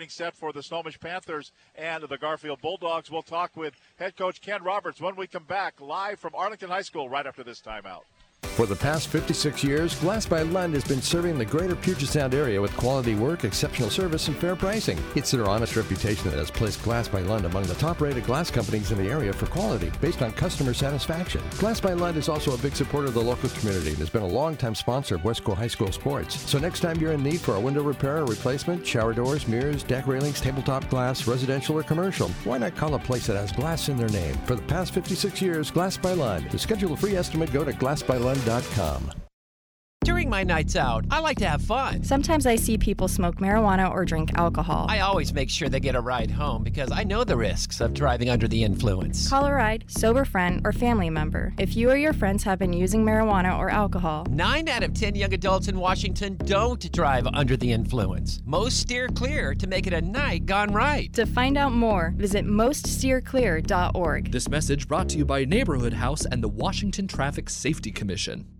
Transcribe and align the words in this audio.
getting 0.00 0.08
set 0.08 0.34
for 0.34 0.50
the 0.50 0.62
Snohomish 0.62 0.98
Panthers 0.98 1.52
and 1.74 2.02
the 2.04 2.16
Garfield 2.16 2.62
Bulldogs. 2.62 3.10
We'll 3.10 3.20
talk 3.20 3.54
with 3.54 3.74
head 3.96 4.16
coach 4.16 4.40
Ken 4.40 4.62
Roberts 4.62 4.98
when 4.98 5.14
we 5.14 5.26
come 5.26 5.44
back 5.44 5.78
live 5.78 6.18
from 6.18 6.34
Arlington 6.34 6.70
High 6.70 6.80
School 6.80 7.10
right 7.10 7.26
after 7.26 7.44
this 7.44 7.60
timeout. 7.60 8.04
For 8.42 8.66
the 8.66 8.76
past 8.76 9.08
56 9.08 9.64
years, 9.64 9.98
Glass 10.00 10.26
by 10.26 10.42
Lund 10.42 10.74
has 10.74 10.84
been 10.84 11.00
serving 11.00 11.38
the 11.38 11.46
greater 11.46 11.74
Puget 11.74 12.08
Sound 12.08 12.34
area 12.34 12.60
with 12.60 12.76
quality 12.76 13.14
work, 13.14 13.44
exceptional 13.44 13.88
service, 13.88 14.28
and 14.28 14.36
fair 14.36 14.54
pricing. 14.54 14.98
It's 15.14 15.30
their 15.30 15.48
honest 15.48 15.76
reputation 15.76 16.30
that 16.30 16.38
has 16.38 16.50
placed 16.50 16.82
Glass 16.82 17.08
by 17.08 17.20
Lund 17.20 17.46
among 17.46 17.62
the 17.62 17.74
top 17.76 18.02
rated 18.02 18.24
glass 18.24 18.50
companies 18.50 18.92
in 18.92 18.98
the 18.98 19.10
area 19.10 19.32
for 19.32 19.46
quality 19.46 19.90
based 20.02 20.20
on 20.20 20.32
customer 20.32 20.74
satisfaction. 20.74 21.40
Glass 21.58 21.80
by 21.80 21.94
Lund 21.94 22.18
is 22.18 22.28
also 22.28 22.52
a 22.52 22.58
big 22.58 22.74
supporter 22.76 23.06
of 23.06 23.14
the 23.14 23.22
local 23.22 23.48
community 23.50 23.90
and 23.90 23.98
has 23.98 24.10
been 24.10 24.22
a 24.22 24.26
longtime 24.26 24.74
sponsor 24.74 25.14
of 25.14 25.22
Wesco 25.22 25.56
High 25.56 25.68
School 25.68 25.92
sports. 25.92 26.38
So 26.50 26.58
next 26.58 26.80
time 26.80 27.00
you're 27.00 27.12
in 27.12 27.22
need 27.22 27.40
for 27.40 27.54
a 27.54 27.60
window 27.60 27.82
repair 27.82 28.18
or 28.18 28.26
replacement, 28.26 28.86
shower 28.86 29.14
doors, 29.14 29.48
mirrors, 29.48 29.82
deck 29.84 30.06
railings, 30.06 30.40
tabletop 30.40 30.86
glass, 30.90 31.26
residential 31.26 31.78
or 31.78 31.82
commercial, 31.82 32.28
why 32.44 32.58
not 32.58 32.76
call 32.76 32.94
a 32.94 32.98
place 32.98 33.26
that 33.26 33.36
has 33.36 33.52
glass 33.52 33.88
in 33.88 33.96
their 33.96 34.10
name? 34.10 34.34
For 34.44 34.54
the 34.54 34.62
past 34.62 34.92
56 34.92 35.40
years, 35.40 35.70
Glass 35.70 35.96
by 35.96 36.12
Lund. 36.12 36.50
To 36.50 36.58
schedule 36.58 36.92
a 36.92 36.96
free 36.96 37.16
estimate, 37.16 37.52
go 37.52 37.64
to 37.64 37.72
glassbylund.com. 37.72 38.29
FoxOne.com. 38.34 39.29
During 40.10 40.28
my 40.28 40.42
nights 40.42 40.74
out, 40.74 41.04
I 41.08 41.20
like 41.20 41.38
to 41.38 41.48
have 41.48 41.62
fun. 41.62 42.02
Sometimes 42.02 42.44
I 42.44 42.56
see 42.56 42.76
people 42.76 43.06
smoke 43.06 43.36
marijuana 43.36 43.88
or 43.88 44.04
drink 44.04 44.32
alcohol. 44.34 44.86
I 44.88 44.98
always 45.00 45.32
make 45.32 45.48
sure 45.48 45.68
they 45.68 45.78
get 45.78 45.94
a 45.94 46.00
ride 46.00 46.32
home 46.32 46.64
because 46.64 46.90
I 46.90 47.04
know 47.04 47.22
the 47.22 47.36
risks 47.36 47.80
of 47.80 47.94
driving 47.94 48.28
under 48.28 48.48
the 48.48 48.64
influence. 48.64 49.28
Call 49.28 49.46
a 49.46 49.52
ride, 49.52 49.84
sober 49.86 50.24
friend, 50.24 50.62
or 50.64 50.72
family 50.72 51.10
member 51.10 51.54
if 51.60 51.76
you 51.76 51.90
or 51.90 51.96
your 51.96 52.12
friends 52.12 52.42
have 52.42 52.58
been 52.58 52.72
using 52.72 53.04
marijuana 53.04 53.56
or 53.56 53.70
alcohol. 53.70 54.26
Nine 54.28 54.68
out 54.68 54.82
of 54.82 54.94
ten 54.94 55.14
young 55.14 55.32
adults 55.32 55.68
in 55.68 55.78
Washington 55.78 56.36
don't 56.44 56.90
drive 56.90 57.28
under 57.28 57.56
the 57.56 57.70
influence. 57.70 58.42
Most 58.44 58.80
steer 58.80 59.06
clear 59.06 59.54
to 59.54 59.68
make 59.68 59.86
it 59.86 59.92
a 59.92 60.02
night 60.02 60.44
gone 60.44 60.72
right. 60.72 61.12
To 61.12 61.24
find 61.24 61.56
out 61.56 61.72
more, 61.72 62.14
visit 62.16 62.44
moststeerclear.org. 62.44 64.32
This 64.32 64.48
message 64.48 64.88
brought 64.88 65.08
to 65.10 65.18
you 65.18 65.24
by 65.24 65.44
Neighborhood 65.44 65.92
House 65.92 66.26
and 66.26 66.42
the 66.42 66.48
Washington 66.48 67.06
Traffic 67.06 67.48
Safety 67.48 67.92
Commission. 67.92 68.59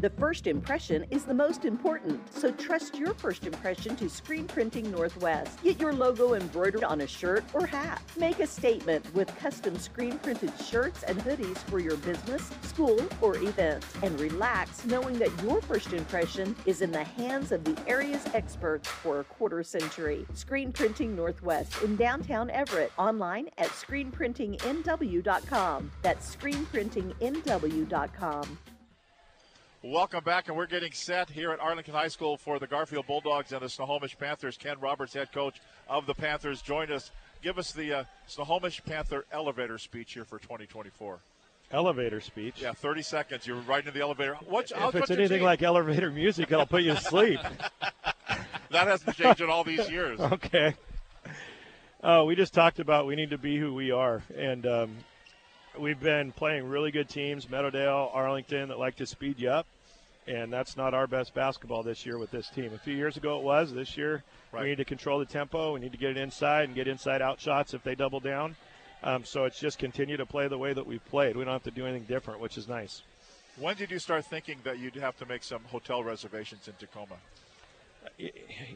The 0.00 0.10
first 0.10 0.46
impression 0.46 1.06
is 1.10 1.24
the 1.24 1.32
most 1.32 1.64
important, 1.64 2.20
so 2.30 2.52
trust 2.52 2.96
your 2.96 3.14
first 3.14 3.46
impression 3.46 3.96
to 3.96 4.10
Screen 4.10 4.46
Printing 4.46 4.90
Northwest. 4.90 5.62
Get 5.62 5.80
your 5.80 5.94
logo 5.94 6.34
embroidered 6.34 6.84
on 6.84 7.00
a 7.00 7.06
shirt 7.06 7.44
or 7.54 7.64
hat. 7.64 8.02
Make 8.14 8.40
a 8.40 8.46
statement 8.46 9.06
with 9.14 9.34
custom 9.38 9.78
screen 9.78 10.18
printed 10.18 10.52
shirts 10.62 11.02
and 11.04 11.18
hoodies 11.20 11.56
for 11.70 11.78
your 11.78 11.96
business, 11.96 12.50
school, 12.60 13.00
or 13.22 13.36
event. 13.36 13.82
And 14.02 14.20
relax 14.20 14.84
knowing 14.84 15.18
that 15.18 15.30
your 15.42 15.62
first 15.62 15.94
impression 15.94 16.54
is 16.66 16.82
in 16.82 16.90
the 16.90 17.04
hands 17.04 17.50
of 17.50 17.64
the 17.64 17.74
area's 17.86 18.26
experts 18.34 18.88
for 18.88 19.20
a 19.20 19.24
quarter 19.24 19.62
century. 19.62 20.26
Screen 20.34 20.72
Printing 20.72 21.16
Northwest 21.16 21.82
in 21.82 21.96
downtown 21.96 22.50
Everett. 22.50 22.92
Online 22.98 23.48
at 23.56 23.68
screenprintingnw.com. 23.68 25.90
That's 26.02 26.36
screenprintingnw.com. 26.36 28.58
Welcome 29.92 30.24
back, 30.24 30.48
and 30.48 30.56
we're 30.56 30.66
getting 30.66 30.90
set 30.90 31.30
here 31.30 31.52
at 31.52 31.60
Arlington 31.60 31.94
High 31.94 32.08
School 32.08 32.36
for 32.36 32.58
the 32.58 32.66
Garfield 32.66 33.06
Bulldogs 33.06 33.52
and 33.52 33.62
the 33.62 33.68
Snohomish 33.68 34.18
Panthers. 34.18 34.56
Ken 34.56 34.80
Roberts, 34.80 35.14
head 35.14 35.30
coach 35.30 35.60
of 35.88 36.06
the 36.06 36.14
Panthers, 36.14 36.60
joined 36.60 36.90
us. 36.90 37.12
Give 37.40 37.56
us 37.56 37.70
the 37.70 37.98
uh, 37.98 38.04
Snohomish 38.26 38.82
Panther 38.84 39.26
elevator 39.30 39.78
speech 39.78 40.14
here 40.14 40.24
for 40.24 40.40
2024. 40.40 41.20
Elevator 41.70 42.20
speech. 42.20 42.62
Yeah, 42.62 42.72
30 42.72 43.02
seconds. 43.02 43.46
You're 43.46 43.58
riding 43.58 43.86
in 43.86 43.94
the 43.94 44.00
elevator. 44.00 44.36
What's, 44.48 44.72
if 44.72 44.94
it's 44.96 45.12
anything 45.12 45.44
like 45.44 45.62
elevator 45.62 46.10
music, 46.10 46.50
it'll 46.50 46.66
put 46.66 46.82
you 46.82 46.94
to 46.94 47.00
sleep. 47.00 47.38
that 48.72 48.88
hasn't 48.88 49.16
changed 49.16 49.40
in 49.40 49.50
all 49.50 49.62
these 49.62 49.88
years. 49.88 50.18
Okay. 50.18 50.74
Uh, 52.02 52.24
we 52.26 52.34
just 52.34 52.52
talked 52.52 52.80
about 52.80 53.06
we 53.06 53.14
need 53.14 53.30
to 53.30 53.38
be 53.38 53.56
who 53.56 53.72
we 53.72 53.92
are, 53.92 54.24
and 54.36 54.66
um, 54.66 54.96
we've 55.78 56.00
been 56.00 56.32
playing 56.32 56.68
really 56.68 56.90
good 56.90 57.08
teams, 57.08 57.46
Meadowdale, 57.46 58.10
Arlington, 58.12 58.70
that 58.70 58.80
like 58.80 58.96
to 58.96 59.06
speed 59.06 59.38
you 59.38 59.50
up 59.50 59.64
and 60.26 60.52
that's 60.52 60.76
not 60.76 60.94
our 60.94 61.06
best 61.06 61.34
basketball 61.34 61.82
this 61.82 62.04
year 62.04 62.18
with 62.18 62.30
this 62.30 62.48
team. 62.48 62.72
A 62.74 62.78
few 62.78 62.94
years 62.94 63.16
ago 63.16 63.38
it 63.38 63.44
was. 63.44 63.72
This 63.72 63.96
year 63.96 64.24
right. 64.52 64.62
we 64.62 64.70
need 64.70 64.78
to 64.78 64.84
control 64.84 65.18
the 65.18 65.26
tempo. 65.26 65.72
We 65.74 65.80
need 65.80 65.92
to 65.92 65.98
get 65.98 66.10
it 66.10 66.16
inside 66.16 66.64
and 66.64 66.74
get 66.74 66.88
inside 66.88 67.22
out 67.22 67.40
shots 67.40 67.74
if 67.74 67.82
they 67.82 67.94
double 67.94 68.20
down. 68.20 68.56
Um, 69.02 69.24
so 69.24 69.44
it's 69.44 69.60
just 69.60 69.78
continue 69.78 70.16
to 70.16 70.26
play 70.26 70.48
the 70.48 70.58
way 70.58 70.72
that 70.72 70.86
we've 70.86 71.04
played. 71.06 71.36
We 71.36 71.44
don't 71.44 71.52
have 71.52 71.62
to 71.64 71.70
do 71.70 71.86
anything 71.86 72.06
different, 72.08 72.40
which 72.40 72.58
is 72.58 72.66
nice. 72.66 73.02
When 73.58 73.76
did 73.76 73.90
you 73.90 73.98
start 73.98 74.24
thinking 74.26 74.58
that 74.64 74.78
you'd 74.78 74.96
have 74.96 75.16
to 75.18 75.26
make 75.26 75.42
some 75.42 75.62
hotel 75.64 76.02
reservations 76.02 76.68
in 76.68 76.74
Tacoma? 76.78 77.16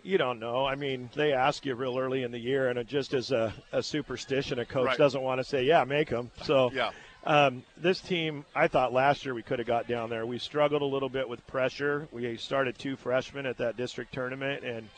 You 0.02 0.18
don't 0.18 0.40
know. 0.40 0.66
I 0.66 0.74
mean, 0.74 1.08
they 1.14 1.32
ask 1.32 1.64
you 1.64 1.74
real 1.74 1.98
early 1.98 2.22
in 2.24 2.32
the 2.32 2.38
year, 2.38 2.68
and 2.68 2.78
it 2.78 2.86
just 2.86 3.14
as 3.14 3.30
a, 3.30 3.54
a 3.72 3.82
superstition, 3.82 4.58
a 4.58 4.64
coach 4.64 4.86
right. 4.86 4.98
doesn't 4.98 5.22
want 5.22 5.40
to 5.40 5.44
say, 5.44 5.62
"Yeah, 5.62 5.84
make 5.84 6.08
them." 6.10 6.30
So 6.42 6.70
yeah. 6.74 6.90
Um, 7.24 7.64
this 7.76 8.00
team, 8.00 8.44
I 8.54 8.68
thought 8.68 8.92
last 8.92 9.24
year 9.24 9.34
we 9.34 9.42
could 9.42 9.58
have 9.58 9.68
got 9.68 9.86
down 9.86 10.08
there. 10.08 10.24
We 10.24 10.38
struggled 10.38 10.82
a 10.82 10.86
little 10.86 11.10
bit 11.10 11.28
with 11.28 11.46
pressure. 11.46 12.08
We 12.12 12.36
started 12.38 12.78
two 12.78 12.96
freshmen 12.96 13.46
at 13.46 13.58
that 13.58 13.76
district 13.76 14.14
tournament, 14.14 14.64
and 14.64 14.88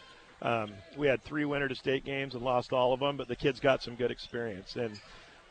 um, 0.41 0.73
we 0.97 1.09
had 1.09 1.23
three 1.25 1.45
winter 1.45 1.69
to 1.69 1.75
state 1.75 2.05
games 2.05 2.35
and 2.35 2.45
lost 2.45 2.73
all 2.73 2.93
of 2.93 3.01
them. 3.01 3.17
But 3.17 3.27
the 3.27 3.37
kids 3.37 3.59
got 3.59 3.83
some 3.83 3.97
good 3.97 4.13
experience, 4.13 4.77
and 4.77 5.01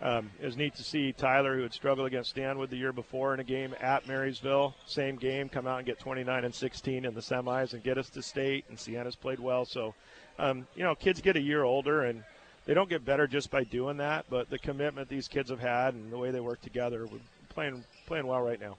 um, 0.02 0.32
it 0.42 0.46
was 0.46 0.56
neat 0.56 0.76
to 0.76 0.84
see 0.84 1.12
Tyler, 1.12 1.56
who 1.56 1.64
had 1.64 1.74
struggled 1.74 2.08
against 2.08 2.32
Stanwood 2.32 2.70
the 2.70 2.78
year 2.78 2.94
before 2.94 3.34
in 3.34 3.42
a 3.42 3.44
game 3.44 3.76
at 3.82 4.08
Marysville, 4.08 4.74
same 4.86 5.18
game, 5.18 5.50
come 5.50 5.68
out 5.68 5.78
and 5.78 5.86
get 5.86 6.00
29 6.00 6.46
and 6.46 6.56
16 6.56 7.06
in 7.06 7.14
the 7.14 7.22
semis 7.22 7.74
and 7.74 7.84
get 7.84 7.98
us 7.98 8.10
to 8.12 8.22
state. 8.22 8.66
And 8.70 8.80
Sienna's 8.80 9.16
played 9.16 9.40
well, 9.40 9.66
so 9.66 9.94
um, 10.40 10.66
you 10.76 10.84
know, 10.84 10.96
kids 10.96 11.22
get 11.22 11.36
a 11.36 11.42
year 11.42 11.64
older 11.64 12.04
and 12.04 12.24
they 12.66 12.74
don't 12.74 12.90
get 12.90 13.04
better 13.04 13.28
just 13.28 13.50
by 13.50 13.64
doing 13.64 13.98
that, 13.98 14.26
but 14.30 14.50
the 14.50 14.60
commitment 14.60 15.10
these 15.10 15.28
kids 15.28 15.50
have 15.50 15.60
had 15.60 15.94
and 15.94 16.12
the 16.12 16.18
way 16.18 16.32
they 16.32 16.40
work 16.40 16.62
together, 16.62 17.06
we're 17.06 17.20
playing 17.50 17.84
playing 18.06 18.28
well 18.28 18.42
right 18.42 18.60
now. 18.60 18.78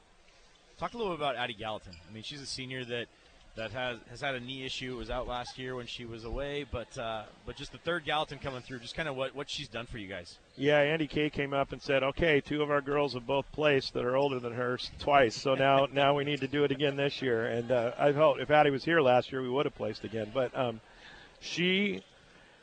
Talk 0.78 0.94
a 0.94 0.97
little 0.97 1.12
bit 1.12 1.20
about 1.20 1.37
Addie 1.37 1.54
Gallatin. 1.54 1.93
I 2.09 2.12
mean, 2.12 2.22
she's 2.22 2.41
a 2.41 2.47
senior 2.47 2.84
that 2.84 3.06
that 3.54 3.70
has 3.72 3.98
has 4.09 4.20
had 4.20 4.34
a 4.34 4.41
knee 4.41 4.65
issue. 4.65 4.94
It 4.94 4.97
was 4.97 5.10
out 5.10 5.28
last 5.28 5.59
year 5.59 5.75
when 5.76 5.87
she 5.87 6.04
was 6.04 6.25
away, 6.25 6.65
but 6.70 6.97
uh, 6.97 7.25
but 7.44 7.56
just 7.56 7.72
the 7.72 7.78
third 7.78 8.04
Gallatin 8.04 8.38
coming 8.38 8.62
through. 8.62 8.78
Just 8.78 8.94
kind 8.94 9.09
of 9.09 9.16
what 9.16 9.34
what 9.34 9.50
she's 9.50 9.69
done 9.69 9.87
for 9.87 9.99
you 9.99 10.09
guys. 10.09 10.38
Yeah, 10.56 10.78
Andy 10.78 11.06
K 11.06 11.28
came 11.28 11.53
up 11.53 11.72
and 11.72 11.82
said, 11.82 12.03
"Okay, 12.03 12.41
two 12.41 12.62
of 12.62 12.70
our 12.70 12.81
girls 12.81 13.14
have 13.14 13.26
both 13.26 13.50
placed 13.53 13.94
that 13.94 14.04
are 14.04 14.16
older 14.16 14.38
than 14.38 14.54
her 14.54 14.78
twice, 14.99 15.37
so 15.37 15.54
now 15.54 15.87
now 15.93 16.14
we 16.14 16.25
need 16.25 16.41
to 16.41 16.49
do 16.49 16.64
it 16.64 16.70
again 16.70 16.97
this 16.97 17.20
year." 17.20 17.47
And 17.47 17.70
uh, 17.70 17.93
I 17.99 18.12
felt 18.12 18.41
if 18.41 18.50
Addie 18.50 18.70
was 18.70 18.84
here 18.84 19.00
last 19.00 19.32
year, 19.32 19.43
we 19.43 19.50
would 19.50 19.66
have 19.66 19.75
placed 19.75 20.04
again. 20.04 20.31
But 20.32 20.56
um, 20.56 20.81
she 21.41 22.03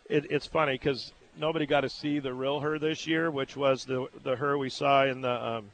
it, 0.10 0.32
it's 0.32 0.48
funny 0.48 0.74
because 0.74 1.14
nobody 1.38 1.66
got 1.66 1.82
to 1.82 1.90
see 1.90 2.20
the 2.20 2.34
real 2.34 2.60
her 2.60 2.78
this 2.80 3.08
year, 3.08 3.32
which 3.32 3.56
was 3.56 3.86
the 3.86 4.08
the 4.24 4.36
her 4.36 4.58
we 4.58 4.70
saw 4.70 5.06
in 5.06 5.22
the 5.22 5.48
um, 5.48 5.70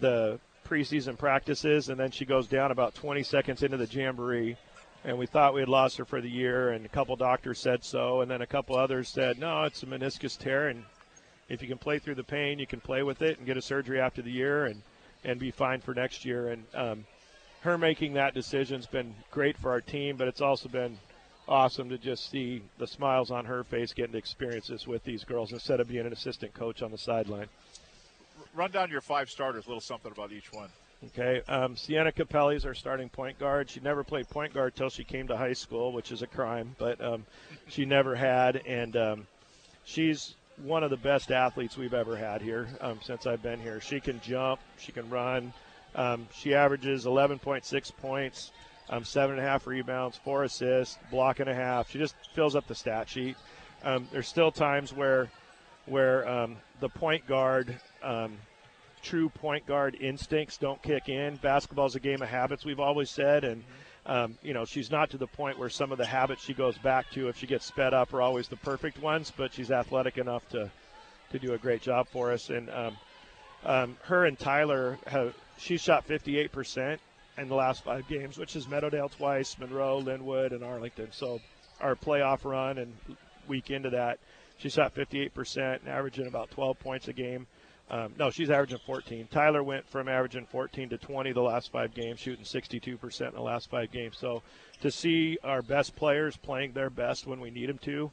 the 0.00 0.38
preseason 0.66 1.18
practices, 1.18 1.88
and 1.88 1.98
then 1.98 2.10
she 2.12 2.24
goes 2.24 2.46
down 2.46 2.70
about 2.70 2.94
20 2.94 3.24
seconds 3.24 3.62
into 3.64 3.76
the 3.76 3.86
jamboree, 3.86 4.56
and 5.04 5.18
we 5.18 5.26
thought 5.26 5.52
we 5.52 5.60
had 5.60 5.68
lost 5.68 5.98
her 5.98 6.04
for 6.04 6.20
the 6.20 6.30
year, 6.30 6.70
and 6.70 6.86
a 6.86 6.88
couple 6.88 7.16
doctors 7.16 7.58
said 7.58 7.84
so, 7.84 8.20
and 8.20 8.30
then 8.30 8.40
a 8.40 8.46
couple 8.46 8.76
others 8.76 9.08
said 9.08 9.38
no, 9.38 9.64
it's 9.64 9.82
a 9.82 9.86
meniscus 9.86 10.38
tear, 10.38 10.68
and 10.68 10.84
if 11.48 11.60
you 11.60 11.68
can 11.68 11.78
play 11.78 11.98
through 11.98 12.14
the 12.14 12.24
pain, 12.24 12.60
you 12.60 12.66
can 12.66 12.80
play 12.80 13.02
with 13.02 13.20
it 13.20 13.38
and 13.38 13.46
get 13.46 13.56
a 13.56 13.62
surgery 13.62 14.00
after 14.00 14.22
the 14.22 14.30
year 14.30 14.66
and 14.66 14.82
and 15.22 15.38
be 15.38 15.50
fine 15.50 15.80
for 15.80 15.92
next 15.92 16.24
year. 16.24 16.48
And 16.48 16.64
um, 16.74 17.04
her 17.60 17.76
making 17.76 18.14
that 18.14 18.32
decision's 18.32 18.86
been 18.86 19.14
great 19.30 19.58
for 19.58 19.70
our 19.70 19.82
team, 19.82 20.16
but 20.16 20.28
it's 20.28 20.40
also 20.40 20.68
been 20.68 20.96
awesome 21.50 21.88
to 21.88 21.98
just 21.98 22.30
see 22.30 22.62
the 22.78 22.86
smiles 22.86 23.30
on 23.30 23.44
her 23.44 23.64
face 23.64 23.92
getting 23.92 24.12
to 24.12 24.18
experience 24.18 24.68
this 24.68 24.86
with 24.86 25.02
these 25.04 25.24
girls 25.24 25.52
instead 25.52 25.80
of 25.80 25.88
being 25.88 26.06
an 26.06 26.12
assistant 26.12 26.54
coach 26.54 26.80
on 26.80 26.92
the 26.92 26.98
sideline. 26.98 27.48
Run 28.54 28.70
down 28.70 28.90
your 28.90 29.00
five 29.00 29.28
starters, 29.28 29.66
a 29.66 29.68
little 29.68 29.80
something 29.80 30.12
about 30.12 30.32
each 30.32 30.52
one. 30.52 30.68
Okay, 31.06 31.42
um, 31.48 31.76
Sienna 31.76 32.12
Capelli 32.12 32.56
is 32.56 32.66
our 32.66 32.74
starting 32.74 33.08
point 33.08 33.38
guard. 33.38 33.70
She 33.70 33.80
never 33.80 34.04
played 34.04 34.28
point 34.28 34.52
guard 34.52 34.76
till 34.76 34.90
she 34.90 35.02
came 35.02 35.28
to 35.28 35.36
high 35.36 35.54
school, 35.54 35.92
which 35.92 36.12
is 36.12 36.22
a 36.22 36.26
crime, 36.26 36.76
but 36.78 37.02
um, 37.02 37.24
she 37.68 37.86
never 37.86 38.14
had, 38.14 38.56
and 38.66 38.96
um, 38.96 39.26
she's 39.84 40.34
one 40.58 40.84
of 40.84 40.90
the 40.90 40.98
best 40.98 41.32
athletes 41.32 41.76
we've 41.78 41.94
ever 41.94 42.16
had 42.16 42.42
here 42.42 42.68
um, 42.82 43.00
since 43.02 43.26
I've 43.26 43.42
been 43.42 43.60
here. 43.60 43.80
She 43.80 43.98
can 43.98 44.20
jump, 44.20 44.60
she 44.78 44.92
can 44.92 45.08
run. 45.08 45.54
Um, 45.94 46.28
she 46.34 46.54
averages 46.54 47.06
11.6 47.06 47.96
points, 47.96 48.52
um, 48.90 49.04
seven 49.04 49.38
and 49.38 49.46
a 49.46 49.48
half 49.48 49.66
rebounds, 49.66 50.18
four 50.18 50.44
assists, 50.44 50.98
block 51.10 51.40
and 51.40 51.48
a 51.48 51.54
half. 51.54 51.90
She 51.90 51.98
just 51.98 52.16
fills 52.34 52.56
up 52.56 52.66
the 52.66 52.74
stat 52.74 53.08
sheet. 53.08 53.36
Um, 53.84 54.08
there's 54.12 54.28
still 54.28 54.50
times 54.50 54.92
where 54.92 55.28
where 55.86 56.28
um, 56.28 56.56
the 56.80 56.88
point 56.88 57.26
guard, 57.26 57.74
um, 58.02 58.36
true 59.02 59.28
point 59.28 59.66
guard 59.66 59.96
instincts 59.98 60.58
don't 60.58 60.82
kick 60.82 61.08
in. 61.08 61.36
Basketball's 61.36 61.96
a 61.96 62.00
game 62.00 62.20
of 62.20 62.28
habits, 62.28 62.64
we've 62.64 62.80
always 62.80 63.10
said, 63.10 63.44
and 63.44 63.64
um, 64.06 64.36
you 64.42 64.52
know 64.52 64.64
she's 64.64 64.90
not 64.90 65.10
to 65.10 65.18
the 65.18 65.26
point 65.26 65.58
where 65.58 65.70
some 65.70 65.92
of 65.92 65.98
the 65.98 66.06
habits 66.06 66.44
she 66.44 66.52
goes 66.52 66.76
back 66.78 67.08
to, 67.12 67.28
if 67.28 67.36
she 67.36 67.46
gets 67.46 67.64
sped 67.64 67.94
up, 67.94 68.12
are 68.12 68.20
always 68.20 68.48
the 68.48 68.56
perfect 68.56 69.00
ones. 69.00 69.32
But 69.34 69.54
she's 69.54 69.70
athletic 69.70 70.18
enough 70.18 70.46
to 70.50 70.68
to 71.30 71.38
do 71.38 71.54
a 71.54 71.58
great 71.58 71.80
job 71.80 72.08
for 72.08 72.32
us, 72.32 72.50
and 72.50 72.68
um, 73.64 73.96
her 74.02 74.26
and 74.26 74.36
Tyler 74.36 74.98
have 75.06 75.32
she 75.58 75.76
shot 75.76 76.04
58 76.06 76.50
percent 76.50 77.00
in 77.40 77.48
the 77.48 77.54
last 77.54 77.82
five 77.82 78.06
games, 78.06 78.38
which 78.38 78.54
is 78.54 78.66
Meadowdale 78.66 79.10
twice, 79.16 79.56
Monroe, 79.58 80.02
Lynnwood, 80.02 80.52
and 80.52 80.62
Arlington. 80.62 81.08
So 81.10 81.40
our 81.80 81.96
playoff 81.96 82.44
run 82.44 82.78
and 82.78 82.92
week 83.48 83.70
into 83.70 83.90
that, 83.90 84.18
she 84.58 84.68
shot 84.68 84.94
58% 84.94 85.80
and 85.80 85.88
averaging 85.88 86.26
about 86.26 86.50
12 86.50 86.78
points 86.78 87.08
a 87.08 87.12
game. 87.12 87.46
Um, 87.90 88.12
no, 88.18 88.30
she's 88.30 88.50
averaging 88.50 88.78
14. 88.86 89.26
Tyler 89.32 89.64
went 89.64 89.88
from 89.88 90.06
averaging 90.06 90.46
14 90.46 90.90
to 90.90 90.98
20 90.98 91.32
the 91.32 91.40
last 91.40 91.72
five 91.72 91.92
games, 91.92 92.20
shooting 92.20 92.44
62% 92.44 93.28
in 93.28 93.34
the 93.34 93.40
last 93.40 93.68
five 93.68 93.90
games. 93.90 94.16
So 94.18 94.42
to 94.82 94.90
see 94.90 95.38
our 95.42 95.62
best 95.62 95.96
players 95.96 96.36
playing 96.36 96.72
their 96.72 96.90
best 96.90 97.26
when 97.26 97.40
we 97.40 97.50
need 97.50 97.68
them 97.68 97.78
to 97.78 98.10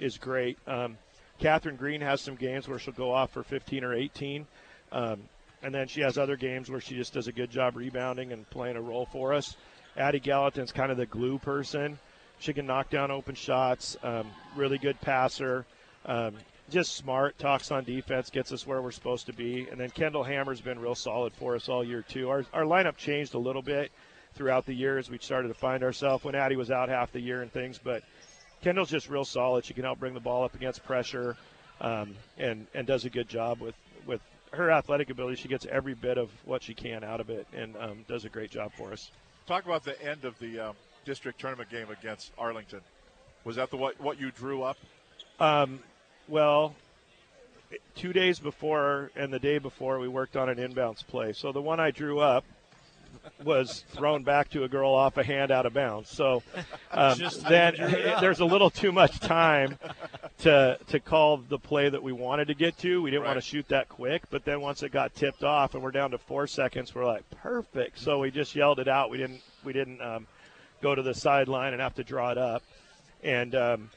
is 0.00 0.18
great. 0.18 0.58
Um, 0.66 0.98
Catherine 1.38 1.76
Green 1.76 2.00
has 2.00 2.20
some 2.20 2.34
games 2.34 2.68
where 2.68 2.78
she'll 2.78 2.94
go 2.94 3.12
off 3.12 3.30
for 3.30 3.42
15 3.44 3.84
or 3.84 3.94
18. 3.94 4.46
Um, 4.90 5.20
and 5.62 5.74
then 5.74 5.88
she 5.88 6.00
has 6.00 6.18
other 6.18 6.36
games 6.36 6.70
where 6.70 6.80
she 6.80 6.94
just 6.96 7.14
does 7.14 7.28
a 7.28 7.32
good 7.32 7.50
job 7.50 7.76
rebounding 7.76 8.32
and 8.32 8.48
playing 8.50 8.76
a 8.76 8.80
role 8.80 9.06
for 9.06 9.32
us. 9.32 9.56
Addie 9.96 10.20
Gallatin's 10.20 10.72
kind 10.72 10.90
of 10.90 10.96
the 10.96 11.06
glue 11.06 11.38
person. 11.38 11.98
She 12.38 12.52
can 12.52 12.66
knock 12.66 12.90
down 12.90 13.10
open 13.10 13.34
shots. 13.34 13.96
Um, 14.02 14.26
really 14.56 14.78
good 14.78 15.00
passer. 15.00 15.64
Um, 16.06 16.34
just 16.70 16.96
smart. 16.96 17.38
Talks 17.38 17.70
on 17.70 17.84
defense. 17.84 18.30
Gets 18.30 18.52
us 18.52 18.66
where 18.66 18.80
we're 18.80 18.90
supposed 18.90 19.26
to 19.26 19.32
be. 19.32 19.68
And 19.70 19.78
then 19.78 19.90
Kendall 19.90 20.24
Hammer's 20.24 20.60
been 20.60 20.78
real 20.78 20.94
solid 20.94 21.32
for 21.34 21.54
us 21.54 21.68
all 21.68 21.84
year 21.84 22.02
too. 22.02 22.30
Our 22.30 22.44
our 22.52 22.64
lineup 22.64 22.96
changed 22.96 23.34
a 23.34 23.38
little 23.38 23.62
bit 23.62 23.92
throughout 24.34 24.66
the 24.66 24.74
year 24.74 24.98
as 24.98 25.10
we 25.10 25.18
started 25.18 25.48
to 25.48 25.54
find 25.54 25.84
ourselves 25.84 26.24
when 26.24 26.34
Addie 26.34 26.56
was 26.56 26.70
out 26.70 26.88
half 26.88 27.12
the 27.12 27.20
year 27.20 27.42
and 27.42 27.52
things. 27.52 27.78
But 27.78 28.02
Kendall's 28.62 28.90
just 28.90 29.08
real 29.08 29.24
solid. 29.24 29.64
She 29.64 29.74
can 29.74 29.84
help 29.84 30.00
bring 30.00 30.14
the 30.14 30.20
ball 30.20 30.44
up 30.44 30.54
against 30.54 30.84
pressure, 30.84 31.36
um, 31.80 32.14
and 32.38 32.66
and 32.74 32.86
does 32.86 33.04
a 33.04 33.10
good 33.10 33.28
job 33.28 33.60
with 33.60 33.74
with 33.76 33.81
her 34.52 34.70
athletic 34.70 35.10
ability. 35.10 35.36
She 35.36 35.48
gets 35.48 35.66
every 35.66 35.94
bit 35.94 36.18
of 36.18 36.30
what 36.44 36.62
she 36.62 36.74
can 36.74 37.04
out 37.04 37.20
of 37.20 37.30
it, 37.30 37.46
and 37.54 37.76
um, 37.76 38.04
does 38.08 38.24
a 38.24 38.28
great 38.28 38.50
job 38.50 38.72
for 38.76 38.92
us. 38.92 39.10
Talk 39.46 39.64
about 39.64 39.84
the 39.84 40.00
end 40.02 40.24
of 40.24 40.38
the 40.38 40.60
um, 40.60 40.76
district 41.04 41.40
tournament 41.40 41.70
game 41.70 41.88
against 41.90 42.32
Arlington. 42.38 42.80
Was 43.44 43.56
that 43.56 43.70
the 43.70 43.76
what 43.76 44.00
what 44.00 44.20
you 44.20 44.30
drew 44.30 44.62
up? 44.62 44.76
Um, 45.40 45.80
well, 46.28 46.74
two 47.96 48.12
days 48.12 48.38
before 48.38 49.10
and 49.16 49.32
the 49.32 49.38
day 49.38 49.58
before, 49.58 49.98
we 49.98 50.08
worked 50.08 50.36
on 50.36 50.48
an 50.48 50.58
inbounds 50.58 51.04
play. 51.06 51.32
So 51.32 51.52
the 51.52 51.62
one 51.62 51.80
I 51.80 51.90
drew 51.90 52.20
up 52.20 52.44
was 53.44 53.84
thrown 53.88 54.22
back 54.22 54.50
to 54.50 54.64
a 54.64 54.68
girl 54.68 54.92
off 54.92 55.16
a 55.16 55.24
hand 55.24 55.50
out 55.50 55.66
of 55.66 55.74
bounds. 55.74 56.10
So 56.10 56.42
um, 56.90 57.18
then 57.48 57.74
there's 58.20 58.40
a 58.40 58.44
little 58.44 58.70
too 58.70 58.92
much 58.92 59.20
time 59.20 59.78
to 60.38 60.78
to 60.88 61.00
call 61.00 61.38
the 61.38 61.58
play 61.58 61.88
that 61.88 62.02
we 62.02 62.12
wanted 62.12 62.48
to 62.48 62.54
get 62.54 62.78
to. 62.78 63.02
We 63.02 63.10
didn't 63.10 63.22
right. 63.22 63.30
want 63.30 63.42
to 63.42 63.46
shoot 63.46 63.68
that 63.68 63.88
quick, 63.88 64.22
but 64.30 64.44
then 64.44 64.60
once 64.60 64.82
it 64.82 64.92
got 64.92 65.14
tipped 65.14 65.44
off 65.44 65.74
and 65.74 65.82
we're 65.82 65.90
down 65.90 66.10
to 66.12 66.18
four 66.18 66.46
seconds, 66.46 66.94
we're 66.94 67.06
like 67.06 67.28
perfect. 67.30 67.98
So 67.98 68.18
we 68.18 68.30
just 68.30 68.54
yelled 68.54 68.78
it 68.78 68.88
out. 68.88 69.10
We 69.10 69.18
didn't 69.18 69.40
we 69.64 69.72
didn't 69.72 70.00
um, 70.00 70.26
go 70.80 70.94
to 70.94 71.02
the 71.02 71.14
sideline 71.14 71.72
and 71.72 71.82
have 71.82 71.94
to 71.96 72.04
draw 72.04 72.30
it 72.30 72.38
up, 72.38 72.62
and. 73.22 73.54
Um, 73.54 73.90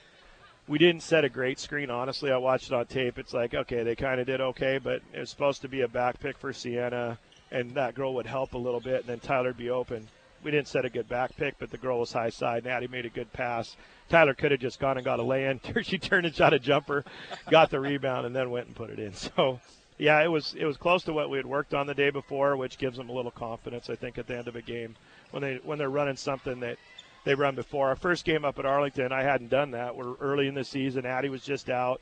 we 0.68 0.80
didn't 0.80 1.04
set 1.04 1.24
a 1.24 1.30
great 1.30 1.60
screen. 1.60 1.92
Honestly, 1.92 2.32
I 2.32 2.38
watched 2.38 2.72
it 2.72 2.74
on 2.74 2.88
tape. 2.88 3.20
It's 3.20 3.36
like, 3.36 3.54
okay, 3.54 3.84
they 3.84 3.96
kind 3.96 4.20
of 4.20 4.26
did 4.26 4.42
okay, 4.42 4.80
but 4.80 5.04
it 5.14 5.20
was 5.20 5.30
supposed 5.30 5.62
to 5.62 5.68
be 5.68 5.82
a 5.82 5.88
back 5.88 6.20
pick 6.20 6.40
for 6.40 6.52
Sienna 6.54 7.20
and 7.56 7.72
that 7.76 7.96
girl 7.96 8.14
would 8.16 8.28
help 8.28 8.54
a 8.54 8.58
little 8.58 8.82
bit, 8.82 9.00
and 9.02 9.06
then 9.06 9.20
Tyler'd 9.20 9.56
be 9.56 9.70
open. 9.70 10.06
We 10.44 10.52
didn't 10.52 10.68
set 10.68 10.84
a 10.84 10.90
good 10.90 11.08
back 11.08 11.36
pick, 11.38 11.56
but 11.58 11.72
the 11.72 11.78
girl 11.78 12.02
was 12.02 12.12
high 12.12 12.30
side. 12.30 12.66
Natty 12.66 12.88
made 12.88 13.06
a 13.06 13.10
good 13.10 13.32
pass. 13.32 13.78
Tyler 14.10 14.34
could 14.34 14.52
have 14.52 14.60
just 14.60 14.78
gone 14.78 14.98
and 14.98 15.06
got 15.06 15.22
a 15.22 15.24
lay 15.24 15.46
in. 15.46 15.62
she 15.84 15.98
turned 15.98 16.26
and 16.26 16.36
shot 16.36 16.54
a 16.54 16.60
jumper, 16.60 17.06
got 17.50 17.72
the 17.72 17.80
rebound, 17.80 18.26
and 18.26 18.36
then 18.36 18.50
went 18.50 18.68
and 18.68 18.76
put 18.76 18.90
it 18.90 19.00
in. 19.00 19.14
So, 19.14 19.62
yeah, 19.98 20.22
it 20.22 20.28
was 20.28 20.54
it 20.60 20.66
was 20.66 20.76
close 20.76 21.04
to 21.06 21.14
what 21.14 21.30
we 21.30 21.38
had 21.38 21.46
worked 21.46 21.74
on 21.74 21.88
the 21.88 21.94
day 21.94 22.10
before, 22.10 22.58
which 22.58 22.78
gives 22.78 22.98
them 22.98 23.10
a 23.10 23.14
little 23.14 23.32
confidence. 23.32 23.90
I 23.90 23.96
think 23.96 24.18
at 24.18 24.28
the 24.28 24.38
end 24.38 24.50
of 24.50 24.58
a 24.58 24.62
game 24.62 24.98
when 25.32 25.42
they 25.42 25.56
when 25.64 25.78
they're 25.78 25.90
running 25.90 26.18
something 26.18 26.60
that 26.60 26.78
they 27.24 27.34
run 27.34 27.56
before. 27.56 27.88
Our 27.88 27.96
first 27.96 28.26
game 28.26 28.44
up 28.44 28.60
at 28.60 28.66
Arlington, 28.66 29.14
I 29.14 29.24
hadn't 29.24 29.50
done 29.50 29.72
that. 29.72 29.96
We're 29.96 30.16
early 30.16 30.50
in 30.50 30.54
the 30.54 30.66
season. 30.66 31.06
Addie 31.06 31.30
was 31.30 31.44
just 31.44 31.70
out. 31.70 32.02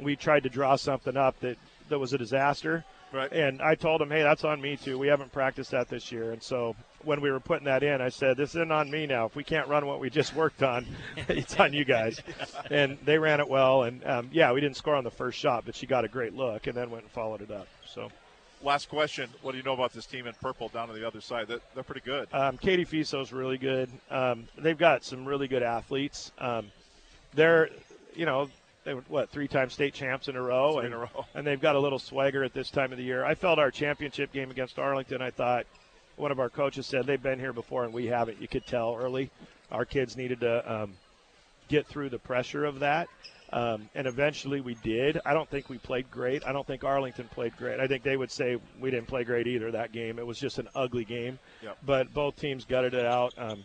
We 0.00 0.16
tried 0.16 0.42
to 0.42 0.48
draw 0.48 0.74
something 0.74 1.16
up 1.16 1.38
that 1.40 1.56
that 1.88 2.00
was 2.00 2.12
a 2.12 2.18
disaster 2.18 2.84
Right. 3.12 3.30
And 3.30 3.60
I 3.60 3.74
told 3.74 4.00
him, 4.00 4.10
hey, 4.10 4.22
that's 4.22 4.44
on 4.44 4.60
me 4.60 4.76
too. 4.76 4.98
We 4.98 5.08
haven't 5.08 5.32
practiced 5.32 5.72
that 5.72 5.88
this 5.88 6.10
year. 6.10 6.32
And 6.32 6.42
so 6.42 6.74
when 7.04 7.20
we 7.20 7.30
were 7.30 7.40
putting 7.40 7.66
that 7.66 7.82
in, 7.82 8.00
I 8.00 8.08
said, 8.08 8.36
this 8.36 8.50
isn't 8.50 8.72
on 8.72 8.90
me 8.90 9.06
now. 9.06 9.26
If 9.26 9.36
we 9.36 9.44
can't 9.44 9.68
run 9.68 9.86
what 9.86 10.00
we 10.00 10.08
just 10.08 10.34
worked 10.34 10.62
on, 10.62 10.86
it's 11.28 11.58
on 11.60 11.72
you 11.72 11.84
guys. 11.84 12.20
And 12.70 12.96
they 13.04 13.18
ran 13.18 13.40
it 13.40 13.48
well. 13.48 13.82
And 13.82 14.04
um, 14.06 14.30
yeah, 14.32 14.52
we 14.52 14.60
didn't 14.60 14.76
score 14.76 14.94
on 14.94 15.04
the 15.04 15.10
first 15.10 15.38
shot, 15.38 15.64
but 15.66 15.74
she 15.74 15.86
got 15.86 16.04
a 16.04 16.08
great 16.08 16.34
look 16.34 16.66
and 16.66 16.76
then 16.76 16.90
went 16.90 17.04
and 17.04 17.12
followed 17.12 17.42
it 17.42 17.50
up. 17.50 17.66
So. 17.86 18.10
Last 18.62 18.88
question: 18.88 19.28
What 19.42 19.52
do 19.52 19.58
you 19.58 19.64
know 19.64 19.72
about 19.72 19.92
this 19.92 20.06
team 20.06 20.28
in 20.28 20.34
purple 20.40 20.68
down 20.68 20.88
on 20.88 20.94
the 20.94 21.04
other 21.04 21.20
side? 21.20 21.48
They're, 21.48 21.60
they're 21.74 21.82
pretty 21.82 22.02
good. 22.02 22.28
Um, 22.32 22.56
Katie 22.56 22.84
Fiso's 22.84 23.32
really 23.32 23.58
good. 23.58 23.90
Um, 24.08 24.46
they've 24.56 24.78
got 24.78 25.02
some 25.02 25.24
really 25.24 25.48
good 25.48 25.64
athletes. 25.64 26.30
Um, 26.38 26.70
they're, 27.34 27.70
you 28.14 28.24
know, 28.24 28.48
they 28.84 28.94
were 28.94 29.02
what 29.08 29.30
three 29.30 29.48
time 29.48 29.70
state 29.70 29.94
champs 29.94 30.28
in 30.28 30.36
a 30.36 30.42
row, 30.42 30.78
and, 30.78 30.88
in 30.88 30.92
a 30.92 30.98
row. 30.98 31.26
and 31.34 31.46
they've 31.46 31.60
got 31.60 31.76
a 31.76 31.80
little 31.80 31.98
swagger 31.98 32.42
at 32.44 32.52
this 32.52 32.70
time 32.70 32.92
of 32.92 32.98
the 32.98 33.04
year. 33.04 33.24
I 33.24 33.34
felt 33.34 33.58
our 33.58 33.70
championship 33.70 34.32
game 34.32 34.50
against 34.50 34.78
Arlington. 34.78 35.22
I 35.22 35.30
thought 35.30 35.66
one 36.16 36.30
of 36.30 36.40
our 36.40 36.50
coaches 36.50 36.86
said 36.86 37.06
they've 37.06 37.22
been 37.22 37.38
here 37.38 37.52
before 37.52 37.84
and 37.84 37.92
we 37.92 38.06
haven't. 38.06 38.40
You 38.40 38.48
could 38.48 38.66
tell 38.66 38.96
early. 38.96 39.30
Our 39.70 39.84
kids 39.84 40.16
needed 40.16 40.40
to 40.40 40.72
um, 40.72 40.92
get 41.68 41.86
through 41.86 42.10
the 42.10 42.18
pressure 42.18 42.64
of 42.64 42.80
that. 42.80 43.08
Um, 43.52 43.90
and 43.94 44.06
eventually 44.06 44.62
we 44.62 44.74
did. 44.76 45.20
I 45.26 45.34
don't 45.34 45.48
think 45.48 45.68
we 45.68 45.76
played 45.76 46.10
great. 46.10 46.42
I 46.46 46.52
don't 46.52 46.66
think 46.66 46.84
Arlington 46.84 47.28
played 47.28 47.54
great. 47.58 47.80
I 47.80 47.86
think 47.86 48.02
they 48.02 48.16
would 48.16 48.30
say 48.30 48.56
we 48.80 48.90
didn't 48.90 49.08
play 49.08 49.24
great 49.24 49.46
either 49.46 49.70
that 49.70 49.92
game. 49.92 50.18
It 50.18 50.26
was 50.26 50.38
just 50.38 50.58
an 50.58 50.68
ugly 50.74 51.04
game. 51.04 51.38
Yep. 51.62 51.78
But 51.84 52.14
both 52.14 52.36
teams 52.36 52.64
gutted 52.64 52.94
it 52.94 53.04
out. 53.04 53.34
Um, 53.36 53.64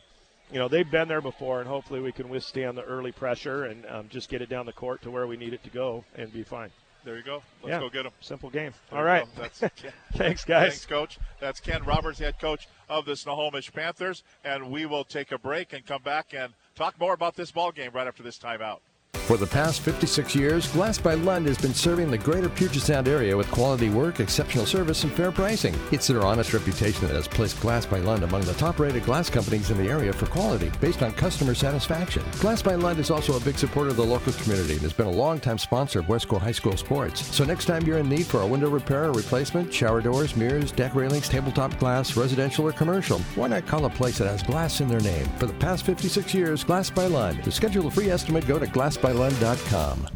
you 0.51 0.59
know 0.59 0.67
they've 0.67 0.89
been 0.89 1.07
there 1.07 1.21
before, 1.21 1.59
and 1.59 1.67
hopefully 1.67 1.99
we 1.99 2.11
can 2.11 2.29
withstand 2.29 2.77
the 2.77 2.83
early 2.83 3.11
pressure 3.11 3.65
and 3.65 3.85
um, 3.87 4.07
just 4.09 4.29
get 4.29 4.41
it 4.41 4.49
down 4.49 4.65
the 4.65 4.73
court 4.73 5.01
to 5.03 5.11
where 5.11 5.27
we 5.27 5.37
need 5.37 5.53
it 5.53 5.63
to 5.63 5.69
go 5.69 6.03
and 6.15 6.31
be 6.31 6.43
fine. 6.43 6.71
There 7.03 7.15
you 7.15 7.23
go. 7.23 7.41
Let's 7.63 7.71
yeah. 7.71 7.79
go 7.79 7.89
get 7.89 8.03
them. 8.03 8.11
Simple 8.19 8.49
game. 8.49 8.73
There 8.89 8.99
All 8.99 9.05
right. 9.05 9.25
Thanks, 10.13 10.43
guys. 10.43 10.71
Thanks, 10.71 10.85
Coach. 10.85 11.19
That's 11.39 11.61
Ken 11.61 11.83
Roberts, 11.85 12.19
head 12.19 12.37
coach 12.37 12.67
of 12.89 13.05
the 13.05 13.15
Snohomish 13.15 13.71
Panthers, 13.71 14.23
and 14.43 14.69
we 14.69 14.85
will 14.85 15.05
take 15.05 15.31
a 15.31 15.37
break 15.37 15.71
and 15.71 15.85
come 15.85 16.01
back 16.01 16.33
and 16.33 16.51
talk 16.75 16.99
more 16.99 17.13
about 17.13 17.35
this 17.35 17.49
ball 17.49 17.71
game 17.71 17.91
right 17.93 18.07
after 18.07 18.23
this 18.23 18.37
timeout. 18.37 18.79
For 19.27 19.35
the 19.35 19.45
past 19.45 19.81
56 19.81 20.35
years, 20.35 20.71
Glass 20.71 20.99
by 20.99 21.15
Lund 21.15 21.47
has 21.47 21.57
been 21.57 21.73
serving 21.73 22.09
the 22.09 22.17
greater 22.17 22.47
Puget 22.47 22.81
Sound 22.81 23.09
area 23.09 23.35
with 23.35 23.51
quality 23.51 23.89
work, 23.89 24.21
exceptional 24.21 24.65
service, 24.65 25.03
and 25.03 25.11
fair 25.11 25.33
pricing. 25.33 25.75
It's 25.91 26.07
their 26.07 26.25
honest 26.25 26.53
reputation 26.53 27.05
that 27.05 27.13
has 27.17 27.27
placed 27.27 27.59
Glass 27.59 27.85
by 27.85 27.99
Lund 27.99 28.23
among 28.23 28.43
the 28.43 28.53
top 28.53 28.79
rated 28.79 29.03
glass 29.03 29.29
companies 29.29 29.69
in 29.69 29.77
the 29.77 29.89
area 29.89 30.13
for 30.13 30.27
quality 30.27 30.71
based 30.79 31.03
on 31.03 31.11
customer 31.11 31.53
satisfaction. 31.55 32.23
Glass 32.39 32.61
by 32.61 32.75
Lund 32.75 32.99
is 32.99 33.11
also 33.11 33.35
a 33.35 33.41
big 33.41 33.57
supporter 33.57 33.89
of 33.89 33.97
the 33.97 34.05
local 34.05 34.31
community 34.31 34.75
and 34.75 34.81
has 34.83 34.93
been 34.93 35.07
a 35.07 35.11
longtime 35.11 35.57
sponsor 35.57 35.99
of 35.99 36.05
Wesco 36.05 36.39
High 36.39 36.53
School 36.53 36.77
sports. 36.77 37.25
So 37.35 37.43
next 37.43 37.65
time 37.65 37.85
you're 37.85 37.97
in 37.97 38.07
need 38.07 38.27
for 38.27 38.43
a 38.43 38.47
window 38.47 38.69
repair 38.69 39.09
or 39.09 39.11
replacement, 39.11 39.73
shower 39.73 39.99
doors, 39.99 40.37
mirrors, 40.37 40.71
deck 40.71 40.95
railings, 40.95 41.27
tabletop 41.27 41.77
glass, 41.79 42.15
residential 42.15 42.65
or 42.65 42.71
commercial, 42.71 43.19
why 43.35 43.49
not 43.49 43.67
call 43.67 43.83
a 43.83 43.89
place 43.89 44.19
that 44.19 44.29
has 44.29 44.41
glass 44.41 44.79
in 44.79 44.87
their 44.87 45.01
name? 45.01 45.25
For 45.37 45.47
the 45.47 45.53
past 45.55 45.85
56 45.85 46.33
years, 46.33 46.63
Glass 46.63 46.89
by 46.89 47.07
Lund. 47.07 47.43
To 47.43 47.51
schedule 47.51 47.87
a 47.87 47.91
free 47.91 48.09
estimate, 48.09 48.47
go 48.47 48.57
to 48.57 48.67
glassbylund.com. 49.17 50.07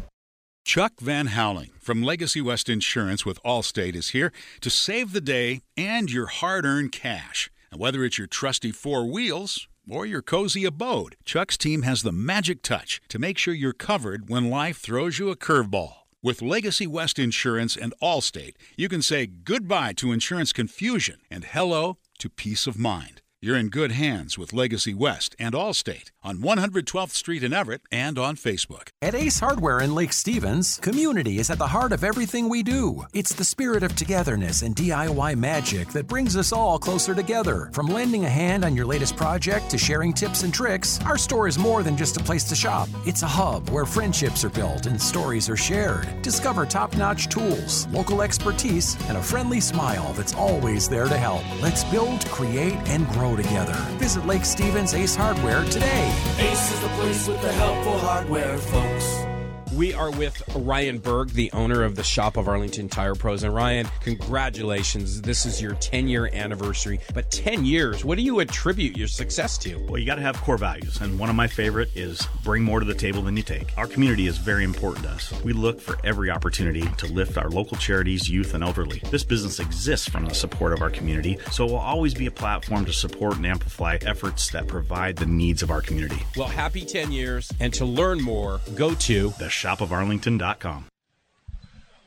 Chuck 0.64 0.92
Van 1.00 1.26
Howling 1.26 1.70
from 1.80 2.02
Legacy 2.02 2.40
West 2.40 2.68
Insurance 2.68 3.26
with 3.26 3.42
Allstate 3.42 3.96
is 3.96 4.10
here 4.10 4.32
to 4.60 4.70
save 4.70 5.12
the 5.12 5.20
day 5.20 5.62
and 5.76 6.10
your 6.10 6.26
hard 6.26 6.64
earned 6.64 6.92
cash. 6.92 7.50
And 7.72 7.80
whether 7.80 8.04
it's 8.04 8.16
your 8.16 8.28
trusty 8.28 8.70
four 8.70 9.04
wheels 9.04 9.66
or 9.90 10.06
your 10.06 10.22
cozy 10.22 10.64
abode, 10.64 11.16
Chuck's 11.24 11.58
team 11.58 11.82
has 11.82 12.02
the 12.02 12.12
magic 12.12 12.62
touch 12.62 13.00
to 13.08 13.18
make 13.18 13.38
sure 13.38 13.54
you're 13.54 13.72
covered 13.72 14.28
when 14.28 14.50
life 14.50 14.76
throws 14.76 15.18
you 15.18 15.30
a 15.30 15.36
curveball. 15.36 15.94
With 16.22 16.40
Legacy 16.40 16.86
West 16.86 17.18
Insurance 17.18 17.76
and 17.76 17.92
Allstate, 18.00 18.54
you 18.76 18.88
can 18.88 19.02
say 19.02 19.26
goodbye 19.26 19.94
to 19.94 20.12
insurance 20.12 20.52
confusion 20.52 21.18
and 21.28 21.44
hello 21.44 21.98
to 22.18 22.30
peace 22.30 22.68
of 22.68 22.78
mind. 22.78 23.21
You're 23.44 23.56
in 23.56 23.70
good 23.70 23.90
hands 23.90 24.38
with 24.38 24.52
Legacy 24.52 24.94
West 24.94 25.34
and 25.36 25.52
Allstate 25.52 26.12
on 26.22 26.38
112th 26.38 27.10
Street 27.10 27.42
in 27.42 27.52
Everett 27.52 27.80
and 27.90 28.16
on 28.16 28.36
Facebook. 28.36 28.90
At 29.02 29.16
Ace 29.16 29.40
Hardware 29.40 29.80
in 29.80 29.96
Lake 29.96 30.12
Stevens, 30.12 30.78
community 30.78 31.40
is 31.40 31.50
at 31.50 31.58
the 31.58 31.66
heart 31.66 31.90
of 31.90 32.04
everything 32.04 32.48
we 32.48 32.62
do. 32.62 33.04
It's 33.12 33.34
the 33.34 33.44
spirit 33.44 33.82
of 33.82 33.96
togetherness 33.96 34.62
and 34.62 34.76
DIY 34.76 35.34
magic 35.34 35.88
that 35.88 36.06
brings 36.06 36.36
us 36.36 36.52
all 36.52 36.78
closer 36.78 37.16
together. 37.16 37.68
From 37.72 37.88
lending 37.88 38.24
a 38.24 38.28
hand 38.28 38.64
on 38.64 38.76
your 38.76 38.86
latest 38.86 39.16
project 39.16 39.70
to 39.70 39.76
sharing 39.76 40.12
tips 40.12 40.44
and 40.44 40.54
tricks, 40.54 41.00
our 41.04 41.18
store 41.18 41.48
is 41.48 41.58
more 41.58 41.82
than 41.82 41.96
just 41.96 42.16
a 42.16 42.22
place 42.22 42.44
to 42.44 42.54
shop. 42.54 42.88
It's 43.04 43.22
a 43.22 43.26
hub 43.26 43.70
where 43.70 43.84
friendships 43.84 44.44
are 44.44 44.50
built 44.50 44.86
and 44.86 45.02
stories 45.02 45.50
are 45.50 45.56
shared. 45.56 46.06
Discover 46.22 46.66
top 46.66 46.96
notch 46.96 47.28
tools, 47.28 47.88
local 47.88 48.22
expertise, 48.22 48.96
and 49.08 49.18
a 49.18 49.22
friendly 49.22 49.58
smile 49.58 50.12
that's 50.12 50.32
always 50.32 50.88
there 50.88 51.08
to 51.08 51.18
help. 51.18 51.42
Let's 51.60 51.82
build, 51.82 52.24
create, 52.26 52.78
and 52.86 53.04
grow 53.08 53.31
together. 53.36 53.74
Visit 53.98 54.26
Lake 54.26 54.44
Stevens 54.44 54.94
Ace 54.94 55.14
Hardware 55.14 55.64
today. 55.64 56.08
Ace 56.38 56.72
is 56.72 56.80
the 56.80 56.88
place 56.88 57.28
with 57.28 57.40
the 57.42 57.52
helpful 57.52 57.98
hardware, 57.98 58.58
folks. 58.58 59.31
We 59.76 59.94
are 59.94 60.10
with 60.10 60.42
Ryan 60.54 60.98
Berg, 60.98 61.30
the 61.30 61.50
owner 61.52 61.82
of 61.82 61.96
the 61.96 62.02
Shop 62.02 62.36
of 62.36 62.46
Arlington 62.46 62.90
Tire 62.90 63.14
Pros. 63.14 63.42
And 63.42 63.54
Ryan, 63.54 63.88
congratulations. 64.02 65.22
This 65.22 65.46
is 65.46 65.62
your 65.62 65.74
10 65.76 66.08
year 66.08 66.28
anniversary. 66.34 67.00
But 67.14 67.30
10 67.30 67.64
years, 67.64 68.04
what 68.04 68.18
do 68.18 68.22
you 68.22 68.40
attribute 68.40 68.98
your 68.98 69.08
success 69.08 69.56
to? 69.58 69.76
Well, 69.88 69.96
you 69.96 70.04
got 70.04 70.16
to 70.16 70.20
have 70.22 70.36
core 70.42 70.58
values. 70.58 71.00
And 71.00 71.18
one 71.18 71.30
of 71.30 71.36
my 71.36 71.46
favorite 71.46 71.88
is 71.94 72.26
bring 72.44 72.62
more 72.62 72.80
to 72.80 72.84
the 72.84 72.94
table 72.94 73.22
than 73.22 73.34
you 73.34 73.42
take. 73.42 73.72
Our 73.78 73.86
community 73.86 74.26
is 74.26 74.36
very 74.36 74.62
important 74.62 75.06
to 75.06 75.12
us. 75.12 75.32
We 75.42 75.54
look 75.54 75.80
for 75.80 75.96
every 76.04 76.30
opportunity 76.30 76.82
to 76.98 77.06
lift 77.06 77.38
our 77.38 77.48
local 77.48 77.78
charities, 77.78 78.28
youth, 78.28 78.52
and 78.52 78.62
elderly. 78.62 79.00
This 79.10 79.24
business 79.24 79.58
exists 79.58 80.06
from 80.06 80.26
the 80.26 80.34
support 80.34 80.74
of 80.74 80.82
our 80.82 80.90
community, 80.90 81.38
so 81.50 81.64
it 81.64 81.70
will 81.70 81.78
always 81.78 82.12
be 82.12 82.26
a 82.26 82.30
platform 82.30 82.84
to 82.84 82.92
support 82.92 83.36
and 83.36 83.46
amplify 83.46 83.96
efforts 84.02 84.50
that 84.50 84.66
provide 84.66 85.16
the 85.16 85.26
needs 85.26 85.62
of 85.62 85.70
our 85.70 85.80
community. 85.80 86.22
Well, 86.36 86.48
happy 86.48 86.84
10 86.84 87.10
years. 87.10 87.50
And 87.58 87.72
to 87.74 87.86
learn 87.86 88.20
more, 88.20 88.60
go 88.74 88.94
to 88.94 89.30
the 89.38 89.48
shopofarlington.com. 89.62 90.86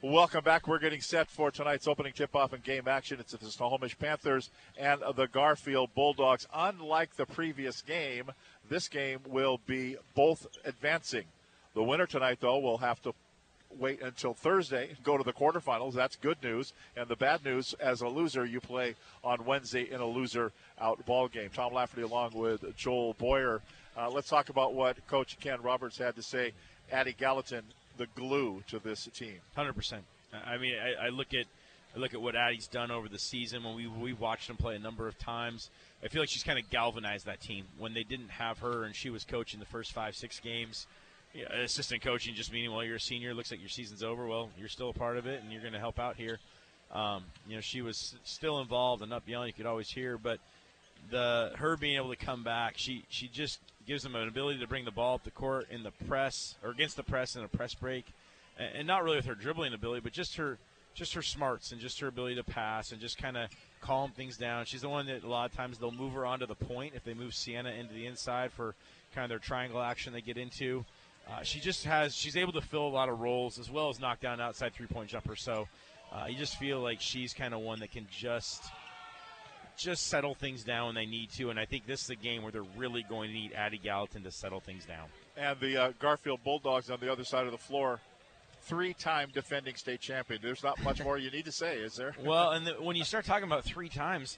Welcome 0.02 0.44
back. 0.44 0.68
We're 0.68 0.78
getting 0.78 1.02
set 1.02 1.32
for 1.32 1.50
tonight's 1.50 1.88
opening 1.88 2.14
tip-off 2.14 2.54
and 2.54 2.64
game 2.64 2.88
action. 2.88 3.20
It's 3.20 3.32
the 3.32 3.50
Snohomish 3.50 3.98
Panthers 3.98 4.52
and 4.78 5.02
the 5.16 5.28
Garfield 5.28 5.90
Bulldogs. 5.96 6.48
Unlike 6.54 7.16
the 7.16 7.26
previous 7.26 7.82
game, 7.82 8.32
this 8.70 8.88
game 8.88 9.20
will 9.28 9.60
be 9.66 9.98
both 10.14 10.46
advancing. 10.64 11.24
The 11.74 11.82
winner 11.82 12.06
tonight, 12.06 12.38
though, 12.40 12.60
will 12.60 12.78
have 12.78 13.02
to 13.04 13.14
wait 13.80 14.02
until 14.02 14.34
Thursday, 14.34 14.96
go 15.04 15.18
to 15.18 15.24
the 15.24 15.34
quarterfinals. 15.34 15.94
That's 15.94 16.16
good 16.18 16.38
news. 16.44 16.74
And 16.96 17.08
the 17.08 17.16
bad 17.16 17.44
news, 17.44 17.74
as 17.80 18.02
a 18.02 18.08
loser, 18.08 18.46
you 18.46 18.62
play 18.62 18.96
on 19.24 19.46
Wednesday 19.46 19.90
in 19.92 20.02
a 20.02 20.06
loser-out 20.06 21.06
ball 21.06 21.28
game. 21.28 21.50
Tom 21.54 21.74
Lafferty 21.74 22.04
along 22.04 22.34
with 22.36 22.76
Joel 22.78 23.14
Boyer. 23.16 23.62
Uh, 23.98 24.10
let's 24.10 24.28
talk 24.28 24.50
about 24.50 24.74
what 24.74 25.06
Coach 25.08 25.38
Ken 25.40 25.62
Roberts 25.62 25.98
had 25.98 26.16
to 26.16 26.22
say. 26.22 26.52
Addie 26.92 27.16
Gallatin, 27.18 27.64
the 27.98 28.08
glue 28.16 28.64
to 28.68 28.80
this 28.80 29.08
team. 29.14 29.40
Hundred 29.56 29.74
percent. 29.74 30.04
I 30.46 30.58
mean, 30.58 30.76
I, 30.76 31.08
I, 31.08 31.10
look 31.10 31.34
at 31.34 31.46
I 31.96 32.00
look 32.00 32.14
at 32.14 32.22
what 32.22 32.36
Addie's 32.36 32.68
done 32.68 32.92
over 32.92 33.08
the 33.08 33.20
season. 33.20 33.64
When 33.64 33.76
we 33.76 33.88
we 33.88 34.14
watched 34.14 34.50
him 34.50 34.58
play 34.58 34.76
a 34.76 34.80
number 34.80 35.08
of 35.08 35.18
times, 35.18 35.70
I 36.04 36.08
feel 36.08 36.22
like 36.22 36.30
she's 36.30 36.44
kind 36.44 36.60
of 36.60 36.70
galvanized 36.70 37.26
that 37.26 37.42
team. 37.42 37.66
When 37.78 37.94
they 37.94 38.04
didn't 38.04 38.30
have 38.30 38.60
her 38.60 38.84
and 38.84 38.96
she 38.96 39.10
was 39.10 39.24
coaching 39.24 39.60
the 39.60 39.66
first 39.66 39.94
five 39.94 40.16
six 40.16 40.40
games, 40.40 40.88
yeah, 41.34 41.52
assistant 41.54 42.02
coaching 42.02 42.36
just 42.36 42.52
meaning 42.52 42.72
well 42.72 42.84
you're 42.84 42.98
a 42.98 43.00
senior, 43.00 43.34
looks 43.34 43.52
like 43.52 43.62
your 43.62 43.70
season's 43.70 44.04
over. 44.04 44.28
Well, 44.28 44.50
you're 44.58 44.70
still 44.70 44.90
a 44.90 44.94
part 44.94 45.18
of 45.18 45.26
it 45.26 45.42
and 45.42 45.52
you're 45.52 45.62
going 45.62 45.74
to 45.74 45.80
help 45.80 46.00
out 46.00 46.16
here. 46.16 46.40
Um, 46.92 47.24
you 47.48 47.56
know, 47.56 47.62
she 47.62 47.82
was 47.82 48.16
still 48.24 48.60
involved 48.60 49.02
and 49.02 49.12
up 49.12 49.24
yelling. 49.28 49.48
You 49.48 49.54
could 49.54 49.66
always 49.66 49.90
hear, 49.90 50.18
but 50.18 50.40
the 51.10 51.52
her 51.56 51.78
being 51.78 51.96
able 51.96 52.10
to 52.10 52.16
come 52.16 52.44
back, 52.44 52.74
she 52.78 53.04
she 53.10 53.28
just 53.28 53.60
gives 53.86 54.04
them 54.04 54.16
an 54.16 54.28
ability 54.28 54.60
to 54.60 54.68
bring 54.68 54.86
the 54.86 54.92
ball 54.92 55.16
up 55.16 55.24
the 55.24 55.32
court 55.32 55.68
in 55.70 55.84
the 55.84 55.92
press 56.08 56.56
or 56.64 56.72
against 56.72 56.96
the 56.96 57.04
press 57.04 57.36
in 57.36 57.44
a 57.44 57.48
press 57.48 57.74
break, 57.74 58.06
and, 58.58 58.76
and 58.76 58.88
not 58.88 59.04
really 59.04 59.18
with 59.18 59.26
her 59.26 59.36
dribbling 59.36 59.74
ability, 59.74 60.02
but 60.02 60.12
just 60.12 60.36
her 60.36 60.58
just 60.94 61.14
her 61.14 61.22
smarts 61.22 61.72
and 61.72 61.82
just 61.82 62.00
her 62.00 62.08
ability 62.08 62.36
to 62.36 62.44
pass 62.44 62.92
and 62.92 63.02
just 63.02 63.18
kind 63.18 63.36
of 63.36 63.50
calm 63.82 64.12
things 64.12 64.38
down. 64.38 64.66
She's 64.66 64.82
the 64.82 64.90
one 64.90 65.06
that 65.08 65.24
a 65.24 65.28
lot 65.28 65.50
of 65.50 65.56
times 65.56 65.78
they'll 65.78 65.92
move 65.92 66.14
her 66.14 66.26
onto 66.26 66.46
the 66.46 66.56
point 66.56 66.94
if 66.96 67.04
they 67.04 67.14
move 67.14 67.36
Sienna 67.36 67.72
into 67.72 67.94
the 67.94 68.06
inside 68.06 68.52
for 68.54 68.76
kind 69.14 69.26
of 69.26 69.30
their 69.30 69.40
triangle 69.40 69.82
action 69.82 70.14
they 70.14 70.22
get 70.22 70.38
into. 70.38 70.86
Uh, 71.30 71.44
she 71.44 71.60
just 71.60 71.84
has 71.86 72.16
she's 72.16 72.38
able 72.38 72.54
to 72.54 72.62
fill 72.62 72.88
a 72.88 72.90
lot 72.90 73.10
of 73.10 73.20
roles 73.20 73.60
as 73.60 73.70
well 73.70 73.90
as 73.90 74.00
knock 74.00 74.22
down 74.22 74.40
outside 74.40 74.74
three 74.74 74.88
point 74.88 75.10
jumper. 75.10 75.36
So 75.36 75.68
uh, 76.14 76.26
you 76.30 76.38
just 76.38 76.58
feel 76.58 76.80
like 76.80 77.02
she's 77.02 77.34
kind 77.34 77.54
of 77.54 77.60
one 77.60 77.80
that 77.80 77.92
can 77.92 78.08
just 78.12 78.64
just 79.78 80.08
settle 80.08 80.36
things 80.36 80.64
down 80.64 80.88
when 80.88 80.96
they 80.96 81.06
need 81.06 81.32
to. 81.32 81.50
And 81.50 81.60
I 81.60 81.66
think 81.66 81.86
this 81.86 82.04
is 82.04 82.10
a 82.10 82.16
game 82.16 82.44
where 82.44 82.52
they're 82.52 82.64
really 82.78 83.06
going 83.08 83.30
to 83.30 83.34
need 83.34 83.54
Addie 83.54 83.80
Gallatin 83.80 84.24
to 84.24 84.32
settle 84.32 84.60
things 84.60 84.86
down. 84.86 85.08
And 85.38 85.60
the 85.60 85.78
uh, 85.78 85.92
Garfield 86.00 86.44
Bulldogs 86.44 86.90
on 86.90 87.00
the 87.00 87.12
other 87.12 87.24
side 87.24 87.46
of 87.46 87.52
the 87.52 87.58
floor, 87.58 88.00
three-time 88.64 89.30
defending 89.34 89.76
state 89.76 90.00
champion. 90.00 90.40
There's 90.42 90.64
not 90.64 90.82
much 90.84 91.04
more 91.04 91.18
you 91.18 91.30
need 91.32 91.46
to 91.46 91.52
say, 91.52 91.78
is 91.78 91.96
there? 91.96 92.16
well, 92.24 92.52
and 92.52 92.68
the, 92.68 92.74
when 92.74 92.96
you 92.96 93.04
start 93.04 93.26
talking 93.26 93.46
about 93.46 93.64
three 93.64 93.90
times, 93.90 94.38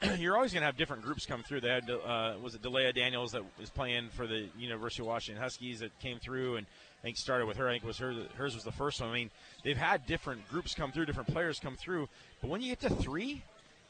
you're 0.18 0.36
always 0.36 0.52
going 0.52 0.62
to 0.62 0.66
have 0.66 0.76
different 0.76 1.02
groups 1.02 1.26
come 1.26 1.42
through. 1.42 1.60
They 1.60 1.68
had 1.68 1.90
uh, 1.90 2.34
was 2.40 2.54
it 2.54 2.62
Dalayah 2.62 2.94
Daniels 2.94 3.32
that 3.32 3.42
was 3.58 3.70
playing 3.70 4.10
for 4.10 4.26
the 4.26 4.48
University 4.58 5.02
of 5.02 5.08
Washington 5.08 5.42
Huskies 5.42 5.80
that 5.80 5.96
came 6.00 6.18
through 6.18 6.56
and 6.56 6.66
I 7.00 7.02
think 7.02 7.16
started 7.16 7.46
with 7.46 7.56
her. 7.58 7.68
I 7.68 7.72
think 7.72 7.84
was 7.84 7.98
her 7.98 8.14
hers 8.36 8.54
was 8.54 8.64
the 8.64 8.72
first 8.72 9.00
one. 9.00 9.10
I 9.10 9.14
mean, 9.14 9.30
they've 9.64 9.76
had 9.76 10.06
different 10.06 10.48
groups 10.48 10.74
come 10.74 10.92
through, 10.92 11.06
different 11.06 11.28
players 11.28 11.58
come 11.58 11.76
through, 11.76 12.08
but 12.40 12.50
when 12.50 12.60
you 12.60 12.68
get 12.68 12.80
to 12.80 12.90
three, 12.90 13.42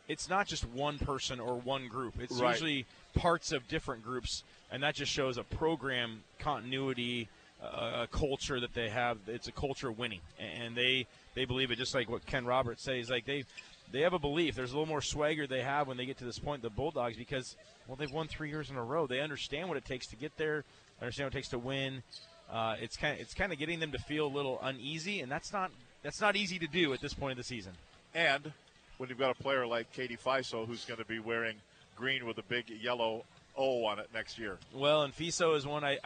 it's 0.09 0.29
not 0.29 0.47
just 0.47 0.65
one 0.69 0.99
person 0.99 1.39
or 1.39 1.57
one 1.57 1.87
group. 1.89 2.19
It's 2.21 2.41
Right. 2.41 2.53
usually 2.53 2.87
parts 3.15 3.53
of 3.53 3.69
different 3.69 4.03
groups, 4.03 4.43
and 4.71 4.83
that 4.83 4.95
just 4.95 5.13
shows 5.13 5.37
a 5.39 5.45
program 5.45 6.23
continuity, 6.39 7.29
uh, 7.63 8.05
a 8.05 8.07
culture 8.07 8.59
that 8.61 8.75
they 8.75 8.89
have. 8.89 9.19
It's 9.27 9.49
a 9.49 9.53
culture 9.53 9.89
of 9.91 9.99
winning, 9.99 10.21
and 10.39 10.77
they 10.77 11.07
they 11.35 11.45
believe 11.45 11.71
it. 11.71 11.77
Just 11.77 11.95
like 11.95 12.09
what 12.09 12.27
Ken 12.27 12.45
Roberts 12.45 12.83
says, 12.83 13.11
like 13.11 13.27
they 13.27 13.45
they 13.93 14.01
have 14.01 14.13
a 14.13 14.19
belief. 14.19 14.55
There's 14.55 14.73
a 14.73 14.75
little 14.75 14.89
more 14.89 15.03
swagger 15.03 15.47
they 15.47 15.63
have 15.63 15.89
when 15.89 15.97
they 15.97 16.07
get 16.07 16.19
to 16.19 16.25
this 16.25 16.39
point. 16.39 16.63
The 16.63 16.71
Bulldogs, 16.71 17.17
because 17.17 17.57
well, 17.87 17.97
they've 17.97 18.11
won 18.13 18.29
three 18.29 18.51
years 18.51 18.71
in 18.71 18.77
a 18.77 18.85
row. 18.85 19.07
They 19.07 19.21
understand 19.21 19.69
what 19.69 19.77
it 19.79 19.85
takes 19.85 20.07
to 20.09 20.17
get 20.17 20.37
there. 20.37 20.65
Understand 21.01 21.27
what 21.27 21.35
it 21.35 21.39
takes 21.39 21.49
to 21.49 21.59
win. 21.59 22.03
Uh, 22.51 22.77
it's 22.81 22.97
kind 22.97 23.15
of, 23.15 23.21
it's 23.21 23.35
kind 23.35 23.53
of 23.53 23.59
getting 23.59 23.79
them 23.79 23.93
to 23.93 23.99
feel 23.99 24.27
a 24.27 24.29
little 24.35 24.59
uneasy, 24.63 25.21
and 25.21 25.31
that's 25.31 25.53
not 25.53 25.71
that's 26.03 26.21
not 26.21 26.37
easy 26.37 26.59
to 26.59 26.67
do 26.67 26.93
at 26.93 27.01
this 27.01 27.15
point 27.15 27.33
of 27.33 27.37
the 27.39 27.45
season. 27.45 27.73
And 28.15 28.53
when 28.99 29.09
you've 29.09 29.19
got 29.19 29.31
a 29.31 29.43
player 29.43 29.67
like 29.67 29.93
Katie 29.93 30.17
Fiso 30.17 30.67
who's 30.67 30.85
going 30.85 30.99
to 30.99 31.07
be 31.07 31.19
wearing 31.19 31.57
green 31.97 32.27
with 32.27 32.39
a 32.39 32.43
big 32.43 32.69
yellow 32.69 33.25
O 33.57 33.85
on 33.87 33.99
it 33.99 34.09
next 34.15 34.39
year. 34.39 34.59
Well, 34.73 35.03
and 35.03 35.13
FISO 35.13 35.57
is 35.57 35.67
one 35.67 35.83
I 35.83 35.99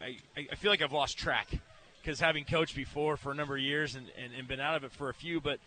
I, 0.00 0.16
I, 0.36 0.46
I 0.52 0.54
feel 0.54 0.70
like 0.70 0.82
I've 0.82 0.92
lost 0.92 1.18
track 1.18 1.50
because 2.00 2.20
having 2.20 2.44
coached 2.44 2.76
before 2.76 3.16
for 3.16 3.32
a 3.32 3.34
number 3.34 3.56
of 3.56 3.62
years 3.62 3.96
and, 3.96 4.06
and, 4.22 4.32
and 4.32 4.46
been 4.46 4.60
out 4.60 4.76
of 4.76 4.84
it 4.84 4.92
for 4.92 5.08
a 5.08 5.14
few, 5.14 5.40
but 5.40 5.58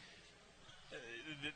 uh, 0.91 0.95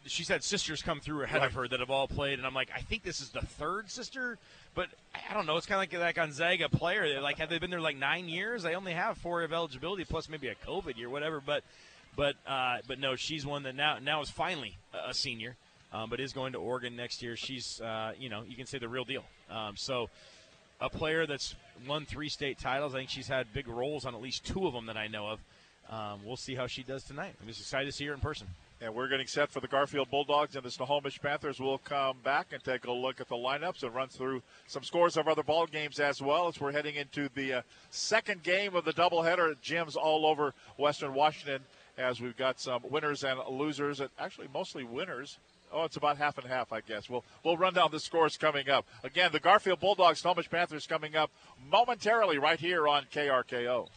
she's 0.06 0.28
had 0.28 0.44
sisters 0.44 0.82
come 0.82 1.00
through 1.00 1.24
ahead 1.24 1.42
of 1.42 1.54
her 1.54 1.68
that 1.70 1.80
have 1.80 1.90
all 1.90 2.06
played, 2.08 2.38
and 2.38 2.46
I'm 2.46 2.54
like, 2.54 2.70
I 2.76 2.82
think 2.82 3.02
this 3.02 3.22
is 3.22 3.30
the 3.30 3.42
third 3.42 3.90
sister, 3.90 4.38
but 4.76 4.90
I 5.16 5.34
don't 5.34 5.46
know. 5.46 5.56
It's 5.56 5.66
kind 5.66 5.78
of 5.78 5.82
like 5.82 6.02
that 6.02 6.16
Gonzaga 6.16 6.68
player. 6.68 7.08
They're 7.08 7.22
like, 7.22 7.38
have 7.38 7.50
they 7.50 7.60
been 7.60 7.70
there 7.70 7.80
like 7.80 7.98
nine 7.98 8.28
years? 8.28 8.62
They 8.62 8.76
only 8.76 8.92
have 8.92 9.18
four 9.18 9.42
of 9.44 9.54
eligibility 9.54 10.04
plus 10.04 10.28
maybe 10.28 10.50
a 10.50 10.56
COVID 10.56 10.98
year, 10.98 11.10
whatever. 11.10 11.40
But 11.40 11.64
but 12.16 12.36
uh, 12.48 12.78
but 12.88 13.00
no, 13.00 13.16
she's 13.16 13.46
one 13.46 13.64
that 13.64 13.76
now 13.76 13.98
now 14.00 14.22
is 14.22 14.30
finally 14.30 14.78
a 15.08 15.14
senior, 15.14 15.56
um, 15.92 16.10
but 16.10 16.20
is 16.20 16.34
going 16.34 16.54
to 16.54 16.60
Oregon 16.60 16.96
next 16.96 17.22
year. 17.22 17.36
She's 17.36 17.82
uh, 17.82 18.14
you 18.18 18.30
know 18.30 18.44
you 18.48 18.56
can 18.56 18.66
say 18.66 18.78
the 18.78 18.90
real 18.90 19.06
deal. 19.06 19.24
Um, 19.50 19.76
so 19.78 20.10
a 20.82 20.90
player 20.90 21.26
that's 21.26 21.56
won 21.88 22.06
three 22.06 22.30
state 22.30 22.60
titles. 22.60 22.94
I 22.94 23.00
think 23.00 23.10
she's 23.10 23.28
had 23.28 23.54
big 23.54 23.68
roles 23.68 24.06
on 24.06 24.14
at 24.14 24.22
least 24.22 24.46
two 24.46 24.68
of 24.68 24.74
them 24.74 24.88
that 24.88 24.98
I 24.98 25.08
know 25.08 25.28
of. 25.28 25.40
Um, 25.90 26.22
we'll 26.26 26.38
see 26.38 26.56
how 26.56 26.68
she 26.68 26.84
does 26.84 27.04
tonight. 27.04 27.36
I'm 27.42 27.48
just 27.48 27.60
excited 27.60 27.86
to 27.86 27.92
see 27.92 28.06
her 28.06 28.14
in 28.14 28.20
person. 28.20 28.48
And 28.82 28.94
we're 28.94 29.08
getting 29.08 29.28
set 29.28 29.50
for 29.50 29.62
the 29.62 29.68
Garfield 29.68 30.10
Bulldogs 30.10 30.56
and 30.56 30.64
the 30.64 30.72
Snohomish 30.72 31.22
Panthers. 31.22 31.60
We'll 31.60 31.78
come 31.78 32.18
back 32.24 32.48
and 32.52 32.62
take 32.62 32.86
a 32.86 32.92
look 32.92 33.22
at 33.22 33.30
the 33.30 33.36
lineups 33.36 33.84
and 33.84 33.96
run 33.96 34.10
through 34.10 34.42
some 34.68 34.84
scores 34.84 35.16
of 35.16 35.28
other 35.28 35.44
ball 35.44 35.68
games 35.68 36.00
as 36.00 36.22
well 36.22 36.48
as 36.48 36.60
we're 36.60 36.74
heading 36.74 36.96
into 36.96 37.30
the 37.34 37.54
uh, 37.54 37.62
second 37.92 38.44
game 38.44 38.76
of 38.76 38.84
the 38.84 38.92
doubleheader 38.92 39.52
at 39.52 39.62
gyms 39.62 39.96
all 39.96 40.26
over 40.26 40.54
Western 40.78 41.14
Washington 41.14 41.62
as 41.98 42.20
we've 42.22 42.38
got 42.38 42.60
some 42.60 42.82
winners 42.90 43.24
and 43.24 43.40
losers, 43.50 44.00
and 44.00 44.10
actually 44.20 44.48
mostly 44.54 44.84
winners. 44.84 45.38
Oh, 45.72 45.86
it's 45.86 45.98
about 45.98 46.18
half 46.18 46.38
and 46.38 46.48
half, 46.48 46.72
I 46.72 46.82
guess. 46.82 47.10
We'll 47.10 47.24
we'll 47.44 47.58
run 47.58 47.74
down 47.74 47.90
the 47.92 48.00
scores 48.00 48.38
coming 48.38 48.70
up. 48.70 48.86
Again, 49.04 49.32
the 49.32 49.40
Garfield 49.40 49.80
Bulldogs, 49.80 50.20
Snohomish 50.20 50.50
Panthers 50.50 50.86
coming 50.86 51.16
up 51.16 51.32
momentarily 51.72 52.38
right 52.38 52.60
here 52.60 52.88
on 52.88 53.06
KRKO. 53.12 53.88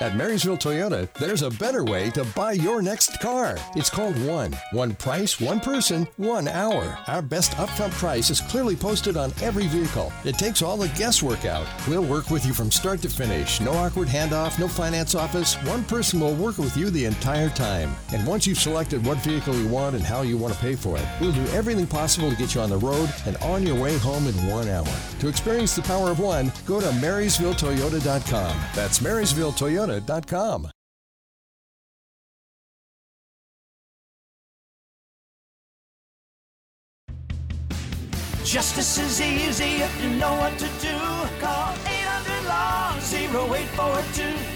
At 0.00 0.14
Marysville 0.14 0.58
Toyota, 0.58 1.10
there's 1.14 1.40
a 1.40 1.50
better 1.50 1.82
way 1.82 2.10
to 2.10 2.24
buy 2.36 2.52
your 2.52 2.82
next 2.82 3.18
car. 3.18 3.56
It's 3.74 3.88
called 3.88 4.14
One. 4.26 4.52
One 4.72 4.94
price, 4.94 5.40
one 5.40 5.58
person, 5.58 6.06
one 6.18 6.48
hour. 6.48 6.98
Our 7.06 7.22
best 7.22 7.52
upfront 7.52 7.92
price 7.92 8.28
is 8.28 8.42
clearly 8.42 8.76
posted 8.76 9.16
on 9.16 9.32
every 9.40 9.68
vehicle. 9.68 10.12
It 10.24 10.36
takes 10.36 10.60
all 10.60 10.76
the 10.76 10.88
guesswork 10.90 11.46
out. 11.46 11.66
We'll 11.88 12.04
work 12.04 12.28
with 12.28 12.44
you 12.44 12.52
from 12.52 12.70
start 12.70 13.00
to 13.02 13.08
finish. 13.08 13.58
No 13.62 13.72
awkward 13.72 14.08
handoff, 14.08 14.58
no 14.58 14.68
finance 14.68 15.14
office. 15.14 15.54
One 15.64 15.82
person 15.82 16.20
will 16.20 16.34
work 16.34 16.58
with 16.58 16.76
you 16.76 16.90
the 16.90 17.06
entire 17.06 17.48
time. 17.48 17.96
And 18.12 18.26
once 18.26 18.46
you've 18.46 18.58
selected 18.58 19.02
what 19.06 19.16
vehicle 19.18 19.54
you 19.54 19.68
want 19.68 19.96
and 19.96 20.04
how 20.04 20.20
you 20.20 20.36
want 20.36 20.52
to 20.52 20.60
pay 20.60 20.76
for 20.76 20.98
it, 20.98 21.06
we'll 21.22 21.32
do 21.32 21.46
everything 21.52 21.86
possible 21.86 22.28
to 22.28 22.36
get 22.36 22.54
you 22.54 22.60
on 22.60 22.68
the 22.68 22.76
road 22.76 23.10
and 23.24 23.38
on 23.38 23.66
your 23.66 23.80
way 23.80 23.96
home 23.96 24.26
in 24.26 24.34
one 24.46 24.68
hour. 24.68 24.86
To 25.20 25.28
experience 25.28 25.74
the 25.74 25.80
power 25.82 26.10
of 26.10 26.18
one, 26.18 26.52
go 26.66 26.82
to 26.82 26.88
MarysvilleToyota.com. 26.88 28.60
That's 28.74 28.98
MarysvilleToyota.com. 29.56 30.70
Justice 38.44 38.98
is 38.98 39.20
easy 39.20 39.82
if 39.82 40.02
you 40.02 40.10
know 40.10 40.32
what 40.36 40.56
to 40.58 40.66
do. 40.80 40.96
Call 41.40 41.72
800 41.84 42.48
Law 42.48 42.94
0842. 43.00 44.55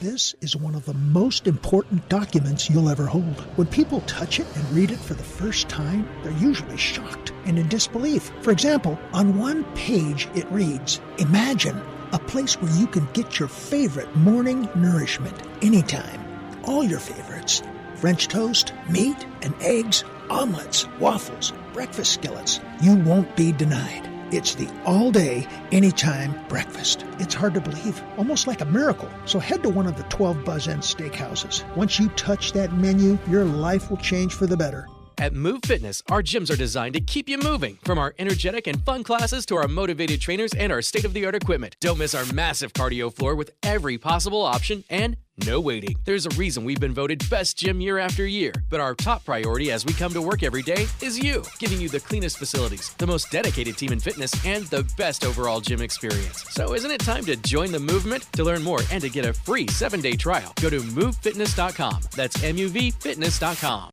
This 0.00 0.32
is 0.40 0.54
one 0.54 0.76
of 0.76 0.84
the 0.84 0.94
most 0.94 1.48
important 1.48 2.08
documents 2.08 2.70
you'll 2.70 2.88
ever 2.88 3.04
hold. 3.04 3.40
When 3.56 3.66
people 3.66 4.00
touch 4.02 4.38
it 4.38 4.46
and 4.54 4.70
read 4.70 4.92
it 4.92 4.98
for 5.00 5.14
the 5.14 5.24
first 5.24 5.68
time, 5.68 6.08
they're 6.22 6.30
usually 6.34 6.76
shocked 6.76 7.32
and 7.46 7.58
in 7.58 7.66
disbelief. 7.66 8.30
For 8.42 8.52
example, 8.52 8.96
on 9.12 9.36
one 9.36 9.64
page 9.74 10.28
it 10.36 10.48
reads 10.52 11.00
Imagine 11.18 11.82
a 12.12 12.18
place 12.20 12.54
where 12.62 12.72
you 12.78 12.86
can 12.86 13.08
get 13.12 13.40
your 13.40 13.48
favorite 13.48 14.14
morning 14.14 14.68
nourishment 14.76 15.34
anytime. 15.62 16.24
All 16.62 16.84
your 16.84 17.00
favorites 17.00 17.64
French 17.96 18.28
toast, 18.28 18.72
meat, 18.88 19.26
and 19.42 19.52
eggs, 19.60 20.04
omelets, 20.30 20.86
waffles, 21.00 21.52
breakfast 21.72 22.12
skillets. 22.12 22.60
You 22.80 22.94
won't 22.98 23.34
be 23.34 23.50
denied. 23.50 24.17
It's 24.30 24.54
the 24.54 24.70
all 24.84 25.10
day, 25.10 25.46
anytime 25.72 26.38
breakfast. 26.48 27.06
It's 27.18 27.34
hard 27.34 27.54
to 27.54 27.62
believe, 27.62 28.02
almost 28.18 28.46
like 28.46 28.60
a 28.60 28.66
miracle. 28.66 29.08
So 29.24 29.38
head 29.38 29.62
to 29.62 29.70
one 29.70 29.86
of 29.86 29.96
the 29.96 30.02
12 30.04 30.44
Buzz 30.44 30.68
Inn 30.68 30.80
steakhouses. 30.80 31.64
Once 31.74 31.98
you 31.98 32.10
touch 32.10 32.52
that 32.52 32.74
menu, 32.74 33.18
your 33.30 33.44
life 33.44 33.88
will 33.88 33.96
change 33.96 34.34
for 34.34 34.46
the 34.46 34.56
better. 34.56 34.86
At 35.16 35.32
Muv 35.32 35.64
Fitness, 35.64 36.02
our 36.10 36.22
gyms 36.22 36.52
are 36.52 36.56
designed 36.56 36.94
to 36.94 37.00
keep 37.00 37.28
you 37.28 37.38
moving, 37.38 37.78
from 37.84 37.98
our 37.98 38.14
energetic 38.18 38.66
and 38.66 38.84
fun 38.84 39.02
classes 39.02 39.46
to 39.46 39.56
our 39.56 39.66
motivated 39.66 40.20
trainers 40.20 40.52
and 40.52 40.70
our 40.70 40.82
state 40.82 41.04
of 41.04 41.14
the 41.14 41.24
art 41.24 41.34
equipment. 41.34 41.76
Don't 41.80 41.98
miss 41.98 42.14
our 42.14 42.30
massive 42.32 42.72
cardio 42.74 43.12
floor 43.12 43.34
with 43.34 43.50
every 43.62 43.96
possible 43.96 44.42
option 44.42 44.84
and 44.90 45.16
no 45.46 45.60
waiting. 45.60 45.96
There's 46.04 46.26
a 46.26 46.30
reason 46.30 46.64
we've 46.64 46.80
been 46.80 46.94
voted 46.94 47.28
best 47.28 47.58
gym 47.58 47.80
year 47.80 47.98
after 47.98 48.26
year, 48.26 48.52
but 48.70 48.80
our 48.80 48.94
top 48.94 49.24
priority 49.24 49.70
as 49.70 49.84
we 49.84 49.92
come 49.92 50.12
to 50.12 50.22
work 50.22 50.42
every 50.42 50.62
day 50.62 50.86
is 51.02 51.18
you, 51.18 51.42
giving 51.58 51.80
you 51.80 51.88
the 51.88 52.00
cleanest 52.00 52.38
facilities, 52.38 52.94
the 52.94 53.06
most 53.06 53.30
dedicated 53.30 53.76
team 53.76 53.92
in 53.92 54.00
fitness, 54.00 54.32
and 54.44 54.64
the 54.66 54.90
best 54.96 55.24
overall 55.24 55.60
gym 55.60 55.82
experience. 55.82 56.44
So 56.50 56.74
isn't 56.74 56.90
it 56.90 57.00
time 57.00 57.24
to 57.26 57.36
join 57.36 57.72
the 57.72 57.80
movement? 57.80 58.24
To 58.32 58.44
learn 58.44 58.62
more 58.62 58.80
and 58.90 59.00
to 59.02 59.10
get 59.10 59.26
a 59.26 59.32
free 59.32 59.66
seven 59.68 60.00
day 60.00 60.16
trial, 60.16 60.52
go 60.60 60.70
to 60.70 60.80
muvfitness.com. 60.80 62.02
That's 62.14 62.36
MUVfitness.com. 62.38 63.90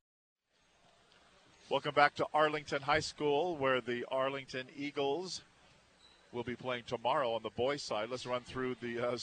Welcome 1.69 1.95
back 1.95 2.13
to 2.15 2.27
Arlington 2.33 2.81
High 2.81 2.99
School, 2.99 3.57
where 3.57 3.81
the 3.81 4.05
Arlington 4.09 4.67
Eagles 4.77 5.41
will 6.31 6.43
be 6.43 6.55
playing 6.55 6.83
tomorrow 6.85 7.33
on 7.33 7.41
the 7.41 7.49
boys' 7.49 7.81
side. 7.81 8.09
Let's 8.09 8.25
run 8.25 8.41
through 8.41 8.75
the. 8.81 8.99
Uh, 8.99 9.17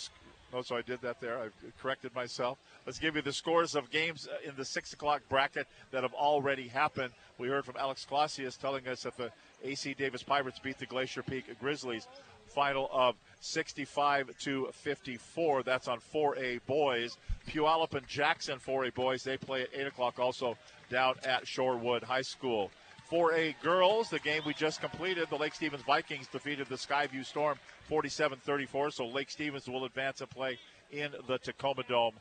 no, 0.53 0.63
so 0.63 0.77
I 0.77 0.83
did 0.83 1.01
that 1.03 1.21
there. 1.21 1.39
I've 1.39 1.55
corrected 1.81 2.15
myself. 2.15 2.59
Let's 2.85 2.99
give 2.99 3.17
you 3.17 3.23
the 3.23 3.33
scores 3.33 3.75
of 3.75 3.91
games 3.91 4.29
uh, 4.29 4.49
in 4.49 4.55
the 4.57 4.65
six 4.65 4.93
o'clock 4.93 5.23
bracket 5.29 5.67
that 5.91 6.03
have 6.03 6.13
already 6.15 6.69
happened. 6.69 7.13
We 7.39 7.49
heard 7.49 7.65
from 7.65 7.77
Alex 7.79 8.05
Clausius 8.05 8.57
telling 8.57 8.87
us 8.87 9.03
that 9.03 9.17
the 9.17 9.31
AC 9.65 9.95
Davis 9.95 10.23
Pirates 10.23 10.59
beat 10.59 10.79
the 10.79 10.87
Glacier 10.87 11.23
Peak 11.23 11.45
Grizzlies. 11.59 12.07
Final 12.49 12.91
of 12.93 13.15
65 13.41 14.37
to 14.41 14.69
54. 14.73 15.63
That's 15.63 15.89
on 15.89 16.01
4A 16.15 16.61
boys. 16.67 17.17
Puyallup 17.49 17.95
and 17.95 18.07
Jackson 18.07 18.59
4A 18.59 18.93
boys. 18.95 19.23
They 19.23 19.39
play 19.39 19.63
at 19.63 19.69
8 19.73 19.87
o'clock 19.87 20.19
also 20.19 20.59
down 20.91 21.15
at 21.25 21.45
Shorewood 21.45 22.03
High 22.03 22.23
School. 22.23 22.71
4A 23.13 23.55
girls, 23.63 24.09
the 24.09 24.19
game 24.19 24.41
we 24.47 24.55
just 24.55 24.81
completed, 24.81 25.29
the 25.29 25.37
Lake 25.37 25.55
Stevens 25.55 25.83
Vikings 25.83 26.29
defeated 26.29 26.67
the 26.69 26.77
Skyview 26.77 27.27
Storm 27.27 27.59
47 27.91 28.39
34. 28.39 28.91
So 28.91 29.07
Lake 29.07 29.31
Stevens 29.31 29.69
will 29.69 29.85
advance 29.85 30.23
and 30.23 30.31
play 30.31 30.59
in 30.91 31.11
the 31.27 31.37
Tacoma 31.37 31.83
Dome 31.87 32.15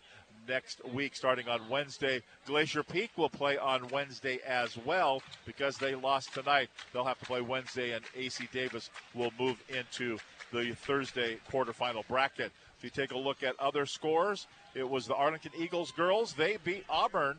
next 0.50 0.82
week, 0.94 1.16
starting 1.16 1.48
on 1.48 1.62
Wednesday. 1.70 2.22
Glacier 2.46 2.84
Peak 2.84 3.10
will 3.16 3.30
play 3.30 3.58
on 3.58 3.88
Wednesday 3.88 4.40
as 4.46 4.78
well 4.86 5.24
because 5.46 5.78
they 5.78 5.96
lost 5.96 6.34
tonight. 6.34 6.70
They'll 6.92 7.06
have 7.06 7.20
to 7.20 7.26
play 7.26 7.40
Wednesday, 7.40 7.94
and 7.94 8.04
AC 8.14 8.50
Davis 8.52 8.90
will 9.14 9.32
move 9.40 9.64
into 9.70 10.18
the 10.52 10.74
Thursday 10.74 11.38
quarterfinal 11.50 12.06
bracket. 12.10 12.52
If 12.78 12.84
you 12.84 12.90
take 12.90 13.12
a 13.12 13.18
look 13.18 13.44
at 13.44 13.58
other 13.62 13.86
scores, 13.86 14.48
it 14.76 14.90
was 14.90 15.08
the 15.08 15.16
Arlington 15.16 15.52
Eagles 15.58 15.92
girls. 15.92 16.34
They 16.34 16.58
beat 16.66 16.84
Auburn 16.90 17.38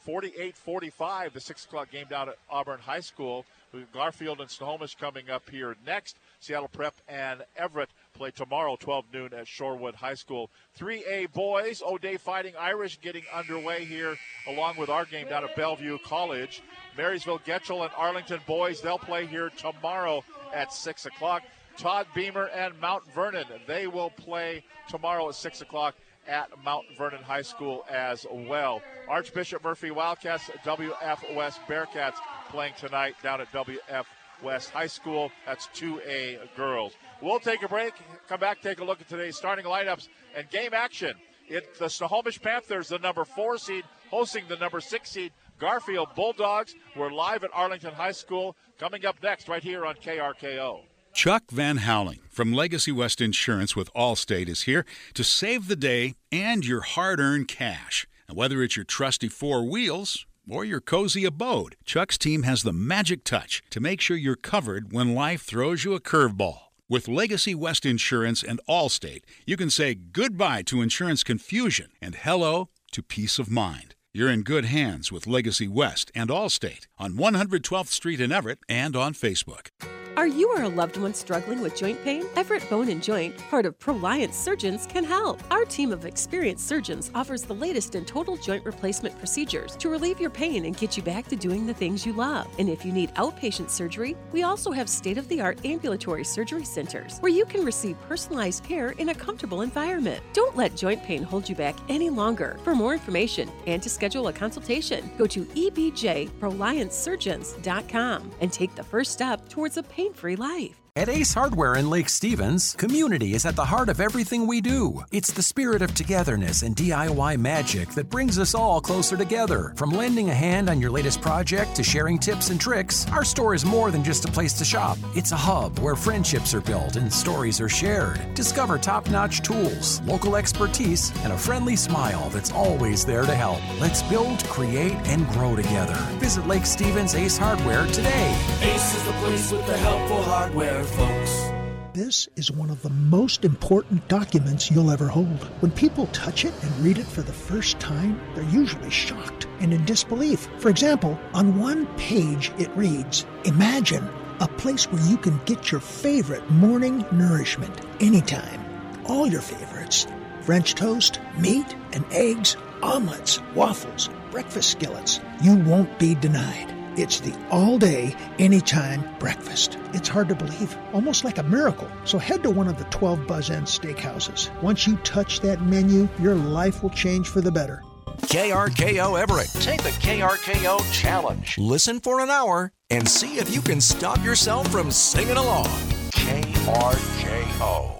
48 0.00 0.56
45, 0.56 1.32
the 1.32 1.40
6 1.40 1.64
o'clock 1.64 1.90
game 1.90 2.06
down 2.08 2.28
at 2.28 2.38
Auburn 2.50 2.80
High 2.80 3.00
School. 3.00 3.44
Garfield 3.92 4.40
and 4.40 4.50
Snohomish 4.50 4.94
coming 4.94 5.28
up 5.28 5.50
here 5.50 5.76
next. 5.86 6.16
Seattle 6.40 6.68
Prep 6.68 6.94
and 7.08 7.42
Everett 7.56 7.90
play 8.14 8.30
tomorrow, 8.30 8.76
12 8.78 9.04
noon 9.12 9.34
at 9.34 9.46
Shorewood 9.46 9.94
High 9.94 10.14
School. 10.14 10.50
3A 10.78 11.32
boys, 11.32 11.82
O'Dea 11.86 12.16
Fighting 12.16 12.54
Irish 12.58 13.00
getting 13.00 13.24
underway 13.34 13.84
here, 13.84 14.16
along 14.46 14.76
with 14.78 14.88
our 14.88 15.04
game 15.04 15.28
down 15.28 15.44
at 15.44 15.54
Bellevue 15.56 15.98
College. 15.98 16.62
Marysville 16.96 17.40
Getchell 17.40 17.82
and 17.82 17.92
Arlington 17.96 18.40
boys, 18.46 18.80
they'll 18.80 18.98
play 18.98 19.26
here 19.26 19.50
tomorrow 19.50 20.24
at 20.54 20.72
6 20.72 21.06
o'clock. 21.06 21.42
Todd 21.76 22.06
Beamer 22.14 22.48
and 22.54 22.78
Mount 22.80 23.04
Vernon, 23.12 23.44
they 23.66 23.86
will 23.86 24.10
play 24.10 24.64
tomorrow 24.88 25.28
at 25.28 25.34
6 25.34 25.60
o'clock 25.60 25.94
at 26.28 26.50
Mount 26.64 26.86
Vernon 26.96 27.22
High 27.22 27.42
School 27.42 27.84
as 27.90 28.26
well. 28.30 28.82
Archbishop 29.08 29.62
Murphy 29.62 29.90
Wildcats, 29.90 30.50
WF 30.64 31.34
West 31.34 31.60
Bearcats 31.68 32.16
playing 32.50 32.74
tonight 32.78 33.14
down 33.22 33.40
at 33.40 33.50
WF 33.52 34.04
West 34.42 34.70
High 34.70 34.86
School. 34.86 35.30
That's 35.46 35.68
2A 35.68 36.38
girls. 36.56 36.94
We'll 37.20 37.40
take 37.40 37.62
a 37.62 37.68
break, 37.68 37.94
come 38.28 38.40
back, 38.40 38.60
take 38.60 38.80
a 38.80 38.84
look 38.84 39.00
at 39.00 39.08
today's 39.08 39.36
starting 39.36 39.64
lineups 39.64 40.08
and 40.34 40.48
game 40.50 40.74
action. 40.74 41.14
It, 41.48 41.78
the 41.78 41.88
Snohomish 41.88 42.42
Panthers, 42.42 42.88
the 42.88 42.98
number 42.98 43.24
four 43.24 43.56
seed, 43.58 43.84
hosting 44.10 44.44
the 44.48 44.56
number 44.56 44.80
six 44.80 45.10
seed 45.10 45.32
Garfield 45.58 46.08
Bulldogs. 46.14 46.74
We're 46.96 47.12
live 47.12 47.44
at 47.44 47.50
Arlington 47.52 47.94
High 47.94 48.12
School. 48.12 48.56
Coming 48.78 49.06
up 49.06 49.22
next, 49.22 49.48
right 49.48 49.62
here 49.62 49.86
on 49.86 49.94
KRKO. 49.94 50.80
Chuck 51.16 51.50
Van 51.50 51.78
Howling 51.78 52.20
from 52.28 52.52
Legacy 52.52 52.92
West 52.92 53.22
Insurance 53.22 53.74
with 53.74 53.90
Allstate 53.94 54.50
is 54.50 54.64
here 54.64 54.84
to 55.14 55.24
save 55.24 55.66
the 55.66 55.74
day 55.74 56.14
and 56.30 56.62
your 56.62 56.82
hard 56.82 57.20
earned 57.20 57.48
cash. 57.48 58.06
And 58.28 58.36
whether 58.36 58.62
it's 58.62 58.76
your 58.76 58.84
trusty 58.84 59.28
four 59.28 59.64
wheels 59.64 60.26
or 60.46 60.62
your 60.62 60.82
cozy 60.82 61.24
abode, 61.24 61.76
Chuck's 61.86 62.18
team 62.18 62.42
has 62.42 62.62
the 62.62 62.72
magic 62.74 63.24
touch 63.24 63.62
to 63.70 63.80
make 63.80 64.02
sure 64.02 64.18
you're 64.18 64.36
covered 64.36 64.92
when 64.92 65.14
life 65.14 65.40
throws 65.40 65.84
you 65.84 65.94
a 65.94 66.00
curveball. 66.00 66.58
With 66.86 67.08
Legacy 67.08 67.54
West 67.54 67.86
Insurance 67.86 68.42
and 68.42 68.60
Allstate, 68.68 69.22
you 69.46 69.56
can 69.56 69.70
say 69.70 69.94
goodbye 69.94 70.60
to 70.64 70.82
insurance 70.82 71.24
confusion 71.24 71.92
and 72.02 72.14
hello 72.14 72.68
to 72.92 73.02
peace 73.02 73.38
of 73.38 73.50
mind. 73.50 73.94
You're 74.12 74.30
in 74.30 74.42
good 74.42 74.66
hands 74.66 75.10
with 75.10 75.26
Legacy 75.26 75.66
West 75.66 76.12
and 76.14 76.28
Allstate 76.28 76.86
on 76.98 77.14
112th 77.14 77.88
Street 77.88 78.20
in 78.20 78.32
Everett 78.32 78.58
and 78.68 78.94
on 78.94 79.14
Facebook. 79.14 79.68
Are 80.16 80.26
you 80.26 80.50
or 80.50 80.62
a 80.62 80.68
loved 80.68 80.96
one 80.96 81.12
struggling 81.12 81.60
with 81.60 81.76
joint 81.76 82.02
pain? 82.02 82.24
Everett 82.36 82.70
Bone 82.70 82.88
and 82.88 83.02
Joint, 83.02 83.36
part 83.50 83.66
of 83.66 83.78
Proliance 83.78 84.32
Surgeons, 84.32 84.86
can 84.86 85.04
help. 85.04 85.42
Our 85.50 85.66
team 85.66 85.92
of 85.92 86.06
experienced 86.06 86.66
surgeons 86.66 87.10
offers 87.14 87.42
the 87.42 87.54
latest 87.54 87.96
in 87.96 88.06
total 88.06 88.38
joint 88.38 88.64
replacement 88.64 89.18
procedures 89.18 89.76
to 89.76 89.90
relieve 89.90 90.18
your 90.18 90.30
pain 90.30 90.64
and 90.64 90.74
get 90.74 90.96
you 90.96 91.02
back 91.02 91.28
to 91.28 91.36
doing 91.36 91.66
the 91.66 91.74
things 91.74 92.06
you 92.06 92.14
love. 92.14 92.48
And 92.58 92.70
if 92.70 92.82
you 92.82 92.92
need 92.92 93.14
outpatient 93.16 93.68
surgery, 93.68 94.16
we 94.32 94.42
also 94.42 94.70
have 94.70 94.88
state 94.88 95.18
of 95.18 95.28
the 95.28 95.42
art 95.42 95.62
ambulatory 95.66 96.24
surgery 96.24 96.64
centers 96.64 97.18
where 97.18 97.30
you 97.30 97.44
can 97.44 97.62
receive 97.62 98.00
personalized 98.08 98.64
care 98.64 98.92
in 98.92 99.10
a 99.10 99.14
comfortable 99.14 99.60
environment. 99.60 100.24
Don't 100.32 100.56
let 100.56 100.74
joint 100.74 101.02
pain 101.02 101.24
hold 101.24 101.46
you 101.46 101.54
back 101.54 101.76
any 101.90 102.08
longer. 102.08 102.58
For 102.64 102.74
more 102.74 102.94
information 102.94 103.50
and 103.66 103.82
to 103.82 103.90
schedule 103.90 104.28
a 104.28 104.32
consultation, 104.32 105.10
go 105.18 105.26
to 105.26 105.44
ebjproliancesurgeons.com 105.44 108.30
and 108.40 108.50
take 108.50 108.74
the 108.74 108.82
first 108.82 109.12
step 109.12 109.46
towards 109.50 109.76
a 109.76 109.82
pain 109.82 110.05
free 110.14 110.36
life. 110.36 110.85
At 110.96 111.10
Ace 111.10 111.34
Hardware 111.34 111.74
in 111.74 111.90
Lake 111.90 112.08
Stevens, 112.08 112.72
community 112.72 113.34
is 113.34 113.44
at 113.44 113.54
the 113.54 113.66
heart 113.66 113.90
of 113.90 114.00
everything 114.00 114.46
we 114.46 114.62
do. 114.62 115.04
It's 115.12 115.30
the 115.30 115.42
spirit 115.42 115.82
of 115.82 115.94
togetherness 115.94 116.62
and 116.62 116.74
DIY 116.74 117.36
magic 117.38 117.90
that 117.90 118.08
brings 118.08 118.38
us 118.38 118.54
all 118.54 118.80
closer 118.80 119.14
together. 119.14 119.74
From 119.76 119.90
lending 119.90 120.30
a 120.30 120.34
hand 120.34 120.70
on 120.70 120.80
your 120.80 120.90
latest 120.90 121.20
project 121.20 121.76
to 121.76 121.82
sharing 121.82 122.18
tips 122.18 122.48
and 122.48 122.58
tricks, 122.58 123.06
our 123.12 123.26
store 123.26 123.52
is 123.52 123.62
more 123.62 123.90
than 123.90 124.02
just 124.02 124.24
a 124.24 124.32
place 124.32 124.54
to 124.54 124.64
shop. 124.64 124.96
It's 125.14 125.32
a 125.32 125.36
hub 125.36 125.78
where 125.80 125.96
friendships 125.96 126.54
are 126.54 126.62
built 126.62 126.96
and 126.96 127.12
stories 127.12 127.60
are 127.60 127.68
shared. 127.68 128.18
Discover 128.32 128.78
top 128.78 129.10
notch 129.10 129.42
tools, 129.42 130.00
local 130.06 130.34
expertise, 130.34 131.12
and 131.24 131.32
a 131.34 131.36
friendly 131.36 131.76
smile 131.76 132.30
that's 132.30 132.52
always 132.52 133.04
there 133.04 133.26
to 133.26 133.34
help. 133.34 133.60
Let's 133.82 134.02
build, 134.04 134.42
create, 134.44 134.96
and 135.04 135.28
grow 135.28 135.56
together. 135.56 135.98
Visit 136.20 136.46
Lake 136.46 136.64
Stevens 136.64 137.14
Ace 137.14 137.36
Hardware 137.36 137.86
today. 137.88 138.34
Ace 138.62 138.94
is 138.94 139.04
the 139.04 139.12
place 139.12 139.52
with 139.52 139.66
the 139.66 139.76
helpful 139.76 140.22
hardware, 140.22 140.85
folks. 140.86 141.50
This 141.92 142.28
is 142.36 142.50
one 142.50 142.70
of 142.70 142.82
the 142.82 142.90
most 142.90 143.44
important 143.44 144.06
documents 144.08 144.70
you'll 144.70 144.90
ever 144.90 145.08
hold. 145.08 145.44
When 145.60 145.70
people 145.70 146.06
touch 146.08 146.44
it 146.44 146.52
and 146.62 146.84
read 146.84 146.98
it 146.98 147.06
for 147.06 147.22
the 147.22 147.32
first 147.32 147.80
time, 147.80 148.20
they're 148.34 148.44
usually 148.44 148.90
shocked 148.90 149.46
and 149.60 149.72
in 149.72 149.84
disbelief. 149.84 150.46
For 150.58 150.68
example, 150.68 151.18
on 151.32 151.58
one 151.58 151.86
page 151.96 152.52
it 152.58 152.70
reads 152.76 153.24
Imagine 153.44 154.06
a 154.40 154.48
place 154.48 154.84
where 154.92 155.02
you 155.08 155.16
can 155.16 155.40
get 155.46 155.72
your 155.72 155.80
favorite 155.80 156.48
morning 156.50 157.04
nourishment 157.12 157.80
anytime. 158.00 158.62
All 159.06 159.26
your 159.26 159.40
favorites 159.40 160.06
French 160.42 160.74
toast, 160.74 161.18
meat 161.38 161.74
and 161.92 162.04
eggs, 162.12 162.56
omelets, 162.82 163.40
waffles, 163.54 164.10
breakfast 164.30 164.70
skillets. 164.70 165.18
You 165.42 165.56
won't 165.56 165.98
be 165.98 166.14
denied. 166.14 166.75
It's 166.96 167.20
the 167.20 167.38
all 167.50 167.78
day, 167.78 168.16
anytime 168.38 169.04
breakfast. 169.18 169.76
It's 169.92 170.08
hard 170.08 170.30
to 170.30 170.34
believe, 170.34 170.74
almost 170.94 171.24
like 171.24 171.36
a 171.36 171.42
miracle. 171.42 171.90
So 172.04 172.18
head 172.18 172.42
to 172.44 172.50
one 172.50 172.68
of 172.68 172.78
the 172.78 172.84
12 172.84 173.26
Buzz 173.26 173.50
Inn 173.50 173.64
steakhouses. 173.64 174.50
Once 174.62 174.86
you 174.86 174.96
touch 174.98 175.40
that 175.40 175.60
menu, 175.60 176.08
your 176.18 176.34
life 176.34 176.82
will 176.82 176.90
change 176.90 177.28
for 177.28 177.42
the 177.42 177.52
better. 177.52 177.82
KRKO 178.22 179.20
Everett. 179.20 179.50
Take 179.60 179.82
the 179.82 179.90
KRKO 179.90 180.90
challenge. 180.90 181.58
Listen 181.58 182.00
for 182.00 182.20
an 182.20 182.30
hour 182.30 182.72
and 182.88 183.06
see 183.06 183.36
if 183.36 183.54
you 183.54 183.60
can 183.60 183.82
stop 183.82 184.24
yourself 184.24 184.66
from 184.68 184.90
singing 184.90 185.36
along. 185.36 185.66
KRKO. 186.12 187.95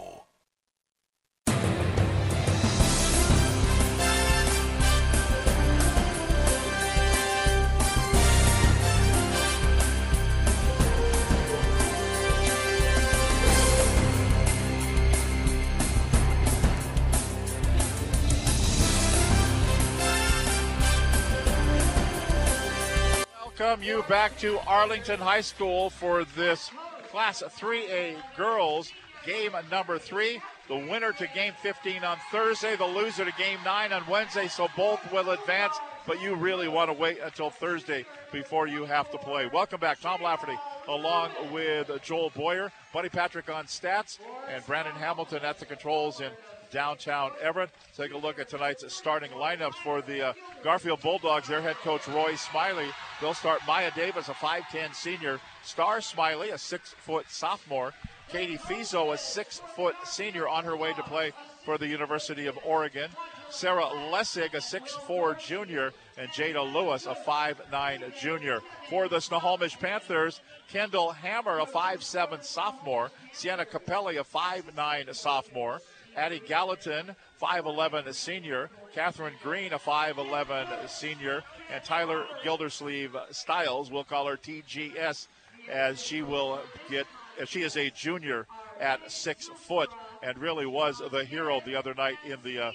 Welcome 23.67 23.83
you 23.83 24.05
back 24.05 24.39
to 24.39 24.61
Arlington 24.61 25.19
High 25.19 25.41
School 25.41 25.91
for 25.91 26.23
this 26.37 26.71
Class 27.11 27.43
3A 27.43 28.15
girls 28.37 28.93
game 29.27 29.57
number 29.73 29.99
three. 29.99 30.41
The 30.69 30.77
winner 30.77 31.11
to 31.11 31.27
game 31.35 31.53
15 31.63 32.05
on 32.05 32.17
Thursday, 32.31 32.77
the 32.77 32.87
loser 32.87 33.25
to 33.25 33.33
game 33.33 33.59
nine 33.65 33.93
on 33.93 34.07
Wednesday, 34.07 34.47
so 34.47 34.69
both 34.77 35.01
will 35.11 35.31
advance. 35.31 35.77
But 36.07 36.23
you 36.23 36.37
really 36.37 36.69
want 36.69 36.91
to 36.91 36.97
wait 36.97 37.19
until 37.19 37.51
Thursday 37.51 38.07
before 38.31 38.69
you 38.69 38.85
have 38.85 39.11
to 39.11 39.19
play. 39.19 39.51
Welcome 39.53 39.81
back, 39.81 40.01
Tom 40.01 40.23
Lafferty, 40.23 40.57
along 40.87 41.33
with 41.53 41.91
Joel 42.05 42.31
Boyer, 42.37 42.71
Buddy 42.93 43.09
Patrick 43.09 43.51
on 43.51 43.65
stats, 43.65 44.21
and 44.49 44.65
Brandon 44.65 44.95
Hamilton 44.95 45.43
at 45.43 45.59
the 45.59 45.67
controls 45.67 46.21
in 46.21 46.31
downtown 46.71 47.33
Everett. 47.41 47.71
Take 47.97 48.13
a 48.13 48.17
look 48.17 48.39
at 48.39 48.49
tonight's 48.49 48.85
starting 48.95 49.31
lineups 49.31 49.75
for 49.75 50.03
the 50.03 50.29
uh, 50.29 50.33
Garfield 50.63 51.01
Bulldogs. 51.01 51.49
Their 51.49 51.63
head 51.63 51.77
coach 51.77 52.07
Roy 52.09 52.35
Smiley. 52.37 52.89
They'll 53.21 53.35
start 53.35 53.61
Maya 53.67 53.91
Davis, 53.95 54.29
a 54.29 54.35
5'10 54.35 54.95
senior. 54.95 55.41
Star 55.63 56.01
Smiley, 56.01 56.51
a 56.51 56.59
six 56.59 56.95
foot 56.99 57.27
sophomore. 57.29 57.93
Katie 58.29 58.59
Fiso, 58.59 59.13
a 59.13 59.19
six 59.19 59.61
foot 59.75 59.95
senior 60.05 60.49
on 60.49 60.65
her 60.65 60.77
way 60.77 60.93
to 60.95 61.03
play 61.03 61.33
for 61.65 61.79
the 61.79 61.87
University 61.87 62.47
of 62.47 62.59
Oregon. 62.65 63.11
Sarah 63.51 63.87
Lessig, 64.11 64.55
a 64.55 64.59
6'4 64.59 65.39
junior, 65.39 65.93
and 66.19 66.29
Jada 66.31 66.73
Lewis, 66.73 67.07
a 67.07 67.15
5'9 67.15 68.19
junior. 68.19 68.61
For 68.91 69.09
the 69.09 69.21
Snohomish 69.21 69.79
Panthers, 69.79 70.41
Kendall 70.69 71.13
Hammer, 71.13 71.61
a 71.61 71.67
5'7 71.67 72.43
sophomore. 72.43 73.11
Sienna 73.33 73.65
Capelli, 73.65 74.19
a 74.19 74.25
5'9 74.25 75.15
sophomore. 75.15 75.81
Addie 76.17 76.41
Gallatin, 76.47 77.15
5'11 77.41 78.13
senior. 78.15 78.71
Catherine 78.95 79.35
Green, 79.43 79.73
a 79.73 79.79
5'11 79.79 80.89
senior. 80.89 81.43
And 81.73 81.85
Tyler 81.85 82.25
Gildersleeve 82.43 83.15
Styles, 83.31 83.91
we'll 83.91 84.05
call 84.05 84.27
her 84.27 84.37
TGS, 84.37 85.29
as 85.71 86.03
she 86.03 86.23
will 86.23 86.61
get, 86.91 87.07
she 87.47 87.63
is 87.63 87.77
a 87.77 87.91
junior 87.91 88.47
at 88.81 89.11
six 89.11 89.49
foot 89.49 89.91
and 90.23 90.39
really 90.39 90.67
was 90.67 91.03
the 91.11 91.25
hero 91.25 91.61
the 91.65 91.77
other 91.77 91.95
night 91.95 92.17
in 92.25 92.39
the. 92.43 92.67
Uh, 92.67 92.73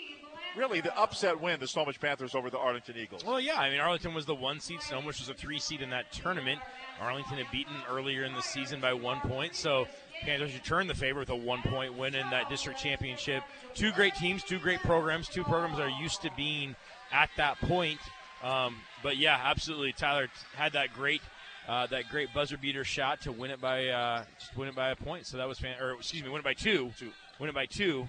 Really, 0.58 0.82
the 0.82 0.94
upset 0.98 1.40
win, 1.40 1.62
the 1.62 1.68
Snohomish 1.68 1.98
Panthers 1.98 2.36
over 2.36 2.50
the 2.50 2.58
Arlington 2.58 2.98
Eagles. 2.98 3.24
Well, 3.24 3.40
yeah, 3.40 3.58
I 3.58 3.70
mean, 3.70 3.80
Arlington 3.80 4.14
was 4.14 4.26
the 4.26 4.36
one 4.36 4.60
seed, 4.60 4.82
Snohomish 4.82 5.20
was 5.20 5.30
a 5.30 5.34
three 5.34 5.60
seed 5.60 5.82
in 5.82 5.92
that 5.92 6.12
tournament. 6.12 6.60
Arlington 7.00 7.38
had 7.38 7.50
beaten 7.52 7.76
earlier 7.90 8.26
in 8.26 8.34
the 8.34 8.42
season 8.42 8.82
by 8.82 8.92
one 8.92 9.22
point, 9.22 9.56
so 9.56 9.88
Panthers 10.22 10.54
return 10.54 10.88
the 10.88 10.96
favor 10.96 11.20
with 11.20 11.30
a 11.30 11.36
one 11.36 11.62
point 11.62 11.98
win 11.98 12.16
in 12.16 12.30
that 12.30 12.50
district 12.50 12.80
championship. 12.80 13.44
Two 13.74 13.92
great 13.92 14.16
teams, 14.16 14.44
two 14.44 14.60
great 14.60 14.80
programs. 14.80 15.28
Two 15.28 15.44
programs 15.44 15.80
are 15.80 15.90
used 15.90 16.22
to 16.22 16.32
being 16.38 16.76
at 17.12 17.30
that 17.38 17.60
point. 17.62 18.00
Um, 18.44 18.76
but 19.04 19.18
yeah, 19.18 19.40
absolutely. 19.44 19.94
Tyler 19.94 20.28
had 20.56 20.74
that 20.74 20.94
great. 20.94 21.22
Uh, 21.68 21.86
that 21.88 22.10
great 22.10 22.34
buzzer 22.34 22.58
beater 22.58 22.84
shot 22.84 23.22
to 23.22 23.32
win 23.32 23.52
it 23.52 23.62
by 23.62 23.88
uh, 23.88 24.24
win 24.56 24.68
it 24.68 24.76
by 24.76 24.90
a 24.90 24.96
point. 24.96 25.28
So 25.28 25.38
that 25.38 25.48
was 25.48 25.60
fan- 25.60 25.80
or 25.80 25.94
excuse 25.94 26.24
me, 26.24 26.30
win 26.30 26.40
it 26.40 26.44
by 26.44 26.56
two. 26.56 26.92
Two. 26.98 27.12
Win 27.40 27.50
it 27.50 27.56
by 27.56 27.68
two. 27.68 28.08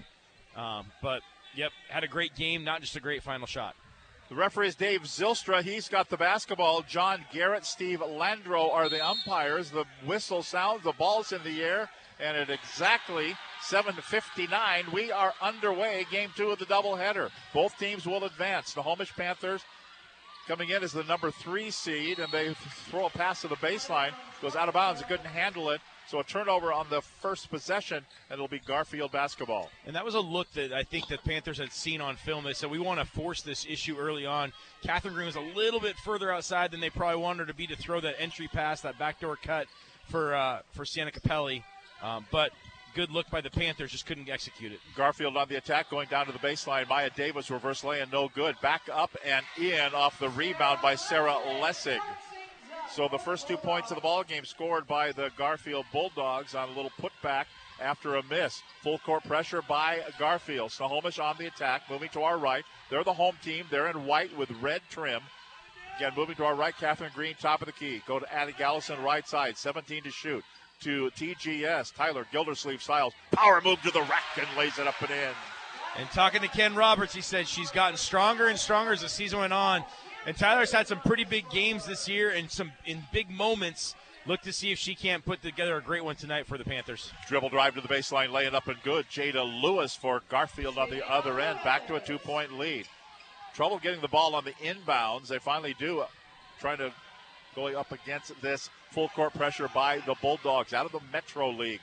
Um, 0.55 0.87
but 1.01 1.21
yep, 1.55 1.71
had 1.87 2.03
a 2.03 2.07
great 2.07 2.35
game, 2.35 2.63
not 2.63 2.81
just 2.81 2.95
a 2.95 2.99
great 2.99 3.21
final 3.21 3.45
shot. 3.45 3.75
The 4.29 4.35
referee 4.35 4.69
is 4.69 4.75
Dave 4.75 5.01
Zylstra. 5.03 5.61
He's 5.61 5.87
got 5.89 6.09
the 6.09 6.17
basketball. 6.17 6.81
John 6.81 7.23
Garrett, 7.31 7.65
Steve 7.65 7.99
Landro 7.99 8.73
are 8.73 8.89
the 8.89 9.05
umpires. 9.05 9.69
The 9.69 9.85
whistle 10.05 10.41
sounds. 10.41 10.83
The 10.83 10.93
ball's 10.93 11.31
in 11.31 11.43
the 11.43 11.61
air. 11.61 11.89
And 12.23 12.37
at 12.37 12.49
exactly 12.49 13.35
7.59, 13.61 14.93
we 14.93 15.11
are 15.11 15.33
underway. 15.41 16.07
Game 16.09 16.29
two 16.37 16.51
of 16.51 16.59
the 16.59 16.65
doubleheader. 16.65 17.29
Both 17.53 17.77
teams 17.77 18.05
will 18.05 18.23
advance. 18.23 18.69
Snohomish 18.69 19.13
Panthers 19.13 19.61
coming 20.47 20.69
in 20.69 20.83
as 20.83 20.93
the 20.93 21.03
number 21.03 21.31
three 21.31 21.69
seed, 21.69 22.19
and 22.19 22.31
they 22.31 22.53
throw 22.89 23.07
a 23.07 23.09
pass 23.09 23.41
to 23.41 23.49
the 23.49 23.57
baseline. 23.57 24.11
Goes 24.41 24.55
out 24.55 24.69
of 24.69 24.73
bounds. 24.73 25.01
They 25.01 25.07
couldn't 25.07 25.25
handle 25.25 25.69
it. 25.71 25.81
So 26.07 26.19
a 26.19 26.23
turnover 26.23 26.71
on 26.71 26.87
the 26.89 27.01
first 27.01 27.49
possession, 27.49 28.05
and 28.29 28.33
it'll 28.33 28.47
be 28.47 28.59
Garfield 28.59 29.11
basketball. 29.11 29.69
And 29.85 29.95
that 29.95 30.05
was 30.05 30.15
a 30.15 30.19
look 30.21 30.51
that 30.53 30.71
I 30.71 30.83
think 30.83 31.07
the 31.07 31.17
Panthers 31.17 31.57
had 31.57 31.73
seen 31.73 31.99
on 31.99 32.15
film. 32.15 32.45
They 32.45 32.53
said, 32.53 32.69
we 32.71 32.79
want 32.79 32.99
to 33.01 33.05
force 33.05 33.41
this 33.41 33.65
issue 33.69 33.97
early 33.97 34.25
on. 34.25 34.53
Catherine 34.81 35.13
Green 35.13 35.27
was 35.27 35.35
a 35.35 35.41
little 35.55 35.79
bit 35.79 35.97
further 35.97 36.31
outside 36.31 36.71
than 36.71 36.79
they 36.79 36.89
probably 36.89 37.21
wanted 37.21 37.39
her 37.39 37.45
to 37.47 37.53
be 37.53 37.67
to 37.67 37.75
throw 37.75 37.99
that 38.01 38.15
entry 38.17 38.47
pass, 38.47 38.81
that 38.81 38.97
backdoor 38.97 39.37
cut 39.37 39.67
for 40.09 40.35
uh, 40.35 40.59
for 40.73 40.85
Sienna 40.85 41.11
Capelli. 41.11 41.63
Um, 42.03 42.25
but 42.31 42.51
good 42.93 43.09
look 43.09 43.29
by 43.29 43.41
the 43.41 43.49
Panthers, 43.49 43.91
just 43.91 44.05
couldn't 44.05 44.29
execute 44.29 44.71
it. 44.71 44.79
Garfield 44.95 45.37
on 45.37 45.47
the 45.47 45.55
attack, 45.55 45.89
going 45.89 46.07
down 46.09 46.25
to 46.25 46.31
the 46.31 46.39
baseline. 46.39 46.87
Maya 46.87 47.09
Davis 47.15 47.49
reverse 47.49 47.83
laying, 47.83 48.09
no 48.11 48.29
good. 48.35 48.55
Back 48.61 48.81
up 48.91 49.15
and 49.25 49.45
in 49.57 49.93
off 49.95 50.19
the 50.19 50.29
rebound 50.29 50.79
by 50.81 50.95
Sarah 50.95 51.37
Lessig. 51.61 51.99
So 52.91 53.07
the 53.07 53.17
first 53.17 53.47
two 53.47 53.57
points 53.57 53.89
of 53.89 53.95
the 53.95 54.01
ball 54.01 54.23
game 54.23 54.45
scored 54.45 54.85
by 54.85 55.11
the 55.13 55.31
Garfield 55.37 55.85
Bulldogs 55.91 56.53
on 56.53 56.69
a 56.69 56.73
little 56.73 56.91
putback 57.01 57.45
after 57.81 58.15
a 58.15 58.23
miss. 58.23 58.61
Full 58.81 58.99
court 58.99 59.23
pressure 59.23 59.63
by 59.67 60.01
Garfield. 60.19 60.71
Snohomish 60.71 61.17
on 61.17 61.35
the 61.39 61.47
attack, 61.47 61.83
moving 61.89 62.09
to 62.09 62.21
our 62.21 62.37
right. 62.37 62.63
They're 62.89 63.03
the 63.03 63.13
home 63.13 63.35
team. 63.43 63.65
They're 63.71 63.87
in 63.87 64.05
white 64.05 64.37
with 64.37 64.51
red 64.61 64.81
trim. 64.89 65.21
Again, 65.97 66.11
moving 66.15 66.35
to 66.35 66.45
our 66.45 66.55
right, 66.55 66.75
Catherine 66.75 67.11
Green, 67.13 67.35
top 67.39 67.61
of 67.61 67.67
the 67.67 67.71
key. 67.71 68.01
Go 68.07 68.19
to 68.19 68.33
Addie 68.33 68.55
Gallatin, 68.57 69.01
right 69.01 69.27
side, 69.27 69.57
17 69.57 70.03
to 70.03 70.11
shoot. 70.11 70.43
To 70.83 71.09
TGS. 71.11 71.93
Tyler 71.93 72.25
Gildersleeve 72.31 72.81
Styles. 72.81 73.13
Power 73.31 73.61
move 73.61 73.81
to 73.83 73.91
the 73.91 74.01
rack 74.01 74.37
and 74.37 74.47
lays 74.57 74.77
it 74.79 74.87
up 74.87 74.99
and 75.01 75.11
in. 75.11 75.33
And 75.97 76.09
talking 76.11 76.41
to 76.41 76.47
Ken 76.47 76.75
Roberts, 76.75 77.13
he 77.13 77.21
said 77.21 77.47
she's 77.47 77.71
gotten 77.71 77.97
stronger 77.97 78.47
and 78.47 78.57
stronger 78.57 78.93
as 78.93 79.01
the 79.01 79.09
season 79.09 79.39
went 79.39 79.53
on. 79.53 79.83
And 80.25 80.35
Tyler's 80.35 80.71
had 80.71 80.87
some 80.87 80.99
pretty 80.99 81.23
big 81.23 81.49
games 81.49 81.85
this 81.85 82.07
year 82.07 82.31
and 82.31 82.49
some 82.49 82.71
in 82.85 83.03
big 83.11 83.29
moments. 83.29 83.95
Look 84.25 84.41
to 84.41 84.53
see 84.53 84.71
if 84.71 84.79
she 84.79 84.95
can't 84.95 85.23
put 85.23 85.41
together 85.41 85.75
a 85.75 85.81
great 85.81 86.03
one 86.03 86.15
tonight 86.15 86.47
for 86.47 86.57
the 86.57 86.63
Panthers. 86.63 87.11
Dribble 87.27 87.49
drive 87.49 87.75
to 87.75 87.81
the 87.81 87.89
baseline, 87.89 88.31
laying 88.31 88.55
up 88.55 88.67
and 88.67 88.81
good. 88.81 89.05
Jada 89.09 89.61
Lewis 89.61 89.95
for 89.95 90.21
Garfield 90.29 90.77
on 90.77 90.89
the 90.89 91.05
other 91.09 91.39
end. 91.41 91.59
Back 91.63 91.87
to 91.87 91.95
a 91.95 91.99
two 91.99 92.17
point 92.17 92.57
lead. 92.57 92.87
Trouble 93.53 93.79
getting 93.79 94.01
the 94.01 94.07
ball 94.07 94.33
on 94.33 94.45
the 94.45 94.53
inbounds. 94.53 95.27
They 95.27 95.39
finally 95.39 95.75
do. 95.77 95.99
Uh, 95.99 96.07
trying 96.59 96.77
to 96.77 96.93
going 97.55 97.75
up 97.75 97.91
against 97.91 98.39
this 98.41 98.69
full 98.93 99.09
court 99.09 99.33
pressure 99.33 99.67
by 99.73 99.99
the 100.05 100.15
Bulldogs 100.21 100.73
out 100.73 100.85
of 100.85 100.91
the 100.91 100.99
Metro 101.11 101.49
League. 101.49 101.81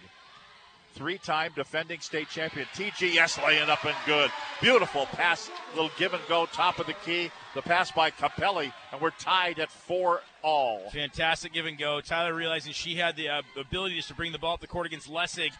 Three 0.95 1.19
time 1.19 1.53
defending 1.55 2.01
state 2.01 2.29
champion. 2.29 2.67
TGS 2.75 3.45
laying 3.45 3.69
up 3.69 3.85
and 3.85 3.97
good. 4.07 4.31
Beautiful 4.61 5.07
pass, 5.07 5.51
little 5.75 5.91
give 5.99 6.15
and 6.15 6.23
go, 6.29 6.47
top 6.47 6.79
of 6.79 6.87
the 6.87 6.95
key. 7.05 7.31
The 7.55 7.63
pass 7.63 7.91
by 7.91 8.11
Capelli, 8.11 8.73
and 8.93 9.01
we're 9.01 9.11
tied 9.11 9.59
at 9.59 9.71
four 9.71 10.21
all. 10.43 10.89
Fantastic 10.91 11.53
give 11.53 11.67
and 11.67 11.79
go. 11.79 12.01
Tyler 12.01 12.35
realizing 12.35 12.73
she 12.73 12.95
had 12.95 13.17
the 13.17 13.29
uh, 13.29 13.43
ability 13.59 13.97
just 13.97 14.09
to 14.09 14.15
bring 14.15 14.33
the 14.33 14.39
ball 14.39 14.55
up 14.55 14.61
the 14.61 14.67
court 14.67 14.87
against 14.87 15.09
Lessig. 15.09 15.53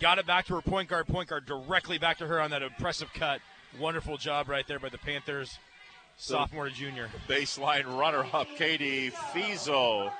Got 0.00 0.18
it 0.18 0.26
back 0.26 0.46
to 0.46 0.54
her 0.54 0.62
point 0.62 0.88
guard, 0.88 1.06
point 1.06 1.28
guard 1.28 1.46
directly 1.46 1.98
back 1.98 2.18
to 2.18 2.26
her 2.26 2.40
on 2.40 2.50
that 2.50 2.62
impressive 2.62 3.12
cut. 3.12 3.40
Wonderful 3.80 4.18
job 4.18 4.48
right 4.48 4.66
there 4.66 4.78
by 4.78 4.88
the 4.88 4.98
Panthers, 4.98 5.58
sophomore 6.16 6.68
to 6.68 6.74
junior. 6.74 7.08
Baseline 7.28 7.86
runner 7.98 8.26
up, 8.32 8.48
Katie 8.56 9.10
Fiso. 9.10 10.12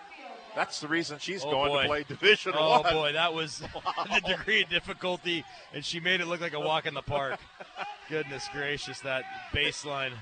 That's 0.55 0.81
the 0.81 0.89
reason 0.89 1.19
she's 1.19 1.45
Oh, 1.45 1.51
going 1.51 1.69
boy. 1.73 1.83
to 1.83 1.89
play 1.89 2.05
Division 2.07 2.53
Oh 2.57 2.81
One. 2.81 2.93
boy, 2.93 3.13
that 3.15 3.33
was 3.33 3.59
the 4.15 4.21
degree 4.37 4.63
of 4.63 4.69
difficulty, 4.69 5.45
and 5.73 5.85
she 5.85 5.99
made 6.01 6.21
it 6.21 6.27
look 6.27 6.41
like 6.41 6.53
a 6.53 6.61
walk 6.61 6.87
in 6.87 6.95
the 6.95 7.03
park. 7.03 7.41
Goodness 8.09 8.47
gracious, 8.53 9.01
that 9.01 9.25
baseline 9.55 10.13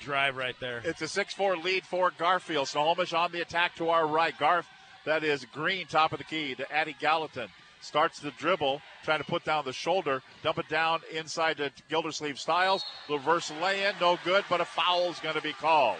drive 0.00 0.36
right 0.36 0.54
there. 0.60 0.80
It's 0.84 1.02
a 1.02 1.06
6-4 1.06 1.62
lead 1.62 1.84
for 1.84 2.12
Garfield. 2.16 2.68
Snohomish 2.68 3.12
on 3.12 3.32
the 3.32 3.40
attack 3.42 3.74
to 3.76 3.88
our 3.90 4.06
right. 4.06 4.34
Garf, 4.38 4.64
that 5.04 5.24
is 5.24 5.44
Green, 5.46 5.86
top 5.86 6.12
of 6.12 6.18
the 6.18 6.24
key 6.24 6.54
to 6.54 6.72
Addie 6.72 6.96
Gallatin. 6.98 7.48
Starts 7.82 8.20
the 8.20 8.30
dribble, 8.32 8.80
trying 9.04 9.18
to 9.20 9.24
put 9.24 9.42
down 9.44 9.64
the 9.64 9.72
shoulder, 9.72 10.22
dump 10.42 10.58
it 10.58 10.68
down 10.68 11.00
inside 11.12 11.56
to 11.56 11.72
Gildersleeve 11.88 12.38
Styles. 12.38 12.84
Reverse 13.08 13.50
lay-in, 13.62 13.94
no 14.00 14.18
good, 14.22 14.44
but 14.50 14.60
a 14.60 14.66
foul 14.66 15.08
is 15.10 15.18
going 15.20 15.34
to 15.34 15.40
be 15.40 15.54
called. 15.54 15.96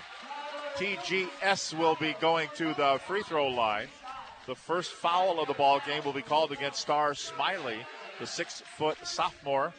TGS 0.76 1.78
will 1.78 1.96
be 1.96 2.14
going 2.20 2.48
to 2.56 2.74
the 2.74 3.00
free 3.06 3.22
throw 3.22 3.48
line. 3.48 3.88
The 4.46 4.54
first 4.54 4.92
foul 4.92 5.40
of 5.40 5.48
the 5.48 5.54
ball 5.54 5.80
game 5.86 6.02
will 6.04 6.12
be 6.12 6.22
called 6.22 6.52
against 6.52 6.80
Star 6.80 7.14
Smiley, 7.14 7.78
the 8.18 8.26
six-foot 8.26 8.98
sophomore. 9.04 9.72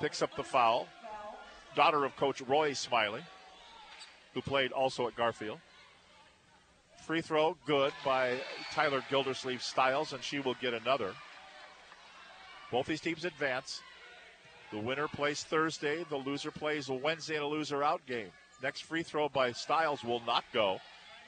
Picks 0.00 0.22
up 0.22 0.34
the 0.36 0.42
foul. 0.42 0.88
Daughter 1.76 2.04
of 2.04 2.16
Coach 2.16 2.40
Roy 2.42 2.72
Smiley 2.72 3.22
who 4.34 4.42
played 4.42 4.72
also 4.72 5.06
at 5.06 5.16
Garfield. 5.16 5.58
Free 7.06 7.20
throw, 7.20 7.56
good 7.66 7.92
by 8.04 8.40
Tyler 8.72 9.02
Gildersleeve 9.08 9.62
Styles, 9.62 10.12
and 10.12 10.22
she 10.22 10.40
will 10.40 10.54
get 10.54 10.74
another. 10.74 11.12
Both 12.70 12.86
these 12.86 13.00
teams 13.00 13.24
advance. 13.24 13.80
The 14.72 14.78
winner 14.78 15.06
plays 15.06 15.44
Thursday, 15.44 16.04
the 16.08 16.16
loser 16.16 16.50
plays 16.50 16.88
Wednesday 16.88 17.36
in 17.36 17.42
a 17.42 17.46
loser 17.46 17.82
out 17.82 18.04
game. 18.06 18.30
Next 18.62 18.80
free 18.82 19.02
throw 19.02 19.28
by 19.28 19.52
Styles 19.52 20.02
will 20.04 20.20
not 20.26 20.44
go. 20.52 20.78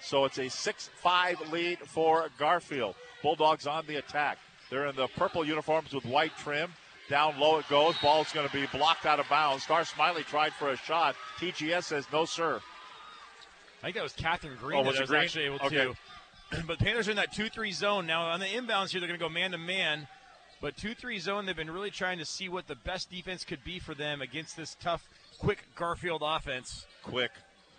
So 0.00 0.24
it's 0.24 0.38
a 0.38 0.48
6 0.48 0.90
5 0.96 1.52
lead 1.52 1.78
for 1.80 2.28
Garfield. 2.38 2.94
Bulldogs 3.22 3.66
on 3.66 3.86
the 3.86 3.96
attack. 3.96 4.38
They're 4.70 4.86
in 4.86 4.96
the 4.96 5.08
purple 5.08 5.44
uniforms 5.44 5.92
with 5.92 6.04
white 6.04 6.36
trim. 6.38 6.72
Down 7.08 7.38
low 7.38 7.58
it 7.58 7.68
goes. 7.68 7.96
Ball's 8.02 8.32
going 8.32 8.46
to 8.48 8.52
be 8.52 8.66
blocked 8.66 9.06
out 9.06 9.20
of 9.20 9.28
bounds. 9.28 9.62
Star 9.62 9.84
Smiley 9.84 10.22
tried 10.24 10.52
for 10.54 10.70
a 10.70 10.76
shot. 10.76 11.14
TGS 11.38 11.84
says 11.84 12.06
no, 12.12 12.24
sir. 12.24 12.60
I 13.80 13.86
think 13.86 13.96
that 13.96 14.02
was 14.02 14.12
Catherine 14.12 14.56
Green 14.60 14.80
Oh, 14.80 14.82
was 14.82 14.96
it 14.96 15.02
was 15.02 15.10
Green? 15.10 15.22
actually 15.22 15.44
able 15.44 15.60
Okay. 15.62 15.76
to. 15.76 15.94
But 16.66 16.78
Panthers 16.78 17.08
are 17.08 17.10
in 17.10 17.16
that 17.16 17.32
2 17.32 17.48
3 17.48 17.72
zone. 17.72 18.06
Now, 18.06 18.22
on 18.22 18.38
the 18.40 18.46
inbounds 18.46 18.90
here, 18.90 19.00
they're 19.00 19.08
going 19.08 19.18
to 19.18 19.24
go 19.24 19.28
man 19.28 19.50
to 19.52 19.58
man. 19.58 20.06
But 20.60 20.76
2 20.76 20.94
3 20.94 21.18
zone, 21.18 21.44
they've 21.46 21.56
been 21.56 21.70
really 21.70 21.90
trying 21.90 22.18
to 22.18 22.24
see 22.24 22.48
what 22.48 22.66
the 22.68 22.76
best 22.76 23.10
defense 23.10 23.44
could 23.44 23.62
be 23.64 23.78
for 23.78 23.94
them 23.94 24.22
against 24.22 24.56
this 24.56 24.76
tough, 24.80 25.06
quick 25.38 25.58
Garfield 25.74 26.22
offense. 26.24 26.86
Quick. 27.02 27.30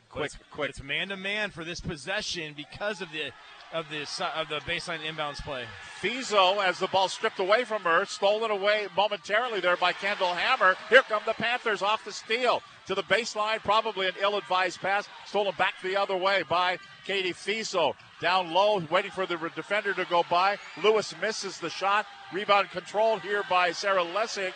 quick, 0.09 0.25
it's, 0.25 0.37
quick. 0.51 0.69
It's 0.69 0.83
man 0.83 1.09
to 1.09 1.17
man 1.17 1.49
for 1.49 1.63
this 1.63 1.79
possession 1.79 2.53
because 2.55 3.01
of 3.01 3.09
the 3.11 3.31
of 3.73 3.85
the 3.89 4.07
of 4.35 4.47
the 4.47 4.59
baseline 4.59 4.99
inbounds 4.99 5.41
play. 5.43 5.65
Fiso, 6.01 6.63
as 6.63 6.79
the 6.79 6.87
ball 6.87 7.09
stripped 7.09 7.39
away 7.39 7.65
from 7.65 7.81
her, 7.81 8.05
stolen 8.05 8.49
away 8.49 8.87
momentarily 8.95 9.59
there 9.59 9.75
by 9.75 9.91
Kendall 9.91 10.33
Hammer. 10.33 10.75
Here 10.89 11.01
come 11.03 11.21
the 11.25 11.33
Panthers 11.33 11.81
off 11.81 12.05
the 12.05 12.11
steal 12.11 12.61
to 12.85 12.95
the 12.95 13.03
baseline. 13.03 13.59
Probably 13.59 14.07
an 14.07 14.13
ill-advised 14.21 14.79
pass, 14.79 15.07
stolen 15.25 15.53
back 15.57 15.73
the 15.83 15.97
other 15.97 16.15
way 16.15 16.43
by 16.49 16.77
Katie 17.05 17.33
Fiso. 17.33 17.93
Down 18.21 18.53
low, 18.53 18.81
waiting 18.89 19.11
for 19.11 19.25
the 19.25 19.37
defender 19.55 19.93
to 19.93 20.05
go 20.05 20.23
by. 20.29 20.57
Lewis 20.81 21.13
misses 21.21 21.59
the 21.59 21.69
shot. 21.69 22.05
Rebound 22.33 22.69
controlled 22.71 23.21
here 23.21 23.43
by 23.49 23.71
Sarah 23.71 24.03
Lessig, 24.03 24.53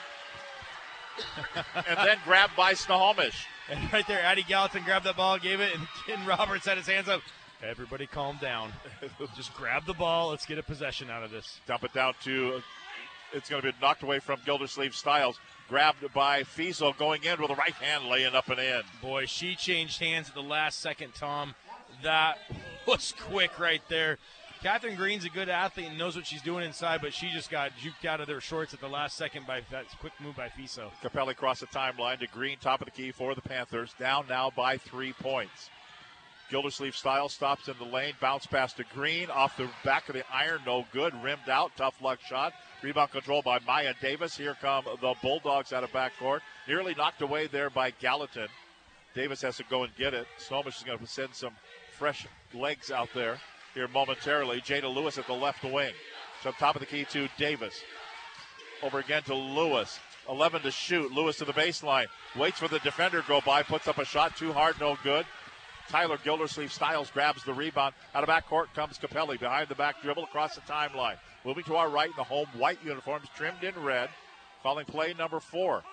and 1.75 1.97
then 1.97 2.17
grabbed 2.25 2.55
by 2.55 2.73
Snohomish. 2.73 3.45
And 3.69 3.91
right 3.93 4.05
there, 4.07 4.21
Addie 4.21 4.43
Gallatin 4.43 4.83
grabbed 4.83 5.05
that 5.05 5.17
ball, 5.17 5.37
gave 5.37 5.59
it, 5.59 5.73
and 5.73 5.87
Ken 6.07 6.25
Roberts 6.25 6.65
had 6.65 6.77
his 6.77 6.87
hands 6.87 7.07
up. 7.07 7.21
Everybody 7.63 8.07
calm 8.07 8.37
down. 8.41 8.71
Just 9.35 9.53
grab 9.53 9.85
the 9.85 9.93
ball. 9.93 10.29
Let's 10.29 10.45
get 10.45 10.57
a 10.57 10.63
possession 10.63 11.09
out 11.09 11.23
of 11.23 11.31
this. 11.31 11.59
Dump 11.67 11.83
it 11.83 11.93
down 11.93 12.15
to. 12.23 12.55
Uh, 12.55 12.61
it's 13.33 13.49
going 13.49 13.61
to 13.61 13.71
be 13.71 13.77
knocked 13.81 14.03
away 14.03 14.19
from 14.19 14.39
Gildersleeve 14.45 14.95
Styles. 14.95 15.39
Grabbed 15.69 16.11
by 16.13 16.43
Fiso, 16.43 16.97
going 16.97 17.23
in 17.23 17.39
with 17.39 17.49
a 17.49 17.55
right 17.55 17.73
hand, 17.73 18.05
laying 18.05 18.35
up 18.35 18.49
and 18.49 18.59
in. 18.59 18.81
Boy, 19.01 19.25
she 19.25 19.55
changed 19.55 19.99
hands 19.99 20.27
at 20.27 20.35
the 20.35 20.41
last 20.41 20.79
second, 20.79 21.13
Tom. 21.13 21.55
That 22.03 22.39
was 22.87 23.13
quick 23.17 23.57
right 23.57 23.81
there. 23.87 24.17
Catherine 24.61 24.95
Green's 24.95 25.25
a 25.25 25.29
good 25.29 25.49
athlete 25.49 25.87
and 25.87 25.97
knows 25.97 26.15
what 26.15 26.27
she's 26.27 26.41
doing 26.43 26.63
inside, 26.63 27.01
but 27.01 27.15
she 27.15 27.31
just 27.31 27.49
got 27.49 27.71
juked 27.81 28.07
out 28.07 28.21
of 28.21 28.27
their 28.27 28.39
shorts 28.39 28.75
at 28.75 28.79
the 28.79 28.87
last 28.87 29.17
second 29.17 29.47
by 29.47 29.61
that 29.71 29.85
quick 29.99 30.13
move 30.19 30.35
by 30.35 30.49
Fiso. 30.49 30.91
Capelli 31.01 31.31
across 31.31 31.61
the 31.61 31.65
timeline 31.65 32.19
to 32.19 32.27
Green, 32.27 32.57
top 32.61 32.79
of 32.79 32.85
the 32.85 32.91
key 32.91 33.11
for 33.11 33.33
the 33.33 33.41
Panthers. 33.41 33.95
Down 33.99 34.25
now 34.29 34.51
by 34.55 34.77
three 34.77 35.13
points. 35.13 35.71
Gildersleeve 36.51 36.95
style 36.95 37.27
stops 37.27 37.69
in 37.69 37.75
the 37.79 37.85
lane, 37.85 38.13
bounce 38.21 38.45
pass 38.45 38.71
to 38.73 38.83
Green 38.93 39.31
off 39.31 39.57
the 39.57 39.67
back 39.83 40.09
of 40.09 40.13
the 40.13 40.23
iron, 40.31 40.59
no 40.63 40.85
good, 40.93 41.15
rimmed 41.23 41.49
out, 41.49 41.71
tough 41.75 41.99
luck 41.99 42.19
shot. 42.21 42.53
Rebound 42.83 43.11
control 43.11 43.41
by 43.41 43.57
Maya 43.65 43.95
Davis. 43.99 44.37
Here 44.37 44.55
come 44.61 44.85
the 45.01 45.15
Bulldogs 45.23 45.73
out 45.73 45.83
of 45.83 45.91
backcourt. 45.91 46.41
Nearly 46.67 46.93
knocked 46.93 47.23
away 47.23 47.47
there 47.47 47.71
by 47.71 47.91
Gallatin. 47.91 48.47
Davis 49.15 49.41
has 49.41 49.57
to 49.57 49.63
go 49.71 49.83
and 49.83 49.95
get 49.95 50.13
it. 50.13 50.27
Snohomish 50.37 50.77
is 50.77 50.83
going 50.83 50.99
to 50.99 51.07
send 51.07 51.33
some 51.33 51.53
fresh 51.97 52.27
legs 52.53 52.91
out 52.91 53.09
there 53.15 53.39
here 53.73 53.87
momentarily. 53.87 54.61
Jada 54.61 54.93
Lewis 54.93 55.17
at 55.17 55.27
the 55.27 55.33
left 55.33 55.63
wing. 55.63 55.93
So 56.43 56.51
top 56.51 56.75
of 56.75 56.79
the 56.79 56.85
key 56.85 57.05
to 57.05 57.27
Davis. 57.37 57.81
Over 58.83 58.99
again 58.99 59.23
to 59.23 59.35
Lewis. 59.35 59.99
11 60.29 60.61
to 60.63 60.71
shoot. 60.71 61.11
Lewis 61.11 61.37
to 61.37 61.45
the 61.45 61.53
baseline. 61.53 62.07
Waits 62.35 62.59
for 62.59 62.67
the 62.67 62.79
defender 62.79 63.23
go 63.27 63.41
by. 63.41 63.63
Puts 63.63 63.87
up 63.87 63.97
a 63.97 64.05
shot. 64.05 64.35
Too 64.35 64.51
hard. 64.53 64.79
No 64.79 64.97
good. 65.03 65.25
Tyler 65.89 66.17
Gildersleeve 66.23 66.71
Styles 66.71 67.11
grabs 67.11 67.43
the 67.43 67.53
rebound. 67.53 67.93
Out 68.15 68.23
of 68.23 68.29
backcourt 68.29 68.73
comes 68.73 68.97
Capelli. 68.97 69.39
Behind 69.39 69.67
the 69.67 69.75
back 69.75 70.01
dribble 70.01 70.23
across 70.23 70.55
the 70.55 70.61
timeline. 70.61 71.17
Moving 71.43 71.63
to 71.65 71.75
our 71.75 71.89
right 71.89 72.09
in 72.09 72.15
the 72.15 72.23
home 72.23 72.47
white 72.57 72.79
uniforms 72.83 73.27
trimmed 73.35 73.63
in 73.63 73.75
red. 73.83 74.09
Calling 74.63 74.85
play 74.85 75.13
number 75.17 75.39
four. 75.39 75.83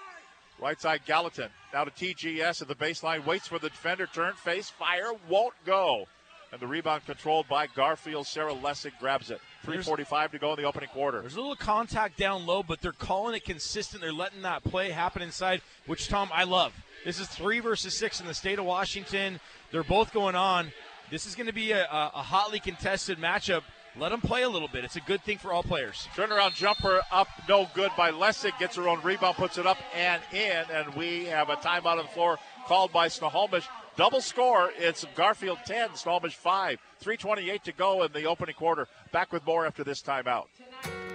Right 0.61 0.81
side 0.81 1.01
Gallatin. 1.07 1.49
Now 1.73 1.85
to 1.85 1.91
TGS 1.91 2.63
at 2.63 2.69
the 2.69 2.75
baseline. 2.75 3.25
Waits 3.27 3.49
for 3.49 3.59
the 3.59 3.71
defender. 3.71 4.07
Turn 4.07 4.35
face. 4.35 4.71
Fire. 4.71 5.13
Won't 5.29 5.55
go. 5.65 6.07
And 6.51 6.61
the 6.61 6.67
rebound 6.67 7.05
controlled 7.05 7.47
by 7.47 7.67
Garfield. 7.67 8.27
Sarah 8.27 8.55
Lessig 8.55 8.93
grabs 8.99 9.31
it. 9.31 9.41
3.45 9.67 10.31
to 10.31 10.39
go 10.39 10.51
in 10.53 10.57
the 10.57 10.65
opening 10.65 10.89
quarter. 10.89 11.21
There's 11.21 11.35
a 11.35 11.41
little 11.41 11.57
contact 11.57 12.17
down 12.17 12.47
low, 12.47 12.63
but 12.63 12.81
they're 12.81 12.93
calling 12.93 13.35
it 13.35 13.45
consistent. 13.45 14.01
They're 14.01 14.13
letting 14.13 14.43
that 14.43 14.65
play 14.65 14.91
happen 14.91 15.21
inside, 15.21 15.61
which, 15.87 16.09
Tom, 16.09 16.31
I 16.33 16.45
love. 16.45 16.73
This 17.05 17.21
is 17.21 17.29
three 17.29 17.61
versus 17.61 17.93
six 17.95 18.21
in 18.21 18.27
the 18.27 18.35
state 18.35 18.59
of 18.59 18.65
Washington. 18.65 19.41
They're 19.71 19.85
both 19.85 20.13
going 20.13 20.35
on. 20.35 20.73
This 21.11 21.27
is 21.27 21.35
going 21.35 21.47
to 21.47 21.53
be 21.53 21.73
a, 21.73 21.85
a, 21.85 22.13
a 22.15 22.23
hotly 22.23 22.61
contested 22.61 23.19
matchup. 23.19 23.63
Let 23.99 24.11
them 24.11 24.21
play 24.21 24.43
a 24.43 24.49
little 24.49 24.69
bit. 24.69 24.85
It's 24.85 24.97
a 24.97 25.01
good 25.01 25.23
thing 25.23 25.39
for 25.39 25.53
all 25.53 25.63
players. 25.63 26.07
Turnaround 26.15 26.55
jumper 26.55 27.01
up, 27.11 27.29
no 27.49 27.69
good 27.75 27.91
by 27.97 28.13
Lessig. 28.13 28.57
Gets 28.59 28.77
her 28.77 28.89
own 28.89 29.03
rebound, 29.03 29.37
puts 29.37 29.59
it 29.59 29.67
up 29.67 29.79
and 29.95 30.23
in, 30.33 30.65
and 30.73 30.95
we 30.95 31.25
have 31.25 31.49
a 31.49 31.57
timeout 31.57 31.87
on 31.87 31.99
the 31.99 32.05
floor 32.05 32.39
called 32.67 32.93
by 32.93 33.09
Snohomish. 33.09 33.67
Double 33.99 34.21
score. 34.21 34.71
It's 34.79 35.05
Garfield 35.17 35.59
10, 35.67 35.97
Snohomish 35.97 36.37
5. 36.37 36.79
3.28 37.01 37.63
to 37.63 37.73
go 37.73 38.03
in 38.03 38.13
the 38.13 38.25
opening 38.25 38.55
quarter. 38.55 38.87
Back 39.13 39.33
with 39.33 39.47
more 39.47 39.67
after 39.67 39.85
this 39.85 40.03
timeout. 40.03 40.47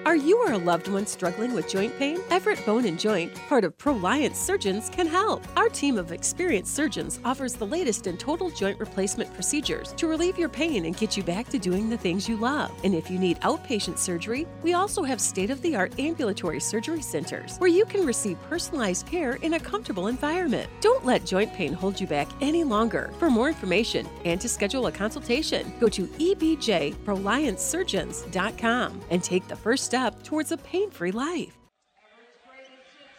Are 0.05 0.17
you 0.17 0.37
or 0.43 0.51
a 0.51 0.57
loved 0.57 0.89
one 0.89 1.05
struggling 1.05 1.53
with 1.53 1.69
joint 1.69 1.97
pain? 1.97 2.19
Everett 2.29 2.65
Bone 2.65 2.83
and 2.83 2.99
Joint, 2.99 3.33
part 3.47 3.63
of 3.63 3.77
Proliance 3.77 4.35
Surgeons, 4.35 4.89
can 4.89 5.07
help. 5.07 5.47
Our 5.55 5.69
team 5.69 5.97
of 5.97 6.11
experienced 6.11 6.75
surgeons 6.75 7.21
offers 7.23 7.53
the 7.53 7.65
latest 7.65 8.05
in 8.05 8.17
total 8.17 8.49
joint 8.49 8.81
replacement 8.81 9.33
procedures 9.33 9.93
to 9.93 10.07
relieve 10.07 10.37
your 10.37 10.49
pain 10.49 10.83
and 10.83 10.97
get 10.97 11.15
you 11.15 11.23
back 11.23 11.47
to 11.49 11.57
doing 11.57 11.89
the 11.89 11.97
things 11.97 12.27
you 12.27 12.35
love. 12.35 12.71
And 12.83 12.93
if 12.93 13.09
you 13.09 13.17
need 13.17 13.39
outpatient 13.41 13.97
surgery, 13.97 14.45
we 14.61 14.73
also 14.73 15.03
have 15.03 15.21
state 15.21 15.49
of 15.49 15.61
the 15.61 15.73
art 15.73 15.97
ambulatory 15.97 16.59
surgery 16.59 17.01
centers 17.01 17.55
where 17.59 17.69
you 17.69 17.85
can 17.85 18.05
receive 18.05 18.37
personalized 18.49 19.05
care 19.05 19.35
in 19.35 19.53
a 19.53 19.59
comfortable 19.59 20.07
environment. 20.07 20.69
Don't 20.81 21.05
let 21.05 21.25
joint 21.25 21.53
pain 21.53 21.71
hold 21.71 22.01
you 22.01 22.07
back 22.07 22.27
any 22.41 22.65
longer. 22.65 23.13
For 23.19 23.29
more 23.29 23.47
information 23.47 24.05
and 24.25 24.41
to 24.41 24.49
schedule 24.49 24.87
a 24.87 24.91
consultation, 24.91 25.72
go 25.79 25.87
to 25.89 26.05
ebjproliancesurgeons.com 26.07 29.01
and 29.09 29.23
take 29.23 29.47
the 29.47 29.55
first 29.55 29.85
step 29.85 30.21
towards 30.23 30.51
a 30.51 30.57
pain 30.57 30.91
free 30.91 31.11
life. 31.11 31.57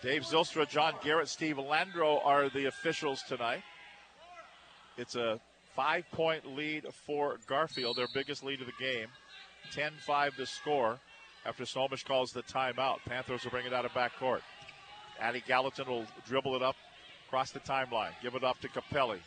Dave 0.02 0.22
Zylstra, 0.22 0.68
John 0.68 0.92
Garrett, 1.02 1.28
Steve 1.28 1.56
Landro 1.56 2.20
are 2.24 2.48
the 2.50 2.66
officials 2.66 3.22
tonight. 3.22 3.62
It's 4.98 5.16
a 5.16 5.40
five 5.74 6.04
point 6.12 6.54
lead 6.54 6.84
for 7.06 7.38
Garfield, 7.46 7.96
their 7.96 8.08
biggest 8.12 8.44
lead 8.44 8.60
of 8.60 8.66
the 8.66 8.74
game. 8.78 9.06
10 9.72 9.92
5 10.06 10.36
to 10.36 10.46
score 10.46 10.98
after 11.46 11.64
Snohomish 11.64 12.04
calls 12.04 12.32
the 12.32 12.42
timeout. 12.42 12.98
Panthers 13.06 13.44
will 13.44 13.50
bring 13.50 13.66
it 13.66 13.72
out 13.72 13.84
of 13.84 13.92
backcourt. 13.92 14.40
Addie 15.20 15.42
Gallatin 15.46 15.86
will 15.86 16.06
dribble 16.26 16.56
it 16.56 16.62
up 16.62 16.76
across 17.26 17.50
the 17.50 17.60
timeline, 17.60 18.10
give 18.22 18.34
it 18.34 18.44
up 18.44 18.60
to 18.60 18.68
Capelli. 18.68 19.18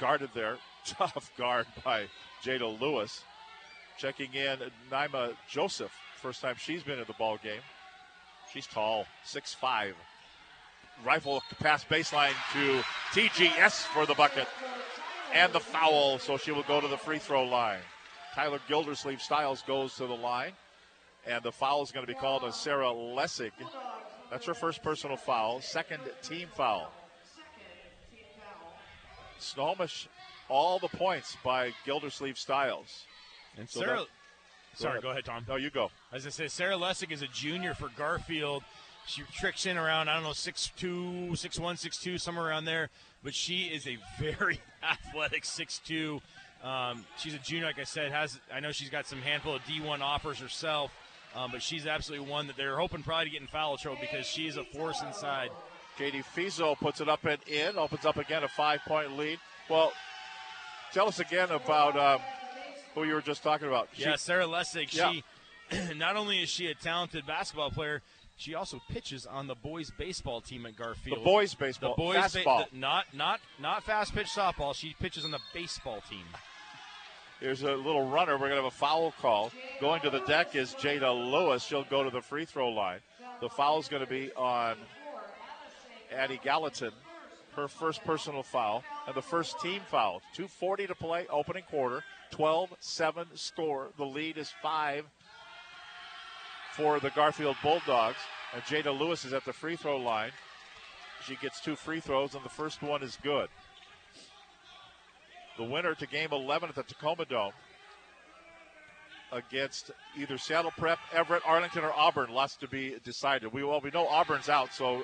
Guarded 0.00 0.30
there. 0.34 0.56
Tough 0.98 1.32
guard 1.36 1.66
by 1.84 2.06
Jada 2.44 2.80
Lewis. 2.80 3.22
Checking 3.98 4.32
in 4.34 4.58
Naima 4.90 5.34
Joseph. 5.48 5.92
First 6.22 6.42
time 6.42 6.54
she's 6.58 6.82
been 6.82 6.98
in 6.98 7.04
the 7.06 7.14
ball 7.14 7.38
game. 7.42 7.60
She's 8.52 8.66
tall, 8.66 9.06
6'5. 9.26 9.94
Rifle 11.04 11.42
pass 11.58 11.84
baseline 11.84 12.34
to 12.52 12.82
TGS 13.12 13.86
for 13.86 14.06
the 14.06 14.14
bucket. 14.14 14.46
And 15.34 15.52
the 15.52 15.60
foul, 15.60 16.18
so 16.20 16.36
she 16.36 16.52
will 16.52 16.62
go 16.62 16.80
to 16.80 16.88
the 16.88 16.96
free 16.96 17.18
throw 17.18 17.44
line. 17.44 17.80
Tyler 18.34 18.60
Gildersleeve 18.68 19.20
Styles 19.20 19.62
goes 19.62 19.96
to 19.96 20.06
the 20.06 20.14
line. 20.14 20.52
And 21.26 21.42
the 21.42 21.52
foul 21.52 21.82
is 21.82 21.90
going 21.90 22.06
to 22.06 22.12
be 22.12 22.18
called 22.18 22.44
on 22.44 22.52
Sarah 22.52 22.86
Lessig. 22.86 23.50
That's 24.30 24.46
her 24.46 24.54
first 24.54 24.82
personal 24.82 25.16
foul, 25.16 25.60
second 25.60 26.00
team 26.22 26.48
foul. 26.54 26.92
Snohomish, 29.38 30.08
all 30.48 30.78
the 30.78 30.88
points 30.88 31.36
by 31.44 31.72
Gildersleeve 31.84 32.38
Styles. 32.38 33.04
And 33.56 33.68
So 33.68 33.80
Sarah, 33.80 33.98
that- 34.00 34.78
sorry, 34.78 34.92
ahead. 34.94 35.02
go 35.02 35.10
ahead, 35.10 35.24
Tom. 35.24 35.44
No, 35.48 35.56
you 35.56 35.70
go. 35.70 35.90
As 36.12 36.26
I 36.26 36.30
say, 36.30 36.48
Sarah 36.48 36.76
Lessig 36.76 37.10
is 37.10 37.22
a 37.22 37.28
junior 37.28 37.74
for 37.74 37.88
Garfield. 37.96 38.62
She 39.06 39.22
tricks 39.38 39.66
in 39.66 39.76
around, 39.78 40.08
I 40.08 40.14
don't 40.14 40.24
know, 40.24 40.30
6'2, 40.32 41.30
6'1, 41.36 41.76
6'2, 41.76 42.18
somewhere 42.20 42.46
around 42.46 42.64
there. 42.64 42.90
But 43.22 43.34
she 43.34 43.64
is 43.66 43.86
a 43.86 43.98
very 44.18 44.60
athletic 44.82 45.44
6'2. 45.44 46.20
Um, 46.62 47.04
she's 47.18 47.34
a 47.34 47.38
junior, 47.38 47.66
like 47.66 47.78
I 47.78 47.84
said. 47.84 48.10
Has 48.10 48.40
I 48.52 48.60
know 48.60 48.72
she's 48.72 48.90
got 48.90 49.06
some 49.06 49.20
handful 49.20 49.54
of 49.54 49.62
D1 49.62 50.00
offers 50.00 50.38
herself, 50.38 50.90
um, 51.36 51.50
but 51.52 51.62
she's 51.62 51.86
absolutely 51.86 52.28
one 52.28 52.46
that 52.48 52.56
they're 52.56 52.76
hoping 52.78 53.02
probably 53.02 53.26
to 53.26 53.30
get 53.30 53.40
in 53.42 53.46
foul 53.46 53.76
trouble 53.76 53.98
because 54.00 54.26
she 54.26 54.48
is 54.48 54.56
a 54.56 54.64
force 54.64 55.02
inside. 55.02 55.50
Katie 55.98 56.22
Fiso 56.34 56.76
puts 56.76 57.00
it 57.00 57.08
up 57.08 57.24
and 57.24 57.38
in, 57.46 57.78
opens 57.78 58.04
up 58.04 58.16
again 58.16 58.42
a 58.42 58.48
five 58.48 58.80
point 58.86 59.16
lead. 59.16 59.38
Well, 59.70 59.92
tell 60.92 61.08
us 61.08 61.20
again 61.20 61.50
about 61.50 61.96
um, 61.96 62.20
who 62.94 63.04
you 63.04 63.14
were 63.14 63.22
just 63.22 63.42
talking 63.42 63.68
about. 63.68 63.88
She- 63.94 64.02
yeah, 64.02 64.16
Sarah 64.16 64.46
Lessig. 64.46 64.94
Yeah. 64.94 65.12
She 65.12 65.94
not 65.94 66.16
only 66.16 66.42
is 66.42 66.48
she 66.48 66.66
a 66.68 66.74
talented 66.74 67.26
basketball 67.26 67.70
player, 67.70 68.02
she 68.36 68.54
also 68.54 68.80
pitches 68.90 69.26
on 69.26 69.46
the 69.46 69.54
boys 69.54 69.90
baseball 69.98 70.40
team 70.40 70.66
at 70.66 70.76
Garfield. 70.76 71.20
The 71.20 71.24
boys 71.24 71.54
baseball, 71.54 71.94
the 71.96 72.02
boys 72.02 72.16
fastball. 72.16 72.70
the- 72.70 72.76
not 72.78 73.06
not 73.14 73.40
not 73.60 73.82
fast 73.84 74.14
pitch 74.14 74.28
softball. 74.28 74.74
She 74.74 74.94
pitches 75.00 75.24
on 75.24 75.30
the 75.30 75.40
baseball 75.54 76.02
team. 76.08 76.24
Here's 77.40 77.62
a 77.62 77.72
little 77.76 78.08
runner. 78.08 78.32
We're 78.32 78.48
going 78.48 78.52
to 78.52 78.56
have 78.64 78.64
a 78.64 78.70
foul 78.70 79.12
call. 79.20 79.52
Going 79.78 80.00
to 80.00 80.08
the 80.10 80.20
deck 80.20 80.56
is 80.56 80.72
Jada 80.74 81.12
Lewis. 81.30 81.62
She'll 81.62 81.84
go 81.84 82.02
to 82.02 82.08
the 82.08 82.22
free 82.22 82.46
throw 82.46 82.70
line. 82.70 83.00
The 83.42 83.50
foul 83.50 83.78
is 83.78 83.88
going 83.88 84.02
to 84.02 84.08
be 84.08 84.32
on 84.32 84.76
Addie 86.10 86.40
Gallatin, 86.42 86.92
her 87.56 87.68
first 87.68 88.04
personal 88.04 88.42
foul, 88.42 88.84
and 89.06 89.14
the 89.14 89.22
first 89.22 89.60
team 89.60 89.80
foul. 89.88 90.22
2.40 90.36 90.88
to 90.88 90.94
play, 90.94 91.26
opening 91.30 91.64
quarter. 91.70 92.02
12 92.30 92.74
7 92.80 93.26
score. 93.34 93.88
The 93.96 94.04
lead 94.04 94.36
is 94.36 94.52
5 94.62 95.04
for 96.72 97.00
the 97.00 97.10
Garfield 97.10 97.56
Bulldogs. 97.62 98.18
And 98.54 98.62
Jada 98.64 98.96
Lewis 98.96 99.24
is 99.24 99.32
at 99.32 99.44
the 99.44 99.52
free 99.52 99.76
throw 99.76 99.96
line. 99.98 100.30
She 101.24 101.36
gets 101.36 101.60
two 101.60 101.76
free 101.76 102.00
throws, 102.00 102.34
and 102.34 102.44
the 102.44 102.48
first 102.48 102.82
one 102.82 103.02
is 103.02 103.18
good 103.22 103.48
the 105.56 105.64
winner 105.64 105.94
to 105.94 106.06
game 106.06 106.28
11 106.32 106.68
at 106.68 106.74
the 106.74 106.82
Tacoma 106.82 107.24
Dome 107.24 107.52
against 109.32 109.90
either 110.18 110.38
Seattle 110.38 110.72
Prep, 110.76 110.98
Everett, 111.12 111.42
Arlington, 111.44 111.84
or 111.84 111.92
Auburn. 111.92 112.30
Lots 112.30 112.56
to 112.56 112.68
be 112.68 112.96
decided. 113.04 113.52
We 113.52 113.64
well, 113.64 113.80
we 113.80 113.90
know 113.90 114.06
Auburn's 114.06 114.48
out, 114.48 114.72
so 114.72 114.98
uh, 114.98 115.02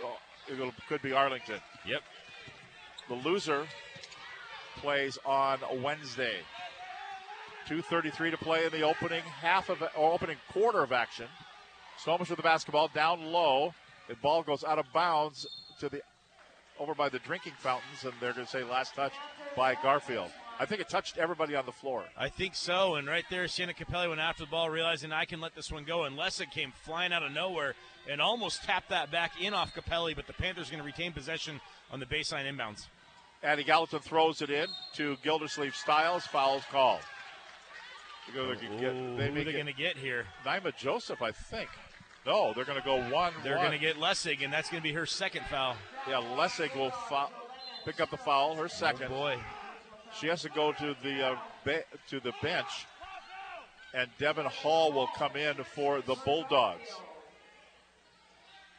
it 0.48 0.74
could 0.88 1.02
be 1.02 1.12
Arlington. 1.12 1.58
Yep. 1.86 2.02
The 3.08 3.14
loser 3.14 3.66
plays 4.78 5.18
on 5.24 5.58
Wednesday. 5.82 6.40
2:33 7.68 8.30
to 8.30 8.36
play 8.36 8.64
in 8.64 8.72
the 8.72 8.82
opening 8.82 9.22
half 9.22 9.68
of 9.68 9.82
or 9.96 10.12
opening 10.12 10.38
quarter 10.50 10.82
of 10.82 10.92
action. 10.92 11.28
Snohomish 11.98 12.30
with 12.30 12.38
the 12.38 12.42
basketball 12.42 12.88
down 12.88 13.32
low. 13.32 13.74
The 14.08 14.16
ball 14.16 14.42
goes 14.42 14.64
out 14.64 14.78
of 14.78 14.92
bounds 14.92 15.46
to 15.80 15.88
the 15.88 16.02
over 16.78 16.94
by 16.94 17.08
the 17.08 17.18
drinking 17.20 17.52
fountains, 17.58 18.04
and 18.04 18.12
they're 18.20 18.32
going 18.32 18.46
to 18.46 18.50
say 18.50 18.64
last 18.64 18.94
touch 18.94 19.12
by 19.56 19.74
Garfield. 19.76 20.30
I 20.58 20.66
think 20.66 20.80
it 20.80 20.88
touched 20.88 21.18
everybody 21.18 21.54
on 21.54 21.66
the 21.66 21.72
floor. 21.72 22.04
I 22.16 22.28
think 22.28 22.54
so. 22.54 22.96
And 22.96 23.08
right 23.08 23.24
there, 23.30 23.46
Sienna 23.48 23.72
Capelli 23.72 24.08
went 24.08 24.20
after 24.20 24.44
the 24.44 24.50
ball, 24.50 24.70
realizing 24.70 25.12
I 25.12 25.24
can 25.24 25.40
let 25.40 25.54
this 25.54 25.72
one 25.72 25.84
go. 25.84 26.04
And 26.04 26.16
Lessa 26.16 26.46
came 26.46 26.72
flying 26.84 27.12
out 27.12 27.22
of 27.22 27.32
nowhere 27.32 27.74
and 28.08 28.20
almost 28.20 28.62
tapped 28.64 28.90
that 28.90 29.10
back 29.10 29.40
in 29.40 29.54
off 29.54 29.74
Capelli, 29.74 30.14
but 30.14 30.26
the 30.26 30.32
Panthers 30.32 30.68
are 30.68 30.72
going 30.72 30.82
to 30.82 30.86
retain 30.86 31.12
possession 31.12 31.60
on 31.92 32.00
the 32.00 32.06
baseline 32.06 32.50
inbounds. 32.50 32.86
Addie 33.42 33.64
Gallatin 33.64 33.98
throws 34.00 34.40
it 34.40 34.50
in 34.50 34.66
to 34.94 35.16
Gildersleeve 35.22 35.74
Styles. 35.74 36.24
Fouls 36.26 36.62
called. 36.70 37.00
They 38.34 38.56
can 38.56 38.78
get- 38.78 38.94
they 39.16 39.30
who 39.30 39.40
are 39.40 39.44
they 39.44 39.52
going 39.52 39.66
to 39.66 39.72
get 39.72 39.96
here? 39.96 40.26
Naima 40.44 40.76
Joseph, 40.76 41.20
I 41.22 41.32
think. 41.32 41.68
No, 42.24 42.52
they're 42.54 42.64
going 42.64 42.78
to 42.78 42.84
go 42.84 42.96
one. 43.10 43.32
They're 43.42 43.56
going 43.56 43.72
to 43.72 43.78
get 43.78 43.96
Lessig, 43.96 44.44
and 44.44 44.52
that's 44.52 44.70
going 44.70 44.80
to 44.80 44.88
be 44.88 44.92
her 44.94 45.06
second 45.06 45.44
foul. 45.46 45.74
Yeah, 46.08 46.20
Lessig 46.36 46.74
will 46.76 46.92
pick 47.84 48.00
up 48.00 48.10
the 48.10 48.16
foul, 48.16 48.54
her 48.54 48.68
second. 48.68 49.06
Oh, 49.06 49.16
boy. 49.16 49.40
She 50.20 50.28
has 50.28 50.42
to 50.42 50.48
go 50.50 50.72
to 50.72 50.94
the 51.02 51.26
uh, 51.30 51.36
be- 51.64 51.80
to 52.10 52.20
the 52.20 52.32
bench, 52.40 52.86
and 53.92 54.08
Devin 54.18 54.46
Hall 54.46 54.92
will 54.92 55.08
come 55.08 55.34
in 55.36 55.56
for 55.64 56.00
the 56.00 56.14
Bulldogs. 56.24 56.88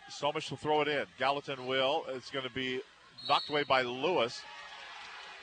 Snohomish 0.10 0.50
will 0.50 0.58
throw 0.58 0.82
it 0.82 0.88
in. 0.88 1.06
Gallatin 1.20 1.66
will. 1.66 2.06
It's 2.10 2.30
going 2.30 2.48
to 2.48 2.54
be 2.54 2.82
knocked 3.28 3.50
away 3.50 3.64
by 3.64 3.82
Lewis. 3.82 4.42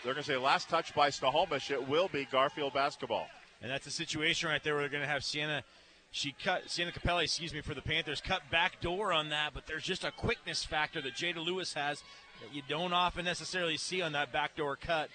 They're 0.02 0.14
going 0.14 0.24
to 0.24 0.30
say 0.30 0.36
last 0.36 0.68
touch 0.68 0.94
by 0.94 1.10
Snohomish. 1.10 1.70
It 1.70 1.88
will 1.88 2.08
be 2.08 2.26
Garfield 2.30 2.72
basketball. 2.72 3.28
And 3.62 3.70
that's 3.70 3.86
a 3.86 3.90
situation 3.90 4.48
right 4.48 4.62
there 4.62 4.74
where 4.74 4.82
they're 4.82 4.90
going 4.90 5.02
to 5.02 5.08
have 5.08 5.22
Sienna. 5.22 5.62
She 6.10 6.34
cut 6.42 6.70
Sienna 6.70 6.90
Capelli, 6.90 7.24
excuse 7.24 7.52
me, 7.52 7.60
for 7.60 7.74
the 7.74 7.82
Panthers. 7.82 8.20
Cut 8.20 8.42
back 8.50 8.80
door 8.80 9.12
on 9.12 9.28
that, 9.28 9.50
but 9.54 9.66
there's 9.66 9.84
just 9.84 10.04
a 10.04 10.10
quickness 10.10 10.64
factor 10.64 11.00
that 11.02 11.14
Jada 11.14 11.44
Lewis 11.44 11.74
has 11.74 12.02
that 12.40 12.54
you 12.54 12.62
don't 12.68 12.92
often 12.92 13.24
necessarily 13.24 13.76
see 13.76 14.00
on 14.00 14.12
that 14.12 14.32
backdoor 14.32 14.76
cut 14.76 15.10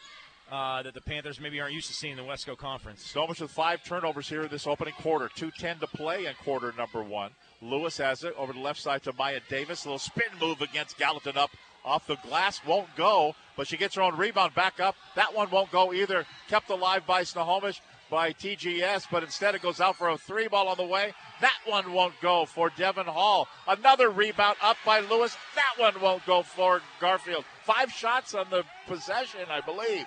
uh, 0.52 0.84
that 0.84 0.94
the 0.94 1.02
Panthers 1.02 1.40
maybe 1.40 1.60
aren't 1.60 1.74
used 1.74 1.88
to 1.88 1.94
seeing 1.94 2.18
in 2.18 2.26
the 2.26 2.32
Wesco 2.32 2.56
Conference. 2.56 3.02
Snohomish 3.02 3.42
with 3.42 3.52
five 3.52 3.84
turnovers 3.84 4.30
here 4.30 4.44
in 4.44 4.50
this 4.50 4.68
opening 4.68 4.94
quarter. 4.94 5.30
2.10 5.36 5.80
to 5.80 5.88
play 5.88 6.28
in 6.28 6.34
quarter 6.44 6.72
number 6.78 7.04
one. 7.04 7.32
Lewis 7.62 7.98
has 7.98 8.24
it 8.24 8.36
over 8.38 8.54
the 8.54 8.60
left 8.60 8.80
side 8.80 9.02
to 9.04 9.14
Maya 9.14 9.40
Davis. 9.50 9.86
A 9.86 9.88
little 9.88 10.00
spin 10.00 10.28
move 10.40 10.62
against 10.62 10.98
Gallatin 10.98 11.36
up 11.36 11.50
off 11.86 12.08
the 12.08 12.18
glass. 12.18 12.62
Won't 12.66 12.94
go, 12.96 13.36
but 13.56 13.68
she 13.68 13.78
gets 13.78 13.96
her 13.96 14.02
own 14.02 14.18
rebound 14.18 14.56
back 14.56 14.80
up. 14.80 14.96
That 15.16 15.34
one 15.34 15.50
won't 15.50 15.72
go 15.72 15.94
either. 15.94 16.26
Kept 16.50 16.70
alive 16.70 17.06
by 17.06 17.24
Snohomish 17.24 17.82
by 18.10 18.34
TGS, 18.34 19.08
but 19.12 19.24
instead 19.24 19.56
it 19.56 19.62
goes 19.62 19.82
out 19.82 19.96
for 19.96 20.10
a 20.10 20.18
three 20.18 20.48
ball 20.48 20.68
on 20.68 20.78
the 20.78 20.86
way. 20.86 21.14
That 21.42 21.58
one 21.66 21.92
won't 21.92 22.14
go 22.22 22.46
for 22.46 22.72
Devin 22.78 23.08
Hall. 23.08 23.48
Another 23.68 24.10
rebound 24.10 24.58
up 24.62 24.78
by 24.86 25.00
Lewis. 25.00 25.36
That 25.56 25.82
one 25.82 26.02
won't 26.02 26.26
go 26.26 26.44
for 26.44 26.82
Garfield. 27.00 27.46
Five 27.64 27.92
shots 27.92 28.34
on 28.34 28.48
the 28.50 28.64
possession, 28.88 29.42
I 29.50 29.62
believe. 29.62 30.06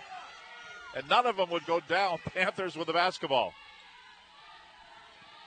And 0.97 1.09
none 1.09 1.27
of 1.27 1.37
them 1.37 1.51
would 1.51 1.67
go 1.67 1.81
down. 1.81 2.19
Panthers 2.35 2.77
with 2.77 2.87
the 2.87 2.93
basketball. 2.93 3.53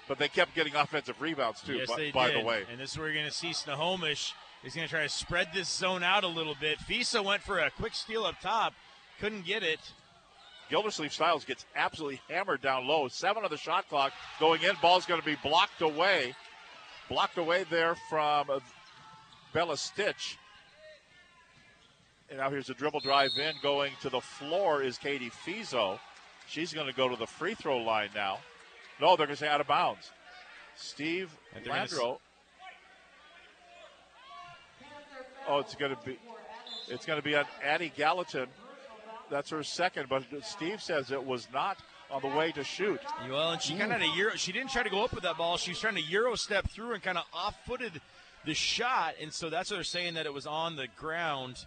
But 0.08 0.18
they 0.18 0.28
kept 0.28 0.56
getting 0.56 0.76
offensive 0.76 1.22
rebounds 1.22 1.62
too, 1.62 1.76
yes, 1.76 1.88
by, 1.88 2.12
by 2.12 2.32
the 2.32 2.42
way. 2.42 2.64
And 2.70 2.80
this 2.80 2.92
is 2.92 2.98
where 2.98 3.08
you're 3.08 3.16
going 3.16 3.28
to 3.28 3.32
see 3.32 3.54
Snohomish 3.54 4.34
is 4.64 4.76
going 4.76 4.88
to 4.88 4.92
try 4.92 5.04
to 5.04 5.10
spread 5.10 5.50
this 5.54 5.70
zone 5.70 6.04
out 6.04 6.24
a 6.24 6.28
little 6.28 6.56
bit. 6.60 6.80
Fiso 6.80 7.24
went 7.24 7.42
for 7.42 7.60
a 7.60 7.70
quick 7.72 7.94
steal 7.94 8.26
up 8.26 8.40
top, 8.42 8.74
couldn't 9.20 9.46
get 9.46 9.64
it. 9.64 9.80
Gildersleeve 10.70 11.12
Styles 11.12 11.44
gets 11.44 11.66
absolutely 11.76 12.22
hammered 12.30 12.62
down 12.62 12.88
low. 12.88 13.10
Seven 13.10 13.44
on 13.44 13.50
the 13.50 13.58
shot 13.58 13.90
clock 13.90 14.14
going 14.40 14.62
in. 14.64 14.72
Ball's 14.82 15.06
going 15.06 15.20
to 15.20 15.26
be 15.26 15.36
blocked 15.44 15.82
away. 15.82 16.34
Blocked 17.10 17.38
away 17.38 17.66
there 17.70 17.96
from 18.10 18.48
Bella 19.54 19.76
Stitch. 19.76 20.38
And 22.30 22.40
now 22.40 22.50
here's 22.50 22.70
a 22.70 22.74
dribble 22.74 23.02
drive 23.02 23.32
in. 23.38 23.52
Going 23.62 23.92
to 24.02 24.10
the 24.10 24.22
floor 24.22 24.82
is 24.82 24.98
Katie 24.98 25.30
Fiso. 25.46 26.00
She's 26.48 26.74
going 26.74 26.88
to 26.88 26.94
go 26.94 27.10
to 27.10 27.18
the 27.18 27.28
free 27.28 27.54
throw 27.54 27.80
line 27.80 28.10
now. 28.16 28.40
No, 29.02 29.18
they're 29.18 29.28
going 29.28 29.36
to 29.36 29.40
say 29.40 29.50
out 29.50 29.60
of 29.60 29.68
bounds. 29.68 30.10
Steve 30.76 31.38
Landro. 31.66 32.20
Oh, 35.48 35.60
it's 35.60 35.76
going 35.76 35.96
to 35.96 36.02
be 36.06 36.18
it's 36.88 37.06
going 37.06 37.18
to 37.18 37.24
be 37.24 37.36
on 37.36 37.46
Addie 37.64 37.92
Gallatin. 37.96 38.48
That's 39.30 39.50
her 39.50 39.64
second, 39.64 40.10
but 40.10 40.24
Steve 40.44 40.82
says 40.82 41.12
it 41.12 41.26
was 41.26 41.48
not 41.54 41.78
on 42.12 42.22
the 42.22 42.28
way 42.28 42.52
to 42.52 42.64
shoot. 42.64 43.00
Well, 43.30 43.52
and 43.52 43.62
she 43.62 43.78
kind 43.78 43.94
of 43.94 44.02
had 44.02 44.10
a 44.10 44.18
euro. 44.18 44.36
She 44.36 44.52
didn't 44.52 44.72
try 44.72 44.84
to 44.84 44.90
go 44.90 45.04
up 45.04 45.14
with 45.14 45.24
that 45.24 45.38
ball. 45.38 45.58
She 45.58 45.72
was 45.72 45.80
trying 45.80 45.96
to 45.96 46.02
euro 46.02 46.36
step 46.36 46.70
through 46.70 46.94
and 46.94 47.02
kind 47.02 47.18
of 47.18 47.24
off-footed 47.34 48.02
the 48.46 48.54
shot, 48.54 49.16
and 49.22 49.32
so 49.32 49.50
that's 49.50 49.72
what 49.72 49.78
they're 49.78 49.84
saying 49.84 50.16
that 50.16 50.26
it 50.26 50.34
was 50.34 50.46
on 50.46 50.76
the 50.76 50.88
ground. 50.98 51.66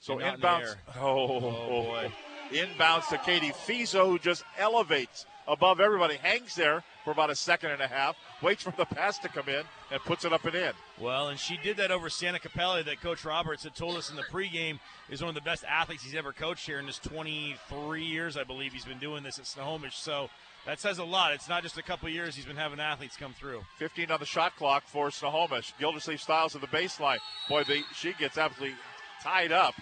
So 0.00 0.16
inbounds. 0.16 0.72
In 0.72 0.78
oh, 1.00 1.28
oh 1.30 1.68
boy. 1.68 2.12
Inbounds 2.52 3.08
to 3.10 3.18
Katie 3.18 3.52
Fiso, 3.52 4.06
who 4.06 4.18
just 4.18 4.42
elevates 4.58 5.24
above 5.50 5.80
everybody, 5.80 6.16
hangs 6.16 6.54
there 6.54 6.82
for 7.04 7.10
about 7.10 7.28
a 7.28 7.34
second 7.34 7.72
and 7.72 7.82
a 7.82 7.88
half, 7.88 8.16
waits 8.40 8.62
for 8.62 8.72
the 8.76 8.84
pass 8.84 9.18
to 9.18 9.28
come 9.28 9.48
in, 9.48 9.62
and 9.90 10.00
puts 10.02 10.24
it 10.24 10.32
up 10.32 10.44
and 10.44 10.54
in. 10.54 10.72
Well, 11.00 11.28
and 11.28 11.38
she 11.38 11.58
did 11.62 11.76
that 11.78 11.90
over 11.90 12.08
Sienna 12.08 12.38
Capelli, 12.38 12.84
that 12.84 13.00
Coach 13.00 13.24
Roberts 13.24 13.64
had 13.64 13.74
told 13.74 13.96
us 13.96 14.10
in 14.10 14.16
the 14.16 14.22
pregame 14.22 14.78
is 15.08 15.20
one 15.20 15.28
of 15.28 15.34
the 15.34 15.40
best 15.40 15.64
athletes 15.64 16.04
he's 16.04 16.14
ever 16.14 16.32
coached 16.32 16.64
here 16.64 16.78
in 16.78 16.86
his 16.86 16.98
23 16.98 18.04
years, 18.04 18.36
I 18.36 18.44
believe 18.44 18.72
he's 18.72 18.84
been 18.84 18.98
doing 18.98 19.22
this 19.22 19.38
at 19.38 19.46
Snohomish. 19.46 19.96
So 19.96 20.30
that 20.66 20.78
says 20.78 20.98
a 20.98 21.04
lot. 21.04 21.32
It's 21.32 21.48
not 21.48 21.62
just 21.62 21.78
a 21.78 21.82
couple 21.82 22.08
years 22.08 22.36
he's 22.36 22.44
been 22.44 22.56
having 22.56 22.78
athletes 22.78 23.16
come 23.16 23.32
through. 23.32 23.62
15 23.78 24.10
on 24.10 24.20
the 24.20 24.26
shot 24.26 24.54
clock 24.56 24.84
for 24.86 25.10
Snohomish. 25.10 25.74
Gildersleeve 25.80 26.20
Styles 26.20 26.54
at 26.54 26.60
the 26.60 26.68
baseline. 26.68 27.18
Boy, 27.48 27.64
they, 27.64 27.82
she 27.94 28.12
gets 28.12 28.38
absolutely 28.38 28.76
tied 29.22 29.52
up. 29.52 29.74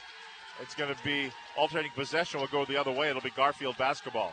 It's 0.63 0.75
going 0.75 0.93
to 0.93 1.05
be 1.05 1.31
alternating 1.57 1.93
possession. 1.93 2.41
will 2.41 2.49
go 2.49 2.65
the 2.65 2.77
other 2.77 2.91
way. 2.91 3.11
It'll 3.11 3.23
be 3.23 3.31
Garfield 3.31 3.77
basketball. 3.77 4.33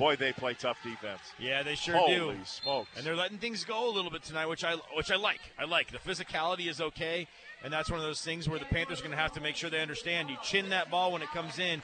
Boy, 0.00 0.16
they 0.16 0.32
play 0.32 0.54
tough 0.54 0.78
defense. 0.82 1.20
Yeah, 1.38 1.62
they 1.62 1.74
sure 1.74 1.94
Holy 1.94 2.14
do. 2.14 2.20
Holy 2.22 2.38
smokes! 2.44 2.88
And 2.96 3.04
they're 3.04 3.14
letting 3.14 3.36
things 3.36 3.64
go 3.64 3.90
a 3.90 3.92
little 3.92 4.10
bit 4.10 4.22
tonight, 4.22 4.46
which 4.46 4.64
I 4.64 4.76
which 4.96 5.10
I 5.10 5.16
like. 5.16 5.40
I 5.58 5.64
like 5.64 5.92
the 5.92 5.98
physicality 5.98 6.70
is 6.70 6.80
okay, 6.80 7.28
and 7.62 7.70
that's 7.70 7.90
one 7.90 8.00
of 8.00 8.06
those 8.06 8.22
things 8.22 8.48
where 8.48 8.58
the 8.58 8.64
Panthers 8.64 9.00
are 9.00 9.02
going 9.02 9.14
to 9.14 9.18
have 9.18 9.32
to 9.32 9.42
make 9.42 9.56
sure 9.56 9.68
they 9.68 9.82
understand. 9.82 10.30
You 10.30 10.38
chin 10.42 10.70
that 10.70 10.90
ball 10.90 11.12
when 11.12 11.20
it 11.20 11.28
comes 11.28 11.58
in. 11.58 11.82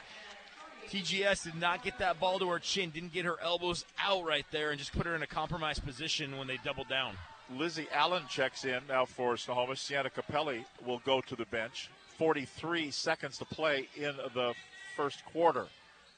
TGS 0.89 1.43
did 1.43 1.55
not 1.61 1.83
get 1.83 1.99
that 1.99 2.19
ball 2.19 2.39
to 2.39 2.49
her 2.49 2.57
chin, 2.57 2.89
didn't 2.89 3.13
get 3.13 3.23
her 3.25 3.35
elbows 3.39 3.85
out 4.03 4.25
right 4.25 4.45
there, 4.49 4.71
and 4.71 4.79
just 4.79 4.93
put 4.93 5.05
her 5.05 5.15
in 5.15 5.21
a 5.21 5.27
compromised 5.27 5.85
position 5.85 6.39
when 6.39 6.47
they 6.47 6.57
doubled 6.63 6.89
down. 6.89 7.13
Lizzie 7.55 7.87
Allen 7.93 8.23
checks 8.27 8.65
in 8.65 8.79
now 8.89 9.05
for 9.05 9.37
Snohomish. 9.37 9.81
Sienna 9.81 10.09
Capelli 10.09 10.65
will 10.83 10.99
go 11.05 11.21
to 11.21 11.35
the 11.35 11.45
bench. 11.45 11.91
43 12.17 12.89
seconds 12.89 13.37
to 13.37 13.45
play 13.45 13.87
in 13.95 14.15
the 14.33 14.55
first 14.95 15.23
quarter. 15.25 15.67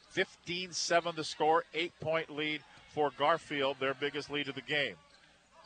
15 0.10 0.72
7 0.72 1.16
to 1.16 1.24
score, 1.24 1.64
eight 1.74 1.97
point 1.99 2.30
lead 2.30 2.62
for 2.93 3.12
Garfield, 3.18 3.78
their 3.80 3.93
biggest 3.93 4.30
lead 4.32 4.49
of 4.49 4.55
the 4.55 4.62
game. 4.62 4.95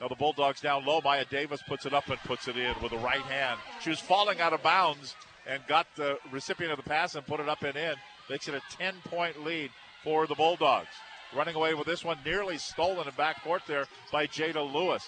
Now 0.01 0.07
the 0.07 0.15
Bulldogs 0.15 0.61
down 0.61 0.85
low. 0.85 1.01
Maya 1.03 1.25
Davis 1.29 1.61
puts 1.67 1.85
it 1.85 1.93
up 1.93 2.09
and 2.09 2.19
puts 2.19 2.47
it 2.47 2.57
in 2.57 2.73
with 2.81 2.91
the 2.91 2.97
right 2.97 3.21
hand. 3.21 3.59
She 3.81 3.89
was 3.89 3.99
falling 3.99 4.41
out 4.41 4.53
of 4.53 4.61
bounds 4.63 5.15
and 5.47 5.65
got 5.67 5.87
the 5.95 6.17
recipient 6.31 6.71
of 6.71 6.77
the 6.77 6.89
pass 6.89 7.15
and 7.15 7.25
put 7.25 7.39
it 7.39 7.47
up 7.47 7.63
and 7.63 7.75
in. 7.75 7.95
Makes 8.29 8.47
it 8.47 8.55
a 8.55 8.61
10 8.77 8.95
point 9.05 9.43
lead 9.43 9.71
for 10.03 10.27
the 10.27 10.35
Bulldogs. 10.35 10.89
Running 11.35 11.55
away 11.55 11.73
with 11.73 11.87
this 11.87 12.03
one, 12.03 12.17
nearly 12.25 12.57
stolen 12.57 13.07
in 13.07 13.13
backcourt 13.13 13.65
there 13.65 13.85
by 14.11 14.27
Jada 14.27 14.71
Lewis. 14.71 15.07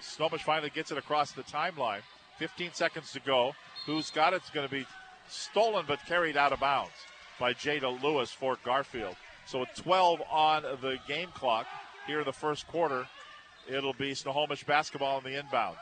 Snohomish 0.00 0.42
finally 0.42 0.70
gets 0.70 0.92
it 0.92 0.98
across 0.98 1.32
the 1.32 1.42
timeline. 1.42 2.00
15 2.38 2.72
seconds 2.72 3.12
to 3.12 3.20
go. 3.20 3.54
Who's 3.86 4.10
got 4.10 4.32
it? 4.32 4.36
It's 4.36 4.50
going 4.50 4.66
to 4.66 4.72
be 4.72 4.86
stolen 5.28 5.84
but 5.88 5.98
carried 6.06 6.36
out 6.36 6.52
of 6.52 6.60
bounds 6.60 6.92
by 7.38 7.52
Jada 7.54 8.02
Lewis 8.02 8.30
for 8.30 8.58
Garfield. 8.64 9.16
So 9.46 9.60
with 9.60 9.74
12 9.76 10.22
on 10.30 10.62
the 10.80 10.98
game 11.06 11.28
clock 11.34 11.66
here 12.06 12.20
in 12.20 12.24
the 12.24 12.32
first 12.32 12.66
quarter, 12.66 13.06
it'll 13.68 13.92
be 13.92 14.14
Snohomish 14.14 14.64
basketball 14.64 15.18
in 15.18 15.24
the 15.24 15.40
inbounds. 15.42 15.76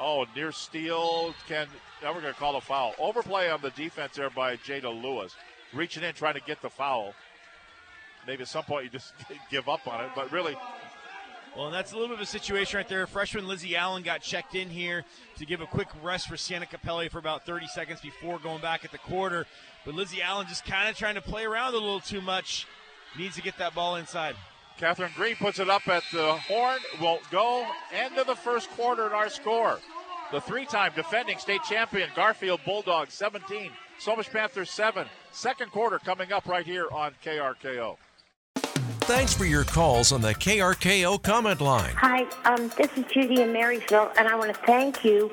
Oh, 0.00 0.26
near 0.34 0.52
steal. 0.52 1.34
Can 1.48 1.68
now 2.02 2.12
we're 2.12 2.20
going 2.20 2.34
to 2.34 2.38
call 2.38 2.56
a 2.56 2.60
foul. 2.60 2.94
Overplay 2.98 3.48
on 3.48 3.60
the 3.62 3.70
defense 3.70 4.16
there 4.16 4.30
by 4.30 4.56
Jada 4.56 5.02
Lewis, 5.02 5.34
reaching 5.72 6.02
in 6.02 6.14
trying 6.14 6.34
to 6.34 6.42
get 6.42 6.60
the 6.60 6.68
foul. 6.68 7.14
Maybe 8.26 8.42
at 8.42 8.48
some 8.48 8.64
point 8.64 8.84
you 8.84 8.90
just 8.90 9.14
give 9.50 9.68
up 9.68 9.86
on 9.86 10.04
it, 10.04 10.10
but 10.14 10.30
really 10.32 10.56
well, 11.56 11.70
that's 11.70 11.92
a 11.92 11.94
little 11.94 12.08
bit 12.08 12.16
of 12.16 12.22
a 12.22 12.26
situation 12.26 12.76
right 12.76 12.88
there. 12.88 13.06
Freshman 13.06 13.48
Lizzie 13.48 13.76
Allen 13.76 14.02
got 14.02 14.20
checked 14.20 14.54
in 14.54 14.68
here 14.68 15.04
to 15.38 15.46
give 15.46 15.60
a 15.60 15.66
quick 15.66 15.88
rest 16.02 16.28
for 16.28 16.36
Sienna 16.36 16.66
Capelli 16.66 17.10
for 17.10 17.18
about 17.18 17.46
30 17.46 17.66
seconds 17.68 18.00
before 18.00 18.38
going 18.38 18.60
back 18.60 18.84
at 18.84 18.92
the 18.92 18.98
quarter. 18.98 19.46
But 19.84 19.94
Lizzie 19.94 20.20
Allen 20.20 20.46
just 20.48 20.64
kind 20.66 20.88
of 20.88 20.96
trying 20.96 21.14
to 21.14 21.22
play 21.22 21.44
around 21.44 21.72
a 21.74 21.78
little 21.78 22.00
too 22.00 22.20
much. 22.20 22.66
Needs 23.18 23.36
to 23.36 23.42
get 23.42 23.56
that 23.58 23.74
ball 23.74 23.96
inside. 23.96 24.36
Catherine 24.78 25.12
Green 25.16 25.36
puts 25.36 25.58
it 25.58 25.70
up 25.70 25.88
at 25.88 26.02
the 26.12 26.34
horn. 26.34 26.78
Won't 27.00 27.22
go. 27.30 27.66
End 27.92 28.18
of 28.18 28.26
the 28.26 28.34
first 28.34 28.68
quarter 28.70 29.06
in 29.06 29.12
our 29.12 29.30
score. 29.30 29.78
The 30.32 30.40
three-time 30.40 30.92
defending 30.94 31.38
state 31.38 31.62
champion 31.68 32.10
Garfield 32.14 32.60
Bulldogs 32.66 33.14
17, 33.14 33.70
Snohomish 33.98 34.28
Panthers 34.28 34.70
7. 34.70 35.06
Second 35.32 35.70
quarter 35.70 35.98
coming 35.98 36.32
up 36.32 36.46
right 36.46 36.66
here 36.66 36.88
on 36.90 37.12
KRKO. 37.24 37.96
Thanks 39.06 39.32
for 39.32 39.44
your 39.44 39.64
calls 39.64 40.10
on 40.10 40.20
the 40.20 40.34
KRKO 40.34 41.22
comment 41.22 41.60
line. 41.60 41.94
Hi, 41.96 42.24
um, 42.44 42.70
this 42.76 42.90
is 42.96 43.04
Judy 43.12 43.42
in 43.42 43.52
Marysville, 43.52 44.10
and 44.18 44.26
I 44.26 44.34
want 44.34 44.52
to 44.52 44.60
thank 44.62 45.04
you 45.04 45.28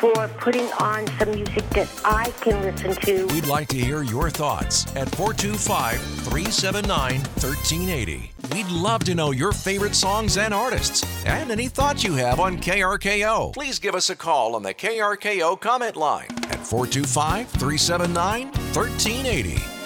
for 0.00 0.26
putting 0.38 0.66
on 0.80 1.06
some 1.18 1.30
music 1.30 1.68
that 1.70 1.88
I 2.04 2.30
can 2.40 2.60
listen 2.62 2.96
to. 2.96 3.26
We'd 3.26 3.46
like 3.46 3.68
to 3.68 3.76
hear 3.76 4.02
your 4.02 4.28
thoughts 4.30 4.84
at 4.96 5.08
425 5.14 6.00
379 6.00 7.20
1380. 7.20 8.32
We'd 8.52 8.68
love 8.68 9.04
to 9.04 9.14
know 9.14 9.30
your 9.30 9.52
favorite 9.52 9.94
songs 9.94 10.36
and 10.36 10.52
artists, 10.52 11.04
and 11.24 11.52
any 11.52 11.68
thoughts 11.68 12.02
you 12.02 12.14
have 12.14 12.40
on 12.40 12.58
KRKO. 12.58 13.54
Please 13.54 13.78
give 13.78 13.94
us 13.94 14.10
a 14.10 14.16
call 14.16 14.56
on 14.56 14.64
the 14.64 14.74
KRKO 14.74 15.60
comment 15.60 15.96
line 15.96 16.26
at 16.50 16.66
425 16.66 17.48
379 17.50 18.46
1380. 18.46 19.81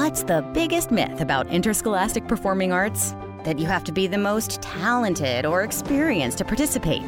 What's 0.00 0.22
the 0.22 0.40
biggest 0.54 0.90
myth 0.90 1.20
about 1.20 1.46
interscholastic 1.48 2.26
performing 2.26 2.72
arts? 2.72 3.14
That 3.44 3.58
you 3.58 3.66
have 3.66 3.84
to 3.84 3.92
be 3.92 4.06
the 4.06 4.16
most 4.16 4.62
talented 4.62 5.44
or 5.44 5.62
experienced 5.62 6.38
to 6.38 6.44
participate. 6.46 7.02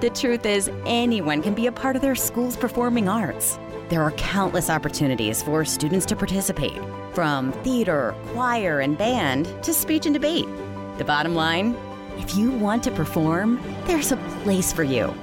The 0.00 0.08
truth 0.08 0.46
is, 0.46 0.70
anyone 0.86 1.42
can 1.42 1.52
be 1.52 1.66
a 1.66 1.72
part 1.72 1.94
of 1.94 2.00
their 2.00 2.14
school's 2.14 2.56
performing 2.56 3.06
arts. 3.06 3.58
There 3.90 4.02
are 4.02 4.12
countless 4.12 4.70
opportunities 4.70 5.42
for 5.42 5.62
students 5.66 6.06
to 6.06 6.16
participate, 6.16 6.80
from 7.12 7.52
theater, 7.64 8.14
choir, 8.28 8.80
and 8.80 8.96
band 8.96 9.44
to 9.62 9.74
speech 9.74 10.06
and 10.06 10.14
debate. 10.14 10.48
The 10.96 11.04
bottom 11.04 11.34
line 11.34 11.76
if 12.16 12.34
you 12.34 12.50
want 12.50 12.82
to 12.84 12.90
perform, 12.90 13.60
there's 13.84 14.10
a 14.10 14.16
place 14.42 14.72
for 14.72 14.84
you. 14.84 15.14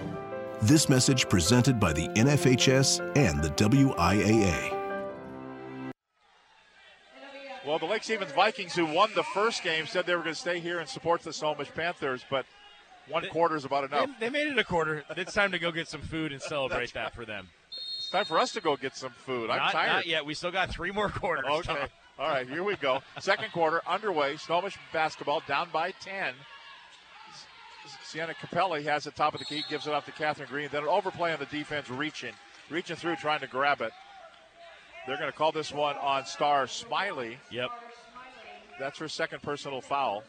This 0.62 0.90
message 0.90 1.28
presented 1.28 1.80
by 1.80 1.92
the 1.92 2.08
NFHS 2.10 3.18
and 3.18 3.42
the 3.42 3.50
WIAA. 3.50 4.75
Well, 7.66 7.80
the 7.80 7.86
Lake 7.86 8.04
Stevens 8.04 8.32
Vikings, 8.32 8.76
who 8.76 8.86
won 8.86 9.10
the 9.16 9.24
first 9.24 9.64
game, 9.64 9.88
said 9.88 10.06
they 10.06 10.16
were 10.16 10.22
going 10.22 10.36
to 10.36 10.40
stay 10.40 10.60
here 10.60 10.80
and 10.80 10.88
support 10.88 11.22
the 11.22 11.34
Snohomish 11.34 11.74
Panthers, 11.74 12.24
but 12.30 12.46
one 13.10 13.28
quarter 13.30 13.56
is 13.56 13.66
about 13.66 13.86
enough. 13.86 14.10
They, 14.20 14.28
they, 14.28 14.30
made 14.30 14.48
it 14.48 14.58
a 14.58 14.64
quarter. 14.64 15.04
It's 15.18 15.34
time 15.34 15.52
to 15.52 15.60
go 15.60 15.72
get 15.72 15.88
some 15.88 16.02
food 16.02 16.32
and 16.32 16.42
celebrate 16.42 16.94
that 16.94 17.04
right. 17.04 17.14
for 17.14 17.26
them. 17.26 17.48
It's 17.98 18.10
time 18.12 18.26
for 18.26 18.38
us 18.38 18.52
to 18.54 18.62
go 18.62 18.78
get 18.78 18.96
some 18.96 19.12
food. 19.12 19.50
I'm 19.50 19.58
not, 19.58 19.72
tired. 19.72 19.94
Not 19.94 20.06
yet. 20.06 20.26
We 20.26 20.36
still 20.36 20.52
got 20.52 20.70
three 20.70 20.92
more 20.92 21.10
quarters. 21.10 21.46
Okay. 21.48 21.88
All 22.18 22.30
right, 22.30 22.48
here 22.48 22.64
we 22.64 22.76
go. 22.76 23.02
Second 23.20 23.52
quarter 23.52 23.82
underway. 23.88 24.38
Snohomish 24.38 24.78
basketball 24.94 25.42
down 25.48 25.70
by 25.74 25.92
10. 25.92 26.34
Sienna 28.04 28.34
Capelli 28.34 28.84
has 28.84 29.08
it 29.08 29.16
top 29.16 29.34
of 29.34 29.40
the 29.40 29.46
key, 29.46 29.64
gives 29.70 29.88
it 29.88 29.94
off 29.94 30.06
to 30.06 30.12
Catherine 30.12 30.48
Green. 30.50 30.70
Then 30.72 30.84
an 30.84 30.90
overplay 30.90 31.34
on 31.34 31.40
the 31.40 31.46
defense, 31.48 31.90
reaching, 31.90 32.34
reaching 32.70 32.96
through, 32.96 33.16
trying 33.18 33.42
to 33.42 33.48
grab 33.48 33.82
it. 33.82 33.92
They're 35.06 35.18
going 35.18 35.32
to 35.32 35.38
call 35.38 35.52
this 35.52 35.72
one 35.72 35.96
on 35.98 36.26
Star 36.26 36.68
Smiley. 36.68 37.38
Yep. 37.52 37.70
That's 38.80 38.98
her 39.00 39.08
second 39.08 39.42
personal 39.42 39.82
foul. 39.82 40.24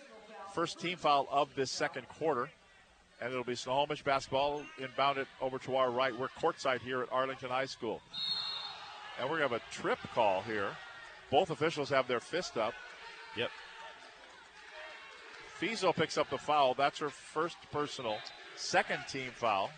First 0.54 0.78
team 0.78 0.96
foul 0.96 1.26
of 1.30 1.48
this 1.54 1.70
second 1.70 2.08
quarter. 2.08 2.50
And 3.20 3.32
it'll 3.32 3.44
be 3.44 3.54
Snohomish 3.54 4.02
basketball 4.02 4.62
inbounded 4.78 5.26
over 5.40 5.58
to 5.60 5.76
our 5.76 5.90
right. 5.90 6.16
We're 6.16 6.28
courtside 6.28 6.80
here 6.82 7.00
at 7.00 7.08
Arlington 7.10 7.48
High 7.48 7.64
School. 7.64 8.02
And 9.18 9.30
we're 9.30 9.38
going 9.38 9.48
to 9.48 9.54
have 9.54 9.62
a 9.62 9.72
trip 9.72 9.98
call 10.14 10.42
here. 10.42 10.68
Both 11.30 11.50
officials 11.50 11.88
have 11.88 12.06
their 12.06 12.20
fist 12.20 12.58
up. 12.58 12.74
Yep. 13.36 13.50
Fiso 15.58 15.96
picks 15.96 16.18
up 16.18 16.28
the 16.28 16.36
foul. 16.36 16.74
That's 16.74 16.98
her 16.98 17.08
first 17.08 17.56
personal. 17.72 18.18
Second 18.56 19.00
team 19.08 19.30
foul. 19.34 19.70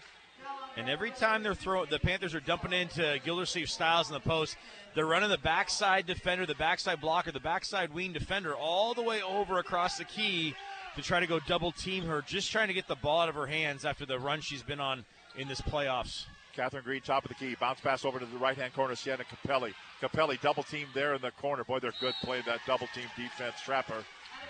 And 0.76 0.88
every 0.88 1.10
time 1.10 1.42
they're 1.42 1.54
throwing, 1.54 1.90
the 1.90 1.98
Panthers 1.98 2.34
are 2.34 2.40
dumping 2.40 2.72
into 2.72 3.18
Gildersleeve 3.24 3.68
Styles 3.68 4.08
in 4.08 4.14
the 4.14 4.20
post. 4.20 4.56
They're 4.94 5.06
running 5.06 5.28
the 5.28 5.38
backside 5.38 6.06
defender, 6.06 6.46
the 6.46 6.54
backside 6.54 7.00
blocker, 7.00 7.32
the 7.32 7.40
backside 7.40 7.92
wing 7.92 8.12
defender, 8.12 8.54
all 8.54 8.94
the 8.94 9.02
way 9.02 9.20
over 9.22 9.58
across 9.58 9.98
the 9.98 10.04
key 10.04 10.54
to 10.94 11.02
try 11.02 11.20
to 11.20 11.26
go 11.26 11.40
double 11.40 11.72
team 11.72 12.04
her, 12.04 12.22
just 12.22 12.50
trying 12.50 12.68
to 12.68 12.74
get 12.74 12.86
the 12.86 12.96
ball 12.96 13.20
out 13.22 13.28
of 13.28 13.34
her 13.34 13.46
hands 13.46 13.84
after 13.84 14.06
the 14.06 14.18
run 14.18 14.40
she's 14.40 14.62
been 14.62 14.80
on 14.80 15.04
in 15.36 15.48
this 15.48 15.60
playoffs. 15.60 16.26
Catherine 16.54 16.82
Green, 16.82 17.00
top 17.00 17.24
of 17.24 17.28
the 17.28 17.34
key. 17.34 17.54
Bounce 17.60 17.80
pass 17.80 18.04
over 18.04 18.18
to 18.18 18.26
the 18.26 18.36
right 18.36 18.56
hand 18.56 18.74
corner. 18.74 18.96
Sienna 18.96 19.22
Capelli. 19.24 19.72
Capelli 20.02 20.40
double 20.40 20.64
team 20.64 20.88
there 20.92 21.14
in 21.14 21.22
the 21.22 21.30
corner. 21.32 21.62
Boy, 21.62 21.78
they're 21.78 21.92
good 22.00 22.14
playing 22.24 22.42
that 22.46 22.58
double 22.66 22.88
team 22.94 23.04
defense. 23.16 23.54
Trapper. 23.64 24.04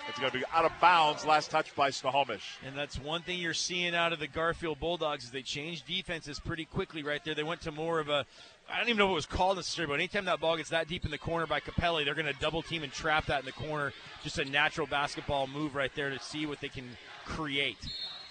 It's 0.09 0.19
going 0.19 0.33
to 0.33 0.39
be 0.39 0.45
out 0.53 0.65
of 0.65 0.73
bounds. 0.81 1.27
Last 1.27 1.51
touch 1.51 1.75
by 1.75 1.91
Snohomish. 1.91 2.59
And 2.67 2.77
that's 2.77 2.99
one 2.99 3.23
thing 3.23 3.39
you're 3.39 3.55
seeing 3.55 3.95
out 3.95 4.13
of 4.13 4.19
the 4.19 4.27
Garfield 4.27 4.81
Bulldogs 4.81 5.25
is 5.25 5.31
they 5.31 5.43
change 5.43 5.85
defenses 5.85 6.41
pretty 6.41 6.65
quickly 6.65 7.03
right 7.03 7.23
there. 7.25 7.35
They 7.35 7.43
went 7.43 7.61
to 7.63 7.73
more 7.73 8.01
of 8.01 8.09
a 8.09 8.25
I 8.71 8.77
don't 8.77 8.91
even 8.91 8.99
know 8.99 9.07
if 9.07 9.13
it 9.13 9.15
was 9.15 9.27
called 9.27 9.57
necessarily, 9.57 9.93
but 9.93 9.95
anytime 9.95 10.27
that 10.27 10.41
ball 10.41 10.59
gets 10.59 10.69
that 10.71 10.89
deep 10.89 11.07
in 11.07 11.11
the 11.11 11.19
corner 11.19 11.47
by 11.47 11.61
Capelli, 11.61 12.05
they're 12.05 12.15
going 12.15 12.27
to 12.27 12.39
double 12.39 12.61
team 12.61 12.83
and 12.83 12.93
trap 12.93 13.25
that 13.27 13.41
in 13.41 13.47
the 13.47 13.53
corner. 13.53 13.95
Just 14.23 14.39
a 14.39 14.45
natural 14.45 14.87
basketball 14.87 15.47
move 15.47 15.75
right 15.75 15.91
there 15.95 16.11
to 16.11 16.19
see 16.19 16.45
what 16.45 16.61
they 16.61 16.69
can 16.69 16.85
create. 17.25 17.79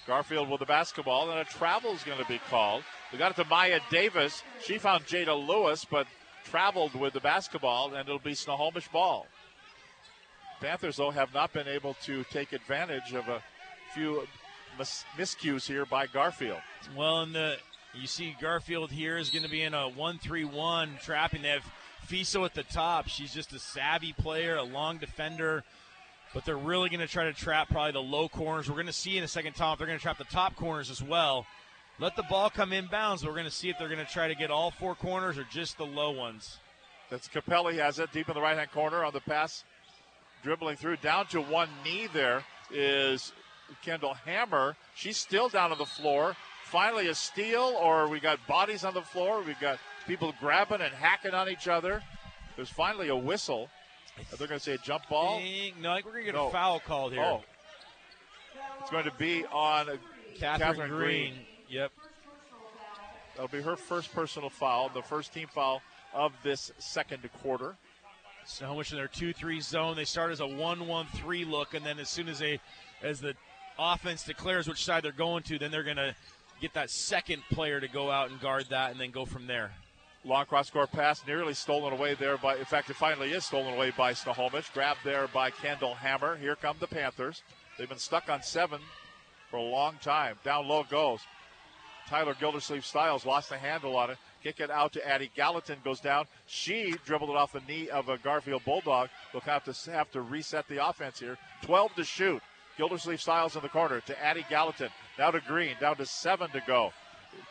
Garfield 0.05 0.47
with 0.47 0.59
the 0.59 0.65
basketball, 0.65 1.31
and 1.31 1.39
a 1.39 1.43
travel 1.43 1.91
is 1.91 2.03
going 2.03 2.19
to 2.19 2.25
be 2.25 2.39
called. 2.49 2.83
We 3.11 3.17
got 3.17 3.31
it 3.31 3.41
to 3.41 3.49
Maya 3.49 3.79
Davis. 3.89 4.43
She 4.63 4.77
found 4.77 5.05
Jada 5.05 5.35
Lewis, 5.35 5.85
but 5.85 6.05
traveled 6.45 6.93
with 6.93 7.13
the 7.13 7.19
basketball, 7.19 7.95
and 7.95 8.07
it'll 8.07 8.19
be 8.19 8.35
Snohomish 8.35 8.87
ball. 8.89 9.25
Panthers, 10.59 10.97
though, 10.97 11.11
have 11.11 11.33
not 11.33 11.53
been 11.53 11.67
able 11.67 11.95
to 12.03 12.23
take 12.25 12.53
advantage 12.53 13.13
of 13.13 13.27
a 13.27 13.41
few 13.93 14.27
mis- 14.77 15.05
miscues 15.17 15.67
here 15.67 15.85
by 15.85 16.07
Garfield. 16.07 16.59
Well, 16.95 17.21
in 17.21 17.33
the 17.33 17.57
you 17.93 18.07
see 18.07 18.35
Garfield 18.39 18.91
here 18.91 19.17
is 19.17 19.29
going 19.29 19.43
to 19.43 19.49
be 19.49 19.63
in 19.63 19.73
a 19.73 19.89
1 19.89 20.19
3 20.19 20.45
1 20.45 20.97
trapping. 21.01 21.41
They 21.41 21.49
have 21.49 21.65
Fiso 22.07 22.45
at 22.45 22.53
the 22.53 22.63
top. 22.63 23.07
She's 23.07 23.33
just 23.33 23.53
a 23.53 23.59
savvy 23.59 24.13
player, 24.13 24.55
a 24.55 24.63
long 24.63 24.97
defender. 24.97 25.63
But 26.33 26.45
they're 26.45 26.57
really 26.57 26.89
going 26.89 26.99
to 26.99 27.07
try 27.07 27.23
to 27.23 27.33
trap 27.33 27.69
probably 27.69 27.93
the 27.93 28.01
low 28.01 28.27
corners. 28.27 28.69
We're 28.69 28.75
going 28.75 28.87
to 28.87 28.93
see 28.93 29.17
in 29.17 29.23
a 29.23 29.27
second, 29.27 29.53
Tom, 29.53 29.77
they're 29.77 29.87
going 29.87 29.97
to 29.97 30.03
trap 30.03 30.17
the 30.17 30.25
top 30.25 30.55
corners 30.55 30.91
as 30.91 31.01
well. 31.01 31.45
Let 31.99 32.15
the 32.15 32.23
ball 32.23 32.49
come 32.49 32.71
inbounds. 32.71 33.25
We're 33.25 33.31
going 33.31 33.45
to 33.45 33.51
see 33.51 33.69
if 33.69 33.79
they're 33.79 33.87
going 33.87 34.05
to 34.05 34.11
try 34.11 34.27
to 34.27 34.35
get 34.35 34.51
all 34.51 34.69
four 34.69 34.93
corners 34.93 35.37
or 35.37 35.45
just 35.45 35.77
the 35.77 35.85
low 35.85 36.11
ones. 36.11 36.59
That's 37.09 37.27
Capelli 37.27 37.77
has 37.77 37.97
it 37.99 38.11
deep 38.11 38.27
in 38.27 38.35
the 38.35 38.41
right 38.41 38.57
hand 38.57 38.71
corner 38.71 39.03
on 39.03 39.13
the 39.13 39.21
pass, 39.21 39.63
dribbling 40.43 40.77
through 40.77 40.97
down 40.97 41.27
to 41.27 41.41
one 41.41 41.69
knee. 41.83 42.07
There 42.11 42.43
is 42.71 43.33
Kendall 43.83 44.13
Hammer. 44.13 44.75
She's 44.95 45.17
still 45.17 45.49
down 45.49 45.71
on 45.71 45.77
the 45.77 45.85
floor 45.85 46.35
finally 46.67 47.07
a 47.07 47.15
steal, 47.15 47.75
or 47.81 48.07
we 48.07 48.19
got 48.19 48.45
bodies 48.47 48.83
on 48.83 48.93
the 48.93 49.01
floor. 49.01 49.41
We've 49.41 49.59
got 49.59 49.79
people 50.05 50.33
grabbing 50.39 50.81
and 50.81 50.93
hacking 50.93 51.33
on 51.33 51.49
each 51.49 51.67
other. 51.67 52.03
There's 52.55 52.69
finally 52.69 53.07
a 53.07 53.15
whistle. 53.15 53.69
They're 54.37 54.47
going 54.47 54.59
to 54.59 54.63
say 54.63 54.73
a 54.73 54.77
jump 54.79 55.07
ball. 55.09 55.39
no, 55.79 55.91
I 55.91 55.95
think 55.95 56.05
we're 56.05 56.11
going 56.13 56.25
to 56.25 56.31
get 56.31 56.35
no. 56.35 56.47
a 56.47 56.51
foul 56.51 56.79
called 56.79 57.13
here. 57.13 57.23
Oh. 57.23 57.43
It's 58.81 58.89
going 58.89 59.05
to 59.05 59.13
be 59.17 59.45
on 59.45 59.85
Catherine, 60.39 60.59
Catherine 60.59 60.89
Green. 60.89 61.33
Green. 61.33 61.45
Yep. 61.69 61.91
That'll 63.35 63.49
be 63.49 63.61
her 63.61 63.75
first 63.75 64.13
personal 64.13 64.49
foul, 64.49 64.89
the 64.89 65.01
first 65.01 65.33
team 65.33 65.47
foul 65.53 65.81
of 66.13 66.33
this 66.43 66.71
second 66.79 67.29
quarter. 67.43 67.75
Snohomish 68.47 68.91
in 68.91 68.97
their 68.97 69.07
2 69.09 69.33
3 69.33 69.59
zone. 69.59 69.95
They 69.95 70.05
start 70.05 70.31
as 70.31 70.39
a 70.39 70.47
1 70.47 70.87
1 70.87 71.05
3 71.13 71.45
look, 71.45 71.73
and 71.73 71.85
then 71.85 71.99
as 71.99 72.09
soon 72.09 72.29
as 72.29 72.39
they, 72.39 72.59
as 73.03 73.19
the 73.19 73.35
offense 73.77 74.23
declares 74.23 74.67
which 74.67 74.83
side 74.83 75.03
they're 75.03 75.11
going 75.11 75.43
to, 75.43 75.59
then 75.59 75.69
they're 75.69 75.83
going 75.83 75.97
to 75.97 76.15
get 76.61 76.73
that 76.73 76.89
second 76.89 77.43
player 77.51 77.79
to 77.79 77.87
go 77.87 78.09
out 78.09 78.31
and 78.31 78.39
guard 78.41 78.65
that 78.69 78.91
and 78.91 78.99
then 78.99 79.11
go 79.11 79.25
from 79.25 79.47
there. 79.47 79.71
Long 80.23 80.45
cross 80.45 80.69
court 80.69 80.91
pass 80.91 81.21
nearly 81.27 81.53
stolen 81.53 81.93
away 81.93 82.15
there 82.15 82.37
by, 82.37 82.55
in 82.55 82.65
fact, 82.65 82.89
it 82.89 82.95
finally 82.95 83.31
is 83.31 83.45
stolen 83.45 83.73
away 83.73 83.91
by 83.95 84.13
Snohomish. 84.13 84.69
Grabbed 84.69 84.99
there 85.03 85.27
by 85.27 85.51
Kendall 85.51 85.93
Hammer. 85.93 86.37
Here 86.37 86.55
come 86.55 86.77
the 86.79 86.87
Panthers. 86.87 87.43
They've 87.77 87.87
been 87.87 87.99
stuck 87.99 88.29
on 88.29 88.41
seven 88.41 88.81
for 89.51 89.57
a 89.57 89.61
long 89.61 89.97
time. 90.01 90.37
Down 90.43 90.67
low 90.67 90.83
goes. 90.83 91.19
Tyler 92.09 92.35
Gildersleeve 92.39 92.85
Styles 92.85 93.25
lost 93.25 93.49
the 93.49 93.57
handle 93.57 93.95
on 93.95 94.11
it. 94.11 94.17
Kick 94.47 94.61
it 94.61 94.71
out 94.71 94.93
to 94.93 95.05
Addie 95.05 95.29
Gallatin 95.35 95.79
goes 95.83 95.99
down. 95.99 96.25
She 96.45 96.95
dribbled 97.05 97.31
it 97.31 97.35
off 97.35 97.51
the 97.51 97.59
knee 97.67 97.89
of 97.89 98.07
a 98.07 98.17
Garfield 98.17 98.63
Bulldog. 98.63 99.09
They'll 99.33 99.41
have 99.41 99.65
to 99.65 99.91
have 99.91 100.09
to 100.11 100.21
reset 100.21 100.65
the 100.69 100.87
offense 100.87 101.19
here. 101.19 101.37
12 101.63 101.95
to 101.95 102.05
shoot. 102.05 102.41
Gildersleeve 102.77 103.19
Styles 103.19 103.57
in 103.57 103.61
the 103.61 103.67
corner 103.67 103.99
to 103.99 104.23
Addie 104.23 104.45
Gallatin. 104.49 104.87
Now 105.19 105.31
to 105.31 105.41
Green. 105.41 105.75
Down 105.81 105.97
to 105.97 106.05
seven 106.05 106.49
to 106.51 106.61
go. 106.65 106.93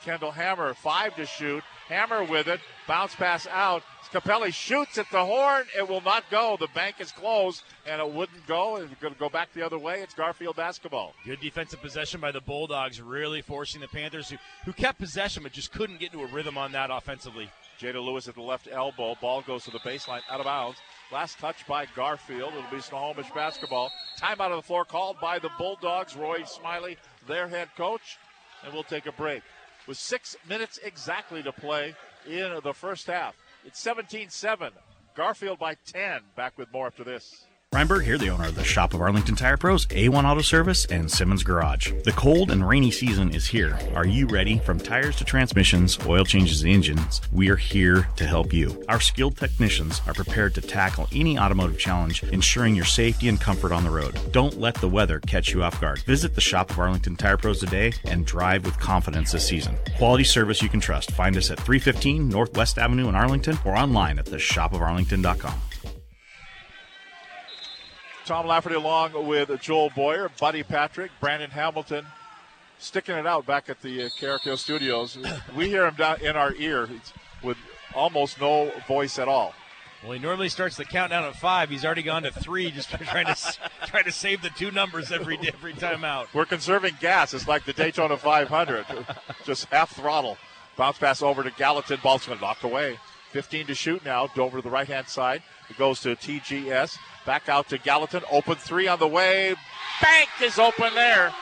Kendall 0.06 0.30
Hammer, 0.30 0.72
five 0.72 1.14
to 1.16 1.26
shoot. 1.26 1.62
Hammer 1.86 2.24
with 2.24 2.46
it. 2.46 2.60
Bounce 2.88 3.14
pass 3.14 3.46
out. 3.48 3.82
Capelli 4.12 4.52
shoots 4.52 4.98
at 4.98 5.10
the 5.10 5.24
horn. 5.24 5.64
It 5.76 5.88
will 5.88 6.00
not 6.00 6.24
go. 6.30 6.56
The 6.58 6.68
bank 6.74 6.96
is 7.00 7.12
closed, 7.12 7.62
and 7.86 8.00
it 8.00 8.10
wouldn't 8.10 8.46
go. 8.46 8.76
It's 8.76 8.92
going 9.00 9.12
to 9.12 9.18
go 9.18 9.28
back 9.28 9.52
the 9.52 9.64
other 9.64 9.78
way. 9.78 10.00
It's 10.00 10.14
Garfield 10.14 10.56
basketball. 10.56 11.14
Good 11.24 11.40
defensive 11.40 11.82
possession 11.82 12.20
by 12.20 12.32
the 12.32 12.40
Bulldogs, 12.40 13.00
really 13.00 13.42
forcing 13.42 13.80
the 13.80 13.88
Panthers, 13.88 14.30
who, 14.30 14.36
who 14.64 14.72
kept 14.72 14.98
possession 14.98 15.42
but 15.42 15.52
just 15.52 15.72
couldn't 15.72 16.00
get 16.00 16.12
into 16.12 16.24
a 16.24 16.28
rhythm 16.28 16.56
on 16.56 16.72
that 16.72 16.90
offensively. 16.90 17.50
Jada 17.80 18.02
Lewis 18.02 18.26
at 18.28 18.34
the 18.34 18.42
left 18.42 18.68
elbow. 18.70 19.16
Ball 19.20 19.42
goes 19.42 19.64
to 19.64 19.70
the 19.70 19.80
baseline, 19.80 20.22
out 20.30 20.40
of 20.40 20.46
bounds. 20.46 20.78
Last 21.12 21.38
touch 21.38 21.66
by 21.66 21.86
Garfield. 21.94 22.52
It'll 22.54 22.70
be 22.70 22.80
Snohomish 22.80 23.30
basketball. 23.34 23.92
Timeout 24.18 24.50
of 24.50 24.56
the 24.56 24.62
floor 24.62 24.84
called 24.84 25.20
by 25.20 25.38
the 25.38 25.50
Bulldogs. 25.58 26.16
Roy 26.16 26.42
Smiley, 26.44 26.96
their 27.28 27.48
head 27.48 27.68
coach. 27.76 28.18
And 28.64 28.72
we'll 28.72 28.82
take 28.82 29.06
a 29.06 29.12
break. 29.12 29.42
With 29.86 29.98
six 29.98 30.36
minutes 30.48 30.78
exactly 30.82 31.42
to 31.42 31.52
play 31.52 31.94
in 32.26 32.58
the 32.64 32.72
first 32.72 33.06
half. 33.06 33.36
It's 33.66 33.80
17 33.80 34.30
7. 34.30 34.70
Garfield 35.16 35.58
by 35.58 35.74
10. 35.86 36.20
Back 36.36 36.56
with 36.56 36.72
more 36.72 36.86
after 36.86 37.02
this. 37.02 37.46
Ryan 37.76 37.88
Berg 37.88 38.04
here, 38.04 38.16
the 38.16 38.30
owner 38.30 38.46
of 38.46 38.54
the 38.54 38.64
shop 38.64 38.94
of 38.94 39.02
Arlington 39.02 39.36
Tire 39.36 39.58
Pros, 39.58 39.84
A1 39.88 40.24
Auto 40.24 40.40
Service, 40.40 40.86
and 40.86 41.10
Simmons 41.10 41.42
Garage. 41.42 41.92
The 42.04 42.12
cold 42.12 42.50
and 42.50 42.66
rainy 42.66 42.90
season 42.90 43.34
is 43.34 43.46
here. 43.46 43.78
Are 43.94 44.06
you 44.06 44.26
ready? 44.28 44.58
From 44.60 44.80
tires 44.80 45.14
to 45.16 45.26
transmissions, 45.26 45.98
oil 46.06 46.24
changes, 46.24 46.64
engines, 46.64 47.20
we 47.32 47.50
are 47.50 47.56
here 47.56 48.08
to 48.16 48.24
help 48.26 48.54
you. 48.54 48.82
Our 48.88 48.98
skilled 48.98 49.36
technicians 49.36 50.00
are 50.06 50.14
prepared 50.14 50.54
to 50.54 50.62
tackle 50.62 51.06
any 51.12 51.38
automotive 51.38 51.78
challenge, 51.78 52.22
ensuring 52.22 52.74
your 52.74 52.86
safety 52.86 53.28
and 53.28 53.38
comfort 53.38 53.72
on 53.72 53.84
the 53.84 53.90
road. 53.90 54.18
Don't 54.32 54.58
let 54.58 54.76
the 54.76 54.88
weather 54.88 55.20
catch 55.20 55.52
you 55.52 55.62
off 55.62 55.78
guard. 55.78 55.98
Visit 56.04 56.34
the 56.34 56.40
shop 56.40 56.70
of 56.70 56.78
Arlington 56.78 57.14
Tire 57.14 57.36
Pros 57.36 57.60
today 57.60 57.92
and 58.04 58.24
drive 58.24 58.64
with 58.64 58.80
confidence 58.80 59.32
this 59.32 59.46
season. 59.46 59.76
Quality 59.98 60.24
service 60.24 60.62
you 60.62 60.70
can 60.70 60.80
trust. 60.80 61.10
Find 61.10 61.36
us 61.36 61.50
at 61.50 61.58
315 61.60 62.26
Northwest 62.26 62.78
Avenue 62.78 63.10
in 63.10 63.14
Arlington 63.14 63.58
or 63.66 63.76
online 63.76 64.18
at 64.18 64.24
theshopofarlington.com. 64.24 65.60
Tom 68.26 68.48
Lafferty 68.48 68.74
along 68.74 69.26
with 69.28 69.60
Joel 69.60 69.90
Boyer, 69.90 70.28
Buddy 70.40 70.64
Patrick, 70.64 71.12
Brandon 71.20 71.48
Hamilton, 71.48 72.04
sticking 72.80 73.14
it 73.14 73.24
out 73.24 73.46
back 73.46 73.68
at 73.68 73.80
the 73.82 74.06
uh, 74.06 74.56
studios. 74.56 75.16
we 75.56 75.68
hear 75.68 75.86
him 75.86 75.94
down 75.94 76.20
in 76.20 76.34
our 76.34 76.52
ear 76.54 76.88
with 77.44 77.56
almost 77.94 78.40
no 78.40 78.72
voice 78.88 79.20
at 79.20 79.28
all. 79.28 79.54
Well, 80.02 80.10
he 80.10 80.18
normally 80.18 80.48
starts 80.48 80.76
the 80.76 80.84
countdown 80.84 81.22
at 81.22 81.36
five. 81.36 81.70
He's 81.70 81.84
already 81.84 82.02
gone 82.02 82.24
to 82.24 82.32
three, 82.32 82.72
just 82.72 82.90
trying 82.90 83.26
to 83.26 83.36
trying 83.86 84.04
to 84.04 84.12
save 84.12 84.42
the 84.42 84.50
two 84.50 84.72
numbers 84.72 85.12
every 85.12 85.38
every 85.46 85.72
time 85.74 86.04
out. 86.04 86.26
We're 86.34 86.46
conserving 86.46 86.94
gas. 87.00 87.32
It's 87.32 87.46
like 87.46 87.64
the 87.64 87.72
Daytona 87.72 88.16
500, 88.16 88.86
just 89.44 89.66
half 89.66 89.94
throttle. 89.94 90.36
Bounce 90.76 90.98
pass 90.98 91.22
over 91.22 91.44
to 91.44 91.50
Gallatin. 91.52 92.00
Ball's 92.02 92.26
going 92.26 92.38
to 92.38 92.44
knock 92.44 92.64
away. 92.64 92.98
15 93.36 93.66
to 93.66 93.74
shoot 93.74 94.02
now. 94.02 94.28
Dover 94.28 94.56
to 94.56 94.62
the 94.62 94.70
right 94.70 94.88
hand 94.88 95.08
side. 95.08 95.42
It 95.68 95.76
goes 95.76 96.00
to 96.00 96.16
TGS. 96.16 96.96
Back 97.26 97.50
out 97.50 97.68
to 97.68 97.76
Gallatin. 97.76 98.22
Open 98.30 98.54
three 98.54 98.88
on 98.88 98.98
the 98.98 99.06
way. 99.06 99.54
Bank 100.00 100.30
is 100.42 100.58
open 100.58 100.94
there. 100.94 101.34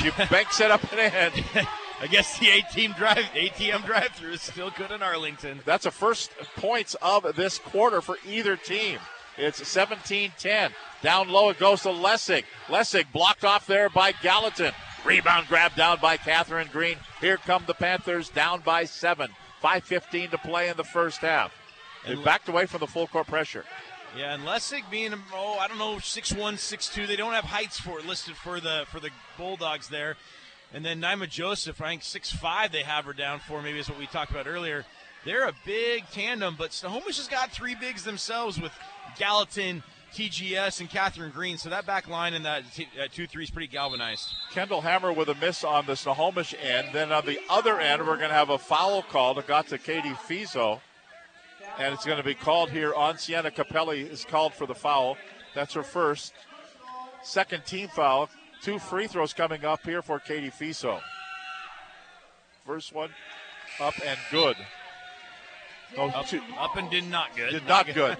You 0.00 0.12
banks 0.30 0.60
it 0.60 0.70
up 0.70 0.80
and 0.92 1.00
in. 1.34 1.66
I 2.00 2.06
guess 2.06 2.38
the 2.38 2.46
ATM 2.46 2.96
drive 2.96 3.24
ATM 3.34 3.84
drive 3.84 4.10
through 4.10 4.34
is 4.34 4.42
still 4.42 4.70
good 4.70 4.92
in 4.92 5.02
Arlington. 5.02 5.58
That's 5.64 5.86
a 5.86 5.90
first 5.90 6.30
points 6.54 6.94
of 7.02 7.34
this 7.34 7.58
quarter 7.58 8.00
for 8.00 8.18
either 8.24 8.54
team. 8.54 9.00
It's 9.36 9.60
17-10. 9.60 10.70
Down 11.02 11.30
low 11.30 11.48
it 11.48 11.58
goes 11.58 11.82
to 11.82 11.88
Lessig. 11.88 12.44
Lessig 12.68 13.10
blocked 13.12 13.44
off 13.44 13.66
there 13.66 13.88
by 13.88 14.12
Gallatin. 14.12 14.70
Rebound 15.04 15.48
grab 15.48 15.74
down 15.74 15.98
by 16.00 16.16
Catherine 16.16 16.68
Green. 16.70 16.98
Here 17.20 17.38
come 17.38 17.64
the 17.66 17.74
Panthers 17.74 18.28
down 18.28 18.60
by 18.60 18.84
seven. 18.84 19.30
5.15 19.62 20.30
to 20.30 20.38
play 20.38 20.68
in 20.68 20.76
the 20.76 20.84
first 20.84 21.18
half. 21.18 21.52
They 22.06 22.14
backed 22.14 22.48
away 22.48 22.66
from 22.66 22.80
the 22.80 22.86
full 22.86 23.06
court 23.06 23.26
pressure. 23.26 23.64
Yeah, 24.16 24.34
and 24.34 24.44
Lessig 24.44 24.90
being 24.90 25.14
oh 25.32 25.58
I 25.60 25.68
don't 25.68 25.78
know 25.78 25.98
six 26.00 26.32
one 26.32 26.56
six 26.56 26.92
two 26.92 27.06
they 27.06 27.14
don't 27.14 27.32
have 27.32 27.44
heights 27.44 27.78
for 27.78 28.00
listed 28.00 28.34
for 28.34 28.58
the 28.58 28.84
for 28.90 28.98
the 28.98 29.10
Bulldogs 29.36 29.88
there, 29.88 30.16
and 30.72 30.84
then 30.84 31.00
Naima 31.00 31.28
Joseph 31.28 31.80
I 31.80 31.90
think 31.90 32.02
six 32.02 32.32
five 32.32 32.72
they 32.72 32.82
have 32.82 33.04
her 33.04 33.12
down 33.12 33.38
for 33.38 33.62
maybe 33.62 33.78
is 33.78 33.88
what 33.88 33.98
we 33.98 34.06
talked 34.06 34.32
about 34.32 34.48
earlier. 34.48 34.84
They're 35.24 35.46
a 35.46 35.54
big 35.64 36.08
tandem, 36.10 36.56
but 36.58 36.72
Snohomish 36.72 37.18
has 37.18 37.28
got 37.28 37.52
three 37.52 37.74
bigs 37.74 38.02
themselves 38.02 38.60
with 38.60 38.72
Gallatin, 39.18 39.82
TGS 40.12 40.80
and 40.80 40.90
Catherine 40.90 41.30
Green. 41.30 41.58
So 41.58 41.68
that 41.70 41.86
back 41.86 42.08
line 42.08 42.34
in 42.34 42.42
that 42.42 42.64
uh, 42.78 43.06
two 43.12 43.26
three 43.26 43.44
is 43.44 43.50
pretty 43.50 43.66
galvanized. 43.66 44.34
Kendall 44.52 44.80
Hammer 44.80 45.12
with 45.12 45.28
a 45.28 45.34
miss 45.36 45.64
on 45.64 45.86
the 45.86 45.96
Snohomish 45.96 46.54
end. 46.60 46.88
Then 46.92 47.12
on 47.12 47.26
the 47.26 47.38
other 47.48 47.78
end, 47.80 48.06
we're 48.06 48.16
going 48.16 48.30
to 48.30 48.34
have 48.34 48.50
a 48.50 48.58
foul 48.58 49.02
call 49.02 49.34
that 49.34 49.46
got 49.46 49.68
to 49.68 49.78
Katie 49.78 50.10
Fiso. 50.10 50.80
And 51.78 51.94
it's 51.94 52.04
going 52.04 52.18
to 52.18 52.24
be 52.24 52.34
called 52.34 52.70
here 52.70 52.92
on 52.94 53.16
Sienna 53.16 53.50
Capelli 53.50 54.08
is 54.10 54.24
called 54.24 54.52
for 54.52 54.66
the 54.66 54.74
foul. 54.74 55.16
That's 55.54 55.74
her 55.74 55.82
first. 55.82 56.32
Second 57.22 57.64
team 57.64 57.88
foul. 57.88 58.28
Two 58.62 58.78
free 58.78 59.06
throws 59.06 59.32
coming 59.32 59.64
up 59.64 59.82
here 59.84 60.02
for 60.02 60.18
Katie 60.18 60.50
Fiso. 60.50 61.00
First 62.66 62.94
one 62.94 63.10
up 63.80 63.94
and 64.04 64.18
good. 64.30 64.56
No, 65.96 66.08
up, 66.08 66.26
two, 66.26 66.40
up 66.58 66.76
and 66.76 66.90
did 66.90 67.08
not 67.08 67.36
good. 67.36 67.50
Did 67.50 67.66
not 67.66 67.86
good. 67.86 68.16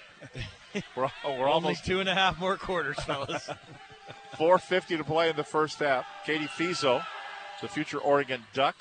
We're, 0.94 1.08
we're 1.24 1.48
almost 1.48 1.84
two 1.84 2.00
and 2.00 2.08
a 2.08 2.14
half 2.14 2.38
more 2.38 2.56
quarters, 2.56 2.96
fellas. 3.04 3.48
450 4.36 4.98
to 4.98 5.04
play 5.04 5.30
in 5.30 5.36
the 5.36 5.44
first 5.44 5.78
half. 5.78 6.04
Katie 6.26 6.46
Fiso, 6.46 7.02
the 7.62 7.68
future 7.68 7.98
Oregon 7.98 8.42
Duck, 8.52 8.76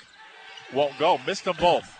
won't 0.74 0.98
go. 0.98 1.18
Missed 1.26 1.44
them 1.44 1.56
both. 1.58 1.90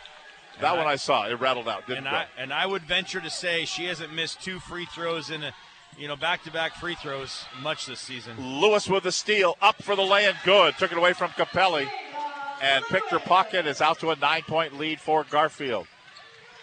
That 0.61 0.73
and 0.73 0.79
one 0.79 0.87
I, 0.87 0.93
I 0.93 0.97
saw. 0.97 1.27
It 1.27 1.41
rattled 1.41 1.69
out. 1.69 1.87
Didn't 1.87 2.07
and 2.07 2.13
go. 2.13 2.17
I 2.17 2.27
and 2.39 2.53
I 2.53 2.67
would 2.67 2.83
venture 2.83 3.21
to 3.21 3.31
say 3.31 3.65
she 3.65 3.87
hasn't 3.87 4.13
missed 4.13 4.43
two 4.43 4.59
free 4.59 4.87
throws 4.87 5.31
in 5.31 5.43
a 5.43 5.53
you 5.99 6.09
know 6.09 6.17
back-to-back 6.17 6.75
free 6.75 6.95
throws 6.97 7.45
much 7.63 7.87
this 7.87 8.01
season. 8.01 8.37
Lewis 8.61 8.89
with 8.89 9.05
the 9.05 9.13
steal, 9.13 9.57
up 9.63 9.83
for 9.83 9.97
the 9.97 10.03
lay 10.03 10.27
and 10.27 10.37
good. 10.45 10.75
Took 10.79 10.93
it 10.93 10.99
away 10.99 11.13
from 11.13 11.31
Capelli 11.31 11.89
and 12.63 12.85
her 12.85 13.19
pocket. 13.19 13.67
is 13.67 13.81
out 13.81 14.01
to 14.01 14.11
a 14.11 14.17
nine-point 14.17 14.79
lead 14.79 15.01
for 15.01 15.25
Garfield. 15.31 15.87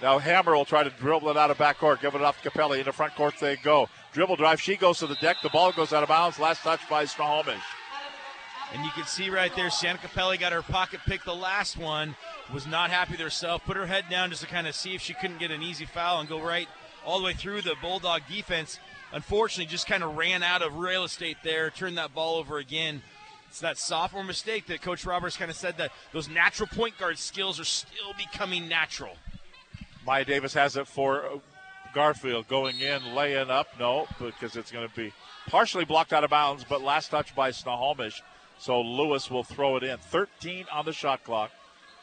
Now 0.02 0.20
Hammer 0.20 0.56
will 0.56 0.66
try 0.66 0.84
to 0.84 0.90
dribble 0.90 1.30
it 1.30 1.38
out 1.38 1.50
of 1.50 1.58
backcourt, 1.58 2.02
give 2.02 2.16
it 2.16 2.22
off 2.22 2.42
to 2.42 2.50
Capelli. 2.50 2.80
In 2.80 2.86
the 2.86 2.92
front 2.92 3.16
court 3.16 3.36
they 3.40 3.56
go. 3.58 3.88
Dribble 4.12 4.36
drive. 4.36 4.62
She 4.62 4.76
goes 4.76 5.00
to 5.00 5.08
the 5.08 5.16
deck. 5.16 5.38
The 5.42 5.50
ball 5.50 5.72
goes 5.72 5.94
out 5.94 6.04
of 6.04 6.10
bounds. 6.10 6.40
Last 6.40 6.62
touch 6.62 6.82
by 6.90 7.06
Snohomish. 7.06 7.62
And 8.74 8.84
you 8.84 8.92
can 8.92 9.06
see 9.06 9.30
right 9.30 9.56
there, 9.56 9.70
Sienna 9.70 10.00
Capelli 10.00 10.40
got 10.40 10.52
her 10.52 10.62
pocket 10.62 11.00
pick 11.06 11.24
the 11.24 11.36
last 11.36 11.78
one. 11.78 12.16
Was 12.54 12.68
not 12.68 12.90
happy 12.90 13.12
with 13.12 13.22
herself. 13.22 13.64
Put 13.66 13.78
her 13.78 13.86
head 13.86 14.06
down 14.10 14.30
just 14.30 14.42
to 14.42 14.48
kind 14.48 14.68
of 14.68 14.76
see 14.76 14.94
if 14.94 15.02
she 15.02 15.14
couldn't 15.14 15.40
get 15.40 15.52
an 15.52 15.64
easy 15.64 15.86
foul 15.86 16.20
and 16.20 16.28
go 16.28 16.42
right 16.42 16.68
all 17.06 17.20
the 17.20 17.26
way 17.26 17.34
through 17.34 17.62
the 17.62 17.76
Bulldog 17.82 18.24
defense. 18.28 18.80
Unfortunately, 19.12 19.70
just 19.72 19.88
kind 19.88 20.04
of 20.04 20.18
ran 20.18 20.42
out 20.42 20.62
of 20.62 20.76
real 20.76 21.04
estate 21.04 21.38
there. 21.44 21.70
Turned 21.70 21.98
that 21.98 22.14
ball 22.14 22.36
over 22.38 22.58
again. 22.58 23.04
It's 23.54 23.60
that 23.60 23.78
sophomore 23.78 24.24
mistake 24.24 24.66
that 24.66 24.82
Coach 24.82 25.06
Roberts 25.06 25.38
kind 25.38 25.52
of 25.52 25.56
said 25.56 25.78
that 25.78 25.92
those 26.12 26.28
natural 26.28 26.66
point 26.66 26.98
guard 26.98 27.20
skills 27.20 27.60
are 27.60 27.66
still 27.66 28.16
becoming 28.18 28.68
natural. 28.68 29.16
Maya 30.08 30.26
Davis 30.26 30.56
has 30.56 30.76
it 30.76 30.88
for 30.88 31.24
uh, 31.24 31.38
Garfield 31.94 32.48
going 32.48 32.80
in, 32.80 33.14
laying 33.14 33.52
up. 33.52 33.68
No, 33.80 34.08
because 34.18 34.56
it's 34.56 34.72
going 34.72 34.90
to 34.90 34.96
be 34.96 35.14
partially 35.46 35.86
blocked 35.86 36.14
out 36.14 36.24
of 36.24 36.32
bounds, 36.32 36.66
but 36.68 36.82
last 36.82 37.10
touch 37.12 37.36
by 37.36 37.52
Snohomish. 37.52 38.24
So 38.58 38.82
Lewis 38.82 39.30
will 39.30 39.44
throw 39.44 39.78
it 39.78 39.84
in. 39.84 40.00
13 40.00 40.66
on 40.74 40.86
the 40.86 40.92
shot 40.92 41.24
clock. 41.24 41.52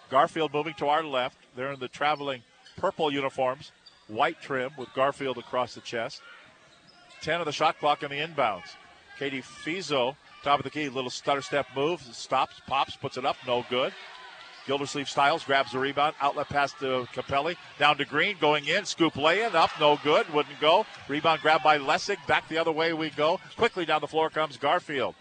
Garfield 0.08 0.54
moving 0.54 0.74
to 0.74 0.86
our 0.86 1.02
left. 1.02 1.36
They're 1.56 1.72
in 1.72 1.80
the 1.80 1.88
traveling 1.88 2.44
purple 2.76 3.12
uniforms, 3.12 3.72
white 4.06 4.40
trim 4.40 4.70
with 4.78 4.94
Garfield 4.94 5.36
across 5.36 5.74
the 5.74 5.80
chest. 5.80 6.22
10 7.22 7.40
of 7.40 7.46
the 7.46 7.52
shot 7.52 7.80
clock 7.80 8.04
in 8.04 8.10
the 8.10 8.18
inbounds. 8.18 8.76
Katie 9.18 9.42
Fiso, 9.42 10.14
top 10.42 10.58
of 10.60 10.64
the 10.64 10.70
key, 10.70 10.88
little 10.88 11.10
stutter 11.10 11.42
step 11.42 11.66
move, 11.74 12.00
stops, 12.12 12.60
pops, 12.66 12.96
puts 12.96 13.16
it 13.16 13.24
up, 13.24 13.36
no 13.46 13.64
good. 13.68 13.92
Gildersleeve 14.66 15.08
Styles 15.08 15.42
grabs 15.42 15.72
the 15.72 15.78
rebound, 15.78 16.14
outlet 16.20 16.48
pass 16.48 16.72
to 16.74 17.06
Capelli, 17.14 17.56
down 17.78 17.96
to 17.96 18.04
Green, 18.04 18.36
going 18.40 18.66
in, 18.66 18.84
scoop 18.84 19.16
lay 19.16 19.42
in, 19.42 19.56
up, 19.56 19.70
no 19.80 19.98
good, 20.04 20.32
wouldn't 20.32 20.60
go. 20.60 20.86
Rebound 21.08 21.40
grabbed 21.40 21.64
by 21.64 21.78
Lessig, 21.78 22.24
back 22.26 22.48
the 22.48 22.58
other 22.58 22.72
way 22.72 22.92
we 22.92 23.10
go. 23.10 23.40
Quickly 23.56 23.84
down 23.84 24.00
the 24.00 24.06
floor 24.06 24.30
comes 24.30 24.56
Garfield. 24.56 25.14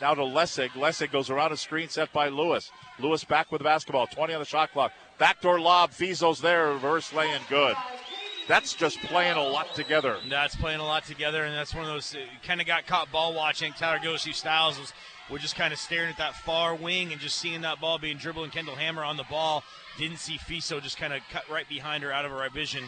Now 0.00 0.14
to 0.14 0.22
Lessig. 0.22 0.70
Lessig 0.70 1.12
goes 1.12 1.30
around 1.30 1.52
a 1.52 1.56
screen 1.56 1.88
set 1.88 2.12
by 2.12 2.28
Lewis. 2.28 2.70
Lewis 2.98 3.22
back 3.22 3.52
with 3.52 3.60
the 3.60 3.64
basketball, 3.64 4.06
20 4.06 4.34
on 4.34 4.40
the 4.40 4.46
shot 4.46 4.72
clock. 4.72 4.92
Backdoor 5.18 5.60
lob, 5.60 5.92
Fiso's 5.92 6.40
there, 6.40 6.68
reverse 6.68 7.12
lay 7.12 7.30
in, 7.30 7.40
good. 7.48 7.76
That's 8.50 8.74
just 8.74 8.98
playing 9.02 9.36
a 9.36 9.44
lot 9.44 9.76
together. 9.76 10.16
That's 10.28 10.56
playing 10.56 10.80
a 10.80 10.84
lot 10.84 11.04
together, 11.04 11.44
and 11.44 11.54
that's 11.54 11.72
one 11.72 11.84
of 11.84 11.88
those 11.88 12.16
uh, 12.16 12.18
kind 12.44 12.60
of 12.60 12.66
got 12.66 12.84
caught 12.84 13.12
ball 13.12 13.32
watching. 13.32 13.72
Tyler 13.74 14.00
Gildersleeve 14.00 14.34
Styles 14.34 14.76
was 14.76 14.92
we're 15.30 15.38
just 15.38 15.54
kind 15.54 15.72
of 15.72 15.78
staring 15.78 16.10
at 16.10 16.18
that 16.18 16.34
far 16.34 16.74
wing 16.74 17.12
and 17.12 17.20
just 17.20 17.38
seeing 17.38 17.60
that 17.60 17.80
ball 17.80 17.98
being 17.98 18.16
dribbled 18.16 18.42
and 18.42 18.52
Kendall 18.52 18.74
Hammer 18.74 19.04
on 19.04 19.16
the 19.16 19.22
ball. 19.30 19.62
Didn't 19.98 20.18
see 20.18 20.36
Fiso 20.36 20.82
just 20.82 20.96
kind 20.96 21.12
of 21.12 21.20
cut 21.30 21.48
right 21.48 21.68
behind 21.68 22.02
her 22.02 22.12
out 22.12 22.24
of 22.24 22.32
her 22.32 22.50
vision. 22.50 22.82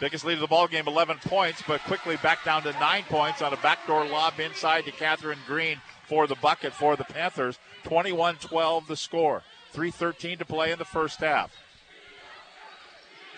Biggest 0.00 0.24
lead 0.24 0.34
of 0.34 0.40
the 0.40 0.48
ball 0.48 0.66
game, 0.66 0.88
11 0.88 1.18
points, 1.24 1.62
but 1.64 1.80
quickly 1.82 2.16
back 2.16 2.44
down 2.44 2.64
to 2.64 2.72
nine 2.72 3.04
points 3.04 3.40
on 3.42 3.52
a 3.52 3.58
backdoor 3.58 4.06
lob 4.06 4.40
inside 4.40 4.86
to 4.86 4.90
Catherine 4.90 5.38
Green 5.46 5.80
for 6.08 6.26
the 6.26 6.34
bucket 6.34 6.72
for 6.72 6.96
the 6.96 7.04
Panthers. 7.04 7.60
21-12 7.84 8.88
the 8.88 8.96
score. 8.96 9.44
3:13 9.72 10.38
to 10.40 10.44
play 10.44 10.72
in 10.72 10.80
the 10.80 10.84
first 10.84 11.20
half. 11.20 11.52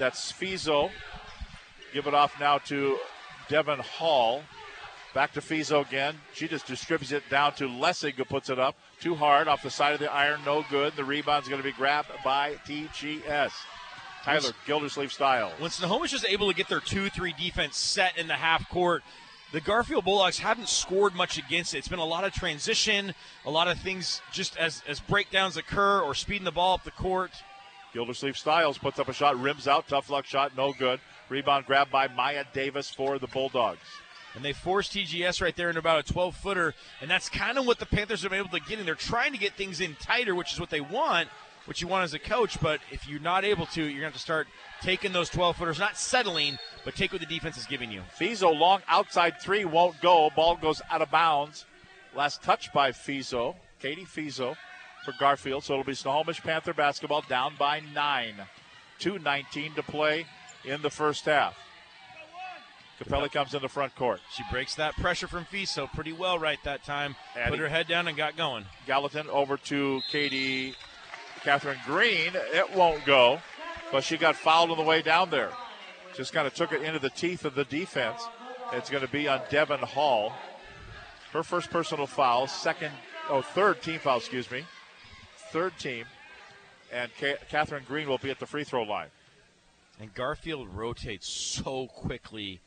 That's 0.00 0.32
Fiso. 0.32 0.90
Give 1.92 2.06
it 2.06 2.14
off 2.14 2.38
now 2.38 2.58
to 2.58 2.98
Devin 3.48 3.80
Hall. 3.80 4.42
Back 5.12 5.32
to 5.32 5.40
Fiso 5.40 5.84
again. 5.84 6.14
She 6.34 6.46
just 6.46 6.66
distributes 6.66 7.10
it 7.10 7.28
down 7.28 7.54
to 7.54 7.68
Lessig, 7.68 8.14
who 8.14 8.24
puts 8.24 8.48
it 8.48 8.60
up. 8.60 8.76
Too 9.00 9.16
hard 9.16 9.48
off 9.48 9.62
the 9.62 9.70
side 9.70 9.92
of 9.92 9.98
the 9.98 10.12
iron, 10.12 10.40
no 10.46 10.64
good. 10.70 10.94
The 10.94 11.04
rebound's 11.04 11.48
going 11.48 11.60
to 11.60 11.66
be 11.66 11.72
grabbed 11.72 12.10
by 12.24 12.54
TGS. 12.66 13.50
Tyler 14.22 14.52
Gildersleeve 14.66 15.12
Styles. 15.12 15.52
When 15.58 15.70
Snohomish 15.70 16.12
is 16.12 16.24
able 16.24 16.48
to 16.48 16.54
get 16.54 16.68
their 16.68 16.80
2 16.80 17.08
3 17.08 17.34
defense 17.38 17.76
set 17.76 18.18
in 18.18 18.28
the 18.28 18.34
half 18.34 18.68
court, 18.68 19.02
the 19.52 19.60
Garfield 19.60 20.04
Bulldogs 20.04 20.38
haven't 20.38 20.68
scored 20.68 21.14
much 21.14 21.38
against 21.38 21.74
it. 21.74 21.78
It's 21.78 21.88
been 21.88 21.98
a 21.98 22.04
lot 22.04 22.24
of 22.24 22.32
transition, 22.32 23.14
a 23.44 23.50
lot 23.50 23.66
of 23.66 23.78
things 23.78 24.20
just 24.30 24.56
as, 24.58 24.82
as 24.86 25.00
breakdowns 25.00 25.56
occur 25.56 26.00
or 26.02 26.14
speeding 26.14 26.44
the 26.44 26.52
ball 26.52 26.74
up 26.74 26.84
the 26.84 26.92
court. 26.92 27.32
Gildersleeve 27.92 28.38
Styles 28.38 28.78
puts 28.78 29.00
up 29.00 29.08
a 29.08 29.12
shot, 29.12 29.40
rims 29.40 29.66
out, 29.66 29.88
tough 29.88 30.08
luck 30.10 30.24
shot, 30.24 30.56
no 30.56 30.72
good. 30.72 31.00
Rebound 31.30 31.64
grabbed 31.64 31.92
by 31.92 32.08
Maya 32.08 32.44
Davis 32.52 32.90
for 32.90 33.18
the 33.18 33.28
Bulldogs. 33.28 33.80
And 34.34 34.44
they 34.44 34.52
forced 34.52 34.92
TGS 34.92 35.40
right 35.40 35.56
there 35.56 35.70
in 35.70 35.76
about 35.76 35.98
a 36.08 36.12
12 36.12 36.36
footer, 36.36 36.74
and 37.00 37.10
that's 37.10 37.28
kind 37.28 37.58
of 37.58 37.66
what 37.66 37.78
the 37.78 37.86
Panthers 37.86 38.22
have 38.22 38.30
been 38.30 38.40
able 38.40 38.50
to 38.50 38.60
get 38.60 38.78
in. 38.78 38.86
They're 38.86 38.94
trying 38.94 39.32
to 39.32 39.38
get 39.38 39.54
things 39.54 39.80
in 39.80 39.96
tighter, 39.96 40.34
which 40.34 40.52
is 40.52 40.60
what 40.60 40.70
they 40.70 40.80
want, 40.80 41.28
what 41.64 41.80
you 41.80 41.88
want 41.88 42.04
as 42.04 42.14
a 42.14 42.18
coach. 42.18 42.60
But 42.60 42.80
if 42.92 43.08
you're 43.08 43.20
not 43.20 43.44
able 43.44 43.66
to, 43.66 43.80
you're 43.80 43.88
going 43.88 44.00
to 44.00 44.04
have 44.06 44.12
to 44.14 44.20
start 44.20 44.46
taking 44.82 45.12
those 45.12 45.28
12 45.30 45.56
footers, 45.56 45.78
not 45.78 45.96
settling, 45.96 46.58
but 46.84 46.94
take 46.94 47.12
what 47.12 47.20
the 47.20 47.26
defense 47.26 47.56
is 47.56 47.66
giving 47.66 47.90
you. 47.90 48.02
Fiso 48.18 48.56
long 48.56 48.82
outside 48.88 49.40
three 49.40 49.64
won't 49.64 50.00
go. 50.00 50.30
Ball 50.36 50.56
goes 50.56 50.80
out 50.90 51.02
of 51.02 51.10
bounds. 51.10 51.64
Last 52.14 52.42
touch 52.42 52.72
by 52.72 52.92
Fiso, 52.92 53.56
Katie 53.80 54.04
Fiso 54.04 54.56
for 55.04 55.12
Garfield. 55.18 55.64
So 55.64 55.74
it'll 55.74 55.84
be 55.84 55.94
Snohomish 55.94 56.40
Panther 56.40 56.74
basketball 56.74 57.22
down 57.28 57.54
by 57.58 57.82
nine. 57.94 58.34
2.19 59.00 59.74
to 59.74 59.82
play 59.82 60.26
in 60.64 60.82
the 60.82 60.90
first 60.90 61.24
half. 61.24 61.56
Capelli 63.00 63.32
comes 63.32 63.54
in 63.54 63.62
the 63.62 63.68
front 63.68 63.94
court. 63.96 64.20
She 64.36 64.42
breaks 64.50 64.74
that 64.74 64.94
pressure 64.96 65.26
from 65.26 65.46
Fiso 65.46 65.90
pretty 65.92 66.12
well 66.12 66.38
right 66.38 66.58
that 66.64 66.84
time. 66.84 67.16
Addie. 67.34 67.50
Put 67.50 67.58
her 67.60 67.68
head 67.68 67.88
down 67.88 68.08
and 68.08 68.16
got 68.16 68.36
going. 68.36 68.66
Gallatin 68.86 69.28
over 69.30 69.56
to 69.56 70.02
Katie 70.10 70.74
Catherine 71.42 71.78
Green. 71.86 72.32
It 72.34 72.74
won't 72.74 73.06
go, 73.06 73.40
but 73.90 74.04
she 74.04 74.18
got 74.18 74.36
fouled 74.36 74.70
on 74.70 74.76
the 74.76 74.82
way 74.82 75.00
down 75.00 75.30
there. 75.30 75.50
Just 76.14 76.34
kind 76.34 76.46
of 76.46 76.52
took 76.52 76.72
it 76.72 76.82
into 76.82 76.98
the 76.98 77.08
teeth 77.08 77.46
of 77.46 77.54
the 77.54 77.64
defense. 77.64 78.22
It's 78.72 78.90
going 78.90 79.04
to 79.04 79.10
be 79.10 79.28
on 79.28 79.40
Devin 79.48 79.80
Hall. 79.80 80.32
Her 81.32 81.42
first 81.42 81.70
personal 81.70 82.06
foul, 82.06 82.48
second, 82.48 82.92
oh, 83.30 83.40
third 83.40 83.80
team 83.80 83.98
foul, 83.98 84.18
excuse 84.18 84.50
me. 84.50 84.64
Third 85.52 85.72
team. 85.78 86.04
And 86.92 87.10
Catherine 87.48 87.84
Green 87.86 88.08
will 88.08 88.18
be 88.18 88.30
at 88.30 88.40
the 88.40 88.46
free 88.46 88.64
throw 88.64 88.82
line. 88.82 89.08
And 90.00 90.14
Garfield 90.14 90.68
rotates 90.74 91.28
so 91.28 91.86
quickly 91.86 92.60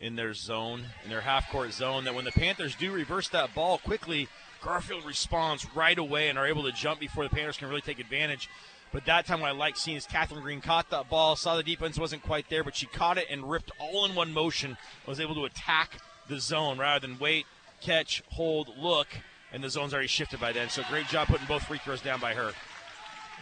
in 0.00 0.14
their 0.14 0.32
zone, 0.32 0.84
in 1.02 1.10
their 1.10 1.20
half 1.20 1.50
court 1.50 1.72
zone, 1.72 2.04
that 2.04 2.14
when 2.14 2.24
the 2.24 2.30
Panthers 2.30 2.76
do 2.76 2.92
reverse 2.92 3.28
that 3.30 3.52
ball 3.52 3.78
quickly, 3.78 4.28
Garfield 4.62 5.04
responds 5.04 5.66
right 5.74 5.98
away 5.98 6.28
and 6.28 6.38
are 6.38 6.46
able 6.46 6.62
to 6.62 6.72
jump 6.72 7.00
before 7.00 7.24
the 7.24 7.30
Panthers 7.30 7.56
can 7.56 7.68
really 7.68 7.80
take 7.80 7.98
advantage. 7.98 8.48
But 8.92 9.06
that 9.06 9.26
time, 9.26 9.40
what 9.40 9.48
I 9.48 9.52
like 9.52 9.76
seeing 9.76 9.96
is 9.96 10.06
Catherine 10.06 10.40
Green 10.40 10.60
caught 10.60 10.88
that 10.90 11.10
ball, 11.10 11.34
saw 11.34 11.56
the 11.56 11.64
defense 11.64 11.98
wasn't 11.98 12.22
quite 12.22 12.48
there, 12.48 12.62
but 12.62 12.76
she 12.76 12.86
caught 12.86 13.18
it 13.18 13.26
and 13.28 13.50
ripped 13.50 13.72
all 13.80 14.04
in 14.04 14.14
one 14.14 14.32
motion, 14.32 14.76
was 15.04 15.18
able 15.18 15.34
to 15.34 15.44
attack 15.44 15.98
the 16.28 16.38
zone 16.38 16.78
rather 16.78 17.06
than 17.06 17.18
wait, 17.18 17.44
catch, 17.80 18.22
hold, 18.30 18.70
look, 18.78 19.08
and 19.52 19.64
the 19.64 19.68
zone's 19.68 19.92
already 19.92 20.08
shifted 20.08 20.40
by 20.40 20.52
then. 20.52 20.68
So 20.68 20.82
great 20.88 21.08
job 21.08 21.26
putting 21.26 21.46
both 21.46 21.64
free 21.64 21.78
throws 21.78 22.00
down 22.00 22.20
by 22.20 22.34
her. 22.34 22.52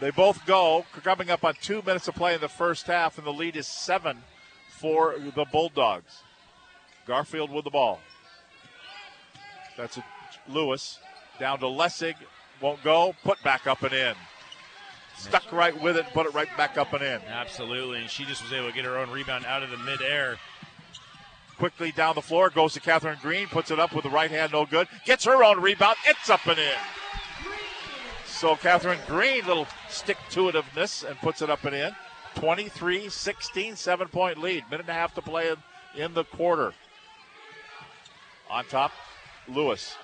They 0.01 0.11
both 0.11 0.45
go, 0.45 0.85
coming 1.03 1.31
up 1.31 1.43
on 1.45 1.55
two 1.61 1.83
minutes 1.83 2.07
of 2.07 2.15
play 2.15 2.35
in 2.35 2.41
the 2.41 2.49
first 2.49 2.87
half, 2.87 3.17
and 3.17 3.27
the 3.27 3.33
lead 3.33 3.57
is 3.57 3.67
seven 3.67 4.19
for 4.69 5.17
the 5.35 5.47
Bulldogs. 5.47 6.23
Garfield 7.07 7.51
with 7.51 7.65
the 7.65 7.71
ball. 7.71 8.01
That's 9.77 9.97
a 9.97 10.05
Lewis 10.49 10.99
down 11.39 11.59
to 11.61 11.67
Lessig. 11.67 12.15
Won't 12.61 12.83
go. 12.83 13.15
Put 13.25 13.43
back 13.43 13.67
up 13.67 13.83
and 13.83 13.93
in. 13.93 14.15
stuck 15.17 15.51
right 15.53 15.81
with 15.83 15.97
it, 15.97 16.07
put 16.13 16.27
it 16.27 16.35
right 16.35 16.49
back 16.57 16.77
up 16.77 16.93
and 16.93 17.03
in. 17.03 17.21
Absolutely, 17.29 18.01
and 18.01 18.11
she 18.11 18.25
just 18.25 18.43
was 18.43 18.53
able 18.53 18.69
to 18.69 18.75
get 18.75 18.85
her 18.85 18.99
own 18.99 19.11
rebound 19.11 19.47
out 19.47 19.63
of 19.63 19.71
the 19.71 19.79
midair. 19.79 20.37
Quickly 21.59 21.91
down 21.93 22.15
the 22.15 22.23
floor 22.23 22.51
goes 22.51 22.75
to 22.75 22.81
Catherine 22.81 23.19
Green, 23.23 23.47
puts 23.47 23.71
it 23.71 23.81
up 23.81 23.95
with 23.95 24.05
the 24.05 24.11
right 24.11 24.31
hand, 24.31 24.53
no 24.53 24.67
good. 24.67 24.89
Gets 25.07 25.25
her 25.25 25.43
own 25.43 25.61
rebound, 25.61 25.97
it's 26.07 26.29
up 26.29 26.47
and 26.47 26.59
in. 26.59 26.75
So 28.37 28.55
Catherine 28.55 28.99
Green, 29.07 29.47
little 29.47 29.67
stick 29.89 30.19
to 30.33 30.51
itiveness, 30.51 31.09
and 31.09 31.19
puts 31.21 31.41
it 31.41 31.49
up 31.49 31.65
and 31.65 31.75
in. 31.75 31.97
23 32.35 33.09
16, 33.09 33.77
seven 33.77 34.09
point 34.09 34.37
lead. 34.37 34.65
Minute 34.71 34.83
and 34.83 34.91
a 34.91 34.93
half 34.93 35.15
to 35.15 35.23
play 35.23 35.55
in, 35.97 36.13
the 36.13 36.25
quarter. 36.25 36.75
On 38.51 38.63
top, 38.67 38.93
Lewis. 39.49 39.97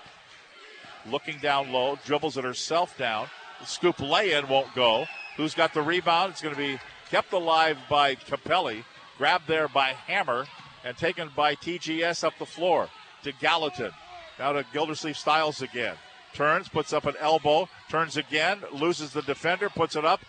Looking 1.10 1.40
down 1.40 1.72
low, 1.72 1.98
dribbles 2.06 2.38
it 2.38 2.44
herself 2.44 2.96
down. 2.96 3.26
The 3.60 3.66
scoop 3.66 4.00
lay 4.00 4.32
in 4.32 4.48
won't 4.48 4.74
go. 4.74 5.04
Who's 5.36 5.54
got 5.54 5.74
the 5.74 5.82
rebound? 5.82 6.32
It's 6.32 6.40
going 6.40 6.54
to 6.54 6.58
be 6.58 6.78
kept 7.10 7.34
alive 7.34 7.76
by 7.90 8.14
Capelli. 8.14 8.82
Grabbed 9.18 9.46
there 9.46 9.68
by 9.68 9.88
Hammer 9.88 10.46
and 10.84 10.96
taken 10.96 11.28
by 11.36 11.54
TGS 11.54 12.24
up 12.24 12.32
the 12.38 12.46
floor 12.46 12.88
to 13.24 13.32
Gallatin. 13.32 13.92
Now 14.38 14.52
to 14.52 14.64
Gildersleeve 14.72 15.18
Styles 15.18 15.60
again. 15.60 15.96
Turns, 16.34 16.68
puts 16.68 16.92
up 16.92 17.04
an 17.04 17.14
elbow, 17.20 17.68
turns 17.90 18.16
again, 18.16 18.60
loses 18.72 19.12
the 19.12 19.22
defender, 19.22 19.68
puts 19.68 19.96
it 19.96 20.04
up. 20.04 20.20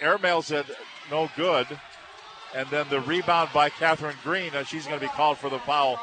Airmails 0.00 0.52
it, 0.52 0.66
no 1.10 1.28
good. 1.36 1.66
And 2.54 2.68
then 2.70 2.86
the 2.88 3.00
rebound 3.00 3.50
by 3.52 3.68
Catherine 3.68 4.16
Green. 4.22 4.54
Uh, 4.54 4.62
she's 4.64 4.86
going 4.86 5.00
to 5.00 5.04
be 5.04 5.12
called 5.12 5.38
for 5.38 5.50
the 5.50 5.58
foul, 5.58 5.98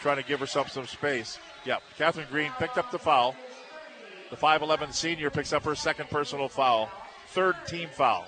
trying 0.00 0.16
to 0.16 0.22
give 0.22 0.38
herself 0.38 0.70
some 0.70 0.86
space. 0.86 1.38
Yep, 1.64 1.82
Catherine 1.96 2.26
Green 2.30 2.52
picked 2.58 2.78
up 2.78 2.90
the 2.90 2.98
foul. 2.98 3.34
The 4.30 4.36
5'11 4.36 4.92
senior 4.92 5.30
picks 5.30 5.52
up 5.52 5.64
her 5.64 5.74
second 5.74 6.10
personal 6.10 6.48
foul, 6.48 6.90
third 7.28 7.56
team 7.66 7.88
foul. 7.90 8.26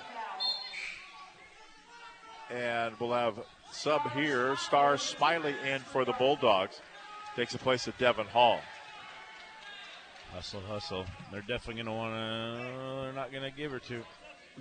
And 2.51 2.95
we'll 2.99 3.13
have 3.13 3.39
sub 3.71 4.11
here. 4.13 4.57
Star 4.57 4.97
Smiley 4.97 5.55
in 5.71 5.81
for 5.81 6.05
the 6.05 6.13
Bulldogs. 6.15 6.81
Takes 7.37 7.53
the 7.53 7.59
place 7.59 7.87
of 7.87 7.97
Devin 7.99 8.27
Hall. 8.27 8.61
Hustle, 10.33 10.61
hustle. 10.69 11.05
They're 11.33 11.41
definitely 11.41 11.83
going 11.83 11.87
to 11.87 11.93
want 11.93 12.15
to. 12.15 13.03
They're 13.03 13.13
not 13.13 13.33
going 13.33 13.51
to 13.51 13.57
give 13.57 13.73
her 13.73 13.79
to. 13.81 14.03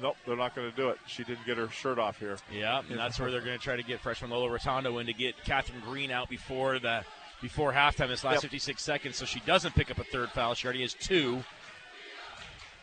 Nope, 0.01 0.15
they're 0.25 0.37
not 0.37 0.55
going 0.55 0.69
to 0.69 0.75
do 0.75 0.89
it. 0.89 0.97
She 1.07 1.23
didn't 1.23 1.45
get 1.45 1.57
her 1.57 1.69
shirt 1.69 1.99
off 1.99 2.19
here. 2.19 2.37
Yeah, 2.51 2.81
and 2.89 2.97
that's 2.97 3.19
where 3.19 3.31
they're 3.31 3.41
going 3.41 3.57
to 3.57 3.63
try 3.63 3.75
to 3.75 3.83
get 3.83 3.99
freshman 3.99 4.31
Lola 4.31 4.49
Rotondo 4.49 4.99
in 4.99 5.07
to 5.07 5.13
get 5.13 5.35
Catherine 5.43 5.81
Green 5.85 6.11
out 6.11 6.29
before 6.29 6.79
the 6.79 7.03
before 7.41 7.73
halftime. 7.73 8.07
This 8.07 8.23
last 8.23 8.35
Yep. 8.35 8.41
56 8.43 8.81
seconds, 8.81 9.15
so 9.17 9.25
she 9.25 9.39
doesn't 9.41 9.75
pick 9.75 9.91
up 9.91 9.99
a 9.99 10.03
third 10.03 10.29
foul. 10.29 10.53
She 10.53 10.65
already 10.67 10.81
has 10.81 10.93
two. 10.93 11.43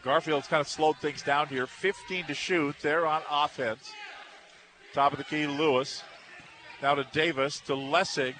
Garfield's 0.02 0.46
kind 0.46 0.60
of 0.60 0.68
slowed 0.68 0.96
things 0.98 1.22
down 1.22 1.48
here. 1.48 1.66
15 1.66 2.26
to 2.26 2.34
shoot. 2.34 2.76
They're 2.80 3.06
on 3.06 3.22
offense. 3.30 3.92
Top 4.92 5.12
of 5.12 5.18
the 5.18 5.24
key, 5.24 5.46
Lewis. 5.46 6.02
Now 6.82 6.94
to 6.94 7.04
Davis, 7.12 7.60
to 7.60 7.72
Lessig. 7.72 8.34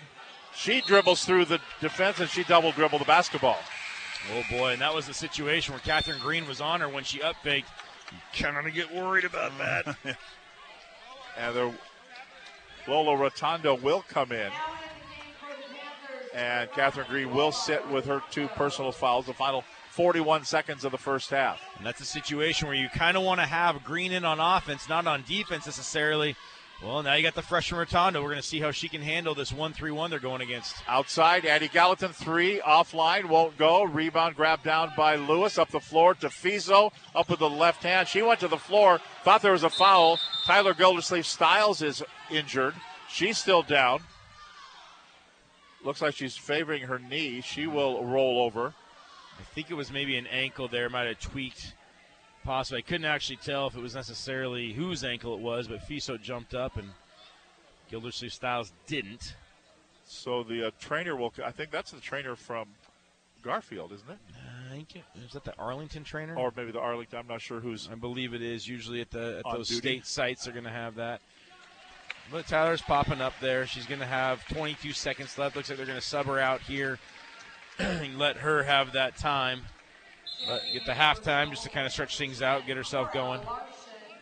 She 0.55 0.80
dribbles 0.82 1.24
through 1.24 1.47
the 1.47 1.61
defense 1.80 2.20
and 2.20 2.30
she 2.30 2.44
double 2.44 2.72
dribbled 2.72 3.01
the 3.01 3.07
basketball. 3.07 3.59
Oh 4.35 4.43
boy, 4.51 4.72
and 4.72 4.81
that 4.81 4.95
was 4.95 5.07
the 5.07 5.14
situation 5.14 5.72
where 5.72 5.81
Catherine 5.81 6.18
Green 6.20 6.49
was 6.49 6.61
on 6.61 6.81
her 6.81 6.89
when 6.89 7.05
she 7.05 7.22
up 7.22 7.37
faked. 7.43 7.68
You 8.11 8.18
kind 8.45 8.66
of 8.66 8.74
get 8.74 8.95
worried 8.95 9.24
about 9.24 9.53
that. 9.59 9.97
And 11.39 11.55
the 11.55 11.74
Lola 12.89 13.16
Rotondo 13.16 13.81
will 13.83 14.03
come 14.09 14.33
in. 14.33 14.51
And 16.35 16.70
Catherine 16.72 17.07
Green 17.09 17.35
will 17.35 17.53
sit 17.53 17.87
with 17.89 18.07
her 18.07 18.22
two 18.31 18.49
personal 18.49 18.93
fouls, 18.93 19.27
the 19.27 19.35
final 19.35 19.64
41 19.91 20.45
seconds 20.45 20.85
of 20.85 20.93
the 20.93 20.99
first 20.99 21.31
half. 21.31 21.61
And 21.79 21.87
that's 21.87 22.01
a 22.01 22.07
situation 22.07 22.68
where 22.68 22.77
you 22.77 22.89
kind 22.91 23.16
of 23.16 23.22
want 23.22 23.41
to 23.41 23.47
have 23.47 23.83
Green 23.85 24.12
in 24.12 24.24
on 24.24 24.41
offense, 24.41 24.89
not 24.89 25.07
on 25.07 25.24
defense 25.27 25.66
necessarily. 25.66 26.37
Well, 26.83 27.03
now 27.03 27.14
you 27.14 27.22
got 27.22 27.35
the 27.35 27.41
freshman 27.41 27.81
Rotondo. 27.81 28.20
We're 28.20 28.29
going 28.29 28.37
to 28.37 28.47
see 28.47 28.61
how 28.61 28.70
she 28.70 28.89
can 28.89 29.01
handle 29.01 29.35
this 29.35 29.51
1 29.51 29.72
3 29.72 29.91
1 29.93 30.11
they're 30.11 30.18
going 30.18 30.43
against. 30.43 30.77
Outside, 30.87 31.47
Addie 31.47 31.68
Gallatin, 31.68 32.12
three, 32.12 32.61
offline, 32.61 33.24
won't 33.24 33.57
go. 33.57 33.85
Rebound 33.85 34.37
grabbed 34.37 34.64
down 34.64 34.93
by 34.95 35.16
Lewis, 35.16 35.57
up 35.57 35.70
the 35.70 35.81
floor 35.81 36.14
to 36.16 36.29
Fiso, 36.29 36.93
up 37.14 37.31
with 37.31 37.39
the 37.39 37.49
left 37.49 37.83
hand. 37.83 38.09
She 38.09 38.20
went 38.20 38.41
to 38.41 38.49
the 38.49 38.59
floor, 38.59 39.01
thought 39.24 39.41
there 39.41 39.53
was 39.53 39.64
a 39.64 39.70
foul. 39.70 40.18
Tyler 40.45 40.74
Gildersleeve 40.74 41.24
Styles 41.24 41.81
is 41.81 42.03
injured. 42.31 42.74
She's 43.09 43.39
still 43.39 43.62
down. 43.62 44.01
Looks 45.83 46.03
like 46.03 46.14
she's 46.14 46.37
favoring 46.37 46.83
her 46.83 46.99
knee. 46.99 47.41
She 47.41 47.66
will 47.66 48.05
roll 48.05 48.43
over. 48.43 48.74
I 49.39 49.43
think 49.55 49.70
it 49.70 49.74
was 49.74 49.91
maybe 49.91 50.18
an 50.18 50.27
ankle 50.27 50.68
there, 50.68 50.91
might 50.91 51.07
have 51.07 51.20
tweaked. 51.20 51.72
Possibly. 52.47 52.78
I 52.78 52.82
couldn't 52.82 53.07
actually 53.07 53.36
tell 53.36 53.66
if 53.66 53.76
it 53.76 53.82
was 53.82 53.97
necessarily 53.97 54.72
whose 54.72 55.03
ankle 55.03 55.34
it 55.34 55.40
was, 55.40 55.66
but 55.66 55.80
Fiso 55.80 56.20
jumped 56.20 56.55
up 56.55 56.76
and 56.76 56.88
Gildersleeve 57.90 58.32
Styles 58.32 58.72
didn't. 58.86 59.34
So 60.07 60.44
the 60.44 60.68
uh, 60.68 60.70
trainer 60.78 61.16
will, 61.16 61.32
I 61.44 61.51
think 61.51 61.72
that's 61.72 61.90
the 61.90 62.01
trainer 62.01 62.36
from 62.36 62.68
Garfield, 63.42 63.92
isn't 63.92 64.09
it? 64.09 64.18
I 64.68 64.72
think 64.72 64.94
it, 64.94 65.03
is 65.24 65.32
that 65.32 65.42
the 65.42 65.57
Arlington 65.59 66.05
trainer? 66.05 66.36
Or 66.36 66.53
maybe 66.57 66.70
the 66.70 66.78
Arlington, 66.78 67.18
I'm 67.18 67.26
not 67.26 67.40
sure 67.40 67.59
who's. 67.59 67.88
I 67.90 67.97
believe 67.97 68.32
it 68.32 68.42
is. 68.42 68.68
Usually 68.68 69.01
at 69.01 69.11
the 69.11 69.42
at 69.44 69.53
those 69.53 69.68
duty. 69.68 69.80
state 69.80 70.07
sites, 70.07 70.44
they're 70.44 70.53
going 70.53 70.64
to 70.64 70.70
have 70.70 70.94
that. 70.97 71.20
But 72.30 72.47
Tyler's 72.47 72.82
popping 72.82 73.20
up 73.20 73.34
there. 73.40 73.66
She's 73.66 73.86
going 73.86 74.01
to 74.01 74.07
have 74.07 74.47
22 74.49 74.92
seconds 74.92 75.36
left. 75.36 75.57
Looks 75.57 75.68
like 75.68 75.78
they're 75.78 75.86
going 75.86 75.99
to 75.99 76.05
sub 76.05 76.26
her 76.26 76.38
out 76.38 76.61
here 76.61 76.99
and 77.78 78.18
let 78.18 78.36
her 78.36 78.62
have 78.62 78.92
that 78.92 79.16
time. 79.16 79.62
Get 80.72 80.86
the 80.86 80.92
halftime 80.92 81.51
just 81.51 81.64
to 81.64 81.68
kind 81.68 81.86
of 81.86 81.92
stretch 81.92 82.16
things 82.16 82.40
out, 82.40 82.66
get 82.66 82.76
herself 82.76 83.12
going. 83.12 83.40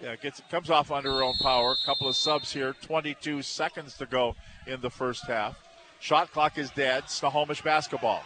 Yeah, 0.03 0.17
gets 0.17 0.43
comes 0.51 0.71
off 0.71 0.91
under 0.91 1.11
her 1.11 1.23
own 1.23 1.35
power. 1.41 1.73
A 1.73 1.87
Couple 1.87 2.09
of 2.09 2.17
subs 2.17 2.53
here. 2.53 2.75
22 2.83 3.43
seconds 3.43 3.97
to 3.99 4.07
go 4.07 4.35
in 4.67 4.81
the 4.81 4.91
first 4.91 5.27
half. 5.27 5.57
Shot 6.01 6.31
clock 6.33 6.59
is 6.59 6.71
dead. 6.71 7.09
Snohomish 7.09 7.63
basketball. 7.63 8.23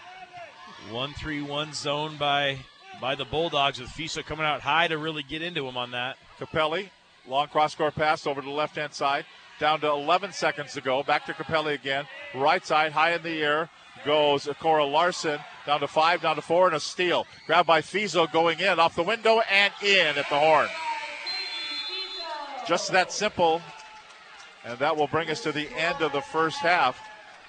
One 0.90 1.12
three 1.14 1.42
one 1.42 1.72
zone 1.72 2.16
by 2.16 2.58
by 3.00 3.14
the 3.14 3.24
Bulldogs 3.24 3.80
with 3.80 3.90
Fiso 3.90 4.24
coming 4.24 4.46
out 4.46 4.60
high 4.60 4.88
to 4.88 4.98
really 4.98 5.22
get 5.22 5.42
into 5.42 5.66
him 5.66 5.76
on 5.76 5.90
that. 5.92 6.16
Capelli, 6.38 6.88
long 7.28 7.48
cross 7.48 7.74
court 7.74 7.94
pass 7.94 8.26
over 8.26 8.40
to 8.40 8.46
the 8.46 8.52
left 8.52 8.76
hand 8.76 8.94
side. 8.94 9.24
Down 9.60 9.80
to 9.80 9.88
11 9.88 10.32
seconds 10.32 10.72
to 10.74 10.80
go. 10.80 11.02
Back 11.02 11.26
to 11.26 11.32
Capelli 11.32 11.74
again. 11.74 12.06
Right 12.34 12.64
side, 12.64 12.92
high 12.92 13.14
in 13.14 13.22
the 13.22 13.42
air 13.42 13.68
goes 14.04 14.48
Cora 14.60 14.84
Larson. 14.84 15.40
Down 15.66 15.80
to 15.80 15.88
five, 15.88 16.22
down 16.22 16.36
to 16.36 16.42
four, 16.42 16.66
and 16.66 16.76
a 16.76 16.80
steal. 16.80 17.26
Grabbed 17.46 17.66
by 17.66 17.82
Fiso 17.82 18.30
going 18.32 18.60
in 18.60 18.78
off 18.78 18.94
the 18.94 19.02
window 19.02 19.40
and 19.50 19.72
in 19.82 20.16
at 20.16 20.28
the 20.28 20.38
horn. 20.38 20.68
Just 22.66 22.92
that 22.92 23.12
simple. 23.12 23.60
And 24.64 24.78
that 24.78 24.96
will 24.96 25.06
bring 25.06 25.30
us 25.30 25.42
to 25.42 25.52
the 25.52 25.68
end 25.76 26.02
of 26.02 26.12
the 26.12 26.20
first 26.20 26.58
half 26.58 26.98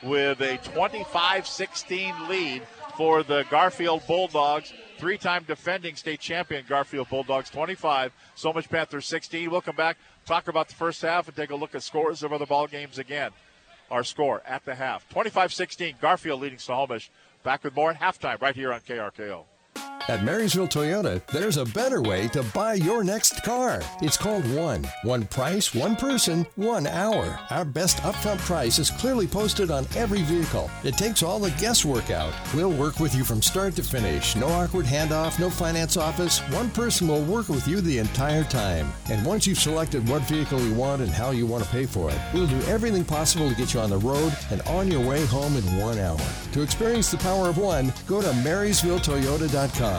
with 0.03 0.41
a 0.41 0.57
25 0.57 1.47
16 1.47 2.29
lead 2.29 2.63
for 2.95 3.23
the 3.23 3.45
Garfield 3.49 4.05
Bulldogs. 4.07 4.73
Three 4.97 5.17
time 5.17 5.45
defending 5.47 5.95
state 5.95 6.19
champion 6.19 6.65
Garfield 6.67 7.09
Bulldogs 7.09 7.49
25, 7.49 8.11
Snohomish 8.35 8.67
Panthers 8.67 9.05
16. 9.05 9.49
We'll 9.49 9.61
come 9.61 9.77
back, 9.77 9.97
talk 10.25 10.49
about 10.49 10.67
the 10.67 10.75
first 10.75 11.01
half, 11.01 11.27
and 11.27 11.35
take 11.37 11.51
a 11.51 11.55
look 11.55 11.73
at 11.73 11.83
scores 11.83 12.21
of 12.21 12.33
other 12.33 12.45
ball 12.45 12.67
games 12.67 12.99
again. 12.99 13.31
Our 13.91 14.03
score 14.03 14.41
at 14.45 14.65
the 14.65 14.75
half 14.75 15.07
25 15.09 15.53
16, 15.53 15.95
Garfield 16.01 16.41
leading 16.41 16.59
Snohomish. 16.59 17.09
Back 17.43 17.63
with 17.63 17.75
more 17.75 17.91
at 17.91 17.99
halftime 17.99 18.41
right 18.41 18.55
here 18.55 18.73
on 18.73 18.81
KRKO. 18.81 19.45
At 20.09 20.23
Marysville 20.23 20.67
Toyota, 20.67 21.23
there's 21.27 21.57
a 21.57 21.65
better 21.65 22.01
way 22.01 22.27
to 22.29 22.41
buy 22.41 22.73
your 22.73 23.03
next 23.03 23.43
car. 23.43 23.79
It's 24.01 24.17
called 24.17 24.43
One. 24.55 24.83
One 25.03 25.23
price, 25.25 25.75
one 25.75 25.95
person, 25.95 26.47
one 26.55 26.87
hour. 26.87 27.39
Our 27.51 27.63
best 27.63 27.97
upfront 27.97 28.39
price 28.39 28.79
is 28.79 28.89
clearly 28.89 29.27
posted 29.27 29.69
on 29.69 29.85
every 29.95 30.23
vehicle. 30.23 30.71
It 30.83 30.97
takes 30.97 31.21
all 31.21 31.37
the 31.37 31.51
guesswork 31.61 32.09
out. 32.09 32.33
We'll 32.55 32.71
work 32.71 32.99
with 32.99 33.13
you 33.13 33.23
from 33.23 33.43
start 33.43 33.75
to 33.75 33.83
finish. 33.83 34.35
No 34.35 34.47
awkward 34.47 34.87
handoff, 34.87 35.39
no 35.39 35.47
finance 35.47 35.95
office. 35.95 36.39
One 36.49 36.71
person 36.71 37.07
will 37.07 37.23
work 37.23 37.47
with 37.47 37.67
you 37.67 37.79
the 37.79 37.99
entire 37.99 38.45
time. 38.45 38.91
And 39.11 39.23
once 39.23 39.45
you've 39.45 39.59
selected 39.59 40.09
what 40.09 40.23
vehicle 40.23 40.59
you 40.59 40.73
want 40.73 41.03
and 41.03 41.11
how 41.11 41.29
you 41.29 41.45
want 41.45 41.65
to 41.65 41.69
pay 41.69 41.85
for 41.85 42.09
it, 42.09 42.17
we'll 42.33 42.47
do 42.47 42.61
everything 42.63 43.05
possible 43.05 43.47
to 43.47 43.55
get 43.55 43.75
you 43.75 43.79
on 43.79 43.91
the 43.91 43.97
road 43.97 44.35
and 44.49 44.63
on 44.63 44.89
your 44.89 45.07
way 45.07 45.23
home 45.27 45.55
in 45.55 45.77
one 45.77 45.99
hour. 45.99 46.17
To 46.53 46.63
experience 46.63 47.11
the 47.11 47.17
power 47.17 47.47
of 47.49 47.59
one, 47.59 47.93
go 48.07 48.23
to 48.23 48.29
MarysvilleToyota.com. 48.29 49.98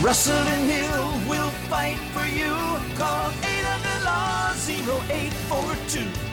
Russell 0.00 0.34
and 0.34 0.70
Hill 0.70 1.30
will 1.30 1.50
fight 1.68 1.98
for 2.12 2.26
you. 2.26 2.52
Call 2.96 3.30
800 3.30 4.04
Law 4.04 4.52
0842. 4.52 6.32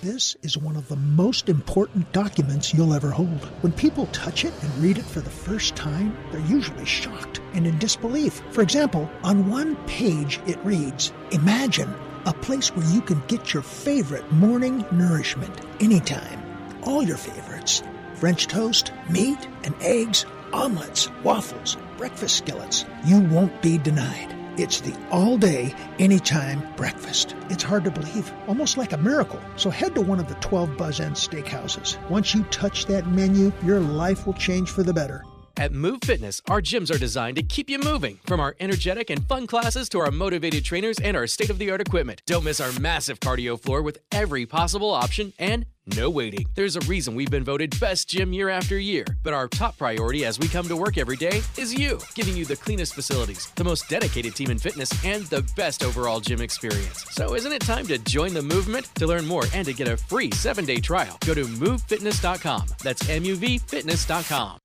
This 0.00 0.36
is 0.42 0.56
one 0.56 0.76
of 0.76 0.86
the 0.88 0.96
most 0.96 1.48
important 1.48 2.10
documents 2.12 2.72
you'll 2.72 2.94
ever 2.94 3.10
hold. 3.10 3.44
When 3.62 3.72
people 3.72 4.06
touch 4.06 4.44
it 4.44 4.52
and 4.62 4.78
read 4.78 4.96
it 4.96 5.04
for 5.04 5.20
the 5.20 5.28
first 5.28 5.74
time, 5.74 6.16
they're 6.30 6.40
usually 6.42 6.84
shocked 6.84 7.40
and 7.52 7.66
in 7.66 7.78
disbelief. 7.78 8.40
For 8.52 8.62
example, 8.62 9.10
on 9.24 9.50
one 9.50 9.74
page 9.86 10.40
it 10.46 10.58
reads 10.64 11.12
Imagine 11.32 11.92
a 12.26 12.32
place 12.32 12.74
where 12.76 12.86
you 12.92 13.00
can 13.00 13.20
get 13.26 13.52
your 13.52 13.62
favorite 13.62 14.30
morning 14.30 14.84
nourishment 14.92 15.60
anytime. 15.80 16.40
All 16.84 17.02
your 17.02 17.16
favorites 17.16 17.82
French 18.14 18.46
toast, 18.46 18.92
meat 19.10 19.48
and 19.64 19.74
eggs, 19.80 20.26
omelets, 20.52 21.10
waffles, 21.22 21.76
breakfast 21.96 22.36
skillets. 22.36 22.84
You 23.04 23.20
won't 23.20 23.60
be 23.62 23.78
denied. 23.78 24.34
It's 24.58 24.80
the 24.80 24.96
all 25.10 25.38
day, 25.38 25.74
anytime 26.00 26.66
breakfast. 26.76 27.36
It's 27.48 27.62
hard 27.62 27.84
to 27.84 27.90
believe, 27.90 28.32
almost 28.48 28.76
like 28.76 28.92
a 28.92 28.96
miracle. 28.96 29.40
So 29.56 29.70
head 29.70 29.94
to 29.94 30.00
one 30.00 30.18
of 30.18 30.28
the 30.28 30.34
12 30.36 30.76
Buzz 30.76 31.00
Inn 31.00 31.12
steakhouses. 31.12 31.96
Once 32.08 32.34
you 32.34 32.42
touch 32.44 32.86
that 32.86 33.06
menu, 33.06 33.52
your 33.64 33.78
life 33.80 34.26
will 34.26 34.34
change 34.34 34.70
for 34.70 34.82
the 34.82 34.92
better. 34.92 35.24
At 35.58 35.72
Muv 35.72 36.04
Fitness, 36.04 36.40
our 36.48 36.62
gyms 36.62 36.94
are 36.94 36.98
designed 36.98 37.36
to 37.36 37.42
keep 37.42 37.68
you 37.68 37.80
moving. 37.80 38.20
From 38.26 38.38
our 38.38 38.54
energetic 38.60 39.10
and 39.10 39.26
fun 39.26 39.48
classes 39.48 39.88
to 39.88 39.98
our 39.98 40.12
motivated 40.12 40.64
trainers 40.64 41.00
and 41.00 41.16
our 41.16 41.26
state 41.26 41.50
of 41.50 41.58
the 41.58 41.68
art 41.72 41.80
equipment. 41.80 42.22
Don't 42.26 42.44
miss 42.44 42.60
our 42.60 42.70
massive 42.78 43.18
cardio 43.18 43.58
floor 43.58 43.82
with 43.82 43.98
every 44.12 44.46
possible 44.46 44.90
option 44.90 45.32
and 45.36 45.66
no 45.96 46.10
waiting. 46.10 46.46
There's 46.54 46.76
a 46.76 46.80
reason 46.80 47.16
we've 47.16 47.30
been 47.30 47.42
voted 47.42 47.74
best 47.80 48.08
gym 48.08 48.32
year 48.32 48.48
after 48.50 48.78
year, 48.78 49.04
but 49.24 49.34
our 49.34 49.48
top 49.48 49.76
priority 49.76 50.24
as 50.24 50.38
we 50.38 50.46
come 50.46 50.68
to 50.68 50.76
work 50.76 50.96
every 50.96 51.16
day 51.16 51.42
is 51.56 51.74
you, 51.74 51.98
giving 52.14 52.36
you 52.36 52.44
the 52.44 52.54
cleanest 52.54 52.94
facilities, 52.94 53.50
the 53.56 53.64
most 53.64 53.88
dedicated 53.88 54.36
team 54.36 54.50
in 54.52 54.58
fitness, 54.58 54.92
and 55.04 55.24
the 55.24 55.42
best 55.56 55.82
overall 55.82 56.20
gym 56.20 56.40
experience. 56.40 57.04
So 57.10 57.34
isn't 57.34 57.52
it 57.52 57.62
time 57.62 57.88
to 57.88 57.98
join 57.98 58.32
the 58.32 58.42
movement? 58.42 58.94
To 58.94 59.08
learn 59.08 59.26
more 59.26 59.44
and 59.52 59.64
to 59.66 59.72
get 59.72 59.88
a 59.88 59.96
free 59.96 60.30
seven 60.30 60.64
day 60.64 60.78
trial, 60.78 61.18
go 61.26 61.34
to 61.34 61.46
muvfitness.com. 61.46 62.66
That's 62.84 63.08
M 63.08 63.24
U 63.24 63.34
V 63.34 63.58
fitness.com. 63.58 64.60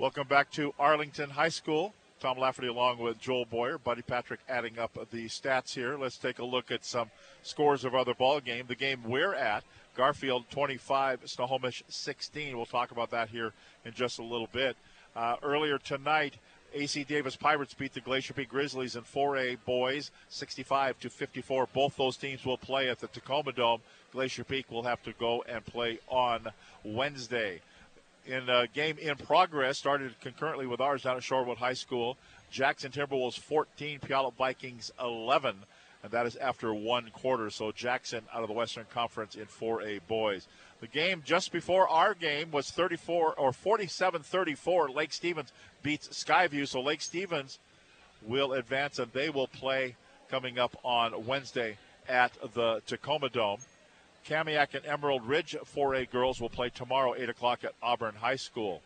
Welcome 0.00 0.28
back 0.28 0.50
to 0.52 0.72
Arlington 0.78 1.28
High 1.28 1.50
School. 1.50 1.92
Tom 2.20 2.38
Lafferty 2.38 2.68
along 2.68 3.00
with 3.00 3.20
Joel 3.20 3.44
Boyer, 3.44 3.76
Buddy 3.76 4.00
Patrick 4.00 4.40
adding 4.48 4.78
up 4.78 4.94
the 5.10 5.26
stats 5.26 5.74
here. 5.74 5.98
Let's 5.98 6.16
take 6.16 6.38
a 6.38 6.44
look 6.44 6.70
at 6.70 6.86
some 6.86 7.10
scores 7.42 7.84
of 7.84 7.94
other 7.94 8.14
ball 8.14 8.40
game. 8.40 8.64
The 8.66 8.74
game 8.74 9.02
we're 9.04 9.34
at, 9.34 9.62
Garfield 9.94 10.48
25, 10.48 11.28
Snohomish 11.28 11.82
16. 11.90 12.56
We'll 12.56 12.64
talk 12.64 12.92
about 12.92 13.10
that 13.10 13.28
here 13.28 13.52
in 13.84 13.92
just 13.92 14.18
a 14.18 14.22
little 14.22 14.48
bit. 14.50 14.74
Uh, 15.14 15.36
earlier 15.42 15.76
tonight, 15.76 16.38
AC 16.72 17.04
Davis 17.04 17.36
Pirates 17.36 17.74
beat 17.74 17.92
the 17.92 18.00
Glacier 18.00 18.32
Peak 18.32 18.48
Grizzlies 18.48 18.96
in 18.96 19.02
4A 19.02 19.58
boys 19.66 20.12
65 20.30 20.98
to 21.00 21.10
54. 21.10 21.68
Both 21.74 21.98
those 21.98 22.16
teams 22.16 22.46
will 22.46 22.56
play 22.56 22.88
at 22.88 23.00
the 23.00 23.08
Tacoma 23.08 23.52
Dome. 23.52 23.82
Glacier 24.12 24.44
Peak 24.44 24.70
will 24.70 24.84
have 24.84 25.02
to 25.02 25.12
go 25.12 25.44
and 25.46 25.62
play 25.66 25.98
on 26.08 26.46
Wednesday 26.84 27.60
in 28.26 28.48
a 28.48 28.66
game 28.66 28.98
in 28.98 29.16
progress, 29.16 29.78
started 29.78 30.14
concurrently 30.20 30.66
with 30.66 30.80
ours 30.80 31.02
down 31.02 31.16
at 31.16 31.22
Shorewood 31.22 31.56
High 31.56 31.74
School. 31.74 32.16
Jackson 32.50 32.90
Timberwolves 32.90 33.38
14, 33.38 34.00
Puyallup 34.00 34.34
Vikings 34.34 34.90
11, 35.00 35.56
and 36.02 36.12
that 36.12 36.26
is 36.26 36.36
after 36.36 36.74
one 36.74 37.10
quarter. 37.12 37.50
So 37.50 37.72
Jackson 37.72 38.22
out 38.34 38.42
of 38.42 38.48
the 38.48 38.54
Western 38.54 38.86
Conference 38.92 39.34
in 39.36 39.46
4A 39.46 40.00
boys. 40.08 40.48
The 40.80 40.86
game 40.86 41.22
just 41.24 41.52
before 41.52 41.88
our 41.88 42.14
game 42.14 42.50
was 42.50 42.70
34 42.70 43.34
or 43.34 43.52
47-34. 43.52 44.94
Lake 44.94 45.12
Stevens 45.12 45.52
beats 45.82 46.08
Skyview, 46.08 46.66
so 46.66 46.80
Lake 46.80 47.02
Stevens 47.02 47.58
will 48.22 48.52
advance 48.52 48.98
and 48.98 49.12
they 49.12 49.30
will 49.30 49.46
play 49.46 49.96
coming 50.30 50.58
up 50.58 50.76
on 50.82 51.26
Wednesday 51.26 51.76
at 52.08 52.32
the 52.54 52.82
Tacoma 52.86 53.28
Dome. 53.28 53.60
Kamiak 54.26 54.74
and 54.74 54.84
Emerald 54.86 55.26
Ridge 55.26 55.56
4A 55.74 56.10
girls 56.10 56.40
will 56.40 56.48
play 56.48 56.68
tomorrow, 56.68 57.14
8 57.16 57.28
o'clock 57.28 57.64
at 57.64 57.74
Auburn 57.82 58.14
High 58.14 58.36
School. 58.36 58.82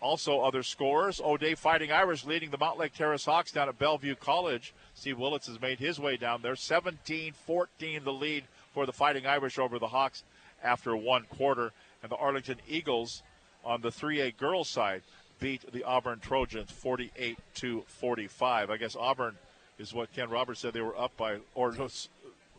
Also, 0.00 0.40
other 0.40 0.62
scores. 0.62 1.20
O'Dea 1.20 1.54
Fighting 1.54 1.92
Irish 1.92 2.24
leading 2.24 2.50
the 2.50 2.58
Mountlake 2.58 2.94
Terrace 2.94 3.24
Hawks 3.24 3.52
down 3.52 3.68
at 3.68 3.78
Bellevue 3.78 4.14
College. 4.14 4.72
Steve 4.94 5.18
Willits 5.18 5.46
has 5.46 5.60
made 5.60 5.78
his 5.78 6.00
way 6.00 6.16
down 6.16 6.40
there. 6.40 6.56
17 6.56 7.32
14 7.32 8.04
the 8.04 8.12
lead 8.12 8.44
for 8.72 8.86
the 8.86 8.92
Fighting 8.92 9.26
Irish 9.26 9.58
over 9.58 9.78
the 9.78 9.88
Hawks 9.88 10.24
after 10.62 10.96
one 10.96 11.24
quarter. 11.24 11.72
And 12.02 12.10
the 12.10 12.16
Arlington 12.16 12.56
Eagles 12.66 13.22
on 13.62 13.82
the 13.82 13.90
3A 13.90 14.38
girls 14.38 14.70
side 14.70 15.02
beat 15.38 15.70
the 15.70 15.84
Auburn 15.84 16.20
Trojans 16.20 16.70
48 16.70 17.38
to 17.56 17.84
45. 17.86 18.70
I 18.70 18.76
guess 18.78 18.96
Auburn 18.96 19.36
is 19.78 19.92
what 19.92 20.12
Ken 20.14 20.30
Roberts 20.30 20.60
said 20.60 20.72
they 20.72 20.80
were 20.80 20.98
up 20.98 21.16
by, 21.16 21.38
or 21.54 21.72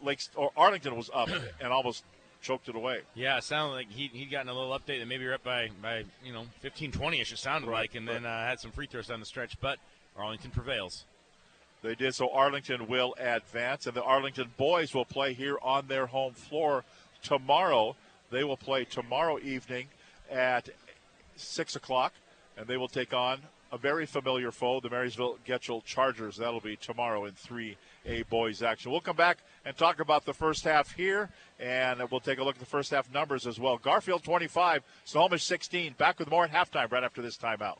Lakes 0.03 0.29
or 0.35 0.51
Arlington 0.55 0.95
was 0.95 1.09
up 1.13 1.29
and 1.61 1.71
almost 1.71 2.03
choked 2.41 2.69
it 2.69 2.75
away. 2.75 3.01
Yeah, 3.13 3.37
it 3.37 3.43
sounded 3.43 3.75
like 3.75 3.91
he 3.91 4.07
he'd 4.07 4.31
gotten 4.31 4.49
a 4.49 4.53
little 4.53 4.77
update 4.77 4.99
that 4.99 5.07
maybe 5.07 5.23
you're 5.23 5.33
up 5.33 5.43
by 5.43 5.69
by 5.81 6.05
you 6.23 6.33
know 6.33 6.45
15, 6.59 6.91
20 6.91 7.21
ish. 7.21 7.31
It 7.31 7.37
sounded 7.37 7.69
Right, 7.69 7.81
like, 7.81 7.95
and 7.95 8.07
then 8.07 8.25
uh, 8.25 8.47
had 8.47 8.59
some 8.59 8.71
free 8.71 8.87
throws 8.87 9.07
down 9.07 9.19
the 9.19 9.25
stretch, 9.25 9.59
but 9.61 9.79
Arlington 10.17 10.51
prevails. 10.51 11.05
They 11.83 11.95
did 11.95 12.13
so. 12.13 12.29
Arlington 12.29 12.87
will 12.87 13.15
advance, 13.17 13.87
and 13.87 13.95
the 13.95 14.03
Arlington 14.03 14.51
boys 14.57 14.93
will 14.93 15.05
play 15.05 15.33
here 15.33 15.57
on 15.63 15.87
their 15.87 16.05
home 16.05 16.33
floor 16.33 16.83
tomorrow. 17.23 17.95
They 18.29 18.43
will 18.43 18.57
play 18.57 18.85
tomorrow 18.85 19.39
evening 19.39 19.87
at 20.29 20.69
six 21.35 21.75
o'clock, 21.75 22.13
and 22.55 22.67
they 22.67 22.77
will 22.77 22.87
take 22.87 23.13
on 23.13 23.39
a 23.71 23.77
very 23.77 24.05
familiar 24.05 24.51
foe, 24.51 24.79
the 24.79 24.89
Marysville 24.89 25.37
Getchell 25.47 25.83
Chargers. 25.83 26.37
That'll 26.37 26.59
be 26.59 26.75
tomorrow 26.75 27.25
in 27.25 27.33
3A 27.33 28.27
boys 28.29 28.61
action. 28.61 28.91
We'll 28.91 29.01
come 29.01 29.15
back 29.15 29.39
and 29.65 29.77
talk 29.77 29.99
about 29.99 30.25
the 30.25 30.33
first 30.33 30.63
half 30.63 30.91
here, 30.91 31.29
and 31.59 32.01
we'll 32.09 32.19
take 32.19 32.39
a 32.39 32.43
look 32.43 32.55
at 32.55 32.59
the 32.59 32.65
first 32.65 32.91
half 32.91 33.11
numbers 33.13 33.45
as 33.45 33.59
well. 33.59 33.77
Garfield 33.77 34.23
25, 34.23 34.83
Snohomish 35.05 35.43
16. 35.43 35.93
Back 35.97 36.19
with 36.19 36.29
more 36.29 36.45
at 36.45 36.51
halftime 36.51 36.91
right 36.91 37.03
after 37.03 37.21
this 37.21 37.37
timeout. 37.37 37.77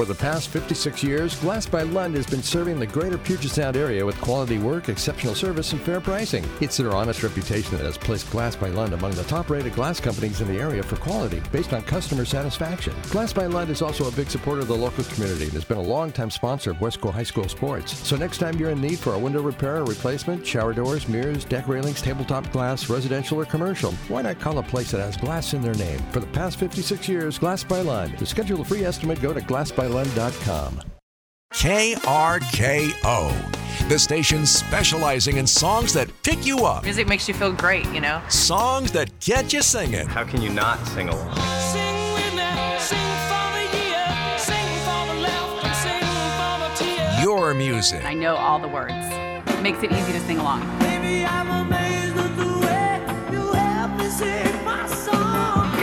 For 0.00 0.04
the 0.04 0.14
past 0.14 0.48
56 0.48 1.02
years, 1.02 1.38
Glass 1.40 1.66
by 1.66 1.82
Lund 1.82 2.14
has 2.14 2.24
been 2.24 2.42
serving 2.42 2.78
the 2.78 2.86
greater 2.86 3.18
Puget 3.18 3.50
Sound 3.50 3.76
area 3.76 4.06
with 4.06 4.18
quality 4.20 4.56
work, 4.56 4.88
exceptional 4.88 5.34
service, 5.34 5.72
and 5.72 5.80
fair 5.82 6.00
pricing. 6.00 6.42
It's 6.60 6.76
their 6.76 6.92
honest 6.92 7.22
reputation 7.22 7.76
that 7.76 7.84
has 7.84 7.98
placed 7.98 8.30
Glass 8.30 8.54
by 8.56 8.68
Lund 8.68 8.94
among 8.94 9.10
the 9.10 9.24
top 9.24 9.50
rated 9.50 9.74
glass 9.74 10.00
companies 10.00 10.40
in 10.40 10.48
the 10.48 10.58
area 10.58 10.82
for 10.82 10.96
quality 10.96 11.42
based 11.52 11.74
on 11.74 11.82
customer 11.82 12.24
satisfaction. 12.24 12.94
Glass 13.10 13.32
by 13.32 13.44
Lund 13.46 13.68
is 13.68 13.82
also 13.82 14.08
a 14.08 14.12
big 14.12 14.30
supporter 14.30 14.62
of 14.62 14.68
the 14.68 14.76
local 14.76 15.04
community 15.04 15.44
and 15.44 15.52
has 15.52 15.64
been 15.64 15.76
a 15.76 15.82
longtime 15.82 16.30
sponsor 16.30 16.70
of 16.70 16.78
Wesco 16.78 17.12
High 17.12 17.24
School 17.24 17.48
sports. 17.48 17.98
So 18.06 18.16
next 18.16 18.38
time 18.38 18.58
you're 18.58 18.70
in 18.70 18.80
need 18.80 19.00
for 19.00 19.14
a 19.14 19.18
window 19.18 19.42
repair 19.42 19.78
or 19.78 19.84
replacement, 19.84 20.46
shower 20.46 20.72
doors, 20.72 21.08
mirrors, 21.08 21.44
deck 21.44 21.68
railings, 21.68 22.00
tabletop 22.00 22.50
glass, 22.52 22.88
residential 22.88 23.38
or 23.38 23.44
commercial, 23.44 23.92
why 24.08 24.22
not 24.22 24.40
call 24.40 24.56
a 24.58 24.62
place 24.62 24.92
that 24.92 25.00
has 25.00 25.16
glass 25.16 25.52
in 25.52 25.60
their 25.60 25.74
name? 25.74 25.98
For 26.12 26.20
the 26.20 26.26
past 26.28 26.58
56 26.58 27.08
years, 27.08 27.38
Glass 27.38 27.64
by 27.64 27.82
Lund. 27.82 28.16
To 28.18 28.24
schedule 28.24 28.60
a 28.62 28.64
free 28.64 28.84
estimate, 28.84 29.20
go 29.20 29.34
to 29.34 29.40
glassbylund.com. 29.70 30.82
KRKO, 31.52 33.32
the 33.88 33.98
station 33.98 34.46
specializing 34.46 35.38
in 35.38 35.46
songs 35.46 35.92
that 35.94 36.08
pick 36.22 36.46
you 36.46 36.64
up, 36.64 36.84
Music 36.84 37.08
makes 37.08 37.26
you 37.26 37.34
feel 37.34 37.52
great, 37.52 37.84
you 37.92 38.00
know? 38.00 38.22
songs 38.28 38.92
that 38.92 39.18
get 39.18 39.52
you 39.52 39.60
singing. 39.60 40.06
How 40.06 40.22
can 40.22 40.40
you 40.42 40.50
not 40.50 40.78
sing 40.86 41.08
along? 41.08 41.36
Your 47.20 47.52
music. 47.52 48.04
I 48.04 48.14
know 48.14 48.34
all 48.36 48.58
the 48.58 48.68
words. 48.68 48.94
Makes 49.60 49.82
it 49.82 49.92
easy 49.92 50.12
to 50.12 50.20
sing 50.20 50.38
along. 50.38 50.60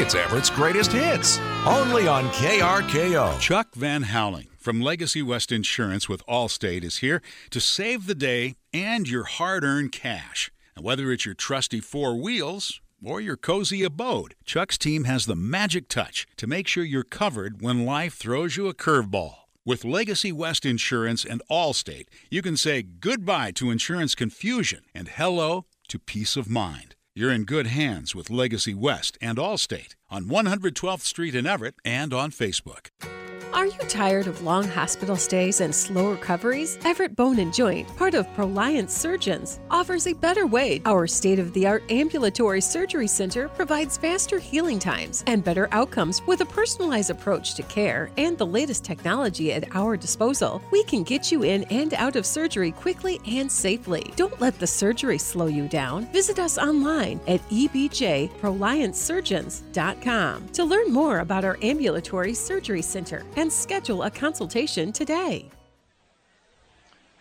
It's 0.07 0.15
Everett's 0.15 0.49
greatest 0.49 0.93
hits, 0.93 1.37
only 1.65 2.07
on 2.07 2.29
KRKO. 2.29 3.37
Chuck 3.41 3.75
Van 3.75 4.03
Howling 4.03 4.47
from 4.57 4.79
Legacy 4.79 5.21
West 5.21 5.51
Insurance 5.51 6.07
with 6.07 6.25
Allstate 6.27 6.85
is 6.85 6.99
here 6.99 7.21
to 7.49 7.59
save 7.59 8.05
the 8.05 8.15
day 8.15 8.55
and 8.73 9.09
your 9.09 9.25
hard 9.25 9.65
earned 9.65 9.91
cash. 9.91 10.49
And 10.77 10.85
whether 10.85 11.11
it's 11.11 11.25
your 11.25 11.35
trusty 11.35 11.81
four 11.81 12.15
wheels 12.15 12.79
or 13.03 13.19
your 13.19 13.35
cozy 13.35 13.83
abode, 13.83 14.35
Chuck's 14.45 14.77
team 14.77 15.03
has 15.03 15.25
the 15.25 15.35
magic 15.35 15.89
touch 15.89 16.25
to 16.37 16.47
make 16.47 16.69
sure 16.69 16.85
you're 16.85 17.03
covered 17.03 17.61
when 17.61 17.85
life 17.85 18.13
throws 18.13 18.55
you 18.55 18.69
a 18.69 18.73
curveball. 18.73 19.33
With 19.65 19.83
Legacy 19.83 20.31
West 20.31 20.65
Insurance 20.65 21.25
and 21.25 21.41
Allstate, 21.51 22.07
you 22.29 22.41
can 22.41 22.55
say 22.55 22.81
goodbye 22.81 23.51
to 23.55 23.71
insurance 23.71 24.15
confusion 24.15 24.85
and 24.95 25.09
hello 25.09 25.65
to 25.89 25.99
peace 25.99 26.37
of 26.37 26.49
mind. 26.49 26.95
You're 27.13 27.33
in 27.33 27.45
good 27.45 27.67
hands 27.67 28.15
with 28.15 28.29
Legacy 28.29 28.75
West 28.75 29.17
and 29.19 29.37
Allstate 29.37 29.95
on 30.09 30.25
112th 30.25 31.01
Street 31.01 31.35
in 31.35 31.45
Everett 31.45 31.75
and 31.83 32.13
on 32.13 32.31
Facebook. 32.31 33.16
Are 33.53 33.65
you 33.65 33.79
tired 33.87 34.27
of 34.27 34.43
long 34.43 34.67
hospital 34.67 35.15
stays 35.15 35.61
and 35.61 35.73
slow 35.73 36.11
recoveries? 36.11 36.77
Everett 36.83 37.15
Bone 37.15 37.39
and 37.39 37.53
Joint, 37.53 37.87
part 37.95 38.13
of 38.13 38.27
Proliance 38.35 38.91
Surgeons, 38.91 39.61
offers 39.71 40.05
a 40.05 40.11
better 40.13 40.45
way. 40.45 40.81
Our 40.85 41.07
state 41.07 41.39
of 41.39 41.53
the 41.53 41.65
art 41.65 41.83
ambulatory 41.89 42.59
surgery 42.61 43.07
center 43.07 43.47
provides 43.47 43.97
faster 43.97 44.37
healing 44.37 44.79
times 44.79 45.23
and 45.27 45.41
better 45.43 45.69
outcomes 45.71 46.21
with 46.27 46.41
a 46.41 46.45
personalized 46.45 47.09
approach 47.09 47.55
to 47.55 47.63
care 47.63 48.11
and 48.17 48.37
the 48.37 48.45
latest 48.45 48.83
technology 48.83 49.53
at 49.53 49.73
our 49.75 49.95
disposal. 49.95 50.61
We 50.71 50.83
can 50.83 51.03
get 51.03 51.31
you 51.31 51.43
in 51.43 51.63
and 51.65 51.93
out 51.93 52.17
of 52.17 52.25
surgery 52.25 52.71
quickly 52.71 53.21
and 53.27 53.51
safely. 53.51 54.11
Don't 54.15 54.41
let 54.41 54.57
the 54.59 54.67
surgery 54.67 55.17
slow 55.17 55.47
you 55.47 55.67
down. 55.67 56.05
Visit 56.11 56.39
us 56.39 56.57
online 56.57 57.19
at 57.27 57.41
ebjproliancesurgeons.com 57.49 60.47
to 60.49 60.65
learn 60.65 60.91
more 60.91 61.19
about 61.19 61.45
our 61.45 61.57
ambulatory 61.61 62.33
surgery 62.33 62.81
center 62.81 63.23
and 63.37 63.46
schedule 63.49 64.03
a 64.03 64.11
consultation 64.11 64.91
today. 64.91 65.49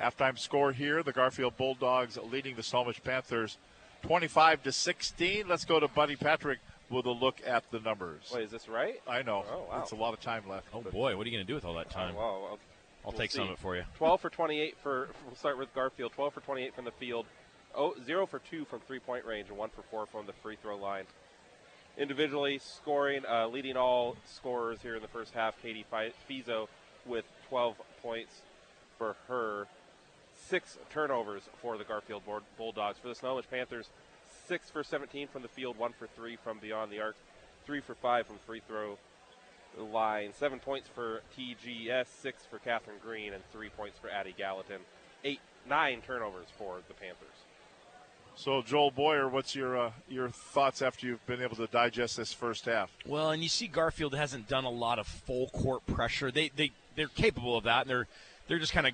Halftime 0.00 0.38
score 0.38 0.72
here: 0.72 1.02
the 1.02 1.12
Garfield 1.12 1.56
Bulldogs 1.56 2.18
leading 2.30 2.54
the 2.54 2.62
Snohomish 2.62 3.02
Panthers, 3.02 3.56
25 4.02 4.62
to 4.64 4.72
16. 4.72 5.48
Let's 5.48 5.64
go 5.64 5.80
to 5.80 5.88
Buddy 5.88 6.16
Patrick 6.16 6.58
with 6.90 7.06
a 7.06 7.10
look 7.10 7.36
at 7.46 7.70
the 7.70 7.80
numbers. 7.80 8.30
Wait, 8.34 8.44
is 8.44 8.50
this 8.50 8.68
right? 8.68 9.00
I 9.08 9.22
know. 9.22 9.44
Oh, 9.50 9.66
wow. 9.68 9.80
It's 9.82 9.92
a 9.92 9.96
lot 9.96 10.12
of 10.12 10.20
time 10.20 10.48
left. 10.48 10.68
Oh 10.72 10.82
boy, 10.82 11.16
what 11.16 11.26
are 11.26 11.30
you 11.30 11.36
going 11.36 11.46
to 11.46 11.50
do 11.50 11.54
with 11.54 11.64
all 11.64 11.74
that 11.74 11.90
time? 11.90 12.14
Oh, 12.16 12.18
well, 12.18 12.26
I'll, 12.26 12.44
I'll 12.44 12.58
we'll 13.04 13.12
take 13.12 13.30
some 13.30 13.44
of 13.44 13.50
it 13.50 13.58
for 13.58 13.76
you. 13.76 13.84
12 13.96 14.20
for 14.20 14.30
28 14.30 14.76
for. 14.82 15.08
We'll 15.26 15.36
start 15.36 15.58
with 15.58 15.74
Garfield. 15.74 16.12
12 16.12 16.34
for 16.34 16.40
28 16.40 16.74
from 16.74 16.84
the 16.84 16.92
field. 16.92 17.26
Oh, 17.74 17.94
zero 18.04 18.26
for 18.26 18.38
two 18.38 18.64
from 18.64 18.80
three-point 18.80 19.26
range, 19.26 19.48
and 19.48 19.58
one 19.58 19.68
for 19.68 19.82
four 19.90 20.06
from 20.06 20.26
the 20.26 20.32
free 20.32 20.56
throw 20.62 20.78
line. 20.78 21.04
Individually 21.96 22.58
scoring, 22.58 23.22
uh, 23.26 23.46
leading 23.48 23.76
all 23.76 24.16
scorers 24.26 24.78
here 24.82 24.96
in 24.96 25.02
the 25.02 25.08
first 25.08 25.32
half. 25.32 25.60
Katie 25.62 25.86
Fi- 25.90 26.12
Fiso 26.28 26.68
with 27.06 27.24
12 27.48 27.76
points 28.02 28.42
for 28.98 29.16
her. 29.28 29.66
Six 30.48 30.78
turnovers 30.90 31.42
for 31.62 31.78
the 31.78 31.84
Garfield 31.84 32.22
Bulldogs. 32.58 32.98
For 32.98 33.08
the 33.08 33.14
Snohomish 33.14 33.48
Panthers, 33.48 33.88
six 34.46 34.70
for 34.70 34.84
17 34.84 35.28
from 35.28 35.42
the 35.42 35.48
field, 35.48 35.78
one 35.78 35.92
for 35.98 36.06
three 36.06 36.36
from 36.36 36.58
beyond 36.58 36.92
the 36.92 37.00
arc, 37.00 37.16
three 37.64 37.80
for 37.80 37.94
five 37.94 38.26
from 38.26 38.36
free 38.46 38.60
throw 38.68 38.98
line. 39.78 40.32
Seven 40.38 40.58
points 40.58 40.88
for 40.94 41.22
TGS, 41.36 42.06
six 42.20 42.44
for 42.44 42.58
Catherine 42.58 42.98
Green, 43.02 43.32
and 43.32 43.42
three 43.52 43.70
points 43.70 43.98
for 43.98 44.08
Addie 44.10 44.34
Gallatin. 44.36 44.80
Eight, 45.24 45.40
nine 45.68 46.02
turnovers 46.02 46.48
for 46.58 46.78
the 46.88 46.94
Panthers. 46.94 47.35
So, 48.38 48.60
Joel 48.60 48.90
Boyer, 48.90 49.28
what's 49.28 49.54
your 49.54 49.78
uh, 49.78 49.90
your 50.10 50.28
thoughts 50.28 50.82
after 50.82 51.06
you've 51.06 51.24
been 51.26 51.40
able 51.40 51.56
to 51.56 51.66
digest 51.68 52.18
this 52.18 52.34
first 52.34 52.66
half? 52.66 52.90
Well, 53.06 53.30
and 53.30 53.42
you 53.42 53.48
see 53.48 53.66
Garfield 53.66 54.14
hasn't 54.14 54.46
done 54.46 54.64
a 54.64 54.70
lot 54.70 54.98
of 54.98 55.06
full 55.06 55.48
court 55.48 55.86
pressure. 55.86 56.30
They 56.30 56.50
they 56.54 56.72
they're 56.96 57.08
capable 57.08 57.56
of 57.56 57.64
that, 57.64 57.82
and 57.82 57.90
they're 57.90 58.06
they're 58.46 58.58
just 58.58 58.74
kind 58.74 58.86
of 58.86 58.92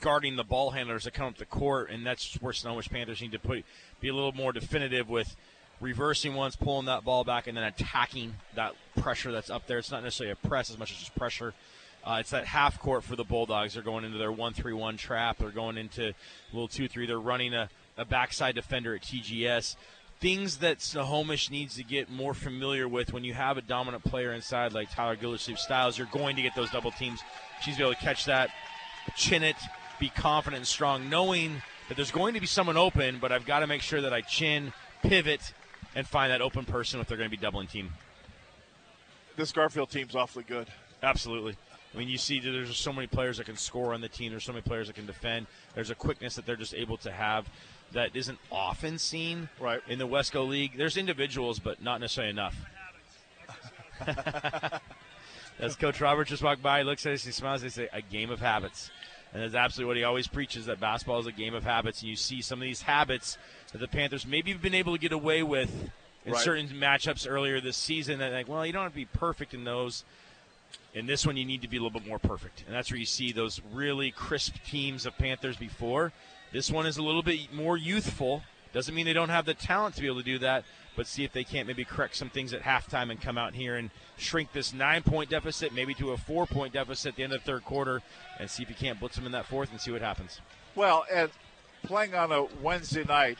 guarding 0.00 0.36
the 0.36 0.44
ball 0.44 0.70
handlers 0.72 1.04
that 1.04 1.14
come 1.14 1.26
up 1.26 1.38
the 1.38 1.46
court, 1.46 1.90
and 1.90 2.06
that's 2.06 2.34
where 2.42 2.52
Snohomish 2.52 2.90
Panthers 2.90 3.22
need 3.22 3.32
to 3.32 3.38
put 3.38 3.64
be 4.00 4.08
a 4.08 4.14
little 4.14 4.32
more 4.32 4.52
definitive 4.52 5.08
with 5.08 5.36
reversing 5.80 6.34
once, 6.34 6.54
pulling 6.54 6.84
that 6.84 7.02
ball 7.02 7.24
back, 7.24 7.46
and 7.46 7.56
then 7.56 7.64
attacking 7.64 8.34
that 8.54 8.74
pressure 9.00 9.32
that's 9.32 9.48
up 9.48 9.66
there. 9.66 9.78
It's 9.78 9.90
not 9.90 10.02
necessarily 10.02 10.32
a 10.32 10.48
press 10.48 10.70
as 10.70 10.78
much 10.78 10.92
as 10.92 10.98
just 10.98 11.14
pressure. 11.16 11.54
Uh, 12.04 12.18
it's 12.20 12.30
that 12.30 12.44
half 12.44 12.78
court 12.80 13.04
for 13.04 13.16
the 13.16 13.24
Bulldogs. 13.24 13.74
They're 13.74 13.82
going 13.82 14.04
into 14.04 14.18
their 14.18 14.32
one-three-one 14.32 14.96
trap. 14.96 15.38
They're 15.38 15.50
going 15.50 15.78
into 15.78 16.08
a 16.08 16.14
little 16.52 16.68
two-three. 16.68 17.06
They're 17.06 17.20
running 17.20 17.54
a, 17.54 17.68
a 17.96 18.04
backside 18.04 18.54
defender 18.54 18.94
at 18.94 19.02
TGS. 19.02 19.76
Things 20.20 20.58
that 20.58 20.80
Snohomish 20.80 21.50
needs 21.50 21.74
to 21.76 21.82
get 21.82 22.08
more 22.08 22.32
familiar 22.32 22.86
with 22.86 23.12
when 23.12 23.24
you 23.24 23.34
have 23.34 23.58
a 23.58 23.62
dominant 23.62 24.04
player 24.04 24.32
inside 24.32 24.72
like 24.72 24.90
Tyler 24.90 25.16
Gildersleeve 25.16 25.58
Styles, 25.58 25.98
you're 25.98 26.06
going 26.12 26.36
to 26.36 26.42
get 26.42 26.54
those 26.54 26.70
double 26.70 26.92
teams. 26.92 27.20
She's 27.62 27.78
able 27.80 27.94
to 27.94 28.00
catch 28.00 28.24
that, 28.26 28.50
chin 29.16 29.42
it, 29.42 29.56
be 29.98 30.08
confident 30.08 30.58
and 30.58 30.66
strong, 30.66 31.08
knowing 31.08 31.62
that 31.88 31.96
there's 31.96 32.12
going 32.12 32.34
to 32.34 32.40
be 32.40 32.46
someone 32.46 32.76
open, 32.76 33.18
but 33.20 33.32
I've 33.32 33.46
got 33.46 33.60
to 33.60 33.66
make 33.66 33.82
sure 33.82 34.00
that 34.00 34.14
I 34.14 34.20
chin, 34.20 34.72
pivot, 35.02 35.52
and 35.94 36.06
find 36.06 36.30
that 36.30 36.40
open 36.40 36.64
person 36.64 37.00
if 37.00 37.08
they're 37.08 37.18
going 37.18 37.28
to 37.28 37.36
be 37.36 37.40
doubling 37.40 37.66
team. 37.66 37.92
This 39.36 39.50
Garfield 39.52 39.90
team's 39.90 40.14
awfully 40.14 40.44
good. 40.44 40.68
Absolutely. 41.02 41.56
I 41.94 41.98
mean, 41.98 42.08
you 42.08 42.16
see 42.16 42.40
there's 42.40 42.74
so 42.76 42.92
many 42.92 43.06
players 43.06 43.36
that 43.36 43.44
can 43.44 43.56
score 43.56 43.92
on 43.92 44.00
the 44.00 44.08
team. 44.08 44.30
There's 44.30 44.44
so 44.44 44.52
many 44.52 44.62
players 44.62 44.86
that 44.86 44.94
can 44.94 45.06
defend. 45.06 45.46
There's 45.74 45.90
a 45.90 45.94
quickness 45.94 46.36
that 46.36 46.46
they're 46.46 46.56
just 46.56 46.74
able 46.74 46.96
to 46.98 47.10
have 47.10 47.50
that 47.92 48.14
isn't 48.14 48.38
often 48.50 48.98
seen 48.98 49.48
right. 49.60 49.80
in 49.88 49.98
the 49.98 50.06
Wesco 50.06 50.46
League. 50.46 50.76
There's 50.76 50.96
individuals, 50.96 51.58
but 51.58 51.82
not 51.82 52.00
necessarily 52.00 52.30
enough. 52.30 52.56
As 55.58 55.76
Coach 55.76 56.00
Roberts 56.00 56.30
just 56.30 56.42
walked 56.42 56.62
by, 56.62 56.78
he 56.78 56.84
looks 56.84 57.06
at 57.06 57.12
us, 57.12 57.24
he 57.24 57.30
smiles, 57.32 57.62
they 57.62 57.68
say, 57.68 57.88
a 57.92 58.02
game 58.02 58.30
of 58.30 58.40
habits. 58.40 58.90
And 59.32 59.42
that's 59.42 59.54
absolutely 59.54 59.88
what 59.88 59.96
he 59.96 60.04
always 60.04 60.26
preaches 60.26 60.66
that 60.66 60.80
basketball 60.80 61.20
is 61.20 61.26
a 61.26 61.32
game 61.32 61.54
of 61.54 61.64
habits. 61.64 62.00
And 62.00 62.10
you 62.10 62.16
see 62.16 62.42
some 62.42 62.58
of 62.58 62.62
these 62.62 62.82
habits 62.82 63.38
that 63.72 63.78
the 63.78 63.88
Panthers 63.88 64.26
maybe 64.26 64.52
have 64.52 64.60
been 64.60 64.74
able 64.74 64.92
to 64.92 64.98
get 64.98 65.12
away 65.12 65.42
with 65.42 65.90
in 66.24 66.32
Right. 66.32 66.42
certain 66.42 66.68
matchups 66.68 67.26
earlier 67.28 67.60
this 67.60 67.76
season. 67.76 68.18
That, 68.18 68.32
like, 68.32 68.48
well, 68.48 68.66
you 68.66 68.72
don't 68.72 68.82
have 68.82 68.92
to 68.92 68.96
be 68.96 69.06
perfect 69.06 69.54
in 69.54 69.64
those. 69.64 70.04
In 70.94 71.06
this 71.06 71.26
one, 71.26 71.36
you 71.36 71.44
need 71.44 71.62
to 71.62 71.68
be 71.68 71.78
a 71.78 71.80
little 71.80 71.98
bit 71.98 72.06
more 72.06 72.18
perfect. 72.18 72.64
And 72.66 72.74
that's 72.74 72.90
where 72.90 72.98
you 72.98 73.06
see 73.06 73.32
those 73.32 73.60
really 73.72 74.10
crisp 74.10 74.56
teams 74.66 75.06
of 75.06 75.16
Panthers 75.16 75.56
before. 75.56 76.12
This 76.52 76.70
one 76.70 76.86
is 76.86 76.96
a 76.98 77.02
little 77.02 77.22
bit 77.22 77.52
more 77.52 77.76
youthful. 77.76 78.42
Doesn't 78.72 78.94
mean 78.94 79.06
they 79.06 79.12
don't 79.12 79.28
have 79.28 79.44
the 79.46 79.54
talent 79.54 79.94
to 79.96 80.00
be 80.00 80.06
able 80.06 80.18
to 80.18 80.22
do 80.24 80.38
that, 80.40 80.64
but 80.96 81.06
see 81.06 81.24
if 81.24 81.32
they 81.32 81.44
can't 81.44 81.66
maybe 81.66 81.84
correct 81.84 82.16
some 82.16 82.30
things 82.30 82.52
at 82.52 82.62
halftime 82.62 83.10
and 83.10 83.20
come 83.20 83.36
out 83.38 83.54
here 83.54 83.76
and 83.76 83.90
shrink 84.16 84.52
this 84.52 84.72
nine 84.72 85.02
point 85.02 85.30
deficit 85.30 85.74
maybe 85.74 85.94
to 85.94 86.10
a 86.12 86.16
four 86.16 86.46
point 86.46 86.72
deficit 86.74 87.10
at 87.10 87.16
the 87.16 87.22
end 87.22 87.32
of 87.32 87.40
the 87.40 87.46
third 87.46 87.64
quarter 87.64 88.02
and 88.38 88.50
see 88.50 88.62
if 88.62 88.68
you 88.68 88.74
can't 88.74 88.98
blitz 89.00 89.16
them 89.16 89.26
in 89.26 89.32
that 89.32 89.46
fourth 89.46 89.70
and 89.70 89.80
see 89.80 89.90
what 89.90 90.00
happens. 90.02 90.40
Well, 90.74 91.04
and 91.12 91.30
playing 91.82 92.14
on 92.14 92.32
a 92.32 92.44
Wednesday 92.62 93.04
night 93.04 93.38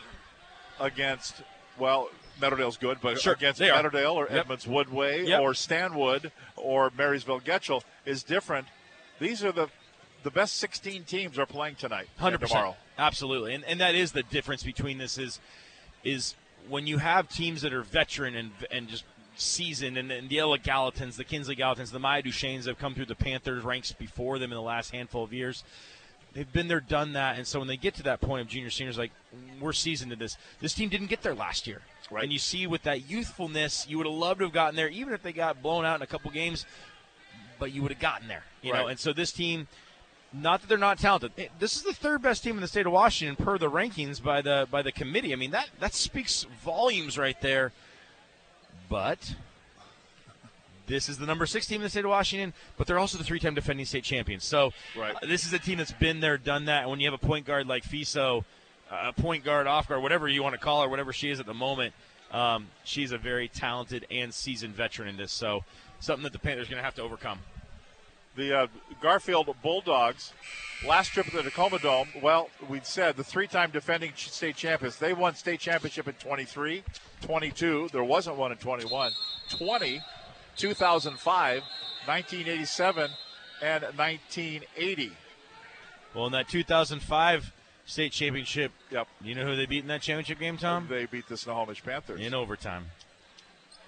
against, 0.81 1.43
well, 1.79 2.11
Meadowdale's 2.41 2.77
good, 2.77 2.99
but 3.01 3.21
Sure, 3.21 3.35
against. 3.35 3.61
Meadowdale 3.61 4.15
or 4.15 4.25
Yep. 4.29 4.41
Edmonds 4.41 4.67
Woodway 4.67 5.27
Yep. 5.29 5.41
or 5.41 5.55
Stanwood 5.55 6.33
or 6.57 6.91
Marysville 6.97 7.41
Getchell 7.41 7.83
is 8.05 8.23
different. 8.23 8.67
These 9.19 9.45
are 9.45 9.53
the 9.53 9.69
the 10.23 10.31
best 10.31 10.57
16 10.57 11.03
teams 11.05 11.37
are 11.37 11.47
playing 11.47 11.75
tonight 11.75 12.07
and 12.15 12.21
Hundred 12.21 12.41
percent, 12.41 12.59
tomorrow. 12.61 12.77
Absolutely, 12.99 13.55
and 13.55 13.65
and 13.65 13.81
that 13.81 13.95
is 13.95 14.13
the 14.13 14.23
difference 14.23 14.63
between 14.63 14.99
this 14.99 15.19
is 15.19 15.41
is 16.05 16.35
when 16.69 16.87
you 16.87 16.99
have 16.99 17.29
teams 17.29 17.63
that 17.63 17.73
are 17.73 17.83
veteran 17.83 18.35
and 18.35 18.51
and 18.71 18.89
just 18.89 19.05
seasoned, 19.37 19.97
and, 19.97 20.11
and 20.11 20.29
the 20.29 20.39
Ella 20.39 20.59
Gallatins, 20.59 21.17
the 21.17 21.25
Kinsley 21.25 21.57
Gallatins, 21.57 21.91
the 21.91 21.99
Maya 21.99 22.23
Duchesnes 22.23 22.67
have 22.67 22.79
come 22.79 22.95
through 22.95 23.07
the 23.07 23.15
Panthers 23.15 23.65
ranks 23.65 23.93
before 23.93 24.39
them 24.39 24.51
in 24.53 24.57
the 24.57 24.63
last 24.63 24.91
handful 24.91 25.25
of 25.25 25.33
years. 25.33 25.65
They've 26.35 26.51
been 26.51 26.69
there, 26.69 26.81
done 26.81 27.13
that, 27.13 27.37
and 27.37 27.47
so 27.47 27.59
when 27.59 27.69
they 27.69 27.77
get 27.77 27.95
to 27.97 28.03
that 28.05 28.21
point 28.23 28.41
of 28.41 28.49
junior 28.49 28.71
seniors, 28.71 28.97
like 28.97 29.13
we're 29.61 29.75
seasoned 29.75 30.13
in 30.13 30.19
this. 30.19 30.39
This 30.61 30.73
team 30.73 30.89
didn't 30.89 31.09
get 31.09 31.23
there 31.23 31.35
last 31.35 31.67
year, 31.67 31.83
right? 32.11 32.25
And 32.25 32.33
you 32.33 32.39
see 32.39 32.67
with 32.67 32.85
that 32.85 33.09
youthfulness, 33.11 33.87
you 33.87 33.99
would 33.99 34.07
have 34.07 34.15
loved 34.15 34.39
to 34.39 34.47
have 34.47 34.55
gotten 34.55 34.75
there, 34.75 34.89
even 34.89 35.13
if 35.13 35.23
they 35.23 35.33
got 35.33 35.63
blown 35.63 35.85
out 35.85 35.97
in 35.97 36.03
a 36.03 36.07
couple 36.07 36.31
games, 36.31 36.65
but 37.59 37.73
you 37.73 37.83
would 37.83 37.91
have 37.91 38.01
gotten 38.01 38.29
there, 38.29 38.45
you 38.63 38.73
know. 38.73 38.87
And 38.87 38.99
so 38.99 39.13
this 39.13 39.31
team, 39.31 39.69
not 40.33 40.61
that 40.61 40.69
they're 40.69 40.79
not 40.79 40.99
talented. 40.99 41.33
This 41.59 41.77
is 41.77 41.83
the 41.83 41.93
third 41.93 42.23
best 42.23 42.43
team 42.43 42.57
in 42.57 42.61
the 42.61 42.69
state 42.69 42.87
of 42.87 42.93
Washington 42.93 43.43
per 43.43 43.59
the 43.59 43.71
rankings 43.71 44.23
by 44.23 44.41
the 44.43 44.67
by 44.71 44.83
the 44.83 44.93
committee. 44.93 45.33
I 45.33 45.37
mean 45.37 45.51
that 45.51 45.71
that 45.81 45.95
speaks 45.95 46.47
volumes 46.65 47.19
right 47.19 47.41
there. 47.41 47.73
But 48.89 49.35
this 50.87 51.09
is 51.09 51.17
the 51.19 51.25
number 51.27 51.47
six 51.47 51.67
team 51.67 51.77
in 51.77 51.83
the 51.85 51.89
state 51.89 52.05
of 52.05 52.11
Washington, 52.11 52.53
but 52.77 52.87
they're 52.87 52.99
also 52.99 53.17
the 53.17 53.25
three-time 53.25 53.55
defending 53.55 53.87
state 53.87 54.05
champions. 54.05 54.45
So 54.45 54.73
Right. 54.97 55.15
uh, 55.15 55.27
this 55.27 55.47
is 55.47 55.53
a 55.53 55.59
team 55.59 55.79
that's 55.79 55.93
been 55.93 56.21
there, 56.21 56.37
done 56.37 56.67
that. 56.67 56.83
And 56.83 56.91
when 56.91 57.01
you 57.01 57.11
have 57.11 57.15
a 57.15 57.27
point 57.27 57.47
guard 57.47 57.67
like 57.67 57.85
Fiso, 57.85 58.45
uh, 58.91 59.05
a 59.07 59.13
point 59.13 59.45
guard, 59.45 59.67
off 59.67 59.89
guard, 59.89 60.03
whatever 60.03 60.29
you 60.29 60.43
want 60.43 60.55
to 60.55 60.59
call 60.59 60.83
her, 60.83 60.89
whatever 60.89 61.13
she 61.13 61.31
is 61.31 61.41
at 61.41 61.47
the 61.47 61.55
moment, 61.55 61.95
um, 62.33 62.67
she's 62.85 63.13
a 63.13 63.19
very 63.19 63.49
talented 63.49 64.07
and 64.11 64.35
seasoned 64.35 64.75
veteran 64.75 65.09
in 65.09 65.17
this. 65.17 65.33
So 65.33 65.65
something 66.01 66.25
that 66.25 66.33
the 66.33 66.39
Panthers 66.39 66.67
are 66.67 66.71
going 66.71 66.81
to 66.81 66.85
have 66.85 66.97
to 66.97 67.03
overcome. 67.03 67.39
The 68.35 68.61
uh, 68.61 68.67
Garfield 69.01 69.55
Bulldogs, 69.63 70.33
last 70.87 71.09
trip 71.09 71.27
at 71.27 71.33
the 71.35 71.43
Tacoma 71.43 71.79
Dome, 71.79 72.09
well, 72.23 72.49
we 72.69 72.81
said 72.83 73.17
the 73.17 73.25
three 73.25 73.47
time 73.47 73.71
defending 73.71 74.13
state 74.17 74.57
champions. 74.57 74.97
They 74.97 75.13
won 75.13 75.35
state 75.35 75.61
championship 75.61 76.09
in 76.09 76.15
23, 76.15 76.83
22. 77.21 77.91
There 77.93 78.05
wasn't 78.05 78.37
one 78.37 78.53
in 78.53 78.59
21. 78.59 79.13
20, 79.51 80.01
2005, 80.57 81.63
1987, 82.07 83.11
and 83.63 83.83
1980. 83.83 85.13
Well, 86.15 86.27
in 86.27 86.33
that 86.33 86.49
2005 86.49 87.53
state 87.85 88.13
championship, 88.13 88.73
yep. 88.91 89.09
You 89.23 89.35
know 89.35 89.45
who 89.45 89.57
they 89.57 89.67
beat 89.67 89.81
in 89.81 89.89
that 89.89 90.03
championship 90.03 90.39
game, 90.39 90.57
Tom? 90.57 90.87
They 90.89 91.07
beat 91.07 91.29
the 91.29 91.37
Snohomish 91.37 91.83
Panthers 91.83 92.21
in 92.21 92.35
overtime. 92.35 92.87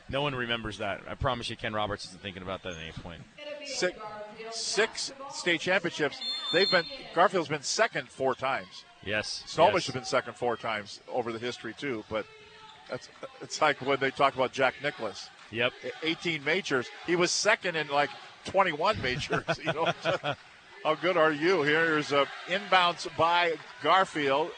No 0.09 0.23
one 0.23 0.35
remembers 0.35 0.79
that. 0.79 1.01
I 1.09 1.15
promise 1.15 1.49
you, 1.49 1.57
Ken 1.57 1.73
Roberts 1.73 2.05
isn't 2.07 2.21
thinking 2.21 2.43
about 2.43 2.63
that 2.63 2.75
at 2.75 2.79
any 2.79 2.93
point. 2.93 3.23
Six, 3.65 3.99
six 4.53 5.13
state 5.33 5.61
championships. 5.61 6.19
They've 6.53 6.71
been 6.71 6.85
Garfield's 7.15 7.49
been 7.49 7.63
second 7.63 8.09
four 8.09 8.35
times. 8.35 8.85
Yes. 9.05 9.43
Snohomish 9.47 9.83
yes. 9.83 9.87
has 9.87 9.95
been 9.95 10.05
second 10.05 10.35
four 10.35 10.57
times 10.57 11.01
over 11.13 11.33
the 11.33 11.39
history 11.39 11.75
too. 11.75 12.05
But 12.09 12.27
that's 12.91 13.09
it's 13.41 13.61
like 13.61 13.81
when 13.81 13.99
they 14.01 14.11
talk 14.11 14.35
about 14.35 14.53
Jack 14.53 14.75
Nicklaus. 14.83 15.29
Yep. 15.51 15.73
18 16.03 16.43
majors. 16.45 16.89
He 17.07 17.17
was 17.17 17.31
second 17.31 17.77
in 17.77 17.89
like 17.89 18.11
21 18.47 19.01
majors. 19.01 19.43
You 19.65 19.73
know, 19.73 19.93
how 20.83 20.95
good 20.95 21.17
are 21.17 21.33
you? 21.33 21.63
Here's 21.63 22.13
a 22.13 22.27
inbounds 22.47 23.09
by 23.17 23.55
Garfield, 23.83 24.51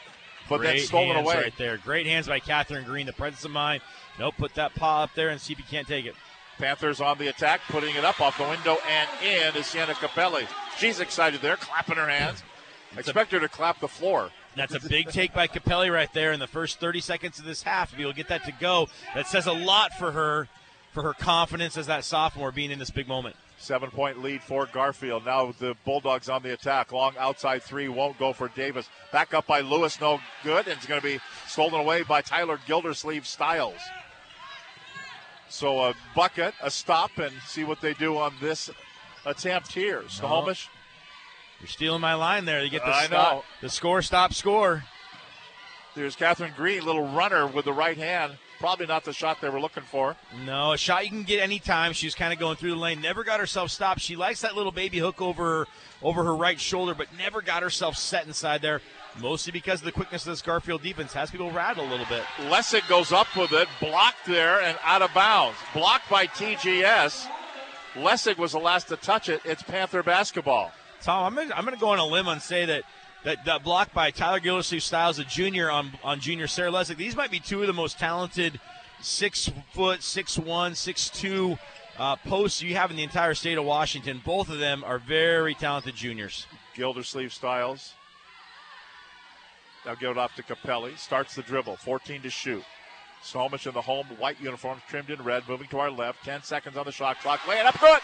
but 0.49 0.57
Great 0.57 0.77
then 0.77 0.85
stolen 0.85 1.17
away. 1.17 1.35
right 1.35 1.57
there. 1.57 1.77
Great 1.77 2.05
hands 2.05 2.27
by 2.27 2.39
Catherine 2.39 2.85
Green. 2.85 3.05
The 3.05 3.13
presence 3.13 3.45
of 3.45 3.51
mind. 3.51 3.81
No, 4.19 4.31
put 4.31 4.55
that 4.55 4.73
paw 4.75 5.03
up 5.03 5.11
there 5.15 5.29
and 5.29 5.39
see 5.39 5.53
if 5.53 5.59
you 5.59 5.65
can't 5.69 5.87
take 5.87 6.05
it. 6.05 6.15
Panthers 6.57 7.01
on 7.01 7.17
the 7.17 7.27
attack, 7.27 7.61
putting 7.69 7.95
it 7.95 8.03
up 8.03 8.19
off 8.19 8.37
the 8.37 8.43
window 8.43 8.77
and 8.89 9.09
in 9.23 9.55
is 9.55 9.67
Sienna 9.67 9.93
Capelli. 9.93 10.47
She's 10.77 10.99
excited 10.99 11.41
there, 11.41 11.55
clapping 11.55 11.97
her 11.97 12.07
hands. 12.07 12.43
Expect 12.97 13.31
her 13.31 13.39
to 13.39 13.49
clap 13.49 13.79
the 13.79 13.87
floor. 13.87 14.31
That's 14.55 14.73
a 14.73 14.89
big 14.89 15.09
take 15.09 15.33
by 15.33 15.47
Capelli 15.47 15.93
right 15.93 16.11
there 16.13 16.31
in 16.31 16.39
the 16.39 16.47
first 16.47 16.79
30 16.79 16.99
seconds 17.01 17.37
of 17.37 17.45
this 17.45 17.61
half. 17.61 17.91
To 17.91 17.95
be 17.97 18.01
able 18.01 18.13
to 18.13 18.17
get 18.17 18.29
that 18.29 18.43
to 18.45 18.51
go, 18.59 18.87
that 19.13 19.27
says 19.27 19.45
a 19.45 19.53
lot 19.53 19.93
for 19.93 20.11
her, 20.11 20.47
for 20.93 21.03
her 21.03 21.13
confidence 21.13 21.77
as 21.77 21.85
that 21.87 22.03
sophomore 22.03 22.51
being 22.51 22.71
in 22.71 22.79
this 22.79 22.89
big 22.89 23.07
moment. 23.07 23.35
Seven 23.59 23.89
point 23.89 24.21
lead 24.21 24.41
for 24.41 24.67
Garfield. 24.67 25.25
Now 25.25 25.51
the 25.59 25.75
Bulldogs 25.83 26.29
on 26.29 26.43
the 26.43 26.53
attack. 26.53 26.91
Long 26.91 27.13
outside 27.17 27.63
three 27.63 27.87
won't 27.87 28.17
go 28.19 28.33
for 28.33 28.49
Davis. 28.49 28.87
Back 29.11 29.33
up 29.33 29.47
by 29.47 29.61
Lewis, 29.61 29.99
no 29.99 30.19
good. 30.43 30.67
And 30.67 30.77
it's 30.77 30.85
going 30.85 31.01
to 31.01 31.07
be 31.07 31.19
stolen 31.47 31.81
away 31.81 32.03
by 32.03 32.21
Tyler 32.21 32.59
Gildersleeve 32.67 33.25
Styles. 33.25 33.79
So 35.49 35.81
a 35.81 35.93
bucket, 36.15 36.53
a 36.61 36.69
stop, 36.69 37.17
and 37.17 37.33
see 37.45 37.63
what 37.63 37.81
they 37.81 37.93
do 37.93 38.17
on 38.17 38.33
this 38.41 38.69
attempt 39.25 39.71
here. 39.71 40.03
Snohomish. 40.09 40.69
You're 41.59 41.67
stealing 41.67 42.01
my 42.01 42.13
line 42.13 42.45
there. 42.45 42.63
You 42.63 42.69
get 42.69 42.83
the 42.83 42.93
I 42.93 43.05
stop, 43.05 43.33
know. 43.37 43.43
the 43.61 43.69
score, 43.69 44.01
stop, 44.01 44.33
score. 44.33 44.83
There's 45.95 46.15
Catherine 46.15 46.53
Green, 46.55 46.85
little 46.85 47.07
runner 47.07 47.47
with 47.47 47.65
the 47.65 47.73
right 47.73 47.97
hand. 47.97 48.37
Probably 48.59 48.87
not 48.87 49.05
the 49.05 49.13
shot 49.13 49.39
they 49.39 49.49
were 49.49 49.59
looking 49.59 49.83
for. 49.83 50.15
No, 50.45 50.71
a 50.71 50.77
shot 50.77 51.03
you 51.03 51.09
can 51.09 51.23
get 51.23 51.41
anytime. 51.41 51.93
She 51.93 52.07
was 52.07 52.15
kind 52.15 52.33
of 52.33 52.39
going 52.39 52.55
through 52.55 52.71
the 52.71 52.77
lane. 52.77 53.01
Never 53.01 53.23
got 53.23 53.39
herself 53.39 53.69
stopped. 53.69 54.01
She 54.01 54.15
likes 54.15 54.41
that 54.41 54.55
little 54.55 54.71
baby 54.71 54.97
hook 54.97 55.21
over 55.21 55.43
her, 55.43 55.67
over 56.01 56.23
her 56.23 56.35
right 56.35 56.59
shoulder, 56.59 56.95
but 56.95 57.07
never 57.17 57.41
got 57.41 57.61
herself 57.61 57.95
set 57.97 58.25
inside 58.25 58.61
there. 58.63 58.81
Mostly 59.19 59.51
because 59.51 59.81
of 59.81 59.85
the 59.85 59.91
quickness 59.91 60.25
of 60.25 60.31
this 60.31 60.41
Garfield 60.41 60.81
defense 60.81 61.13
has 61.13 61.29
people 61.29 61.51
rattled 61.51 61.87
a 61.87 61.89
little 61.89 62.05
bit. 62.07 62.23
Lessig 62.49 62.87
goes 62.87 63.11
up 63.11 63.27
with 63.35 63.51
it, 63.51 63.67
blocked 63.79 64.25
there 64.25 64.61
and 64.61 64.77
out 64.83 65.01
of 65.01 65.13
bounds. 65.13 65.57
Blocked 65.73 66.09
by 66.09 66.27
TGS. 66.27 67.27
Lessig 67.93 68.37
was 68.37 68.51
the 68.51 68.59
last 68.59 68.87
to 68.89 68.95
touch 68.95 69.29
it. 69.29 69.41
It's 69.43 69.63
Panther 69.63 70.03
basketball. 70.03 70.71
Tom, 71.01 71.25
I'm 71.25 71.35
gonna, 71.35 71.55
I'm 71.55 71.63
going 71.63 71.75
to 71.75 71.79
go 71.79 71.89
on 71.89 71.99
a 71.99 72.05
limb 72.05 72.27
and 72.27 72.41
say 72.41 72.65
that 72.65 72.83
that, 73.27 73.43
that 73.43 73.61
block 73.61 73.93
by 73.93 74.09
Tyler 74.09 74.39
Gildersleeve 74.39 74.81
Styles, 74.81 75.19
a 75.19 75.25
junior 75.25 75.69
on 75.69 75.91
on 76.01 76.21
junior 76.21 76.47
Sarah 76.47 76.71
Lessig. 76.71 76.95
These 76.95 77.17
might 77.17 77.29
be 77.29 77.41
two 77.41 77.59
of 77.59 77.67
the 77.67 77.73
most 77.73 77.99
talented 77.99 78.57
six 79.01 79.51
foot, 79.73 80.01
six 80.01 80.39
one, 80.39 80.75
six 80.75 81.09
two 81.09 81.57
uh, 81.99 82.15
posts 82.15 82.61
you 82.61 82.75
have 82.75 82.89
in 82.89 82.95
the 82.95 83.03
entire 83.03 83.33
state 83.33 83.57
of 83.57 83.65
Washington. 83.65 84.21
Both 84.23 84.49
of 84.49 84.59
them 84.59 84.81
are 84.85 84.97
very 84.97 85.55
talented 85.55 85.93
juniors. 85.93 86.47
Gildersleeve 86.73 87.33
Styles. 87.33 87.95
Now 89.85 89.95
give 89.95 90.11
it 90.11 90.17
off 90.17 90.33
to 90.35 90.43
Capelli. 90.43 90.97
Starts 90.97 91.35
the 91.35 91.41
dribble. 91.41 91.75
14 91.77 92.21
to 92.21 92.29
shoot. 92.29 92.63
Snohomish 93.23 93.67
in 93.67 93.73
the 93.73 93.81
home 93.81 94.05
white 94.19 94.39
uniforms 94.39 94.81
trimmed 94.87 95.09
in 95.09 95.21
red. 95.21 95.43
Moving 95.49 95.67
to 95.67 95.79
our 95.79 95.91
left. 95.91 96.23
10 96.23 96.43
seconds 96.43 96.77
on 96.77 96.85
the 96.85 96.93
shot 96.93 97.19
clock. 97.19 97.45
Lay 97.45 97.59
it 97.59 97.65
up 97.65 97.77
good. 97.81 97.99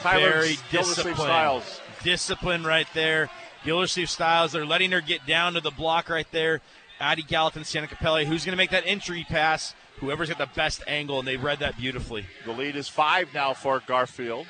Tyler 0.00 0.30
very 0.30 0.56
Gildersleeve 0.72 0.96
disciplined. 0.96 1.16
Styles. 1.18 1.80
Discipline 2.02 2.64
right 2.64 2.88
there. 2.94 3.30
Gildersleeve 3.64 4.08
Styles, 4.08 4.52
they're 4.52 4.64
letting 4.64 4.90
her 4.92 5.00
get 5.00 5.26
down 5.26 5.54
to 5.54 5.60
the 5.60 5.70
block 5.70 6.08
right 6.08 6.26
there. 6.32 6.60
Addie 6.98 7.22
Gallatin, 7.22 7.64
Sienna 7.64 7.86
Capelli, 7.86 8.24
who's 8.24 8.44
going 8.44 8.52
to 8.52 8.56
make 8.56 8.70
that 8.70 8.84
entry 8.86 9.24
pass? 9.28 9.74
Whoever's 10.00 10.28
got 10.28 10.38
the 10.38 10.48
best 10.54 10.82
angle, 10.86 11.18
and 11.18 11.28
they 11.28 11.36
read 11.36 11.58
that 11.60 11.76
beautifully. 11.76 12.26
The 12.44 12.52
lead 12.52 12.76
is 12.76 12.88
five 12.88 13.32
now 13.34 13.54
for 13.54 13.82
Garfield. 13.86 14.46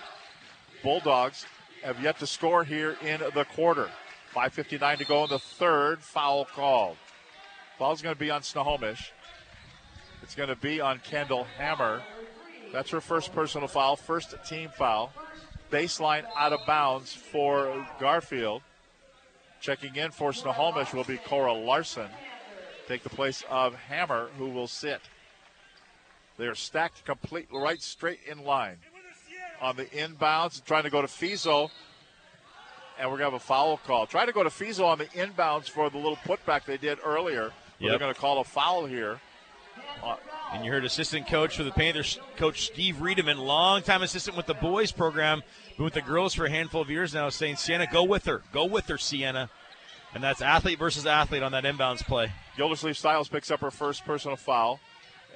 Bulldogs 0.82 1.46
have 1.82 2.00
yet 2.00 2.18
to 2.18 2.26
score 2.26 2.64
here 2.64 2.96
in 3.02 3.20
the 3.34 3.44
quarter. 3.54 3.88
5.59 4.34 4.98
to 4.98 5.04
go 5.04 5.24
in 5.24 5.30
the 5.30 5.38
third. 5.38 6.00
Foul 6.00 6.44
called. 6.44 6.96
Foul's 7.78 8.02
going 8.02 8.14
to 8.14 8.18
be 8.18 8.30
on 8.30 8.42
Snohomish. 8.42 9.12
It's 10.22 10.34
going 10.34 10.48
to 10.48 10.56
be 10.56 10.80
on 10.80 11.00
Kendall 11.00 11.46
Hammer. 11.58 12.02
That's 12.72 12.90
her 12.90 13.00
first 13.00 13.32
personal 13.32 13.66
foul, 13.66 13.96
first 13.96 14.34
team 14.46 14.70
foul. 14.76 15.12
Baseline 15.72 16.24
out 16.36 16.52
of 16.52 16.61
bounds 16.66 17.12
for 17.12 17.86
Garfield. 17.98 18.62
Checking 19.61 19.96
in 19.96 20.11
for 20.11 20.32
Snohomish 20.32 20.94
will 20.94 21.04
be 21.04 21.18
Cora 21.18 21.52
Larson. 21.52 22.08
Take 22.88 23.02
the 23.02 23.11
place 23.11 23.44
of 23.50 23.74
Hammer, 23.74 24.28
who 24.38 24.48
will 24.48 24.66
sit. 24.66 25.00
They 26.38 26.46
are 26.46 26.54
stacked 26.54 27.04
complete 27.04 27.48
right 27.52 27.80
straight 27.82 28.20
in 28.26 28.44
line. 28.44 28.78
On 29.61 29.76
the 29.76 29.84
inbounds, 29.84 30.64
trying 30.64 30.84
to 30.84 30.90
go 30.90 31.02
to 31.02 31.06
Fiso. 31.06 31.70
And 32.98 33.11
we're 33.11 33.18
going 33.18 33.30
to 33.30 33.36
have 33.36 33.42
a 33.42 33.44
foul 33.44 33.76
call. 33.76 34.06
Try 34.06 34.24
to 34.24 34.32
go 34.32 34.42
to 34.42 34.50
Fiso 34.50 34.86
on 34.86 34.98
the 34.98 35.06
inbounds 35.06 35.68
for 35.68 35.90
the 35.90 35.98
little 35.98 36.16
putback 36.16 36.64
they 36.64 36.78
did 36.78 36.98
earlier. 37.04 37.52
But 37.78 37.88
They're 37.90 37.98
going 37.98 38.14
to 38.14 38.20
call 38.20 38.40
a 38.40 38.44
foul 38.44 38.86
here. 38.86 39.20
Uh, 40.02 40.16
And 40.52 40.64
you 40.64 40.72
heard 40.72 40.84
assistant 40.84 41.28
coach 41.28 41.56
for 41.56 41.62
the 41.62 41.70
Panthers, 41.70 42.18
Coach 42.36 42.62
Steve 42.66 42.96
Riedeman, 42.96 43.38
longtime 43.38 44.02
assistant 44.02 44.36
with 44.36 44.46
the 44.46 44.54
boys 44.54 44.90
program, 44.90 45.42
been 45.76 45.84
with 45.84 45.94
the 45.94 46.02
girls 46.02 46.34
for 46.34 46.46
a 46.46 46.50
handful 46.50 46.80
of 46.80 46.90
years 46.90 47.14
now, 47.14 47.28
saying, 47.28 47.56
Sienna, 47.56 47.86
go 47.90 48.02
with 48.02 48.24
her. 48.26 48.42
Go 48.52 48.64
with 48.64 48.86
her, 48.86 48.98
Sienna. 48.98 49.48
And 50.12 50.24
that's 50.24 50.42
athlete 50.42 50.78
versus 50.78 51.06
athlete 51.06 51.42
on 51.44 51.52
that 51.52 51.62
inbounds 51.64 52.04
play. 52.04 52.32
Gildersleeve 52.56 52.98
Styles 52.98 53.28
picks 53.28 53.50
up 53.50 53.60
her 53.60 53.70
first 53.70 54.04
personal 54.04 54.36
foul 54.36 54.80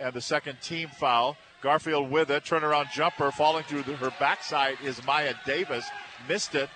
and 0.00 0.12
the 0.12 0.20
second 0.20 0.60
team 0.60 0.88
foul. 0.88 1.36
Garfield 1.62 2.10
with 2.10 2.30
it. 2.30 2.44
Turnaround 2.44 2.90
jumper 2.92 3.30
falling 3.30 3.64
through 3.64 3.82
her 3.82 4.12
backside 4.18 4.76
is 4.84 5.04
Maya 5.06 5.34
Davis. 5.46 5.86
Missed 6.28 6.56
it. 6.56 6.68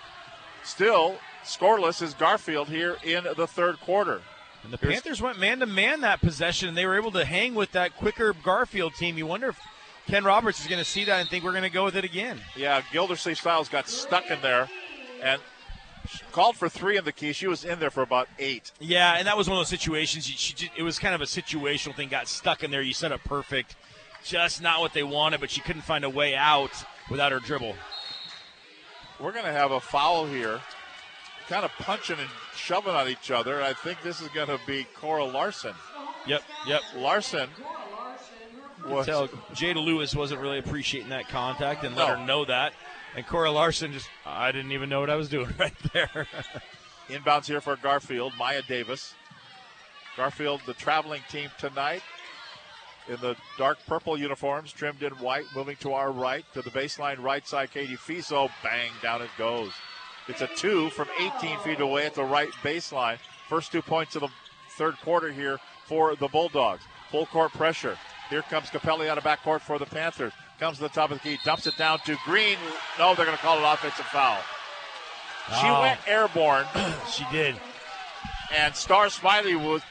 Still 0.63 1.17
scoreless 1.43 2.01
is 2.01 2.13
Garfield 2.13 2.69
here 2.69 2.95
in 3.03 3.25
the 3.35 3.47
third 3.47 3.79
quarter. 3.81 4.21
And 4.63 4.73
the 4.73 4.77
Here's- 4.77 4.95
Panthers 5.01 5.21
went 5.21 5.39
man 5.39 5.59
to 5.59 5.65
man 5.65 6.01
that 6.01 6.21
possession, 6.21 6.67
and 6.67 6.77
they 6.77 6.85
were 6.85 6.95
able 6.97 7.11
to 7.11 7.25
hang 7.25 7.55
with 7.55 7.71
that 7.71 7.95
quicker 7.95 8.33
Garfield 8.33 8.93
team. 8.95 9.17
You 9.17 9.25
wonder 9.25 9.49
if 9.49 9.59
Ken 10.07 10.23
Roberts 10.23 10.59
is 10.59 10.67
going 10.67 10.79
to 10.79 10.85
see 10.85 11.05
that 11.05 11.19
and 11.21 11.29
think 11.29 11.43
we're 11.43 11.51
going 11.51 11.63
to 11.63 11.69
go 11.69 11.85
with 11.85 11.95
it 11.95 12.03
again. 12.03 12.39
Yeah, 12.55 12.81
Gildersleeve 12.91 13.37
Styles 13.37 13.69
got 13.69 13.87
stuck 13.87 14.29
in 14.29 14.41
there 14.41 14.67
and 15.21 15.41
called 16.31 16.55
for 16.57 16.67
three 16.67 16.97
in 16.97 17.05
the 17.05 17.11
key. 17.11 17.31
She 17.33 17.47
was 17.47 17.63
in 17.63 17.79
there 17.79 17.91
for 17.91 18.01
about 18.01 18.27
eight. 18.39 18.71
Yeah, 18.79 19.15
and 19.17 19.27
that 19.27 19.37
was 19.37 19.47
one 19.47 19.57
of 19.57 19.61
those 19.61 19.69
situations. 19.69 20.25
She, 20.25 20.35
she, 20.55 20.71
it 20.75 20.83
was 20.83 20.97
kind 20.99 21.13
of 21.15 21.21
a 21.21 21.25
situational 21.25 21.95
thing. 21.95 22.09
Got 22.09 22.27
stuck 22.27 22.63
in 22.63 22.71
there. 22.71 22.81
You 22.81 22.93
set 22.93 23.11
up 23.11 23.23
perfect. 23.23 23.75
Just 24.23 24.61
not 24.61 24.81
what 24.81 24.93
they 24.93 25.03
wanted, 25.03 25.39
but 25.39 25.49
she 25.51 25.61
couldn't 25.61 25.83
find 25.83 26.03
a 26.03 26.09
way 26.09 26.35
out 26.35 26.71
without 27.09 27.31
her 27.31 27.39
dribble. 27.39 27.75
We're 29.19 29.31
going 29.31 29.45
to 29.45 29.51
have 29.51 29.71
a 29.71 29.79
foul 29.79 30.25
here. 30.25 30.59
Kind 31.49 31.65
of 31.65 31.71
punching 31.79 32.17
and 32.19 32.29
shoving 32.55 32.93
on 32.93 33.09
each 33.09 33.31
other. 33.31 33.61
I 33.61 33.73
think 33.73 34.01
this 34.03 34.21
is 34.21 34.27
going 34.29 34.47
to 34.47 34.59
be 34.67 34.85
Cora 34.95 35.25
Larson. 35.25 35.73
Yep, 36.27 36.43
yep. 36.67 36.81
Larson 36.95 37.49
was 38.85 39.05
tell 39.07 39.27
Jada 39.53 39.83
Lewis 39.83 40.15
wasn't 40.15 40.41
really 40.41 40.59
appreciating 40.59 41.09
that 41.09 41.27
contact 41.27 41.83
and 41.83 41.95
let 41.95 42.07
No. 42.07 42.15
her 42.17 42.25
know 42.25 42.45
that. 42.45 42.73
And 43.15 43.25
Cora 43.25 43.49
Larson 43.51 43.91
just, 43.91 44.07
I 44.25 44.51
didn't 44.51 44.71
even 44.73 44.89
know 44.89 44.99
what 44.99 45.09
I 45.09 45.15
was 45.15 45.27
doing 45.29 45.51
right 45.59 45.73
there. 45.93 46.27
Inbounds 47.09 47.47
here 47.47 47.61
for 47.61 47.75
Garfield, 47.77 48.33
Maya 48.37 48.61
Davis. 48.67 49.15
Garfield, 50.15 50.61
the 50.67 50.73
traveling 50.75 51.21
team 51.29 51.49
tonight, 51.57 52.03
in 53.07 53.15
the 53.21 53.35
dark 53.57 53.79
purple 53.87 54.15
uniforms, 54.19 54.71
trimmed 54.71 55.01
in 55.01 55.13
white, 55.13 55.45
moving 55.55 55.77
to 55.77 55.93
our 55.93 56.11
right 56.11 56.45
to 56.53 56.61
the 56.61 56.69
baseline 56.69 57.17
right 57.19 57.47
side. 57.47 57.71
Katie 57.71 57.95
Fiso, 57.95 58.51
bang, 58.61 58.91
down 59.01 59.23
it 59.23 59.29
goes. 59.37 59.71
It's 60.29 60.41
a 60.41 60.47
two 60.47 60.89
from 60.91 61.07
18 61.19 61.57
feet 61.59 61.79
away 61.79 62.05
at 62.05 62.13
the 62.13 62.23
right 62.23 62.49
baseline. 62.63 63.17
First 63.49 63.71
two 63.71 63.81
points 63.81 64.15
of 64.15 64.21
the 64.21 64.29
third 64.77 64.95
quarter 65.01 65.31
here 65.31 65.59
for 65.85 66.15
the 66.15 66.27
Bulldogs. 66.27 66.83
Full 67.11 67.25
court 67.25 67.51
pressure. 67.51 67.97
Here 68.29 68.43
comes 68.43 68.69
Capelli 68.69 69.07
out 69.09 69.17
of 69.17 69.23
backcourt 69.23 69.61
for 69.61 69.79
the 69.79 69.87
Panthers. 69.87 70.31
Comes 70.59 70.77
to 70.77 70.83
the 70.83 70.89
top 70.89 71.09
of 71.09 71.17
the 71.21 71.23
key, 71.29 71.39
dumps 71.43 71.65
it 71.65 71.75
down 71.77 71.99
to 72.05 72.15
Green. 72.25 72.57
No, 72.99 73.15
they're 73.15 73.25
going 73.25 73.35
to 73.37 73.41
call 73.43 73.57
it 73.57 73.63
offensive 73.73 74.05
foul. 74.05 74.37
She 75.59 75.65
Oh. 75.67 75.81
went 75.81 75.99
airborne. 76.07 76.67
she 77.11 77.25
did. 77.31 77.55
And 78.55 78.75
Star 78.75 79.09
Smiley 79.09 79.55
was 79.55 79.81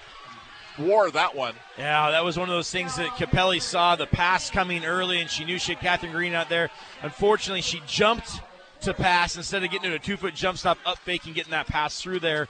wore 0.79 1.11
that 1.11 1.35
one. 1.35 1.55
Yeah, 1.77 2.13
that 2.13 2.25
was 2.25 2.39
one 2.39 2.49
of 2.49 2.55
those 2.55 2.71
things 2.71 2.95
that 2.97 3.09
Capelli 3.17 3.61
saw 3.61 3.97
the 3.97 4.07
pass 4.07 4.51
coming 4.51 4.85
early, 4.85 5.21
and 5.21 5.29
she 5.29 5.45
knew 5.45 5.59
she 5.59 5.73
had 5.75 5.81
Catherine 5.83 6.13
Green 6.13 6.35
out 6.35 6.49
there. 6.49 6.71
Unfortunately, 7.03 7.63
she 7.63 7.83
jumped 7.89 8.41
to 8.83 8.95
pass 8.95 9.37
instead 9.37 9.65
of 9.65 9.71
getting 9.71 9.91
to 9.91 9.97
a 9.97 9.99
two 9.99 10.17
foot 10.17 10.35
jump 10.35 10.59
stop, 10.59 10.79
up 10.87 10.99
fake, 10.99 11.27
and 11.27 11.35
getting 11.35 11.51
that 11.51 11.67
pass 11.67 12.01
through 12.01 12.21
there. 12.21 12.49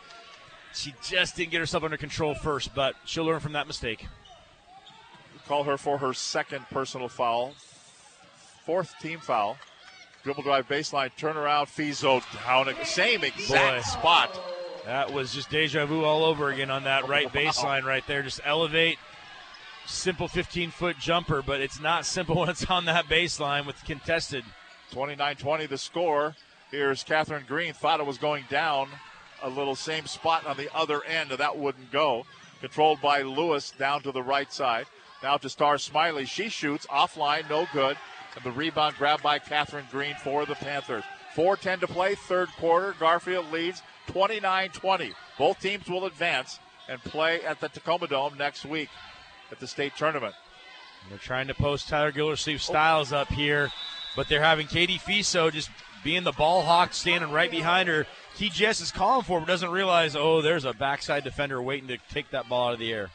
She 0.74 0.94
just 1.02 1.36
didn't 1.36 1.50
get 1.50 1.60
herself 1.60 1.82
under 1.84 1.96
control 1.96 2.34
first, 2.34 2.74
but 2.74 2.94
she'll 3.04 3.24
learn 3.24 3.40
from 3.40 3.54
that 3.54 3.66
mistake. 3.66 4.06
Call 5.46 5.64
her 5.64 5.78
for 5.78 5.98
her 5.98 6.12
second 6.12 6.66
personal 6.70 7.08
foul. 7.08 7.54
Fourth 8.66 8.94
team 9.00 9.18
foul. 9.18 9.56
Dribble 10.22 10.42
drive 10.42 10.68
baseline, 10.68 11.10
turnaround, 11.16 11.66
Fiso 11.68 12.22
down. 12.44 12.74
Same 12.84 13.24
exact 13.24 13.86
Boy. 13.86 13.90
spot. 13.90 14.40
That 14.84 15.12
was 15.12 15.32
just 15.32 15.50
deja 15.50 15.86
vu 15.86 16.04
all 16.04 16.24
over 16.24 16.50
again 16.50 16.70
on 16.70 16.84
that 16.84 17.08
right 17.08 17.32
baseline 17.32 17.84
right 17.84 18.06
there. 18.06 18.22
Just 18.22 18.40
elevate, 18.44 18.98
simple 19.86 20.28
15 20.28 20.70
foot 20.70 20.98
jumper, 20.98 21.42
but 21.42 21.60
it's 21.60 21.80
not 21.80 22.04
simple 22.04 22.36
when 22.40 22.48
it's 22.48 22.64
on 22.66 22.84
that 22.86 23.06
baseline 23.06 23.66
with 23.66 23.82
contested. 23.84 24.44
29 24.90 25.36
20 25.36 25.66
the 25.66 25.78
score. 25.78 26.34
Here's 26.70 27.02
Catherine 27.02 27.44
Green. 27.46 27.72
Thought 27.72 28.00
it 28.00 28.06
was 28.06 28.18
going 28.18 28.44
down 28.50 28.88
a 29.42 29.48
little 29.48 29.76
same 29.76 30.06
spot 30.06 30.46
on 30.46 30.56
the 30.56 30.74
other 30.74 31.04
end, 31.04 31.30
that 31.30 31.56
wouldn't 31.56 31.90
go. 31.90 32.24
Controlled 32.60 33.00
by 33.00 33.22
Lewis 33.22 33.70
down 33.70 34.02
to 34.02 34.12
the 34.12 34.22
right 34.22 34.52
side. 34.52 34.86
Now 35.22 35.36
to 35.36 35.48
Star 35.48 35.78
Smiley. 35.78 36.24
She 36.24 36.48
shoots 36.48 36.86
offline, 36.86 37.48
no 37.48 37.66
good. 37.72 37.96
And 38.34 38.44
the 38.44 38.52
rebound 38.52 38.96
grabbed 38.96 39.22
by 39.22 39.38
Catherine 39.38 39.86
Green 39.90 40.14
for 40.16 40.44
the 40.44 40.54
Panthers. 40.54 41.04
4.10 41.34 41.80
to 41.80 41.86
play, 41.86 42.14
third 42.14 42.48
quarter. 42.58 42.94
Garfield 42.98 43.50
leads 43.52 43.82
29 44.08 44.70
20. 44.70 45.12
Both 45.38 45.60
teams 45.60 45.88
will 45.88 46.06
advance 46.06 46.58
and 46.88 47.02
play 47.02 47.42
at 47.42 47.60
the 47.60 47.68
Tacoma 47.68 48.06
Dome 48.08 48.36
next 48.36 48.64
week 48.64 48.88
at 49.52 49.60
the 49.60 49.66
state 49.66 49.92
tournament. 49.96 50.34
They're 51.08 51.18
trying 51.18 51.48
to 51.48 51.54
post 51.54 51.88
Tyler 51.88 52.12
Gildersleeve 52.12 52.60
Styles 52.60 53.12
up 53.12 53.28
here, 53.28 53.70
but 54.18 54.28
they're 54.28 54.42
having 54.42 54.66
Katie 54.66 54.98
Fiso 54.98 55.48
just 55.52 55.70
being 56.02 56.24
the 56.24 56.32
ball 56.32 56.62
hawk, 56.62 56.92
standing 56.92 57.30
right 57.30 57.52
behind 57.52 57.88
her. 57.88 58.04
TGS 58.36 58.82
is 58.82 58.90
calling 58.90 59.22
for, 59.22 59.38
but 59.38 59.46
doesn't 59.46 59.70
realize, 59.70 60.16
oh, 60.16 60.42
there's 60.42 60.64
a 60.64 60.72
backside 60.72 61.22
defender 61.22 61.62
waiting 61.62 61.86
to 61.86 61.98
take 62.12 62.28
that 62.32 62.48
ball 62.48 62.66
out 62.70 62.72
of 62.74 62.80
the 62.80 62.92
air. 62.92 63.10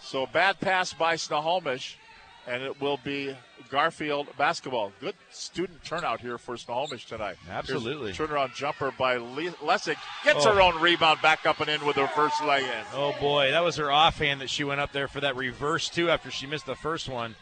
So 0.00 0.24
bad 0.24 0.58
pass 0.58 0.94
by 0.94 1.16
Snohomish, 1.16 1.98
and 2.46 2.62
it 2.62 2.80
will 2.80 2.96
be 3.04 3.36
Garfield 3.68 4.28
basketball. 4.38 4.90
Good 5.02 5.16
student 5.30 5.84
turnout 5.84 6.22
here 6.22 6.38
for 6.38 6.56
Snohomish 6.56 7.04
tonight. 7.04 7.36
Absolutely. 7.50 8.14
Turnaround 8.14 8.54
jumper 8.54 8.90
by 8.90 9.16
Le- 9.18 9.50
Lessig. 9.62 9.96
Gets 10.24 10.46
Oh. 10.46 10.54
her 10.54 10.62
own 10.62 10.80
rebound 10.80 11.20
back 11.20 11.44
up 11.44 11.60
and 11.60 11.68
in 11.68 11.84
with 11.84 11.96
her 11.96 12.08
first 12.08 12.42
lay 12.42 12.64
in. 12.64 12.84
Oh 12.94 13.14
boy, 13.20 13.50
that 13.50 13.62
was 13.62 13.76
her 13.76 13.92
offhand 13.92 14.40
that 14.40 14.48
she 14.48 14.64
went 14.64 14.80
up 14.80 14.92
there 14.92 15.08
for 15.08 15.20
that 15.20 15.36
reverse 15.36 15.90
too 15.90 16.08
after 16.08 16.30
she 16.30 16.46
missed 16.46 16.64
the 16.64 16.74
first 16.74 17.06
one. 17.06 17.34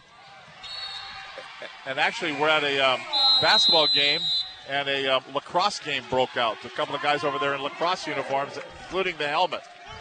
And 1.87 1.99
actually, 1.99 2.33
we're 2.33 2.49
at 2.49 2.65
a 2.65 2.79
um, 2.81 3.01
basketball 3.41 3.87
game, 3.95 4.21
and 4.69 4.89
a 4.89 5.17
um, 5.17 5.23
lacrosse 5.35 5.79
game 5.79 6.03
broke 6.11 6.37
out. 6.37 6.57
A 6.65 6.69
couple 6.71 6.95
of 6.95 7.03
guys 7.03 7.25
over 7.25 7.39
there 7.39 7.55
in 7.55 7.63
lacrosse 7.63 8.07
uniforms, 8.07 8.59
including 8.83 9.17
the 9.17 9.29
helmet. 9.29 9.63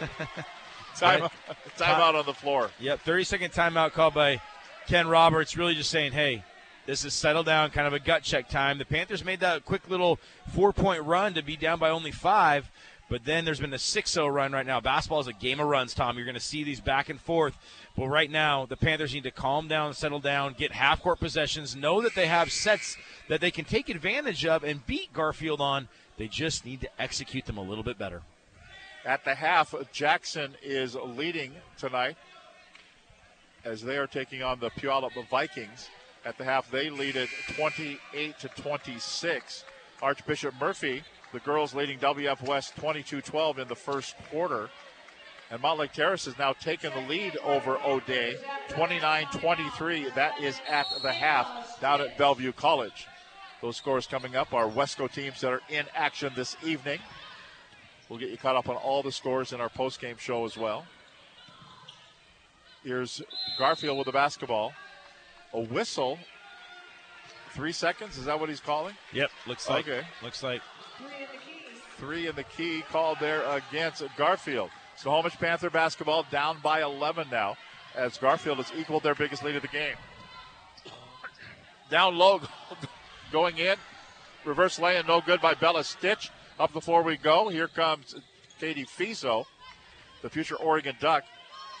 Time, 0.96 1.22
Right. 1.22 1.30
time 1.76 2.00
out 2.00 2.14
on 2.14 2.24
the 2.24 2.32
floor. 2.32 2.70
Yep, 2.80 3.00
30 3.00 3.24
second 3.24 3.52
timeout 3.52 3.92
called 3.92 4.14
by 4.14 4.40
Ken 4.86 5.06
Roberts, 5.08 5.54
really 5.54 5.74
just 5.74 5.90
saying, 5.90 6.12
hey, 6.12 6.42
this 6.86 7.04
is 7.04 7.12
settle 7.12 7.42
down, 7.42 7.68
kind 7.70 7.86
of 7.86 7.92
a 7.92 7.98
gut 7.98 8.22
check 8.22 8.48
time. 8.48 8.78
The 8.78 8.86
Panthers 8.86 9.22
made 9.22 9.40
that 9.40 9.66
quick 9.66 9.90
little 9.90 10.18
four 10.54 10.72
point 10.72 11.02
run 11.02 11.34
to 11.34 11.42
be 11.42 11.54
down 11.54 11.78
by 11.78 11.90
only 11.90 12.12
five, 12.12 12.70
but 13.08 13.24
then 13.24 13.44
there's 13.44 13.60
been 13.60 13.72
a 13.72 13.78
6 13.78 14.10
0 14.10 14.26
run 14.28 14.52
right 14.52 14.66
now. 14.66 14.80
Basketball 14.80 15.20
is 15.20 15.28
a 15.28 15.32
game 15.32 15.60
of 15.60 15.66
runs, 15.66 15.94
Tom. 15.94 16.16
You're 16.16 16.24
going 16.24 16.34
to 16.34 16.40
see 16.40 16.64
these 16.64 16.80
back 16.80 17.08
and 17.08 17.20
forth. 17.20 17.56
But 17.96 18.08
right 18.08 18.30
now, 18.30 18.66
the 18.66 18.76
Panthers 18.76 19.14
need 19.14 19.22
to 19.22 19.30
calm 19.30 19.68
down, 19.68 19.94
settle 19.94 20.18
down, 20.18 20.54
get 20.58 20.72
half 20.72 21.02
court 21.02 21.20
possessions, 21.20 21.76
know 21.76 22.02
that 22.02 22.14
they 22.14 22.26
have 22.26 22.50
sets 22.50 22.96
that 23.28 23.40
they 23.40 23.50
can 23.50 23.64
take 23.64 23.88
advantage 23.88 24.44
of 24.44 24.64
and 24.64 24.84
beat 24.86 25.12
Garfield 25.12 25.60
on. 25.60 25.88
They 26.18 26.28
just 26.28 26.66
need 26.66 26.80
to 26.80 26.88
execute 26.98 27.46
them 27.46 27.58
a 27.58 27.62
little 27.62 27.84
bit 27.84 27.98
better. 27.98 28.22
At 29.04 29.24
the 29.24 29.34
half, 29.34 29.74
Jackson 29.92 30.56
is 30.62 30.96
leading 30.96 31.52
tonight 31.78 32.16
as 33.64 33.82
they 33.82 33.96
are 33.98 34.06
taking 34.06 34.42
on 34.42 34.58
the 34.58 34.70
Puyallup 34.70 35.12
Vikings. 35.28 35.88
At 36.24 36.38
the 36.38 36.44
half, 36.44 36.70
they 36.70 36.90
lead 36.90 37.14
it 37.14 37.28
28 37.56 38.38
to 38.40 38.48
26. 38.48 39.64
Archbishop 40.02 40.54
Murphy, 40.60 41.02
the 41.36 41.40
girls 41.40 41.74
leading 41.74 41.98
WF 41.98 42.40
West 42.46 42.74
22 42.76 43.20
12 43.20 43.58
in 43.58 43.68
the 43.68 43.76
first 43.76 44.16
quarter. 44.30 44.70
And 45.50 45.60
Mountlake 45.60 45.92
Terrace 45.92 46.24
has 46.24 46.38
now 46.38 46.54
taken 46.54 46.90
the 46.94 47.06
lead 47.06 47.36
over 47.44 47.76
O'Dea 47.84 48.36
29 48.70 49.26
23. 49.32 50.08
That 50.14 50.40
is 50.40 50.58
at 50.66 50.86
the 51.02 51.12
half 51.12 51.78
down 51.78 52.00
at 52.00 52.16
Bellevue 52.16 52.52
College. 52.52 53.06
Those 53.60 53.76
scores 53.76 54.06
coming 54.06 54.34
up 54.34 54.54
are 54.54 54.66
Wesco 54.66 55.12
teams 55.12 55.42
that 55.42 55.52
are 55.52 55.60
in 55.68 55.84
action 55.94 56.32
this 56.34 56.56
evening. 56.64 57.00
We'll 58.08 58.18
get 58.18 58.30
you 58.30 58.38
caught 58.38 58.56
up 58.56 58.70
on 58.70 58.76
all 58.76 59.02
the 59.02 59.12
scores 59.12 59.52
in 59.52 59.60
our 59.60 59.68
post-game 59.68 60.16
show 60.18 60.46
as 60.46 60.56
well. 60.56 60.86
Here's 62.82 63.20
Garfield 63.58 63.98
with 63.98 64.06
the 64.06 64.12
basketball. 64.12 64.72
A 65.52 65.60
whistle. 65.60 66.18
Three 67.50 67.72
seconds. 67.72 68.16
Is 68.16 68.24
that 68.24 68.40
what 68.40 68.48
he's 68.48 68.60
calling? 68.60 68.94
Yep, 69.12 69.30
looks 69.46 69.68
like. 69.68 69.86
Okay. 69.86 70.06
Looks 70.22 70.42
like. 70.42 70.62
Three 71.98 72.26
in 72.26 72.36
the 72.36 72.44
key 72.44 72.82
called 72.90 73.18
there 73.20 73.42
against 73.44 74.02
Garfield. 74.16 74.70
Snohomish 74.96 75.34
Panther 75.34 75.70
basketball 75.70 76.26
down 76.30 76.58
by 76.62 76.82
11 76.82 77.28
now 77.30 77.56
as 77.94 78.18
Garfield 78.18 78.58
has 78.58 78.72
equaled 78.78 79.02
their 79.02 79.14
biggest 79.14 79.42
lead 79.42 79.56
of 79.56 79.62
the 79.62 79.68
game. 79.68 79.96
Down 81.90 82.16
low, 82.16 82.40
going 83.32 83.58
in. 83.58 83.76
Reverse 84.44 84.78
lay 84.78 84.96
in, 84.96 85.06
no 85.06 85.20
good 85.20 85.40
by 85.40 85.54
Bella 85.54 85.82
Stitch. 85.84 86.30
Up 86.58 86.72
the 86.72 86.80
floor 86.80 87.02
we 87.02 87.16
go. 87.16 87.48
Here 87.48 87.68
comes 87.68 88.14
Katie 88.58 88.86
Fiso, 88.86 89.44
the 90.22 90.30
future 90.30 90.56
Oregon 90.56 90.96
Duck. 91.00 91.24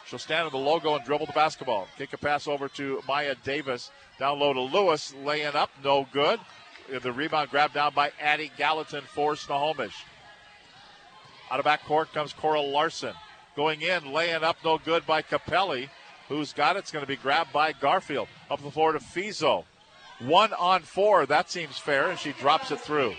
She'll 0.06 0.18
stand 0.18 0.46
on 0.46 0.52
the 0.52 0.58
logo 0.58 0.94
and 0.94 1.04
dribble 1.04 1.26
the 1.26 1.32
basketball. 1.32 1.88
Kick 1.98 2.12
a 2.12 2.18
pass 2.18 2.46
over 2.46 2.68
to 2.70 3.02
Maya 3.08 3.34
Davis. 3.42 3.90
Down 4.18 4.38
low 4.38 4.52
to 4.52 4.60
Lewis, 4.60 5.12
laying 5.24 5.54
up, 5.54 5.70
no 5.82 6.06
good. 6.12 6.38
The 6.88 7.12
rebound 7.12 7.50
grabbed 7.50 7.74
down 7.74 7.94
by 7.94 8.12
Addie 8.20 8.52
Gallatin 8.56 9.02
for 9.02 9.36
Snohomish. 9.36 10.04
Out 11.50 11.58
of 11.58 11.64
back 11.64 11.84
court 11.84 12.12
comes 12.12 12.32
Cora 12.32 12.60
Larson. 12.60 13.14
Going 13.56 13.82
in, 13.82 14.12
laying 14.12 14.42
up, 14.42 14.56
no 14.64 14.78
good 14.78 15.06
by 15.06 15.22
Capelli. 15.22 15.88
Who's 16.28 16.52
got 16.52 16.76
it? 16.76 16.80
It's 16.80 16.92
going 16.92 17.04
to 17.04 17.08
be 17.08 17.16
grabbed 17.16 17.52
by 17.52 17.72
Garfield. 17.72 18.28
Up 18.50 18.62
the 18.62 18.70
floor 18.70 18.92
to 18.92 18.98
Fiso. 18.98 19.64
One 20.20 20.52
on 20.52 20.82
four. 20.82 21.26
That 21.26 21.50
seems 21.50 21.78
fair, 21.78 22.10
and 22.10 22.18
she 22.18 22.32
drops 22.32 22.70
it 22.70 22.80
through. 22.80 23.14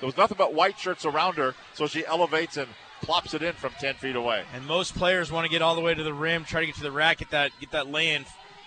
There 0.00 0.06
was 0.06 0.16
nothing 0.16 0.36
but 0.36 0.52
white 0.52 0.78
shirts 0.78 1.04
around 1.04 1.36
her, 1.36 1.54
so 1.74 1.86
she 1.86 2.04
elevates 2.04 2.56
and 2.56 2.68
plops 3.00 3.34
it 3.34 3.42
in 3.42 3.54
from 3.54 3.72
10 3.80 3.94
feet 3.94 4.16
away. 4.16 4.44
And 4.52 4.66
most 4.66 4.94
players 4.94 5.30
want 5.30 5.44
to 5.44 5.50
get 5.50 5.62
all 5.62 5.74
the 5.74 5.80
way 5.80 5.94
to 5.94 6.02
the 6.02 6.12
rim, 6.12 6.44
try 6.44 6.60
to 6.60 6.66
get 6.66 6.74
to 6.76 6.82
the 6.82 6.90
rack, 6.90 7.18
get 7.18 7.30
that 7.30 7.52
get 7.60 7.70
that 7.70 7.90
lay 7.90 8.12
in. 8.12 8.24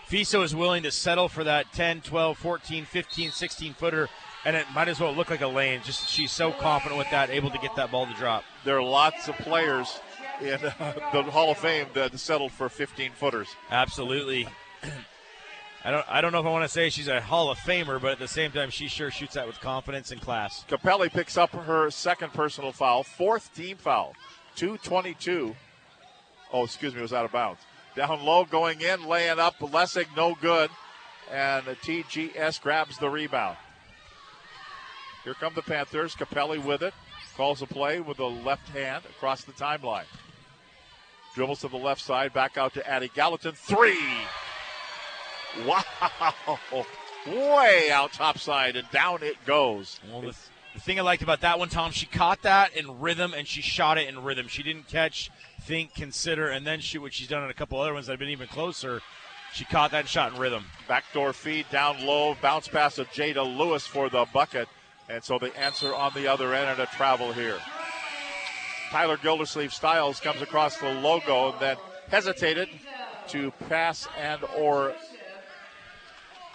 Fiso 0.10 0.44
is 0.44 0.56
willing 0.56 0.84
to 0.84 0.92
settle 0.92 1.28
for 1.28 1.44
that 1.44 1.74
10, 1.74 2.02
12, 2.02 2.38
14, 2.38 2.86
15, 2.86 3.32
16 3.32 3.74
footer, 3.74 4.08
and 4.46 4.56
it 4.56 4.66
might 4.74 4.88
as 4.88 5.00
well 5.00 5.14
look 5.14 5.30
like 5.30 5.42
a 5.42 5.48
lane. 5.48 5.82
Just 5.84 6.10
she's 6.10 6.32
so 6.32 6.52
confident 6.52 6.98
with 6.98 7.10
that, 7.12 7.30
able 7.30 7.50
to 7.50 7.58
get 7.58 7.76
that 7.76 7.92
ball 7.92 8.08
to 8.08 8.14
drop. 8.14 8.46
There 8.64 8.78
are 8.78 8.84
lots 8.84 9.28
of 9.28 9.36
players 9.36 10.00
in 10.42 10.54
uh, 10.54 10.94
the 11.12 11.24
Hall 11.24 11.52
of 11.52 11.58
Fame 11.58 11.88
that 11.94 12.18
settled 12.18 12.54
for 12.54 12.70
15 12.70 13.12
footers. 13.12 13.50
Absolutely. 13.70 14.48
I 15.84 15.92
don't 15.92 16.06
I 16.10 16.22
don't 16.22 16.32
know 16.32 16.40
if 16.40 16.46
I 16.46 16.50
want 16.50 16.64
to 16.64 16.70
say 16.70 16.90
she's 16.90 17.08
a 17.08 17.22
Hall 17.22 17.52
of 17.52 17.58
Famer, 17.60 18.02
but 18.02 18.12
at 18.12 18.20
the 18.20 18.28
same 18.28 18.52
time, 18.52 18.70
she 18.70 18.88
sure 18.88 19.12
shoots 19.12 19.36
that 19.36 19.46
with 19.46 19.60
confidence 19.60 20.12
and 20.12 20.22
class. 20.22 20.66
Capelli 20.70 21.12
picks 21.12 21.38
up 21.38 21.52
her 21.52 21.90
second 21.92 22.34
personal 22.34 22.72
foul, 22.72 23.04
fourth 23.04 23.54
team 23.54 23.78
foul, 23.78 24.14
222. 24.56 25.56
Oh, 26.52 26.64
excuse 26.64 26.94
me, 26.94 27.00
it 27.00 27.04
was 27.04 27.14
out 27.14 27.26
of 27.26 27.32
bounds. 27.32 27.62
Down 27.98 28.24
low, 28.24 28.46
going 28.46 28.82
in, 28.82 29.08
laying 29.08 29.40
up, 29.40 29.58
Lessig, 29.58 30.06
no 30.16 30.36
good. 30.40 30.70
And 31.32 31.66
the 31.66 31.76
TGS 31.76 32.62
grabs 32.62 33.00
the 33.00 33.10
rebound. 33.10 33.58
Here 35.24 35.34
come 35.34 35.56
the 35.56 35.64
Panthers. 35.64 36.16
Capelli 36.16 36.64
with 36.64 36.84
it. 36.84 36.94
Calls 37.36 37.64
a 37.64 37.66
play 37.66 38.00
with 38.00 38.18
the 38.18 38.30
left 38.30 38.70
hand 38.70 39.04
across 39.06 39.44
the 39.44 39.52
timeline. 39.52 40.06
Dribbles 41.34 41.62
to 41.62 41.70
the 41.70 41.78
left 41.78 42.02
side, 42.02 42.34
back 42.34 42.56
out 42.56 42.76
to 42.76 42.88
Addie 42.88 43.12
Gallatin. 43.16 43.54
Three! 43.54 43.98
Wow! 45.66 46.60
Way 47.26 47.90
out 47.92 48.14
top 48.14 48.38
side, 48.38 48.76
and 48.76 48.90
down 48.92 49.24
it 49.24 49.44
goes. 49.44 50.00
Well, 50.10 50.22
the, 50.22 50.36
the 50.76 50.80
thing 50.80 51.00
I 51.00 51.02
liked 51.02 51.24
about 51.24 51.42
that 51.42 51.58
one, 51.58 51.70
Tom, 51.70 51.92
she 51.92 52.06
caught 52.06 52.44
that 52.44 52.78
in 52.78 53.00
rhythm 53.00 53.34
and 53.34 53.48
she 53.48 53.62
shot 53.62 53.98
it 53.98 54.08
in 54.08 54.24
rhythm. 54.24 54.48
She 54.48 54.62
didn't 54.62 54.88
catch, 54.88 55.32
think, 55.68 55.94
consider, 55.94 56.48
and 56.48 56.66
then 56.66 56.80
shoot 56.80 57.02
what 57.02 57.14
she's 57.14 57.28
done 57.28 57.44
on 57.44 57.50
a 57.50 57.54
couple 57.54 57.80
other 57.80 57.94
ones 57.94 58.08
that 58.08 58.14
have 58.14 58.20
been 58.20 58.30
even 58.30 58.48
closer. 58.48 59.02
She 59.54 59.66
caught 59.66 59.92
that 59.92 60.08
shot 60.08 60.34
in 60.34 60.40
rhythm. 60.40 60.64
Backdoor 60.88 61.34
feed 61.34 61.66
down 61.70 62.06
low, 62.06 62.36
bounce 62.42 62.70
pass 62.70 62.98
of 62.98 63.08
Jada 63.10 63.44
Lewis 63.58 63.86
for 63.86 64.10
the 64.10 64.26
bucket. 64.34 64.70
And 65.10 65.24
so 65.24 65.38
the 65.38 65.56
answer 65.58 65.94
on 65.94 66.14
the 66.14 66.28
other 66.28 66.54
end 66.54 66.70
and 66.70 66.80
a 66.80 66.86
travel 66.86 67.34
here. 67.34 67.58
Tyler 68.92 69.18
Gildersleeve 69.18 69.74
Styles 69.74 70.22
comes 70.22 70.42
across 70.42 70.78
the 70.78 70.90
logo 70.90 71.52
and 71.52 71.60
then 71.60 71.78
hesitated 72.10 72.70
to 73.28 73.52
pass 73.68 74.08
and 74.18 74.42
or 74.58 74.94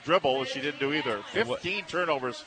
dribble. 0.04 0.44
She 0.44 0.60
didn't 0.62 0.80
do 0.80 0.94
either. 0.94 1.22
15 1.32 1.84
turnovers. 1.84 2.44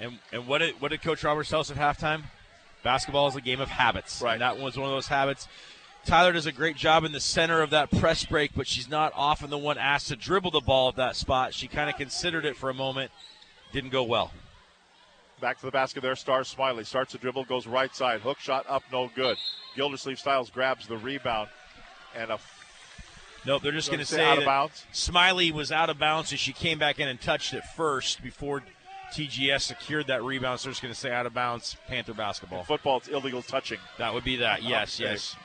And 0.00 0.18
and 0.32 0.46
what 0.46 0.58
did 0.58 0.80
what 0.80 0.90
did 0.90 1.02
Coach 1.02 1.22
Roberts 1.22 1.50
tell 1.50 1.60
us 1.60 1.70
at 1.70 1.76
halftime? 1.76 2.22
Basketball 2.82 3.28
is 3.28 3.36
a 3.36 3.40
game 3.40 3.60
of 3.60 3.68
habits. 3.68 4.22
Right. 4.22 4.34
And 4.34 4.42
that 4.42 4.58
was 4.58 4.76
one 4.76 4.86
of 4.86 4.92
those 4.92 5.08
habits. 5.08 5.48
Tyler 6.06 6.32
does 6.32 6.46
a 6.46 6.52
great 6.52 6.76
job 6.76 7.04
in 7.04 7.12
the 7.12 7.20
center 7.20 7.60
of 7.60 7.70
that 7.70 7.90
press 7.90 8.24
break, 8.24 8.52
but 8.54 8.66
she's 8.66 8.88
not 8.88 9.12
often 9.14 9.50
the 9.50 9.58
one 9.58 9.76
asked 9.76 10.08
to 10.08 10.16
dribble 10.16 10.50
the 10.50 10.60
ball 10.60 10.88
at 10.88 10.96
that 10.96 11.14
spot. 11.14 11.52
She 11.52 11.68
kind 11.68 11.90
of 11.90 11.96
considered 11.96 12.46
it 12.46 12.56
for 12.56 12.70
a 12.70 12.74
moment. 12.74 13.10
Didn't 13.72 13.90
go 13.90 14.02
well. 14.02 14.32
Back 15.40 15.58
to 15.60 15.66
the 15.66 15.72
basket 15.72 16.02
there, 16.02 16.16
Star 16.16 16.42
Smiley. 16.44 16.84
Starts 16.84 17.12
the 17.12 17.18
dribble, 17.18 17.44
goes 17.44 17.66
right 17.66 17.94
side. 17.94 18.20
Hook 18.20 18.38
shot 18.38 18.66
up, 18.68 18.82
no 18.90 19.10
good. 19.14 19.36
Gildersleeve 19.76 20.18
Styles 20.18 20.50
grabs 20.50 20.86
the 20.86 20.96
rebound. 20.96 21.48
And 22.14 22.30
a 22.30 22.38
Nope, 23.46 23.62
they're 23.62 23.72
just 23.72 23.90
Gonna 23.90 24.04
say 24.04 24.16
say 24.16 24.24
out 24.24 24.38
of 24.38 24.40
that 24.40 24.46
bounds? 24.46 24.84
Smiley 24.92 25.50
was 25.50 25.72
out 25.72 25.88
of 25.88 25.98
bounds, 25.98 26.30
and 26.30 26.38
she 26.38 26.52
came 26.52 26.78
back 26.78 26.98
in 26.98 27.08
and 27.08 27.18
touched 27.20 27.54
it 27.54 27.64
first 27.76 28.22
before 28.22 28.62
TGS 29.12 29.62
secured 29.62 30.06
that 30.08 30.22
rebound. 30.22 30.60
So 30.60 30.64
they're 30.64 30.72
just 30.72 30.82
going 30.82 30.94
to 30.94 30.98
say 30.98 31.12
out 31.12 31.26
of 31.26 31.34
bounds, 31.34 31.76
Panther 31.88 32.14
basketball. 32.14 32.60
In 32.60 32.64
football, 32.66 32.98
it's 32.98 33.08
illegal 33.08 33.42
touching. 33.42 33.78
That 33.98 34.12
would 34.14 34.24
be 34.24 34.36
that. 34.36 34.62
Yes, 34.62 35.00
Okay. 35.00 35.10
yes. 35.10 35.36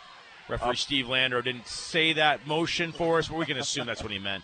Referee 0.47 0.69
Um, 0.69 0.75
Steve 0.75 1.05
Landro 1.07 1.43
didn't 1.43 1.67
say 1.67 2.13
that 2.13 2.45
motion 2.45 2.91
for 2.91 3.17
us, 3.17 3.27
but 3.27 3.37
we 3.37 3.45
can 3.45 3.57
assume 3.57 3.87
that's 3.87 4.03
what 4.03 4.11
he 4.11 4.19
meant. 4.19 4.43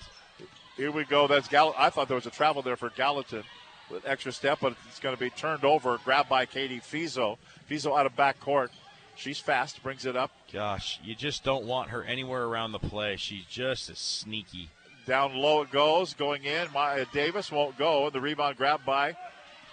Here 0.75 0.91
we 0.91 1.03
go. 1.03 1.27
That's 1.27 1.47
Gall- 1.47 1.75
I 1.77 1.89
thought 1.91 2.07
there 2.07 2.15
was 2.15 2.25
a 2.25 2.31
travel 2.31 2.61
there 2.63 2.75
for 2.75 2.89
Gallatin 2.89 3.43
with 3.89 4.05
extra 4.07 4.31
step, 4.31 4.59
but 4.61 4.73
it's 4.87 4.99
going 4.99 5.15
to 5.15 5.19
be 5.19 5.29
turned 5.29 5.63
over, 5.63 5.99
grabbed 6.03 6.29
by 6.29 6.45
Katie 6.47 6.79
Fiso. 6.79 7.37
Fiso 7.69 7.97
out 7.99 8.05
of 8.07 8.15
back 8.15 8.39
court. 8.39 8.71
She's 9.15 9.37
fast, 9.39 9.83
brings 9.83 10.05
it 10.05 10.15
up. 10.15 10.31
Gosh, 10.51 10.99
you 11.03 11.13
just 11.13 11.43
don't 11.43 11.65
want 11.65 11.89
her 11.89 12.03
anywhere 12.03 12.45
around 12.45 12.71
the 12.71 12.79
play. 12.79 13.15
She's 13.17 13.45
just 13.45 13.89
as 13.89 13.99
sneaky. 13.99 14.69
Down 15.11 15.35
low 15.35 15.61
it 15.61 15.71
goes, 15.71 16.13
going 16.13 16.45
in. 16.45 16.71
Maya 16.73 17.01
uh, 17.01 17.05
Davis 17.11 17.51
won't 17.51 17.77
go, 17.77 18.09
the 18.09 18.21
rebound 18.21 18.55
grabbed 18.55 18.85
by 18.85 19.17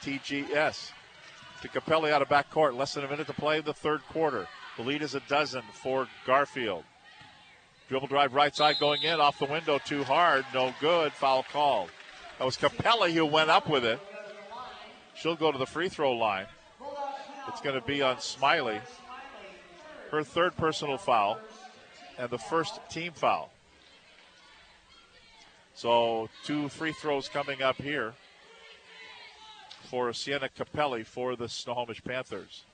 TGS. 0.02 0.90
To 1.62 1.69
Capelli 1.69 2.10
out 2.10 2.23
of 2.23 2.28
back 2.28 2.51
court. 2.51 2.74
Less 2.74 2.94
than 2.94 3.05
a 3.05 3.09
minute 3.09 3.28
to 3.28 3.32
play 3.32 3.59
in 3.59 3.65
the 3.65 3.73
third 3.73 4.01
quarter. 4.09 4.48
The 4.77 4.82
lead 4.82 5.01
is 5.01 5.15
a 5.15 5.20
dozen 5.28 5.62
for 5.74 6.09
Garfield. 6.27 6.82
Dribble 7.89 8.09
drive 8.09 8.35
right 8.35 8.52
side 8.52 8.78
going 8.81 9.05
in, 9.05 9.20
off 9.20 9.39
the 9.39 9.44
window, 9.44 9.78
too 9.78 10.02
hard, 10.02 10.44
no 10.52 10.74
good. 10.81 11.12
Foul 11.12 11.44
called. 11.44 11.90
That 12.40 12.44
was 12.44 12.56
Capelli 12.56 13.12
who 13.12 13.24
went 13.24 13.48
up 13.48 13.69
with 13.69 13.85
it. 13.85 14.01
She'll 15.15 15.36
go 15.36 15.52
to 15.52 15.59
the 15.59 15.66
free 15.66 15.89
throw 15.89 16.15
line. 16.15 16.47
It's 17.47 17.60
going 17.60 17.81
to 17.81 17.86
be 17.86 18.02
on 18.02 18.19
Smiley. 18.19 18.81
Her 20.10 20.24
third 20.24 20.56
personal 20.56 20.98
foul 20.98 21.39
and 22.19 22.28
the 22.28 22.39
first 22.39 22.81
team 22.90 23.12
foul. 23.12 23.52
So 25.78 26.28
two 26.44 26.68
free 26.68 26.90
throws 26.90 27.28
coming 27.28 27.62
up 27.62 27.76
here 27.76 28.14
for 29.88 30.12
Sienna 30.12 30.48
Capelli 30.48 31.06
for 31.06 31.36
the 31.36 31.48
Snohomish 31.48 32.02
Panthers. 32.02 32.64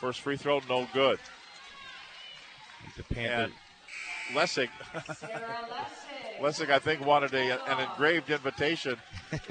First 0.00 0.20
free 0.20 0.36
throw, 0.36 0.60
no 0.68 0.86
good. 0.94 1.18
The 2.96 3.02
Panther- 3.02 3.32
And 3.32 3.52
Lessig, 4.32 4.68
Lessig, 6.40 6.70
I 6.70 6.78
think, 6.78 7.04
wanted 7.04 7.34
a, 7.34 7.68
an 7.68 7.80
engraved 7.80 8.30
invitation 8.30 8.96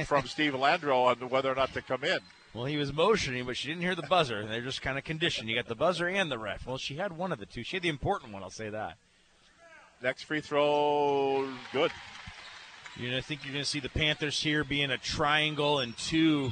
from 0.05 0.25
Steve 0.27 0.53
Landro 0.53 1.03
on 1.07 1.29
whether 1.29 1.51
or 1.51 1.55
not 1.55 1.73
to 1.73 1.81
come 1.81 2.05
in. 2.05 2.19
Well, 2.53 2.63
he 2.63 2.77
was 2.77 2.93
motioning, 2.93 3.45
but 3.45 3.57
she 3.57 3.67
didn't 3.67 3.81
hear 3.81 3.93
the 3.93 4.03
buzzer. 4.03 4.45
They're 4.45 4.61
just 4.61 4.81
kind 4.81 4.97
of 4.97 5.03
conditioned. 5.03 5.49
You 5.49 5.57
got 5.57 5.67
the 5.67 5.75
buzzer 5.75 6.07
and 6.07 6.31
the 6.31 6.39
ref. 6.39 6.65
Well, 6.65 6.77
she 6.77 6.95
had 6.95 7.11
one 7.17 7.33
of 7.33 7.39
the 7.39 7.45
two. 7.45 7.63
She 7.63 7.75
had 7.75 7.83
the 7.83 7.89
important 7.89 8.31
one, 8.31 8.41
I'll 8.41 8.49
say 8.49 8.69
that. 8.69 8.95
Next 10.01 10.23
free 10.23 10.39
throw, 10.39 11.45
good. 11.73 11.91
You 12.99 13.11
know, 13.11 13.17
I 13.17 13.21
think 13.21 13.43
you're 13.43 13.53
going 13.53 13.63
to 13.63 13.69
see 13.69 13.79
the 13.79 13.89
Panthers 13.89 14.41
here 14.41 14.63
being 14.63 14.89
a 14.89 14.97
triangle 14.97 15.79
and 15.79 15.95
two, 15.97 16.51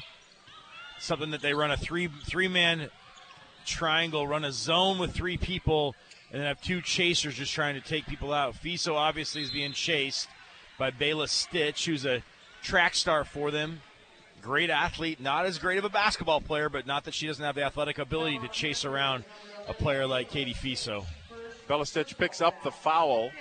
something 1.00 1.32
that 1.32 1.42
they 1.42 1.56
run 1.56 1.72
a 1.72 1.78
three 1.78 2.08
three 2.28 2.48
man 2.48 2.90
triangle, 3.66 4.28
run 4.28 4.46
a 4.46 4.52
zone 4.52 5.00
with 5.00 5.12
three 5.12 5.38
people, 5.38 5.96
and 6.32 6.40
then 6.40 6.48
have 6.48 6.62
two 6.62 6.82
chasers 6.82 7.34
just 7.34 7.52
trying 7.52 7.74
to 7.74 7.82
take 7.82 8.06
people 8.06 8.32
out. 8.32 8.54
Fiso 8.54 8.94
obviously 8.94 9.42
is 9.42 9.50
being 9.50 9.74
chased 9.74 10.28
by 10.78 10.92
Bayla 10.92 11.28
Stitch, 11.28 11.86
who's 11.86 12.06
a 12.06 12.22
track 12.62 12.94
star 12.94 13.24
for 13.24 13.50
them. 13.50 13.82
Great 14.40 14.70
athlete, 14.70 15.20
not 15.20 15.48
as 15.48 15.58
great 15.58 15.80
of 15.80 15.86
a 15.86 15.90
basketball 15.90 16.42
player, 16.42 16.70
but 16.70 16.86
not 16.86 17.06
that 17.06 17.16
she 17.16 17.26
doesn't 17.26 17.44
have 17.44 17.56
the 17.56 17.64
athletic 17.64 17.98
ability 17.98 18.38
to 18.38 18.48
chase 18.50 18.86
around 18.86 19.24
a 19.68 19.74
player 19.74 20.06
like 20.06 20.30
Katie 20.30 20.54
Fiso. 20.54 21.06
Bella 21.68 21.88
Stitch 21.88 22.16
picks 22.20 22.40
up 22.40 22.62
the 22.62 22.70
foul. 22.70 23.32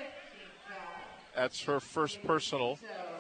That's 1.34 1.62
her 1.64 1.80
first 1.80 2.22
personal, 2.24 2.78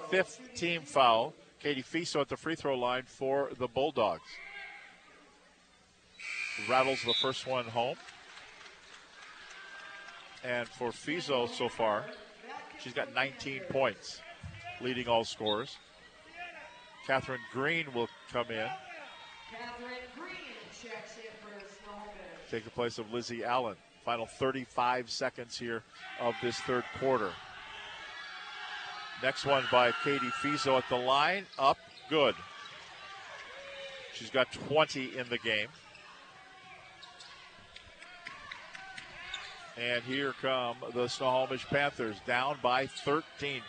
fifth 0.08 0.40
team 0.54 0.82
foul. 0.82 1.34
Katie 1.60 1.82
Fiso 1.82 2.20
at 2.20 2.28
the 2.28 2.36
free 2.36 2.54
throw 2.54 2.76
line 2.76 3.04
for 3.06 3.50
the 3.58 3.66
Bulldogs. 3.66 4.28
Rattles 6.68 7.02
the 7.04 7.14
first 7.14 7.46
one 7.46 7.64
home. 7.64 7.96
And 10.44 10.68
for 10.68 10.90
Fiso 10.90 11.48
so 11.48 11.68
far, 11.68 12.04
she's 12.78 12.92
got 12.92 13.14
19 13.14 13.62
points, 13.70 14.20
leading 14.82 15.08
all 15.08 15.24
scorers. 15.24 15.78
Catherine 17.06 17.40
Green 17.52 17.86
will 17.94 18.08
come 18.30 18.50
in, 18.50 18.68
take 22.50 22.64
the 22.64 22.70
place 22.70 22.98
of 22.98 23.12
Lizzie 23.12 23.42
Allen. 23.42 23.76
Final 24.04 24.26
35 24.26 25.10
seconds 25.10 25.58
here 25.58 25.82
of 26.20 26.34
this 26.42 26.58
third 26.60 26.84
quarter. 27.00 27.30
Next 29.22 29.46
one 29.46 29.64
by 29.70 29.92
Katie 30.02 30.30
Fiso 30.42 30.76
at 30.76 30.88
the 30.88 30.96
line. 30.96 31.46
Up, 31.58 31.78
good. 32.10 32.34
She's 34.14 34.30
got 34.30 34.52
20 34.52 35.16
in 35.16 35.28
the 35.28 35.38
game. 35.38 35.68
And 39.76 40.02
here 40.04 40.34
come 40.40 40.76
the 40.94 41.08
Snohomish 41.08 41.66
Panthers 41.66 42.16
down 42.26 42.58
by 42.62 42.86
13, 42.86 43.60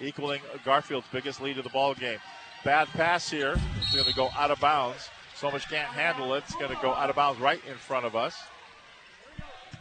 equaling 0.00 0.40
Garfield's 0.64 1.06
biggest 1.10 1.40
lead 1.40 1.58
of 1.58 1.64
the 1.64 1.70
ball 1.70 1.94
game. 1.94 2.18
Bad 2.64 2.86
pass 2.88 3.28
here. 3.28 3.56
It's 3.78 3.92
going 3.92 4.04
to 4.04 4.14
go 4.14 4.28
out 4.36 4.52
of 4.52 4.60
bounds. 4.60 5.08
Snohomish 5.34 5.66
can't 5.66 5.88
handle 5.88 6.34
it. 6.34 6.44
It's 6.46 6.54
going 6.54 6.70
to 6.70 6.80
go 6.80 6.94
out 6.94 7.10
of 7.10 7.16
bounds 7.16 7.40
right 7.40 7.60
in 7.68 7.74
front 7.74 8.06
of 8.06 8.14
us. 8.14 8.36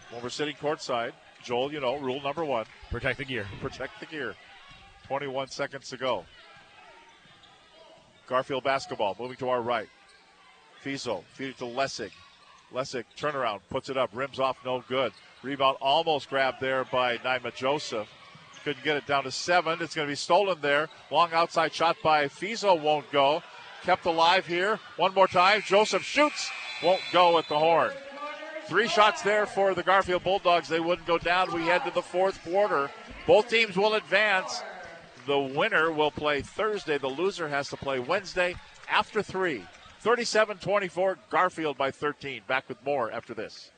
When 0.10 0.24
we're 0.24 0.30
sitting 0.30 0.56
courtside, 0.56 1.12
Joel, 1.44 1.72
you 1.72 1.80
know, 1.80 1.98
rule 1.98 2.22
number 2.22 2.44
one 2.44 2.66
protect 2.90 3.20
the 3.20 3.26
gear. 3.26 3.46
Protect 3.62 4.00
the 4.00 4.08
gear. 4.08 4.36
21 5.12 5.50
seconds 5.50 5.90
to 5.90 5.98
go. 5.98 6.24
Garfield 8.28 8.64
basketball 8.64 9.14
moving 9.20 9.36
to 9.36 9.50
our 9.50 9.62
right. 9.62 9.90
Fiesel 10.86 11.26
feed 11.34 11.50
it 11.50 11.58
to 11.58 11.66
Lessig. 11.66 12.12
Lessig 12.74 13.04
turnaround 13.18 13.60
puts 13.70 13.90
it 13.90 13.98
up, 13.98 14.10
rims 14.14 14.40
off, 14.40 14.56
no 14.64 14.82
good. 14.88 15.12
Rebound 15.44 15.76
almost 15.82 16.30
grabbed 16.30 16.62
there 16.62 16.86
by 16.86 17.18
Naima 17.18 17.54
Joseph. 17.54 18.08
Couldn't 18.64 18.86
get 18.86 18.96
it 18.96 19.06
down 19.06 19.26
to 19.26 19.32
seven. 19.32 19.80
It's 19.82 19.96
going 19.96 20.08
to 20.08 20.12
be 20.12 20.16
stolen 20.16 20.60
there. 20.62 20.88
Long 21.12 21.34
outside 21.34 21.74
shot 21.74 21.98
by 22.02 22.30
Fiesel 22.30 22.82
won't 22.82 23.12
go. 23.12 23.44
Kept 23.84 24.06
alive 24.06 24.46
here. 24.46 24.80
One 24.96 25.14
more 25.14 25.28
time. 25.28 25.62
Joseph 25.66 26.04
shoots. 26.04 26.50
Won't 26.82 27.02
go 27.12 27.38
at 27.38 27.50
the 27.50 27.60
horn. 27.60 27.92
Three 28.68 28.88
shots 28.88 29.24
there 29.24 29.46
for 29.46 29.74
the 29.74 29.84
Garfield 29.84 30.24
Bulldogs. 30.24 30.70
They 30.70 30.80
wouldn't 30.80 31.06
go 31.06 31.18
down. 31.18 31.54
We 31.54 31.64
head 31.64 31.84
to 31.84 31.92
the 31.92 32.02
fourth 32.02 32.42
quarter. 32.46 32.90
Both 33.28 33.50
teams 33.50 33.76
will 33.76 33.96
advance. 33.96 34.62
The 35.26 35.38
winner 35.38 35.92
will 35.92 36.12
play 36.12 36.42
Thursday. 36.42 36.98
The 36.98 37.08
loser 37.08 37.48
has 37.48 37.70
to 37.70 37.78
play 37.78 38.00
Wednesday 38.00 38.56
after 38.90 39.22
three. 39.22 39.66
37 40.00 40.58
24, 40.58 41.18
Garfield 41.30 41.78
by 41.78 41.92
13. 41.92 42.42
Back 42.48 42.68
with 42.68 42.84
more 42.84 43.12
after 43.12 43.34
this. 43.34 43.72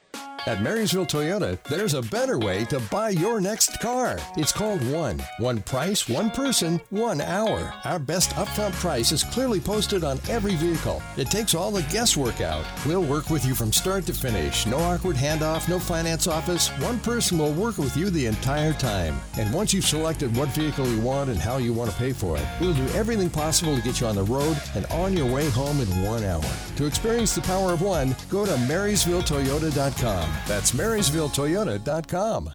At 0.46 0.62
Marysville 0.62 1.06
Toyota, 1.06 1.58
there's 1.70 1.94
a 1.94 2.02
better 2.02 2.38
way 2.38 2.66
to 2.66 2.82
buy 2.92 3.12
your 3.12 3.40
next 3.40 3.80
car. 3.80 4.18
It's 4.36 4.52
called 4.52 4.86
One. 4.92 5.24
One 5.38 5.62
price, 5.62 6.10
one 6.10 6.32
person, 6.32 6.82
one 6.90 7.22
hour. 7.22 7.74
Our 7.86 7.98
best 7.98 8.32
upfront 8.32 8.74
price 8.74 9.14
is 9.14 9.24
clearly 9.24 9.62
posted 9.62 10.04
on 10.04 10.20
every 10.28 10.56
vehicle. 10.56 11.02
It 11.16 11.32
takes 11.32 11.56
all 11.56 11.72
the 11.72 11.84
guesswork 11.84 12.42
out. 12.42 12.66
We'll 12.86 13.04
work 13.04 13.30
with 13.30 13.46
you 13.46 13.56
from 13.56 13.72
start 13.72 14.06
to 14.08 14.14
finish. 14.14 14.66
No 14.66 14.80
awkward 14.80 15.16
handoff, 15.16 15.70
no 15.70 15.80
finance 15.80 16.28
office. 16.28 16.68
One 16.82 17.00
person 17.00 17.38
will 17.38 17.54
work 17.54 17.78
with 17.78 17.96
you 17.96 18.10
the 18.10 18.26
entire 18.26 18.74
time. 18.74 19.22
And 19.38 19.54
once 19.54 19.74
you've 19.74 19.86
selected 19.86 20.36
what 20.36 20.50
vehicle 20.50 20.88
you 20.90 21.00
want 21.00 21.30
and 21.30 21.40
how 21.40 21.56
you 21.56 21.72
want 21.72 21.90
to 21.90 21.98
pay 21.98 22.12
for 22.12 22.36
it, 22.36 22.46
we'll 22.60 22.74
do 22.74 22.88
everything 22.90 23.30
possible 23.30 23.78
to 23.78 23.82
get 23.82 24.02
you 24.02 24.08
on 24.08 24.16
the 24.16 24.24
road 24.24 24.62
and 24.76 24.86
on 24.88 25.16
your 25.16 25.32
way 25.34 25.50
home 25.52 25.80
in 25.80 26.04
one 26.04 26.26
hour. 26.26 26.44
To 26.76 26.86
experience 26.86 27.34
the 27.34 27.42
power 27.42 27.72
of 27.72 27.82
one, 27.82 28.14
go 28.30 28.46
to 28.46 28.52
MarysvilleToyota.com. 28.52 30.33
That's 30.48 30.72
MarysvilleToyota.com. 30.72 32.52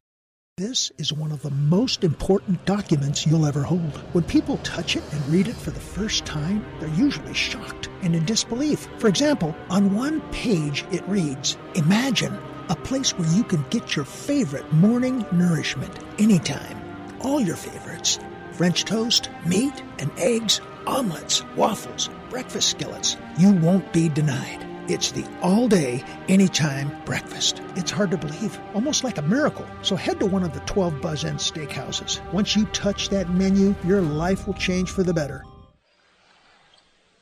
This 0.59 0.91
is 0.99 1.13
one 1.13 1.31
of 1.31 1.43
the 1.43 1.53
most 1.53 2.03
important 2.03 2.65
documents 2.65 3.25
you'll 3.25 3.47
ever 3.47 3.63
hold. 3.63 3.97
When 4.13 4.25
people 4.25 4.57
touch 4.65 4.97
it 4.97 5.05
and 5.13 5.29
read 5.29 5.47
it 5.47 5.55
for 5.55 5.71
the 5.71 5.79
first 5.79 6.25
time, 6.25 6.67
they're 6.81 6.89
usually 6.89 7.33
shocked 7.33 7.89
and 8.03 8.17
in 8.17 8.25
disbelief. 8.25 8.89
For 8.99 9.07
example, 9.07 9.55
on 9.71 9.95
one 9.95 10.21
page 10.33 10.85
it 10.91 11.07
reads 11.07 11.57
Imagine 11.77 12.37
a 12.69 12.75
place 12.75 13.17
where 13.17 13.33
you 13.37 13.45
can 13.45 13.65
get 13.71 13.95
your 13.95 14.05
favorite 14.05 14.73
morning 14.73 15.25
nourishment 15.31 15.97
anytime. 16.19 16.77
All 17.21 17.41
your 17.41 17.55
favorites 17.55 18.19
French 18.51 18.85
toast, 18.85 19.31
meat, 19.47 19.85
and 20.01 20.11
eggs, 20.19 20.61
omelets, 20.89 21.45
waffles, 21.55 22.11
breakfast 22.31 22.71
skillets. 22.71 23.17
You 23.39 23.53
won't 23.53 23.93
be 23.93 24.09
denied. 24.09 24.68
It's 24.89 25.13
the 25.13 25.27
all 25.43 25.69
day, 25.69 26.03
anytime 26.29 26.91
breakfast. 27.05 27.61
It's 27.77 27.91
hard 27.91 28.11
to 28.13 28.17
believe, 28.17 28.59
almost 28.75 29.05
like 29.05 29.19
a 29.19 29.23
miracle. 29.23 29.67
So 29.83 29.97
head 29.97 30.19
to 30.21 30.27
one 30.27 30.43
of 30.43 30.55
the 30.55 30.61
12 30.61 31.03
Buzz 31.03 31.25
Inn 31.25 31.37
steakhouses. 31.37 32.25
Once 32.33 32.57
you 32.57 32.65
touch 32.67 33.11
that 33.11 33.29
menu, 33.29 33.75
your 33.85 34.01
life 34.01 34.47
will 34.47 34.55
change 34.55 34.91
for 34.91 35.03
the 35.03 35.13
better. 35.13 35.45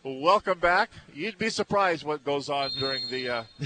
Welcome 0.05 0.61
back. 0.61 0.91
You'd 1.13 1.39
be 1.39 1.51
surprised 1.51 2.05
what 2.05 2.23
goes 2.25 2.49
on 2.49 2.71
during 2.79 3.09
the. 3.11 3.29
Uh, 3.29 3.45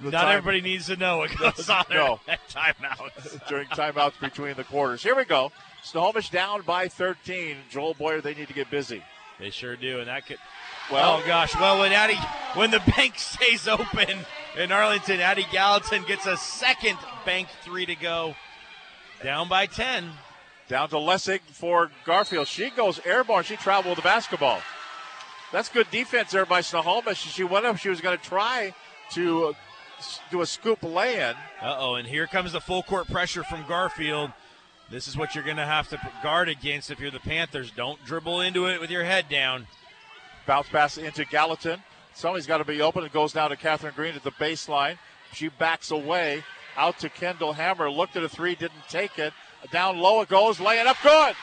the 0.00 0.10
Not 0.10 0.22
time- 0.22 0.38
everybody 0.38 0.62
needs 0.62 0.86
to 0.86 0.96
know 0.96 1.18
what 1.18 1.36
goes 1.36 1.68
on 1.68 1.84
No. 1.90 2.20
at 2.26 2.40
timeouts. 2.48 3.46
during 3.48 3.66
timeouts 3.68 4.18
between 4.18 4.54
the 4.56 4.64
quarters. 4.64 5.02
Here 5.02 5.14
we 5.14 5.26
go. 5.26 5.52
Snohomish 5.82 6.30
down 6.30 6.62
by 6.62 6.88
13. 6.88 7.56
Joel 7.70 7.92
Boyer, 7.92 8.22
they 8.22 8.32
need 8.32 8.48
to 8.48 8.54
get 8.54 8.70
busy. 8.70 9.02
They 9.38 9.50
sure 9.50 9.76
do, 9.76 9.98
and 9.98 10.08
that 10.08 10.24
could. 10.26 10.38
Well- 10.90 11.20
oh 11.22 11.26
gosh! 11.26 11.54
Well, 11.54 11.80
when 11.80 11.92
Addie, 11.92 12.18
when 12.54 12.70
the 12.70 12.80
bank 12.96 13.18
stays 13.18 13.66
open 13.68 14.08
in 14.58 14.72
Arlington, 14.72 15.20
Addie 15.20 15.46
Gallatin 15.50 16.04
gets 16.04 16.26
a 16.26 16.36
second 16.36 16.98
bank 17.24 17.48
three 17.62 17.86
to 17.86 17.94
go, 17.94 18.34
down 19.22 19.48
by 19.48 19.66
ten. 19.66 20.10
Down 20.66 20.88
to 20.88 20.96
Lessig 20.96 21.40
for 21.42 21.90
Garfield. 22.06 22.48
She 22.48 22.70
goes 22.70 22.98
airborne. 23.04 23.44
She 23.44 23.56
traveled 23.56 23.96
with 23.96 24.02
the 24.02 24.08
basketball. 24.08 24.62
That's 25.52 25.68
good 25.68 25.90
defense 25.90 26.30
there 26.30 26.46
by 26.46 26.62
Snohomish. 26.62 27.18
She 27.18 27.44
went 27.44 27.66
up. 27.66 27.76
She 27.76 27.90
was 27.90 28.00
going 28.00 28.18
to 28.18 28.24
try 28.24 28.74
to 29.12 29.54
do 30.30 30.40
a 30.40 30.46
scoop 30.46 30.82
lay-in. 30.82 31.34
Uh 31.60 31.76
oh, 31.78 31.94
and 31.96 32.08
here 32.08 32.26
comes 32.26 32.52
the 32.52 32.60
full 32.62 32.82
court 32.82 33.08
pressure 33.08 33.44
from 33.44 33.64
Garfield. 33.68 34.32
This 34.90 35.06
is 35.06 35.16
what 35.16 35.34
you're 35.34 35.44
going 35.44 35.58
to 35.58 35.66
have 35.66 35.88
to 35.90 35.98
guard 36.22 36.48
against 36.48 36.90
if 36.90 36.98
you're 36.98 37.10
the 37.10 37.20
Panthers. 37.20 37.70
Don't 37.70 38.02
dribble 38.04 38.40
into 38.40 38.66
it 38.66 38.80
with 38.80 38.90
your 38.90 39.04
head 39.04 39.28
down. 39.28 39.66
Bounce 40.46 40.68
pass 40.68 40.98
into 40.98 41.24
Gallatin. 41.24 41.82
Somebody's 42.14 42.46
got 42.46 42.58
to 42.58 42.64
be 42.64 42.80
open. 42.80 43.04
It 43.04 43.12
goes 43.12 43.32
down 43.32 43.50
to 43.50 43.56
Catherine 43.56 43.94
Green 43.96 44.14
at 44.14 44.22
the 44.22 44.30
baseline. 44.32 44.98
She 45.32 45.48
backs 45.48 45.90
away 45.90 46.44
out 46.76 46.98
to 47.00 47.08
Kendall 47.08 47.52
Hammer. 47.52 47.90
Looked 47.90 48.16
at 48.16 48.22
a 48.22 48.28
three, 48.28 48.54
didn't 48.54 48.88
take 48.88 49.18
it. 49.18 49.32
Down 49.72 49.98
low 49.98 50.20
it 50.20 50.28
goes, 50.28 50.60
laying 50.60 50.86
up 50.86 50.96
good. 51.02 51.34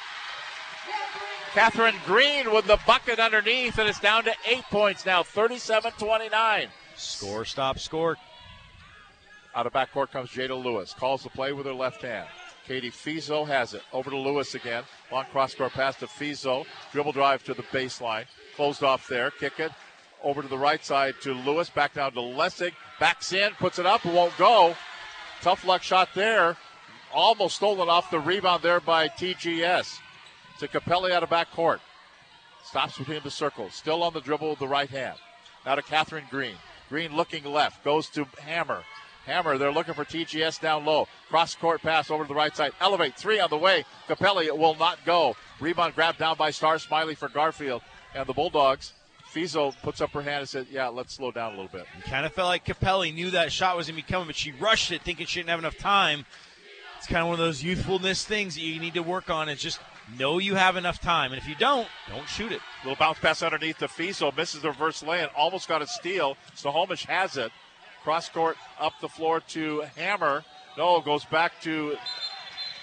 Catherine 1.54 1.96
Green 2.06 2.54
with 2.54 2.66
the 2.66 2.80
bucket 2.88 3.20
underneath, 3.20 3.78
and 3.78 3.90
it's 3.90 4.00
down 4.00 4.24
to 4.24 4.34
eight 4.48 4.64
points 4.72 5.06
now, 5.06 5.22
37 5.22 5.92
29. 5.98 6.68
Score, 6.96 7.44
stop, 7.44 7.80
score. 7.80 8.18
Out 9.54 9.66
of 9.66 9.74
backcourt 9.74 10.12
comes 10.12 10.30
Jada 10.30 10.62
Lewis. 10.62 10.94
Calls 10.94 11.24
the 11.24 11.30
play 11.30 11.52
with 11.52 11.66
her 11.66 11.74
left 11.74 12.04
hand. 12.04 12.28
Katie 12.66 12.92
Fiso 12.92 13.46
has 13.46 13.74
it. 13.74 13.82
Over 13.92 14.12
to 14.12 14.18
Lewis 14.18 14.56
again. 14.56 14.84
Long 15.12 15.26
cross 15.26 15.54
court 15.54 15.74
pass 15.74 15.98
to 15.98 16.08
Fiso. 16.08 16.66
Dribble 16.94 17.12
drive 17.12 17.44
to 17.44 17.54
the 17.54 17.64
baseline. 17.64 18.26
Closed 18.62 18.84
off 18.84 19.08
there. 19.08 19.32
Kick 19.32 19.60
it. 19.60 19.72
Over 20.22 20.44
to 20.44 20.48
the 20.48 20.56
right 20.56 20.86
side 20.86 21.16
to 21.22 21.34
Lewis. 21.34 21.72
Back 21.72 21.96
down 21.96 22.12
to 22.12 22.20
Lessig. 22.20 22.74
Backs 23.00 23.34
in. 23.34 23.54
Puts 23.54 23.80
it 23.80 23.88
up. 23.88 24.06
Won't 24.06 24.38
go. 24.38 24.76
Tough 25.42 25.66
luck 25.66 25.82
shot 25.82 26.10
there. 26.14 26.56
Almost 27.12 27.56
stolen 27.56 27.90
off 27.90 28.12
the 28.12 28.20
rebound 28.20 28.62
there 28.62 28.80
by 28.80 29.08
TGS. 29.08 29.98
To 30.60 30.68
Capelli 30.68 31.10
out 31.10 31.24
of 31.24 31.32
back 31.32 31.50
court. 31.50 31.82
Stops 32.64 33.00
between 33.00 33.22
the 33.24 33.32
circles. 33.32 33.74
Still 33.74 34.04
on 34.04 34.14
the 34.14 34.22
dribble 34.22 34.52
with 34.52 34.60
the 34.60 34.68
right 34.68 34.92
hand. 34.92 35.18
Now 35.66 35.74
to 35.74 35.82
Catherine 35.82 36.26
Green. 36.30 36.54
Green 36.88 37.16
looking 37.16 37.44
left. 37.46 37.84
Goes 37.84 38.10
to 38.10 38.26
Hammer. 38.44 38.84
Hammer, 39.26 39.58
they're 39.58 39.74
looking 39.74 39.96
for 39.96 40.06
TGS 40.06 40.62
down 40.62 40.86
low. 40.86 41.08
Cross 41.30 41.56
court 41.56 41.82
pass 41.82 42.12
over 42.12 42.26
to 42.26 42.28
the 42.28 42.36
right 42.36 42.56
side. 42.56 42.74
Elevate. 42.80 43.16
Three 43.16 43.40
on 43.40 43.50
the 43.50 43.58
way. 43.58 43.86
Capelli, 44.08 44.46
it 44.46 44.56
will 44.56 44.76
not 44.76 45.04
go. 45.04 45.36
Rebound 45.60 45.96
grabbed 45.96 46.20
down 46.20 46.38
by 46.38 46.52
Star 46.52 46.78
Smiley 46.78 47.16
for 47.16 47.28
Garfield. 47.28 47.82
And 48.16 48.26
the 48.26 48.34
Bulldogs. 48.34 48.94
Fiso 49.34 49.74
puts 49.82 50.02
up 50.02 50.12
her 50.12 50.22
hand 50.22 50.40
and 50.40 50.50
said, 50.50 50.68
Yeah, 50.70 50.90
let's 50.90 51.14
slow 51.14 51.32
down 51.32 51.54
a 51.54 51.56
little 51.56 51.72
bit. 51.72 51.86
Kind 52.04 52.26
of 52.26 52.34
felt 52.34 52.50
like 52.50 52.66
Capelli 52.66 53.14
knew 53.14 53.32
that 53.32 53.52
shot 53.52 53.78
was 53.78 53.88
going 53.88 54.00
to 54.00 54.06
be 54.06 54.12
coming, 54.12 54.28
but 54.28 54.36
she 54.36 54.52
rushed 54.52 54.92
it 54.92 55.04
thinking 55.04 55.26
she 55.26 55.40
didn't 55.40 55.52
have 55.52 55.60
enough 55.60 55.78
time. 55.78 56.26
It's 56.98 57.08
kind 57.08 57.22
of 57.22 57.28
one 57.28 57.34
of 57.34 57.40
those 57.40 57.64
youthfulness 57.64 58.26
things 58.26 58.56
that 58.56 58.62
you 58.62 58.80
need 58.80 58.94
to 58.96 59.04
work 59.04 59.30
on. 59.30 59.48
Is 59.48 59.62
just 59.62 59.80
know 60.20 60.38
you 60.38 60.56
have 60.56 60.76
enough 60.76 61.00
time, 61.00 61.32
and 61.32 61.42
if 61.42 61.48
you 61.48 61.56
don't, 61.56 61.88
don't 62.10 62.28
shoot 62.28 62.52
it. 62.52 62.60
Little 62.84 62.98
bounce 62.98 63.20
pass 63.20 63.42
underneath 63.42 63.78
to 63.78 63.88
Fiso. 63.88 64.36
Misses 64.36 64.62
the 64.62 64.68
reverse 64.68 65.02
lay 65.02 65.22
and 65.22 65.32
almost 65.36 65.68
got 65.68 65.82
a 65.82 65.88
steal. 65.88 66.36
Snohomish 66.56 67.06
has 67.06 67.38
it. 67.38 67.52
Cross 68.04 68.30
court 68.30 68.58
up 68.80 68.94
the 69.00 69.08
floor 69.08 69.40
to 69.40 69.84
Hammer. 69.96 70.44
No, 70.78 71.00
goes 71.00 71.24
back 71.26 71.60
to 71.62 71.96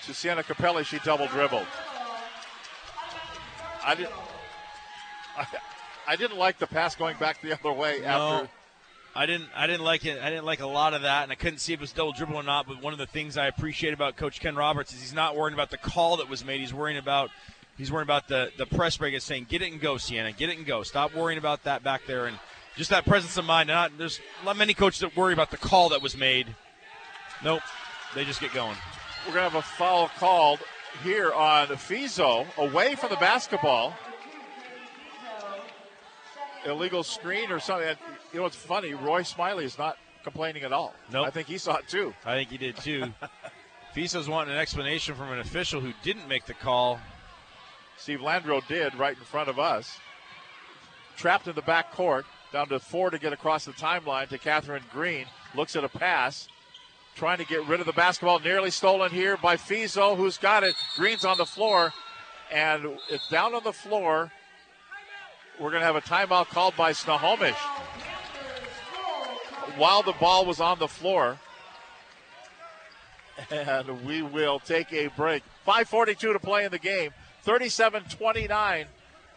to 0.07 0.15
Sienna 0.15 0.43
Capelli. 0.43 0.85
She 0.85 0.99
double 1.01 1.27
dribbled. 1.27 1.67
I 3.85 3.95
didn't. 3.95 4.13
I, 5.39 5.47
I 6.07 6.17
didn't 6.17 6.39
like 6.39 6.59
the 6.59 6.67
pass 6.67 6.97
going 6.97 7.17
back 7.19 7.41
the 7.43 7.53
other 7.53 7.73
way 7.73 8.01
No, 8.01 8.07
after. 8.07 8.49
I 9.15 9.27
didn't. 9.27 9.49
I 9.55 9.67
didn't 9.67 9.85
like 9.85 10.05
it. 10.05 10.21
I 10.23 10.31
didn't 10.31 10.45
like 10.45 10.61
a 10.61 10.67
lot 10.67 10.95
of 10.95 11.03
that, 11.03 11.25
and 11.25 11.33
I 11.33 11.35
couldn't 11.35 11.59
see 11.59 11.73
if 11.73 11.81
it 11.81 11.83
was 11.83 11.93
double 11.93 12.13
dribble 12.13 12.37
or 12.37 12.43
not. 12.43 12.67
But 12.69 12.83
one 12.83 12.93
of 12.93 12.99
the 12.99 13.07
things 13.07 13.37
I 13.37 13.47
appreciate 13.47 13.93
about 13.93 14.17
Coach 14.17 14.39
Ken 14.41 14.55
Roberts 14.55 14.93
is 14.93 15.01
he's 15.01 15.15
not 15.15 15.37
worrying 15.37 15.55
about 15.55 15.71
the 15.71 15.79
call 15.79 16.19
that 16.19 16.29
was 16.29 16.45
made. 16.45 16.61
He's 16.61 16.75
worrying 16.75 16.99
about 16.99 17.31
he's 17.77 17.91
worrying 17.91 18.07
about 18.07 18.29
the 18.29 18.53
the 18.59 18.67
press 18.67 18.97
break. 18.97 19.15
Is 19.15 19.25
saying 19.25 19.47
get 19.49 19.63
it 19.63 19.73
and 19.73 19.81
go, 19.81 19.97
Sienna, 19.97 20.33
get 20.33 20.51
it 20.51 20.59
and 20.59 20.67
go. 20.67 20.83
Stop 20.83 21.15
worrying 21.15 21.39
about 21.39 21.65
that 21.65 21.83
back 21.83 22.03
there, 22.07 22.27
and 22.27 22.39
just 22.77 22.91
that 22.91 23.05
presence 23.07 23.37
of 23.37 23.45
mind. 23.45 23.69
Not 23.69 23.93
there's 23.99 24.21
not 24.45 24.57
many 24.57 24.75
coaches 24.75 25.01
that 25.01 25.17
worry 25.17 25.33
about 25.33 25.51
the 25.51 25.57
call 25.57 25.89
that 25.89 26.03
was 26.03 26.17
made. 26.17 26.55
Nope, 27.43 27.63
they 28.15 28.25
just 28.25 28.41
get 28.41 28.53
going. 28.53 28.77
We're 29.27 29.35
gonna 29.35 29.49
have 29.49 29.55
a 29.57 29.63
foul 29.63 30.11
called 30.19 30.61
here 31.03 31.33
on 31.33 31.67
Fiso 31.69 32.47
away 32.57 32.95
from 32.95 33.11
the 33.11 33.17
basketball. 33.17 33.95
Illegal 36.67 37.03
screen 37.03 37.51
or 37.51 37.61
something. 37.61 37.89
And, 37.89 37.99
You 38.33 38.41
know 38.41 38.47
it's 38.47 38.57
funny? 38.57 38.95
Roy 38.95 39.23
Smiley 39.23 39.65
is 39.65 39.79
not 39.79 39.97
complaining 40.23 40.63
at 40.65 40.73
all. 40.73 40.95
Nope. 41.13 41.27
I 41.27 41.31
think 41.31 41.49
he 41.49 41.59
saw 41.59 41.77
it 41.77 41.89
too. 41.89 42.13
I 42.25 42.35
think 42.35 42.51
he 42.51 42.59
did 42.59 42.77
too. 42.77 43.13
Fiso's 43.95 44.29
wanting 44.29 44.55
an 44.55 44.61
explanation 44.61 45.15
from 45.15 45.33
an 45.33 45.39
official 45.39 45.81
who 45.81 45.93
didn't 46.03 46.29
make 46.29 46.47
the 46.47 46.55
call. 46.55 47.01
Steve 47.97 48.21
Landro 48.21 48.67
did 48.69 48.95
right 48.95 49.17
in 49.17 49.25
front 49.25 49.49
of 49.49 49.59
us. 49.59 49.99
Trapped 51.17 51.49
in 51.49 51.55
the 51.55 51.63
back 51.63 51.93
court, 51.93 52.27
down 52.53 52.69
to 52.69 52.79
four 52.79 53.11
to 53.11 53.19
get 53.19 53.33
across 53.33 53.65
the 53.65 53.73
timeline 53.73 54.29
to 54.29 54.39
Catherine 54.39 54.85
Green. 54.93 55.27
Looks 55.55 55.75
at 55.75 55.83
a 55.83 55.89
pass, 55.89 56.49
trying 57.17 57.39
to 57.39 57.45
get 57.45 57.67
rid 57.67 57.81
of 57.81 57.87
the 57.87 57.93
basketball. 57.93 58.39
Nearly 58.39 58.71
stolen 58.71 59.11
here 59.11 59.37
by 59.37 59.57
Fiso, 59.57 60.17
who's 60.17 60.39
got 60.39 60.63
it. 60.63 60.75
Green's 60.97 61.25
on 61.25 61.37
the 61.39 61.47
floor, 61.47 61.93
and 62.53 62.99
it's 63.11 63.27
down 63.29 63.55
on 63.55 63.65
the 63.65 63.73
floor. 63.73 64.31
We're 65.61 65.71
going 65.71 65.81
to 65.81 65.87
have 65.87 65.97
a 65.97 66.01
timeout 66.01 66.49
called 66.49 66.77
by 66.77 66.93
Snohomish. 66.93 67.57
While 69.77 70.03
the 70.03 70.13
ball 70.13 70.47
was 70.47 70.61
on 70.61 70.79
the 70.79 70.89
floor, 70.89 71.39
and 73.51 74.05
we 74.05 74.23
will 74.23 74.61
take 74.61 74.93
a 74.93 75.09
break. 75.09 75.43
5.42 75.67 76.33
to 76.33 76.39
play 76.39 76.65
in 76.65 76.71
the 76.71 76.79
game. 76.79 77.13
37 77.43 78.05
29. 78.05 78.87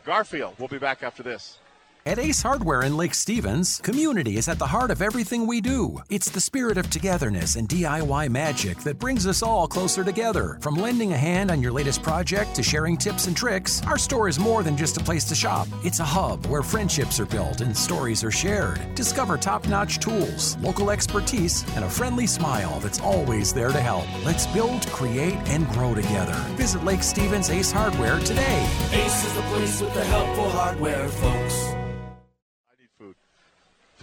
Garfield. 0.03 0.55
We'll 0.57 0.67
be 0.67 0.79
back 0.79 1.03
after 1.03 1.23
this. 1.23 1.59
At 2.03 2.17
Ace 2.17 2.41
Hardware 2.41 2.81
in 2.81 2.97
Lake 2.97 3.13
Stevens, 3.13 3.79
community 3.83 4.37
is 4.37 4.47
at 4.47 4.57
the 4.57 4.65
heart 4.65 4.89
of 4.89 5.03
everything 5.03 5.45
we 5.45 5.61
do. 5.61 6.01
It's 6.09 6.31
the 6.31 6.41
spirit 6.41 6.79
of 6.79 6.89
togetherness 6.89 7.57
and 7.57 7.69
DIY 7.69 8.27
magic 8.31 8.79
that 8.79 8.97
brings 8.97 9.27
us 9.27 9.43
all 9.43 9.67
closer 9.67 10.03
together. 10.03 10.57
From 10.61 10.73
lending 10.73 11.13
a 11.13 11.17
hand 11.17 11.51
on 11.51 11.61
your 11.61 11.71
latest 11.71 12.01
project 12.01 12.55
to 12.55 12.63
sharing 12.63 12.97
tips 12.97 13.27
and 13.27 13.37
tricks, 13.37 13.83
our 13.85 13.99
store 13.99 14.27
is 14.27 14.39
more 14.39 14.63
than 14.63 14.75
just 14.75 14.97
a 14.97 15.03
place 15.03 15.25
to 15.25 15.35
shop. 15.35 15.67
It's 15.83 15.99
a 15.99 16.03
hub 16.03 16.47
where 16.47 16.63
friendships 16.63 17.19
are 17.19 17.27
built 17.27 17.61
and 17.61 17.77
stories 17.77 18.23
are 18.23 18.31
shared. 18.31 18.79
Discover 18.95 19.37
top 19.37 19.67
notch 19.67 19.99
tools, 19.99 20.57
local 20.57 20.89
expertise, 20.89 21.63
and 21.75 21.85
a 21.85 21.89
friendly 21.89 22.25
smile 22.25 22.79
that's 22.79 22.99
always 22.99 23.53
there 23.53 23.71
to 23.71 23.79
help. 23.79 24.07
Let's 24.25 24.47
build, 24.47 24.87
create, 24.87 25.35
and 25.45 25.69
grow 25.69 25.93
together. 25.93 26.33
Visit 26.57 26.83
Lake 26.83 27.03
Stevens 27.03 27.51
Ace 27.51 27.71
Hardware 27.71 28.17
today. 28.21 28.67
Ace 28.91 29.23
is 29.23 29.33
the 29.35 29.43
place 29.43 29.81
with 29.81 29.93
the 29.93 30.03
helpful 30.05 30.49
hardware, 30.49 31.07
folks. 31.07 31.80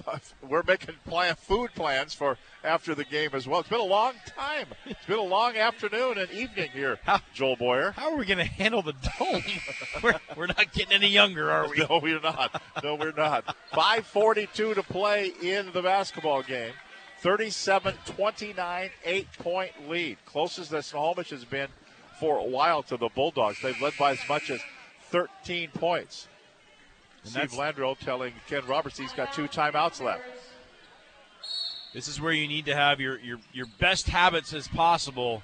We're 0.48 0.62
making 0.62 0.94
plan, 1.06 1.34
food 1.34 1.70
plans 1.74 2.14
for 2.14 2.36
after 2.64 2.94
the 2.94 3.04
game 3.04 3.30
as 3.32 3.46
well. 3.46 3.60
It's 3.60 3.68
been 3.68 3.80
a 3.80 3.84
long 3.84 4.14
time. 4.26 4.66
It's 4.86 5.04
been 5.06 5.18
a 5.18 5.22
long 5.22 5.56
afternoon 5.56 6.18
and 6.18 6.30
evening 6.30 6.70
here, 6.72 6.98
how, 7.04 7.20
Joel 7.34 7.56
Boyer. 7.56 7.92
How 7.92 8.12
are 8.12 8.16
we 8.16 8.26
going 8.26 8.38
to 8.38 8.44
handle 8.44 8.82
the 8.82 8.94
dome? 9.18 9.42
we're, 10.02 10.20
we're 10.36 10.46
not 10.46 10.72
getting 10.72 10.92
any 10.92 11.08
younger, 11.08 11.50
are 11.50 11.68
we? 11.68 11.78
No, 11.78 12.00
we're 12.02 12.20
not. 12.20 12.62
No, 12.82 12.94
we're 12.94 13.12
not. 13.12 13.56
5.42 13.72 14.74
to 14.74 14.82
play 14.82 15.32
in 15.42 15.72
the 15.72 15.82
basketball 15.82 16.42
game. 16.42 16.72
37 17.20 17.94
29, 18.06 18.90
eight 19.04 19.26
point 19.38 19.72
lead. 19.88 20.18
Closest 20.24 20.70
that 20.70 20.84
Snohomish 20.84 21.30
has 21.30 21.44
been 21.44 21.68
for 22.20 22.38
a 22.38 22.44
while 22.44 22.82
to 22.84 22.96
the 22.96 23.08
Bulldogs. 23.08 23.60
They've 23.60 23.80
led 23.80 23.94
by 23.98 24.12
as 24.12 24.20
much 24.28 24.50
as 24.50 24.60
13 25.10 25.70
points. 25.70 26.28
And 27.24 27.32
Steve 27.32 27.52
Landro 27.52 27.98
telling 27.98 28.32
Ken 28.48 28.64
Roberts 28.66 28.98
he's 28.98 29.12
got 29.12 29.32
two 29.32 29.48
timeouts 29.48 30.00
left. 30.00 30.22
This 31.94 32.06
is 32.08 32.20
where 32.20 32.32
you 32.32 32.46
need 32.46 32.66
to 32.66 32.74
have 32.74 33.00
your, 33.00 33.18
your, 33.20 33.38
your 33.52 33.66
best 33.80 34.08
habits 34.08 34.52
as 34.52 34.68
possible 34.68 35.42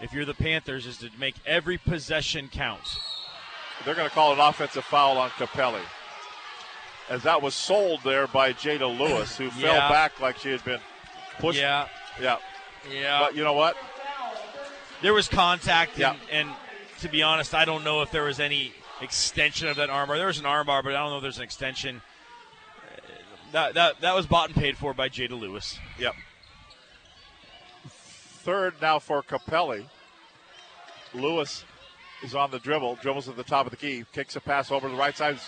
if 0.00 0.12
you're 0.12 0.24
the 0.24 0.34
Panthers 0.34 0.86
is 0.86 0.96
to 0.98 1.10
make 1.18 1.34
every 1.44 1.76
possession 1.78 2.48
count. 2.50 2.80
They're 3.84 3.94
going 3.94 4.08
to 4.08 4.14
call 4.14 4.32
an 4.32 4.40
offensive 4.40 4.84
foul 4.84 5.18
on 5.18 5.30
Capelli. 5.30 5.82
As 7.08 7.22
that 7.24 7.42
was 7.42 7.54
sold 7.54 8.00
there 8.04 8.26
by 8.26 8.52
Jada 8.52 8.98
Lewis, 8.98 9.36
who 9.36 9.50
fell 9.50 9.88
back 9.90 10.20
like 10.20 10.38
she 10.38 10.50
had 10.50 10.64
been 10.64 10.80
pushed. 11.38 11.58
Yeah. 11.58 11.88
Yeah. 12.20 12.38
Yeah. 12.90 13.20
But 13.20 13.36
you 13.36 13.44
know 13.44 13.52
what? 13.52 13.76
There 15.02 15.14
was 15.14 15.28
contact, 15.28 15.98
Yeah. 15.98 16.12
and, 16.30 16.48
and 16.48 16.56
to 17.00 17.08
be 17.08 17.22
honest, 17.22 17.54
I 17.54 17.64
don't 17.64 17.84
know 17.84 18.02
if 18.02 18.10
there 18.10 18.24
was 18.24 18.38
any 18.40 18.72
extension 19.00 19.68
of 19.68 19.76
that 19.76 19.88
armbar. 19.88 20.16
There 20.18 20.26
was 20.26 20.38
an 20.38 20.44
armbar, 20.44 20.82
but 20.82 20.94
I 20.94 20.98
don't 21.00 21.10
know 21.10 21.16
if 21.16 21.22
there's 21.22 21.38
an 21.38 21.44
extension. 21.44 22.00
Uh, 22.96 23.00
That, 23.52 23.74
that, 23.74 24.00
that 24.00 24.14
was 24.14 24.26
bought 24.26 24.48
and 24.50 24.56
paid 24.56 24.76
for 24.76 24.94
by 24.94 25.08
Jada 25.08 25.38
Lewis. 25.38 25.78
Yep. 25.98 26.14
Third 27.88 28.74
now 28.80 28.98
for 28.98 29.22
Capelli. 29.22 29.84
Lewis 31.12 31.64
is 32.22 32.34
on 32.34 32.50
the 32.50 32.58
dribble, 32.58 32.96
dribbles 33.02 33.28
at 33.28 33.36
the 33.36 33.42
top 33.44 33.66
of 33.66 33.70
the 33.70 33.76
key, 33.76 34.04
kicks 34.12 34.36
a 34.36 34.40
pass 34.40 34.70
over 34.70 34.86
to 34.88 34.92
the 34.94 34.98
right 34.98 35.16
side. 35.16 35.38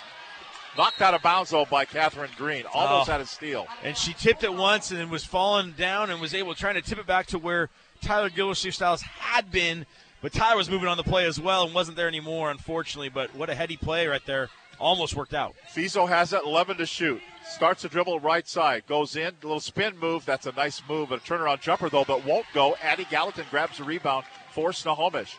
Knocked 0.77 1.03
out 1.03 1.13
of 1.15 1.23
bounds 1.23 1.51
though 1.51 1.67
by 1.67 1.85
Catherine 1.85 2.31
Green. 2.37 2.65
Almost 2.73 3.09
Oh. 3.09 3.13
had 3.13 3.21
a 3.21 3.27
steal. 3.27 3.67
And 3.85 3.97
she 3.97 4.15
tipped 4.15 4.43
it 4.43 4.53
once 4.53 4.91
and 4.91 5.11
was 5.11 5.25
falling 5.25 5.73
down 5.73 6.11
and 6.11 6.21
was 6.21 6.33
able 6.35 6.55
trying 6.55 6.75
to 6.75 6.83
tip 6.83 6.99
it 6.99 7.07
back 7.07 7.27
to 7.27 7.39
where 7.39 7.69
Tyler 8.01 8.31
Gildersleeve 8.31 8.75
Styles 8.75 9.03
had 9.03 9.51
been. 9.51 9.87
But 10.23 10.33
Tyler 10.33 10.57
was 10.57 10.71
moving 10.71 10.89
on 10.89 10.97
the 10.97 11.03
play 11.03 11.27
as 11.27 11.41
well 11.41 11.65
and 11.65 11.75
wasn't 11.75 11.97
there 11.97 12.07
anymore, 12.07 12.51
unfortunately. 12.53 13.09
But 13.09 13.35
what 13.35 13.51
a 13.51 13.55
heady 13.57 13.77
play 13.77 14.07
right 14.07 14.25
there. 14.25 14.49
Almost 14.79 15.15
worked 15.15 15.35
out. 15.35 15.55
Fiso 15.75 16.09
has 16.09 16.33
it, 16.33 16.43
11 16.47 16.77
to 16.79 16.87
shoot. 16.87 17.21
Starts 17.45 17.83
to 17.83 17.89
dribble 17.89 18.21
right 18.21 18.47
side, 18.47 18.87
goes 18.87 19.17
in, 19.17 19.35
a 19.43 19.47
little 19.47 19.61
spin 19.61 19.99
move. 19.99 20.25
That's 20.25 20.47
a 20.47 20.53
nice 20.53 20.81
move, 20.89 21.11
a 21.11 21.19
turnaround 21.19 21.61
jumper 21.61 21.91
though 21.91 22.05
that 22.05 22.25
won't 22.25 22.47
go. 22.55 22.77
Addie 22.81 23.07
Gallatin 23.11 23.45
grabs 23.51 23.79
the 23.79 23.85
rebound 23.85 24.25
for 24.53 24.73
Snohomish. 24.73 25.37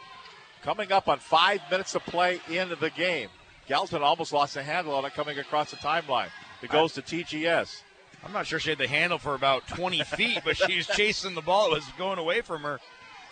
Coming 0.64 0.92
up 0.92 1.08
on 1.08 1.20
five 1.20 1.62
minutes 1.72 1.96
of 1.96 2.06
play 2.06 2.42
into 2.50 2.76
the 2.76 2.90
game. 2.90 3.30
Gallatin 3.68 4.04
almost 4.04 4.34
lost 4.34 4.54
the 4.54 4.64
handle 4.64 4.94
on 4.94 5.06
it 5.06 5.14
coming 5.14 5.40
across 5.40 5.72
the 5.72 5.78
timeline. 5.78 6.28
It 6.62 6.70
goes 6.70 6.94
to 6.94 7.02
TGS. 7.02 7.82
I'm 8.26 8.34
not 8.34 8.48
sure 8.48 8.60
she 8.60 8.70
had 8.70 8.80
the 8.80 8.88
handle 8.88 9.18
for 9.18 9.36
about 9.36 9.68
20 9.68 10.04
feet, 10.04 10.40
but 10.46 10.58
she 10.58 10.78
was 10.78 10.88
chasing 10.96 11.36
the 11.36 11.42
ball. 11.42 11.72
It 11.72 11.76
was 11.76 11.86
going 11.98 12.20
away 12.20 12.42
from 12.42 12.62
her. 12.62 12.80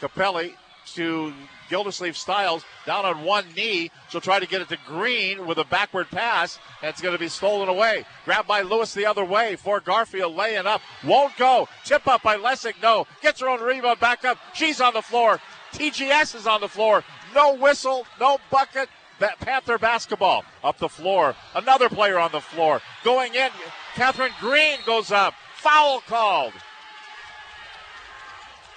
Capelli 0.02 0.54
to 0.96 1.34
Gildersleeve 1.70 2.18
Styles 2.18 2.64
down 2.86 3.06
on 3.06 3.24
one 3.24 3.46
knee. 3.56 3.92
She'll 4.10 4.22
try 4.22 4.40
to 4.40 4.48
get 4.48 4.62
it 4.62 4.70
to 4.70 4.78
Green 4.86 5.48
with 5.48 5.58
a 5.58 5.64
backward 5.64 6.10
pass, 6.10 6.60
it's 6.84 7.02
going 7.02 7.14
to 7.14 7.20
be 7.20 7.30
stolen 7.30 7.70
away. 7.70 8.06
Grabbed 8.26 8.48
by 8.48 8.62
Lewis 8.62 8.94
the 8.94 9.06
other 9.06 9.24
way 9.24 9.56
for 9.56 9.80
Garfield, 9.80 10.36
laying 10.36 10.68
up. 10.68 10.82
Won't 11.04 11.38
go. 11.38 11.68
Tip 11.86 12.08
up 12.08 12.24
by 12.24 12.38
Lessig. 12.38 12.74
No. 12.82 13.08
Gets 13.22 13.40
her 13.42 13.48
own 13.50 13.62
rebound 13.62 14.00
back 14.00 14.26
up. 14.26 14.38
She's 14.54 14.82
on 14.82 14.94
the 14.94 15.02
floor. 15.02 15.40
TGS 15.74 16.36
is 16.36 16.48
on 16.48 16.62
the 16.62 16.68
floor. 16.68 17.04
No 17.34 17.56
whistle, 17.56 18.06
no 18.20 18.40
bucket. 18.50 18.90
Ba- 19.20 19.36
Panther 19.40 19.78
basketball 19.78 20.44
up 20.64 20.78
the 20.80 20.90
floor. 20.90 21.36
Another 21.56 21.88
player 21.90 22.20
on 22.20 22.32
the 22.32 22.42
floor. 22.42 22.82
Going 23.04 23.36
in. 23.36 23.50
Catherine 23.94 24.34
Green 24.40 24.80
goes 24.86 25.12
up. 25.12 25.34
Foul 25.56 26.02
called. 26.02 26.54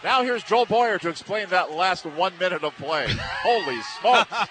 Now 0.05 0.23
here's 0.23 0.43
Joel 0.45 0.67
Boyer 0.67 0.99
to 0.99 1.09
explain 1.09 1.49
that 1.49 1.73
last 1.73 2.05
one 2.05 2.37
minute 2.39 2.63
of 2.63 2.77
play. 2.77 3.07
Holy 3.09 3.81
smokes. 3.99 4.51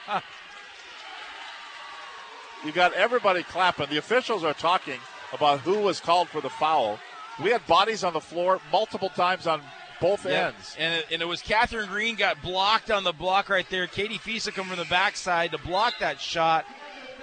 you 2.65 2.71
got 2.71 2.91
everybody 2.93 3.43
clapping. 3.43 3.87
The 3.91 3.97
officials 3.97 4.43
are 4.43 4.55
talking 4.55 4.99
about 5.31 5.59
who 5.59 5.79
was 5.79 5.99
called 5.99 6.27
for 6.29 6.41
the 6.41 6.49
foul. 6.49 6.97
We 7.41 7.51
had 7.51 7.65
bodies 7.67 8.03
on 8.03 8.13
the 8.13 8.19
floor 8.19 8.61
multiple 8.71 9.09
times 9.09 9.45
on 9.45 9.61
both 10.01 10.25
Yeah. 10.25 10.47
ends. 10.47 10.75
And 10.79 10.95
it, 10.95 11.05
and 11.11 11.21
it 11.21 11.25
was 11.25 11.43
Catherine 11.43 11.87
Green 11.87 12.15
got 12.15 12.41
blocked 12.41 12.89
on 12.89 13.03
the 13.03 13.13
block 13.13 13.47
right 13.47 13.69
there. 13.69 13.85
Katie 13.85 14.17
Fiso 14.17 14.51
come 14.51 14.67
from 14.67 14.79
the 14.79 14.85
backside 14.85 15.51
to 15.51 15.59
block 15.59 15.99
that 15.99 16.19
shot. 16.19 16.65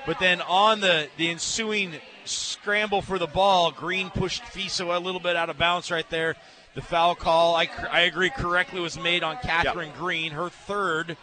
But 0.07 0.21
then 0.21 0.41
on 0.41 0.81
the, 0.81 1.09
the 1.17 1.31
ensuing 1.31 1.95
scramble 2.25 3.03
for 3.03 3.19
the 3.19 3.27
ball, 3.27 3.73
Green 3.73 4.09
pushed 4.09 4.43
Fiso 4.45 4.97
a 4.97 5.01
little 5.01 5.21
bit 5.21 5.35
out 5.35 5.51
of 5.51 5.59
bounds 5.59 5.91
right 5.91 6.09
there. 6.11 6.37
The 6.75 6.83
foul 6.83 7.15
call, 7.15 7.57
I, 7.57 7.69
I 7.91 8.03
agree, 8.03 8.31
correctly 8.31 8.81
was 8.81 8.99
made 8.99 9.23
on 9.25 9.39
Catherine 9.39 9.91
Green, 9.99 10.33
her 10.33 10.49
third, 10.49 11.17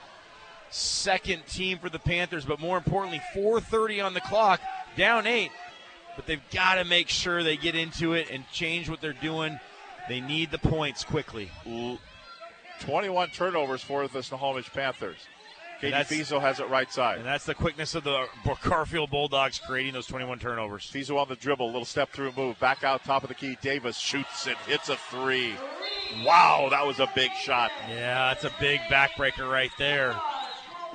second 0.69 1.45
team 1.47 1.77
for 1.77 1.89
the 1.89 1.99
Panthers. 1.99 2.43
But 2.43 2.59
more 2.59 2.77
importantly, 2.77 3.21
4.30 3.33 4.03
on 4.03 4.13
the 4.13 4.21
clock, 4.21 4.59
down 4.97 5.25
eight. 5.25 5.51
But 6.15 6.25
they've 6.25 6.41
got 6.51 6.75
to 6.75 6.83
make 6.83 7.09
sure 7.09 7.43
they 7.43 7.55
get 7.55 7.75
into 7.75 8.13
it 8.13 8.29
and 8.29 8.43
change 8.51 8.89
what 8.89 8.99
they're 8.99 9.13
doing. 9.13 9.59
They 10.09 10.19
need 10.19 10.51
the 10.51 10.57
points 10.57 11.03
quickly. 11.03 11.49
21 12.81 13.29
turnovers 13.29 13.81
for 13.81 14.07
the 14.07 14.23
Snohomish 14.23 14.71
Panthers. 14.73 15.17
Katie 15.79 15.91
That's- 15.91 16.11
Fiso 16.11 16.41
has 16.41 16.59
it 16.59 16.67
right 16.69 16.91
side. 16.91 17.17
And 17.19 17.25
that's 17.25 17.45
the 17.45 17.53
quickness 17.53 17.93
of 17.93 18.03
the 18.03 18.27
Garfield 18.63 19.11
Bulldogs 19.11 19.59
creating 19.59 19.93
those 19.93 20.07
21 20.07 20.39
turnovers. 20.39 20.89
Fiso 20.91 21.17
on 21.19 21.29
the 21.29 21.35
dribble, 21.35 21.67
little 21.67 21.85
step 21.85 22.09
through 22.11 22.31
move, 22.35 22.59
back 22.59 22.83
out 22.83 23.03
top 23.03 23.23
of 23.23 23.29
the 23.29 23.35
key. 23.35 23.57
Davis 23.61 23.97
shoots 23.97 24.47
it, 24.47 24.57
hits 24.67 24.89
a 24.89 24.95
three. 24.95 25.53
Wow, 26.25 26.67
that 26.71 26.85
was 26.85 26.99
a 26.99 27.09
big 27.13 27.31
shot. 27.33 27.71
Yeah, 27.89 28.33
that's 28.33 28.43
a 28.45 28.51
big 28.59 28.79
backbreaker 28.89 29.49
right 29.49 29.71
there. 29.77 30.15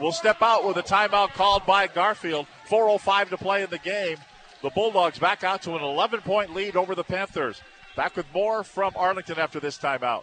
We'll 0.01 0.13
step 0.13 0.43
out 0.43 0.65
with 0.65 0.77
a 0.79 0.83
timeout 0.83 1.29
called 1.35 1.65
by 1.67 1.87
Garfield. 1.87 2.47
4.05 2.69 3.29
to 3.29 3.37
play 3.37 3.63
in 3.63 3.71
the 3.71 3.79
game. 3.79 4.17
The 4.63 4.71
Bulldogs 4.71 5.19
back 5.19 5.45
out 5.45 5.63
to 5.63 5.77
an 5.77 5.83
11 5.83 6.23
point 6.23 6.55
lead 6.55 6.77
over 6.77 6.95
the 6.95 7.05
Panthers. 7.05 7.61
Back 7.95 8.17
with 8.17 8.27
more 8.33 8.65
from 8.65 8.95
Arlington 8.97 9.39
after 9.39 9.61
this 9.61 9.77
timeout. 9.77 10.23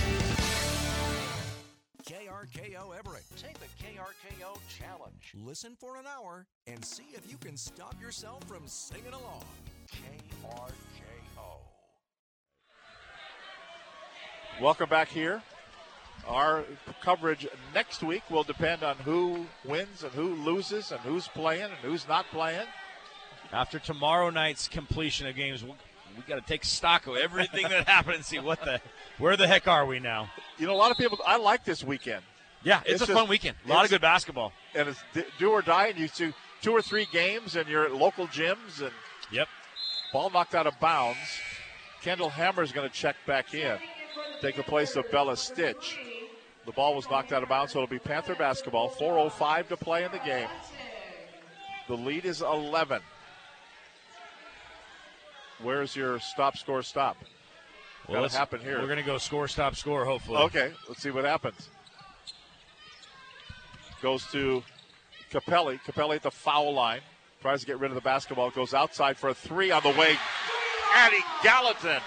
Listen 5.51 5.75
for 5.77 5.97
an 5.97 6.05
hour 6.07 6.47
and 6.65 6.85
see 6.85 7.07
if 7.13 7.29
you 7.29 7.35
can 7.35 7.57
stop 7.57 8.01
yourself 8.01 8.41
from 8.45 8.61
singing 8.67 9.11
along. 9.11 9.43
KRKO. 9.91 11.57
Welcome 14.61 14.87
back 14.87 15.09
here. 15.09 15.43
Our 16.25 16.63
coverage 17.01 17.49
next 17.75 18.01
week 18.01 18.23
will 18.29 18.43
depend 18.43 18.81
on 18.83 18.95
who 18.99 19.45
wins 19.65 20.03
and 20.03 20.13
who 20.13 20.35
loses 20.35 20.93
and 20.93 21.01
who's 21.01 21.27
playing 21.27 21.63
and 21.63 21.73
who's 21.81 22.07
not 22.07 22.27
playing. 22.31 22.67
After 23.51 23.77
tomorrow 23.77 24.29
night's 24.29 24.69
completion 24.69 25.27
of 25.27 25.35
games, 25.35 25.65
we, 25.65 25.73
we 26.15 26.23
got 26.29 26.35
to 26.35 26.47
take 26.47 26.63
stock 26.63 27.07
of 27.07 27.17
everything 27.17 27.67
that 27.67 27.85
happened 27.89 28.15
and 28.15 28.23
see 28.25 28.39
what 28.39 28.63
the 28.63 28.79
where 29.17 29.35
the 29.35 29.47
heck 29.47 29.67
are 29.67 29.85
we 29.85 29.99
now. 29.99 30.29
You 30.57 30.67
know, 30.67 30.73
a 30.73 30.79
lot 30.79 30.91
of 30.91 30.97
people, 30.97 31.19
I 31.27 31.35
like 31.35 31.65
this 31.65 31.83
weekend. 31.83 32.23
Yeah, 32.63 32.81
it's, 32.85 33.01
a 33.01 33.05
just- 33.07 33.17
fun 33.17 33.27
weekend. 33.27 33.57
A 33.65 33.69
lot 33.69 33.83
of 33.85 33.89
good 33.91 34.01
basketball. 34.01 34.53
And 34.75 34.89
it's 34.89 35.03
do 35.39 35.51
or 35.51 35.61
die, 35.61 35.87
and 35.87 35.99
you 35.99 36.07
do 36.09 36.33
two 36.61 36.71
or 36.71 36.81
three 36.81 37.07
games 37.11 37.55
in 37.55 37.67
your 37.67 37.89
local 37.89 38.27
gyms, 38.27 38.81
and 38.81 38.91
Yep. 39.31 39.47
ball 40.13 40.29
knocked 40.29 40.53
out 40.55 40.67
of 40.67 40.79
bounds. 40.79 41.17
Kendall 42.01 42.29
Hammer 42.29 42.63
is 42.63 42.71
going 42.71 42.87
to 42.89 42.93
check 42.95 43.15
back 43.27 43.53
in, 43.53 43.77
take 44.41 44.55
the 44.55 44.63
place 44.63 44.95
of 44.95 45.09
Bella 45.11 45.37
Stitch. 45.37 45.99
The 46.65 46.71
ball 46.71 46.95
was 46.95 47.09
knocked 47.09 47.31
out 47.31 47.41
of 47.43 47.49
bounds, 47.49 47.73
so 47.73 47.79
it'll 47.79 47.87
be 47.89 47.99
Panther 47.99 48.35
basketball. 48.35 48.89
4.05 48.89 49.67
to 49.69 49.77
play 49.77 50.03
in 50.03 50.11
the 50.11 50.19
game. 50.19 50.47
The 51.87 51.95
lead 51.97 52.25
is 52.25 52.41
11. 52.41 53.01
Where's 55.61 55.95
your 55.95 56.19
stop, 56.19 56.57
score, 56.57 56.81
stop? 56.83 57.17
Well, 58.07 58.23
Gotta 58.23 58.37
happen 58.37 58.59
here. 58.61 58.79
We're 58.79 58.87
going 58.87 58.97
to 58.99 59.03
go 59.05 59.17
score, 59.17 59.47
stop, 59.47 59.75
score, 59.75 60.05
hopefully. 60.05 60.37
Okay, 60.39 60.71
let's 60.87 61.01
see 61.01 61.11
what 61.11 61.23
happens. 61.25 61.69
Goes 64.01 64.25
to 64.31 64.63
Capelli. 65.31 65.79
Capelli 65.85 66.15
at 66.15 66.23
the 66.23 66.31
foul 66.31 66.73
line. 66.73 67.01
Tries 67.41 67.61
to 67.61 67.67
get 67.67 67.79
rid 67.79 67.91
of 67.91 67.95
the 67.95 68.01
basketball. 68.01 68.49
Goes 68.51 68.73
outside 68.73 69.17
for 69.17 69.29
a 69.29 69.33
three 69.33 69.71
on 69.71 69.81
the 69.83 69.89
way. 69.89 70.15
Addie 70.93 71.23
Gallatin 71.43 72.01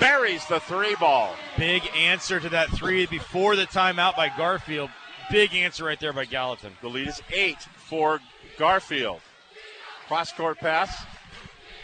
buries 0.00 0.44
the 0.46 0.60
three 0.60 0.94
ball. 0.96 1.34
Big 1.56 1.82
answer 1.96 2.40
to 2.40 2.48
that 2.50 2.68
three 2.70 3.06
before 3.06 3.56
the 3.56 3.66
timeout 3.66 4.16
by 4.16 4.30
Garfield. 4.36 4.90
Big 5.30 5.54
answer 5.54 5.84
right 5.84 6.00
there 6.00 6.12
by 6.12 6.24
Gallatin. 6.24 6.72
The 6.82 6.88
lead 6.88 7.08
is 7.08 7.22
eight 7.32 7.60
for 7.60 8.20
Garfield. 8.58 9.20
Cross 10.08 10.32
court 10.32 10.58
pass. 10.58 11.04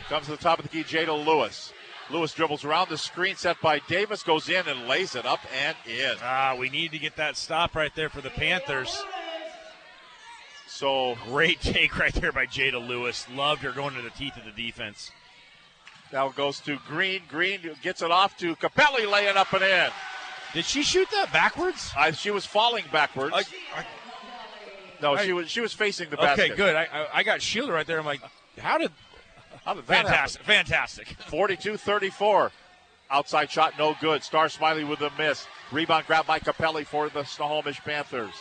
Comes 0.08 0.26
to 0.26 0.32
the 0.32 0.38
top 0.38 0.58
of 0.58 0.64
the 0.64 0.68
key, 0.68 0.84
Jada 0.84 1.24
Lewis. 1.24 1.72
Lewis 2.10 2.32
dribbles 2.32 2.64
around 2.64 2.88
the 2.88 2.96
screen 2.98 3.36
set 3.36 3.60
by 3.60 3.80
Davis, 3.80 4.22
goes 4.22 4.48
in 4.48 4.66
and 4.66 4.88
lays 4.88 5.14
it 5.14 5.26
up 5.26 5.40
and 5.64 5.76
in. 5.86 6.16
Ah, 6.22 6.56
we 6.58 6.70
need 6.70 6.90
to 6.92 6.98
get 6.98 7.16
that 7.16 7.36
stop 7.36 7.74
right 7.76 7.94
there 7.94 8.08
for 8.08 8.20
the 8.22 8.30
Panthers. 8.30 9.02
So 10.66 11.16
great 11.24 11.60
take 11.60 11.98
right 11.98 12.12
there 12.14 12.32
by 12.32 12.46
Jada 12.46 12.84
Lewis. 12.86 13.26
Loved 13.34 13.62
her 13.62 13.72
going 13.72 13.94
to 13.94 14.02
the 14.02 14.10
teeth 14.10 14.36
of 14.36 14.44
the 14.44 14.62
defense. 14.62 15.10
Now 16.12 16.28
it 16.28 16.36
goes 16.36 16.60
to 16.60 16.78
Green. 16.88 17.22
Green 17.28 17.60
gets 17.82 18.00
it 18.00 18.10
off 18.10 18.36
to 18.38 18.56
Capelli, 18.56 19.10
laying 19.10 19.36
up 19.36 19.52
and 19.52 19.62
in. 19.62 19.90
Did 20.54 20.64
she 20.64 20.82
shoot 20.82 21.08
that 21.10 21.30
backwards? 21.32 21.90
I, 21.96 22.12
she 22.12 22.30
was 22.30 22.46
falling 22.46 22.84
backwards. 22.90 23.34
No, 25.02 25.14
I- 25.14 25.24
she 25.26 25.32
was 25.32 25.50
she 25.50 25.60
was 25.60 25.72
facing 25.74 26.08
the 26.10 26.16
basket. 26.16 26.46
Okay, 26.46 26.56
good. 26.56 26.74
I, 26.74 26.84
I 26.84 27.06
I 27.16 27.22
got 27.22 27.42
shielded 27.42 27.74
right 27.74 27.86
there. 27.86 27.98
I'm 27.98 28.06
like, 28.06 28.22
how 28.58 28.78
did? 28.78 28.90
How 29.68 29.74
did 29.74 29.86
that 29.86 30.06
fantastic? 30.06 30.42
Fantastic. 30.44 31.16
42-34. 31.28 32.50
Outside 33.10 33.50
shot, 33.50 33.74
no 33.78 33.94
good. 34.00 34.24
Star 34.24 34.48
Smiley 34.48 34.82
with 34.82 35.02
a 35.02 35.12
miss. 35.18 35.46
Rebound 35.70 36.06
grabbed 36.06 36.26
by 36.26 36.38
Capelli 36.38 36.86
for 36.86 37.10
the 37.10 37.22
Snohomish 37.24 37.78
Panthers. 37.80 38.32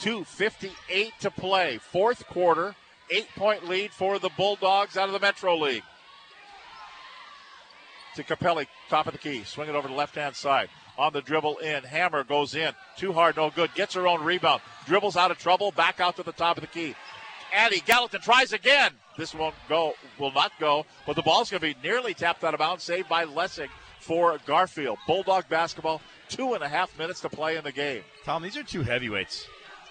2.58 0.00 1.10
to 1.20 1.30
play. 1.30 1.76
Fourth 1.76 2.26
quarter. 2.28 2.74
Eight 3.10 3.28
point 3.36 3.68
lead 3.68 3.90
for 3.90 4.18
the 4.18 4.30
Bulldogs 4.38 4.96
out 4.96 5.10
of 5.10 5.12
the 5.12 5.20
Metro 5.20 5.54
League. 5.54 5.82
To 8.16 8.24
Capelli, 8.24 8.66
top 8.88 9.06
of 9.06 9.12
the 9.12 9.18
key. 9.18 9.44
Swing 9.44 9.68
it 9.68 9.74
over 9.74 9.86
to 9.86 9.92
the 9.92 9.98
left 9.98 10.14
hand 10.14 10.34
side. 10.34 10.70
On 10.96 11.12
the 11.12 11.20
dribble 11.20 11.58
in. 11.58 11.84
Hammer 11.84 12.24
goes 12.24 12.54
in. 12.54 12.72
Too 12.96 13.12
hard, 13.12 13.36
no 13.36 13.50
good. 13.50 13.74
Gets 13.74 13.92
her 13.92 14.08
own 14.08 14.24
rebound. 14.24 14.62
Dribbles 14.86 15.18
out 15.18 15.30
of 15.30 15.38
trouble. 15.38 15.72
Back 15.72 16.00
out 16.00 16.16
to 16.16 16.22
the 16.22 16.32
top 16.32 16.56
of 16.56 16.62
the 16.62 16.68
key. 16.68 16.94
Addie 17.52 17.82
Gallatin 17.84 18.22
tries 18.22 18.54
again. 18.54 18.94
This 19.16 19.34
won't 19.34 19.54
go, 19.68 19.94
will 20.18 20.32
not 20.32 20.52
go, 20.58 20.86
but 21.06 21.14
the 21.16 21.22
ball's 21.22 21.50
going 21.50 21.60
to 21.60 21.66
be 21.74 21.76
nearly 21.86 22.14
tapped 22.14 22.42
out 22.42 22.52
of 22.54 22.58
bounds, 22.58 22.82
saved 22.82 23.08
by 23.08 23.24
Lessig 23.26 23.68
for 24.00 24.38
Garfield. 24.44 24.98
Bulldog 25.06 25.48
basketball, 25.48 26.00
two 26.28 26.54
and 26.54 26.64
a 26.64 26.68
half 26.68 26.96
minutes 26.98 27.20
to 27.20 27.28
play 27.28 27.56
in 27.56 27.62
the 27.64 27.72
game. 27.72 28.02
Tom, 28.24 28.42
these 28.42 28.56
are 28.56 28.62
two 28.64 28.82
heavyweights. 28.82 29.46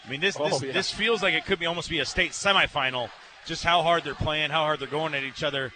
I 0.06 0.10
mean, 0.10 0.20
this 0.20 0.36
Oh, 0.38 0.50
this, 0.50 0.62
yeah. 0.62 0.72
this 0.74 0.92
feels 0.92 1.24
like 1.24 1.34
it 1.34 1.46
could 1.46 1.60
be 1.60 1.66
almost 1.66 1.90
be 1.90 2.00
a 2.00 2.06
state 2.06 2.32
semifinal. 2.32 3.10
Just 3.46 3.64
how 3.64 3.82
hard 3.82 4.04
they're 4.04 4.14
playing, 4.14 4.50
how 4.52 4.64
hard 4.64 4.80
they're 4.80 4.88
going 4.88 5.14
at 5.14 5.24
each 5.24 5.44
other. 5.44 5.72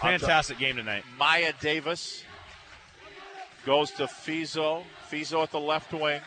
Fantastic 0.00 0.58
game 0.58 0.76
tonight. 0.76 1.04
Maya 1.18 1.52
Davis 1.60 2.22
goes 3.64 3.90
to 3.92 4.04
Fiso. 4.06 4.82
Fiso 5.10 5.42
at 5.42 5.50
the 5.50 5.60
left 5.60 5.92
wing. 5.94 6.20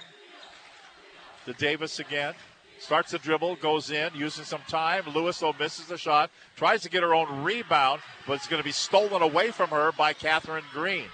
To 1.45 1.53
Davis 1.53 1.99
again. 1.99 2.33
Starts 2.79 3.11
the 3.11 3.19
dribble, 3.19 3.57
goes 3.57 3.91
in, 3.91 4.09
using 4.15 4.45
some 4.45 4.61
time. 4.69 5.03
Lewis, 5.13 5.37
though, 5.39 5.53
misses 5.59 5.87
the 5.87 5.97
shot. 5.97 6.31
Tries 6.55 6.81
to 6.83 6.89
get 6.89 7.03
her 7.03 7.13
own 7.13 7.43
rebound, 7.43 8.01
but 8.25 8.33
it's 8.33 8.47
going 8.47 8.61
to 8.61 8.65
be 8.65 8.71
stolen 8.71 9.21
away 9.21 9.51
from 9.51 9.69
her 9.69 9.91
by 9.91 10.13
Catherine 10.13 10.63
Green. 10.73 11.05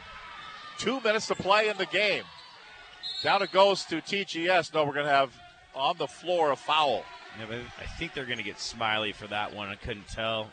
Two 0.78 1.00
minutes 1.02 1.28
to 1.28 1.36
play 1.36 1.68
in 1.68 1.78
the 1.78 1.88
game. 1.88 2.24
Down 3.24 3.42
it 3.42 3.52
goes 3.52 3.84
to 3.86 3.96
TGS. 3.96 4.76
No, 4.76 4.86
we're 4.86 4.94
going 4.94 5.08
to 5.08 5.12
have 5.12 5.34
on 5.74 5.98
the 5.98 6.08
floor 6.08 6.52
a 6.52 6.56
foul. 6.56 7.04
Yeah, 7.40 7.46
but 7.50 7.58
I 7.82 7.86
think 7.98 8.14
they're 8.14 8.26
going 8.26 8.38
to 8.38 8.44
get 8.44 8.60
Smiley 8.60 9.12
for 9.12 9.26
that 9.28 9.54
one. 9.54 9.68
I 9.68 9.76
couldn't 9.76 10.08
tell. 10.08 10.52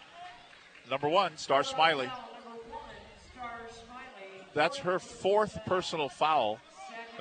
Number 0.91 1.11
one, 1.11 1.37
Star 1.37 1.63
Smiley. 1.63 2.11
That's 4.55 4.79
her 4.79 4.99
fourth 4.99 5.59
personal 5.67 6.09
foul. 6.09 6.59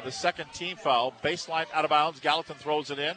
The 0.06 0.12
second 0.12 0.54
team 0.54 0.78
foul. 0.78 1.14
Baseline 1.22 1.66
out 1.74 1.84
of 1.84 1.90
bounds. 1.90 2.22
Gallatin 2.22 2.56
throws 2.56 2.90
it 2.90 2.98
in 2.98 3.16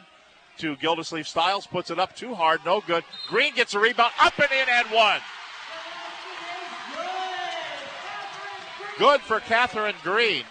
to 0.59 0.75
Gildersleeve 0.77 1.27
Styles. 1.27 1.67
Puts 1.67 1.91
it 1.91 1.99
up 1.99 2.15
too 2.15 2.33
hard. 2.33 2.61
No 2.65 2.81
good. 2.81 3.03
Green 3.27 3.53
gets 3.55 3.73
a 3.73 3.79
rebound. 3.79 4.11
Up 4.19 4.37
and 4.39 4.51
in 4.51 4.67
and 4.69 4.87
one. 4.89 5.19
Good 8.97 9.21
for 9.21 9.39
Catherine 9.41 9.95
Green. 10.03 10.43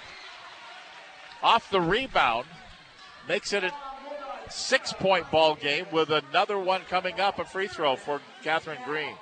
Off 1.42 1.70
the 1.70 1.80
rebound. 1.80 2.46
Makes 3.28 3.52
it 3.52 3.64
a 3.64 3.72
six 4.50 4.92
point 4.92 5.30
ball 5.30 5.54
game 5.54 5.86
with 5.90 6.10
another 6.10 6.58
one 6.58 6.82
coming 6.82 7.20
up. 7.20 7.38
A 7.38 7.44
free 7.44 7.68
throw 7.68 7.96
for 7.96 8.20
Catherine 8.42 8.78
Green. 8.84 9.14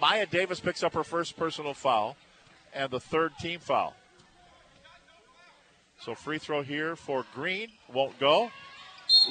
Maya 0.00 0.26
Davis 0.26 0.60
picks 0.60 0.84
up 0.84 0.94
her 0.94 1.02
first 1.02 1.36
personal 1.36 1.74
foul 1.74 2.16
and 2.72 2.90
the 2.90 3.00
third 3.00 3.32
team 3.40 3.58
foul. 3.58 3.94
So 6.00 6.14
free 6.14 6.38
throw 6.38 6.62
here 6.62 6.94
for 6.94 7.24
Green 7.34 7.68
won't 7.92 8.18
go. 8.20 8.52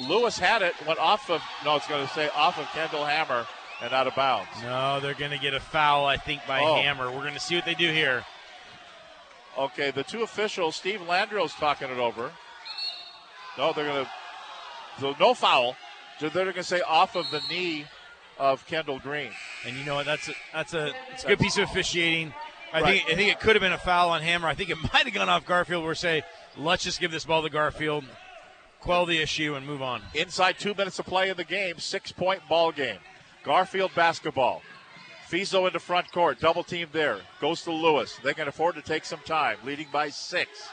Lewis 0.00 0.38
had 0.38 0.62
it, 0.62 0.74
went 0.86 0.98
off 0.98 1.30
of 1.30 1.42
no, 1.64 1.76
it's 1.76 1.86
going 1.88 2.06
to 2.06 2.12
say 2.14 2.28
off 2.36 2.58
of 2.58 2.66
Kendall 2.68 3.04
Hammer 3.04 3.46
and 3.82 3.92
out 3.92 4.06
of 4.06 4.14
bounds. 4.14 4.48
No, 4.62 5.00
they're 5.00 5.14
going 5.14 5.30
to 5.32 5.38
get 5.38 5.54
a 5.54 5.60
foul, 5.60 6.06
I 6.06 6.16
think, 6.16 6.42
by 6.46 6.60
Oh. 6.60 6.76
Hammer. 6.76 7.06
We're 7.10 7.22
going 7.22 7.34
to 7.34 7.40
see 7.40 7.54
what 7.56 7.64
they 7.64 7.74
do 7.74 7.90
here. 7.92 8.24
Okay, 9.56 9.90
the 9.90 10.04
two 10.04 10.22
officials, 10.22 10.76
Steve 10.76 11.00
Landrill's 11.08 11.52
talking 11.54 11.88
it 11.90 11.98
over. 11.98 12.30
No, 13.56 13.72
they're 13.72 13.84
going 13.86 14.04
to 14.04 14.10
so 15.00 15.14
no 15.18 15.34
foul. 15.34 15.74
They're 16.20 16.30
going 16.30 16.52
to 16.54 16.62
say 16.64 16.80
off 16.80 17.16
of 17.16 17.28
the 17.30 17.40
knee 17.50 17.84
of 18.38 18.64
Kendall 18.66 18.98
Green. 19.00 19.30
And 19.66 19.76
you 19.76 19.84
know 19.84 19.96
what? 19.96 20.06
That's 20.06 20.28
a 20.28 20.32
that's 20.52 20.74
a, 20.74 20.92
it's 21.12 21.24
a 21.24 21.28
good 21.28 21.38
piece 21.40 21.56
of 21.58 21.64
officiating. 21.64 22.32
I 22.72 22.80
Right. 22.82 22.98
think 23.00 23.10
I 23.10 23.14
think 23.16 23.32
it 23.32 23.40
could 23.40 23.56
have 23.56 23.62
been 23.62 23.72
a 23.72 23.78
foul 23.78 24.10
on 24.10 24.22
Hammer. 24.22 24.46
I 24.46 24.54
think 24.54 24.70
it 24.70 24.76
might 24.92 25.04
have 25.04 25.12
gone 25.14 25.28
off 25.28 25.44
Garfield. 25.44 25.84
Where 25.84 25.94
say, 25.94 26.22
let's 26.56 26.84
just 26.84 27.00
give 27.00 27.10
this 27.10 27.24
ball 27.24 27.42
to 27.42 27.50
Garfield, 27.50 28.04
quell 28.80 29.06
the 29.06 29.20
issue, 29.20 29.54
and 29.54 29.66
move 29.66 29.82
on. 29.82 30.02
Inside 30.14 30.58
two 30.58 30.74
minutes 30.74 30.98
of 30.98 31.06
play 31.06 31.30
in 31.30 31.36
the 31.36 31.44
game, 31.44 31.78
six 31.78 32.12
point 32.12 32.40
ball 32.48 32.72
game. 32.72 32.98
Garfield 33.44 33.92
basketball. 33.94 34.62
Fiso 35.30 35.66
into 35.66 35.78
front 35.78 36.10
court, 36.10 36.40
double 36.40 36.64
team 36.64 36.88
there. 36.92 37.18
Goes 37.40 37.62
to 37.62 37.70
Lewis. 37.70 38.18
They 38.24 38.34
can 38.34 38.48
afford 38.48 38.76
to 38.76 38.82
take 38.82 39.04
some 39.04 39.20
time, 39.26 39.58
leading 39.64 39.88
by 39.92 40.08
six. 40.08 40.70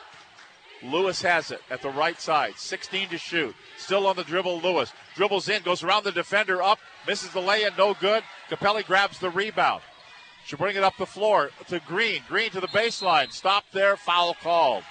Lewis 0.84 1.22
has 1.22 1.52
it 1.52 1.62
at 1.70 1.82
the 1.82 1.90
right 1.90 2.20
side, 2.20 2.54
16 2.58 3.10
to 3.10 3.18
shoot. 3.18 3.56
Still 3.78 4.08
on 4.08 4.16
the 4.16 4.24
dribble, 4.24 4.62
Lewis. 4.62 4.94
Dribbles 5.16 5.50
in, 5.50 5.64
goes 5.64 5.84
around 5.84 6.04
the 6.04 6.12
defender, 6.12 6.62
up, 6.62 6.80
misses 7.08 7.32
the 7.32 7.42
lay 7.42 7.64
in, 7.64 7.74
no 7.78 7.94
good. 7.96 8.24
Capelli 8.50 8.86
grabs 8.86 9.20
the 9.20 9.30
rebound. 9.30 9.82
She'll 10.46 10.60
bring 10.60 10.76
it 10.76 10.84
up 10.84 10.96
the 10.98 11.06
floor 11.06 11.50
to 11.70 11.80
Green. 11.88 12.22
Green 12.28 12.52
to 12.52 12.62
the 12.62 12.68
baseline. 12.68 13.32
Stop 13.32 13.64
there, 13.74 13.98
foul 13.98 14.36
called. 14.36 14.84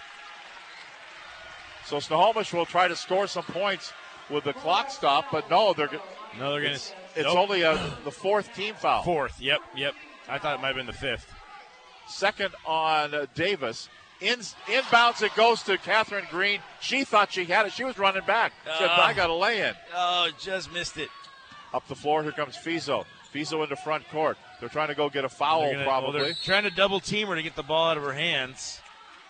So 1.86 2.01
Snohomish 2.01 2.52
will 2.52 2.66
try 2.66 2.89
to 2.89 2.97
score 2.97 3.27
some 3.27 3.44
points 3.44 3.93
with 4.31 4.44
the 4.44 4.52
clock 4.55 4.90
stop, 4.90 5.27
but 5.31 5.48
no, 5.51 5.73
they're 5.74 5.90
No, 6.39 6.52
they're 6.52 6.61
going 6.62 6.73
it's, 6.74 6.90
to. 7.15 7.20
it's 7.20 7.28
only 7.28 7.62
a, 7.62 7.74
the 8.05 8.11
fourth 8.11 8.55
team 8.55 8.74
foul. 8.74 9.02
fourth. 9.02 9.40
Yep, 9.40 9.61
yep. 9.77 9.94
I 10.28 10.39
thought 10.39 10.59
it 10.59 10.62
might 10.62 10.69
have 10.69 10.77
been 10.77 10.86
the 10.86 10.93
fifth. 10.93 11.31
Second 12.09 12.55
on 12.66 13.15
uh, 13.15 13.27
Davis. 13.35 13.89
In, 14.20 14.39
inbounds 14.66 15.23
it 15.23 15.35
goes 15.35 15.62
to 15.65 15.77
Catherine 15.77 16.24
Green. 16.31 16.61
She 16.81 17.05
thought 17.05 17.32
she 17.32 17.44
had 17.44 17.66
it. 17.66 17.73
She 17.73 17.85
was 17.85 17.98
running 17.98 18.24
back. 18.24 18.52
She 18.65 18.78
said, 18.78 18.89
Uh. 18.89 18.97
I 19.02 19.12
got 19.12 19.28
a 19.28 19.35
lay 19.35 19.61
in. 19.61 19.74
Oh, 19.94 20.31
just 20.40 20.73
missed 20.73 20.97
it. 20.97 21.11
Up 21.74 21.86
the 21.89 21.94
floor, 21.94 22.23
here 22.23 22.32
comes 22.32 22.56
Fiso. 22.56 23.05
Fiso 23.35 23.62
into 23.62 23.77
front 23.77 24.09
court. 24.11 24.39
They're 24.61 24.69
trying 24.69 24.89
to 24.89 24.94
go 24.94 25.11
get 25.11 25.24
a 25.24 25.28
foul, 25.28 25.62
gonna- 25.62 25.78
well, 25.78 25.85
probably. 25.86 26.23
they're 26.23 26.35
trying 26.44 26.62
to 26.62 26.70
double 26.70 27.01
team 27.01 27.27
her 27.28 27.35
to 27.35 27.43
get 27.43 27.56
the 27.56 27.65
ball 27.65 27.90
out 27.90 27.97
of 27.98 28.05
her 28.05 28.12
hands. 28.12 28.81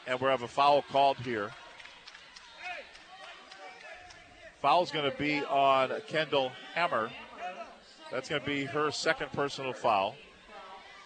and 0.07 0.21
we 0.21 0.29
have 0.29 0.43
a 0.43 0.49
foul 0.49 0.83
called 0.93 1.17
here. 1.19 1.51
Foul's 4.65 4.91
going 4.91 5.11
to 5.11 5.19
be 5.19 5.45
on 5.45 5.93
Kendall 6.09 6.51
Hammer. 6.75 7.11
That's 8.11 8.31
going 8.31 8.41
to 8.41 8.47
be 8.47 8.65
her 8.65 8.91
second 8.91 9.31
personal 9.33 9.75
foul. 9.75 10.15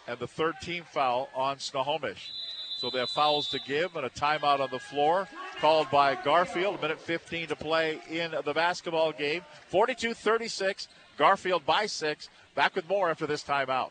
And 0.06 0.16
the 0.20 0.28
third 0.28 0.54
team 0.62 0.84
foul 0.88 1.28
on 1.34 1.58
Snohomish. 1.58 2.30
So 2.78 2.88
they 2.88 3.00
have 3.00 3.10
fouls 3.10 3.48
to 3.48 3.58
give 3.66 3.96
and 3.96 4.06
a 4.06 4.10
timeout 4.10 4.60
on 4.60 4.68
the 4.70 4.78
floor 4.78 5.26
called 5.60 5.90
by 5.90 6.14
Garfield. 6.14 6.76
A 6.78 6.80
minute 6.80 7.00
15 7.00 7.48
to 7.48 7.56
play 7.56 8.00
in 8.08 8.32
the 8.44 8.54
basketball 8.54 9.10
game. 9.10 9.42
42 9.66 10.14
36. 10.14 10.86
Garfield 11.16 11.66
by 11.66 11.86
six. 11.86 12.28
Back 12.54 12.76
with 12.76 12.88
more 12.88 13.10
after 13.10 13.26
this 13.26 13.42
timeout. 13.42 13.90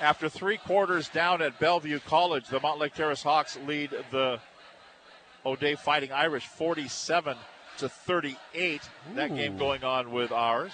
After 0.00 0.28
three 0.28 0.58
quarters 0.58 1.08
down 1.08 1.42
at 1.42 1.58
Bellevue 1.58 1.98
College, 1.98 2.46
the 2.48 2.60
Mountlake 2.60 2.94
Terrace 2.94 3.22
Hawks 3.22 3.58
lead 3.66 3.90
the 4.12 4.38
O'Dea 5.44 5.74
Fighting 5.74 6.12
Irish 6.12 6.46
47 6.46 7.36
to 7.78 7.88
38. 7.88 8.82
That 9.16 9.34
game 9.34 9.56
going 9.56 9.82
on 9.82 10.12
with 10.12 10.30
ours. 10.30 10.72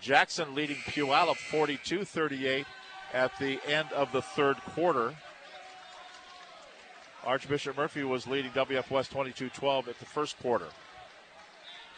Jackson 0.00 0.54
leading 0.56 0.76
Puyallup 0.76 1.36
42 1.36 2.04
38 2.04 2.66
at 3.12 3.30
the 3.38 3.60
end 3.66 3.92
of 3.92 4.10
the 4.10 4.22
third 4.22 4.56
quarter. 4.56 5.14
Archbishop 7.24 7.76
Murphy 7.76 8.02
was 8.02 8.26
leading 8.26 8.50
WF 8.52 8.90
West 8.90 9.12
22 9.12 9.50
12 9.50 9.88
at 9.88 9.98
the 10.00 10.06
first 10.06 10.36
quarter. 10.40 10.66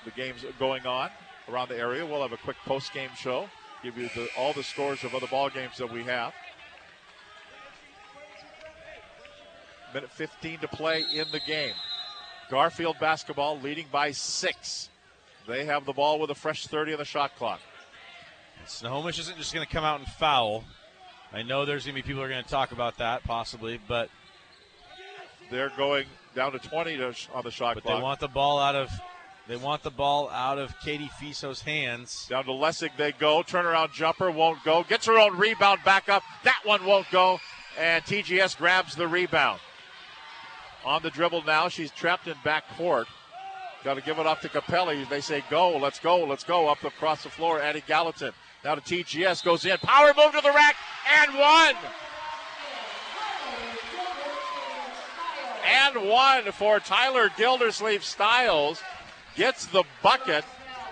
The 0.04 0.10
game's 0.10 0.44
going 0.58 0.84
on 0.84 1.10
around 1.48 1.68
the 1.68 1.78
area. 1.78 2.04
We'll 2.04 2.22
have 2.22 2.32
a 2.32 2.36
quick 2.36 2.56
post 2.66 2.92
game 2.92 3.10
show 3.16 3.48
give 3.82 3.98
you 3.98 4.08
the, 4.14 4.28
all 4.36 4.52
the 4.52 4.62
scores 4.62 5.04
of 5.04 5.14
other 5.14 5.26
ball 5.26 5.50
games 5.50 5.76
that 5.78 5.92
we 5.92 6.04
have. 6.04 6.32
Minute 9.92 10.10
15 10.10 10.60
to 10.60 10.68
play 10.68 11.04
in 11.12 11.26
the 11.32 11.40
game. 11.40 11.74
Garfield 12.50 12.98
basketball 12.98 13.58
leading 13.60 13.86
by 13.90 14.10
six. 14.12 14.88
They 15.46 15.64
have 15.64 15.84
the 15.84 15.92
ball 15.92 16.18
with 16.18 16.30
a 16.30 16.34
fresh 16.34 16.66
30 16.66 16.92
on 16.92 16.98
the 16.98 17.04
shot 17.04 17.36
clock. 17.36 17.60
Snohomish 18.66 19.18
isn't 19.18 19.36
just 19.36 19.52
going 19.52 19.66
to 19.66 19.72
come 19.72 19.84
out 19.84 19.98
and 19.98 20.08
foul. 20.08 20.64
I 21.32 21.42
know 21.42 21.64
there's 21.64 21.84
going 21.84 21.96
to 21.96 22.02
be 22.02 22.06
people 22.06 22.22
who 22.22 22.26
are 22.26 22.30
going 22.30 22.44
to 22.44 22.48
talk 22.48 22.72
about 22.72 22.98
that 22.98 23.24
possibly, 23.24 23.80
but 23.88 24.08
they're 25.50 25.72
going 25.76 26.06
down 26.34 26.52
to 26.52 26.58
20 26.58 26.96
to, 26.98 27.14
on 27.34 27.42
the 27.42 27.50
shot 27.50 27.72
clock. 27.72 27.74
but 27.74 27.82
clock. 27.82 27.98
they 27.98 28.02
want 28.02 28.20
the 28.20 28.28
ball 28.28 28.58
out 28.58 28.76
of 28.76 28.90
they 29.48 29.56
want 29.56 29.82
the 29.82 29.90
ball 29.90 30.30
out 30.30 30.58
of 30.58 30.78
Katie 30.80 31.10
Fiso's 31.18 31.62
hands. 31.62 32.26
Down 32.28 32.44
to 32.44 32.52
Lessig 32.52 32.96
they 32.96 33.12
go. 33.12 33.42
Turnaround 33.42 33.92
jumper 33.92 34.30
won't 34.30 34.62
go. 34.64 34.84
Gets 34.84 35.06
her 35.06 35.18
own 35.18 35.36
rebound 35.36 35.80
back 35.84 36.08
up. 36.08 36.22
That 36.44 36.60
one 36.64 36.84
won't 36.84 37.10
go. 37.10 37.40
And 37.78 38.04
TGS 38.04 38.56
grabs 38.56 38.94
the 38.94 39.08
rebound. 39.08 39.60
On 40.84 41.02
the 41.02 41.10
dribble 41.10 41.42
now. 41.44 41.68
She's 41.68 41.90
trapped 41.90 42.28
in 42.28 42.36
back 42.44 42.64
court. 42.76 43.08
Got 43.82 43.94
to 43.94 44.00
give 44.00 44.20
it 44.20 44.26
off 44.26 44.40
to 44.42 44.48
Capelli. 44.48 45.08
They 45.08 45.20
say 45.20 45.42
go. 45.50 45.76
Let's 45.76 45.98
go. 45.98 46.24
Let's 46.24 46.44
go. 46.44 46.68
Up 46.68 46.84
across 46.84 47.24
the 47.24 47.30
floor. 47.30 47.60
Addie 47.60 47.82
Gallatin. 47.86 48.32
Now 48.64 48.76
to 48.76 48.80
TGS. 48.80 49.44
Goes 49.44 49.64
in. 49.64 49.76
Power 49.78 50.12
move 50.16 50.32
to 50.34 50.40
the 50.40 50.52
rack. 50.52 50.76
And 51.20 51.36
one. 51.36 51.74
And 55.64 56.08
one 56.08 56.52
for 56.52 56.78
Tyler 56.78 57.28
Gildersleeve 57.36 58.04
Styles. 58.04 58.80
Gets 59.36 59.66
the 59.66 59.84
bucket. 60.02 60.44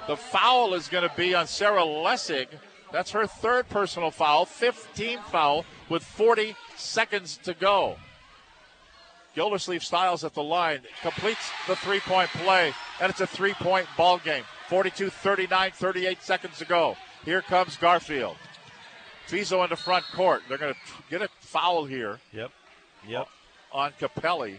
The 0.06 0.16
foul 0.16 0.74
is 0.74 0.88
going 0.88 1.08
to 1.08 1.14
be 1.16 1.34
on 1.34 1.46
Sarah 1.46 1.82
Lessig. 1.82 2.48
That's 2.92 3.12
her 3.12 3.26
third 3.26 3.68
personal 3.68 4.10
foul, 4.10 4.46
15th 4.46 5.22
foul 5.24 5.64
with 5.88 6.02
40 6.02 6.56
seconds 6.76 7.38
to 7.44 7.54
go. 7.54 7.96
Gildersleeve 9.34 9.84
Styles 9.84 10.24
at 10.24 10.34
the 10.34 10.42
line 10.42 10.80
completes 11.02 11.50
the 11.68 11.76
three 11.76 12.00
point 12.00 12.30
play, 12.30 12.72
and 13.00 13.10
it's 13.10 13.20
a 13.20 13.26
three 13.26 13.54
point 13.54 13.86
ball 13.96 14.18
game. 14.18 14.42
42 14.68 15.10
39, 15.10 15.70
38 15.72 16.22
seconds 16.22 16.58
to 16.58 16.64
go. 16.64 16.96
Here 17.24 17.42
comes 17.42 17.76
Garfield. 17.76 18.36
Fiso 19.28 19.68
the 19.68 19.76
front 19.76 20.04
court. 20.12 20.42
They're 20.48 20.58
going 20.58 20.74
to 20.74 20.80
get 21.08 21.22
a 21.22 21.28
foul 21.40 21.84
here. 21.84 22.18
Yep. 22.32 22.50
Yep. 23.06 23.28
On 23.72 23.92
Capelli. 24.00 24.56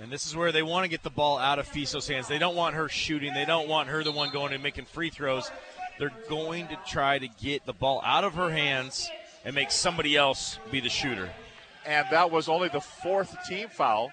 And 0.00 0.12
this 0.12 0.26
is 0.26 0.36
where 0.36 0.52
they 0.52 0.62
want 0.62 0.84
to 0.84 0.90
get 0.90 1.02
the 1.02 1.10
ball 1.10 1.38
out 1.38 1.58
of 1.58 1.66
Fiso's 1.66 2.06
hands. 2.06 2.28
They 2.28 2.38
don't 2.38 2.54
want 2.54 2.74
her 2.74 2.88
shooting. 2.88 3.32
They 3.32 3.46
don't 3.46 3.68
want 3.68 3.88
her 3.88 4.04
the 4.04 4.12
one 4.12 4.30
going 4.30 4.52
and 4.52 4.62
making 4.62 4.84
free 4.84 5.08
throws. 5.08 5.50
They're 5.98 6.12
going 6.28 6.68
to 6.68 6.78
try 6.86 7.18
to 7.18 7.28
get 7.28 7.64
the 7.64 7.72
ball 7.72 8.02
out 8.04 8.24
of 8.24 8.34
her 8.34 8.50
hands 8.50 9.08
and 9.44 9.54
make 9.54 9.70
somebody 9.70 10.16
else 10.16 10.58
be 10.70 10.80
the 10.80 10.90
shooter. 10.90 11.30
And 11.86 12.06
that 12.10 12.30
was 12.30 12.48
only 12.48 12.68
the 12.68 12.80
fourth 12.80 13.34
team 13.48 13.68
foul. 13.68 14.12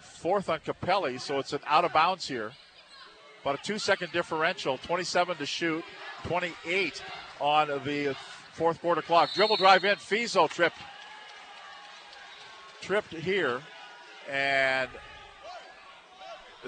Fourth 0.00 0.48
on 0.48 0.60
Capelli, 0.60 1.20
so 1.20 1.38
it's 1.38 1.52
an 1.52 1.60
out 1.66 1.84
of 1.84 1.92
bounds 1.92 2.28
here. 2.28 2.52
About 3.42 3.60
a 3.60 3.62
two 3.62 3.78
second 3.78 4.12
differential, 4.12 4.78
27 4.78 5.36
to 5.36 5.46
shoot, 5.46 5.84
28 6.24 7.02
on 7.40 7.68
the 7.84 8.14
fourth 8.52 8.80
quarter 8.80 9.02
clock. 9.02 9.32
Dribble 9.34 9.56
drive 9.56 9.84
in, 9.84 9.96
Fiso 9.96 10.48
tripped. 10.48 10.78
Tripped 12.80 13.12
here. 13.12 13.60
And 14.30 14.88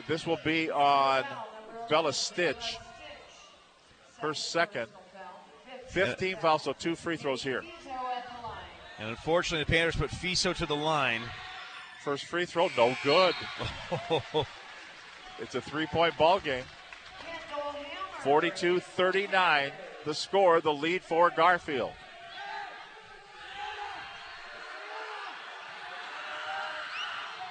this 0.07 0.27
will 0.27 0.39
be 0.45 0.71
on 0.71 1.25
Bella 1.89 2.13
Stitch. 2.13 2.79
Her 4.19 4.35
second. 4.35 4.89
15 5.89 6.37
fouls, 6.37 6.65
so 6.65 6.73
two 6.73 6.95
free 6.95 7.17
throws 7.17 7.43
here. 7.43 7.63
And 8.99 9.11
unfortunately, 9.11 9.65
the 9.65 9.73
Panthers 9.73 9.97
put 9.97 10.11
Fiso 10.11 10.55
to 10.57 10.67
the 10.67 10.77
line. 10.77 11.23
First 12.03 12.25
free 12.25 12.45
throw, 12.47 12.69
no 12.77 12.97
good. 13.03 13.35
it's 15.39 15.55
a 15.55 15.61
three 15.61 15.87
point 15.87 16.17
ball 16.19 16.41
game. 16.41 16.65
42 18.21 18.81
39, 18.81 19.71
the 20.05 20.15
score, 20.15 20.61
the 20.61 20.73
lead 20.73 21.03
for 21.03 21.31
Garfield. 21.31 21.93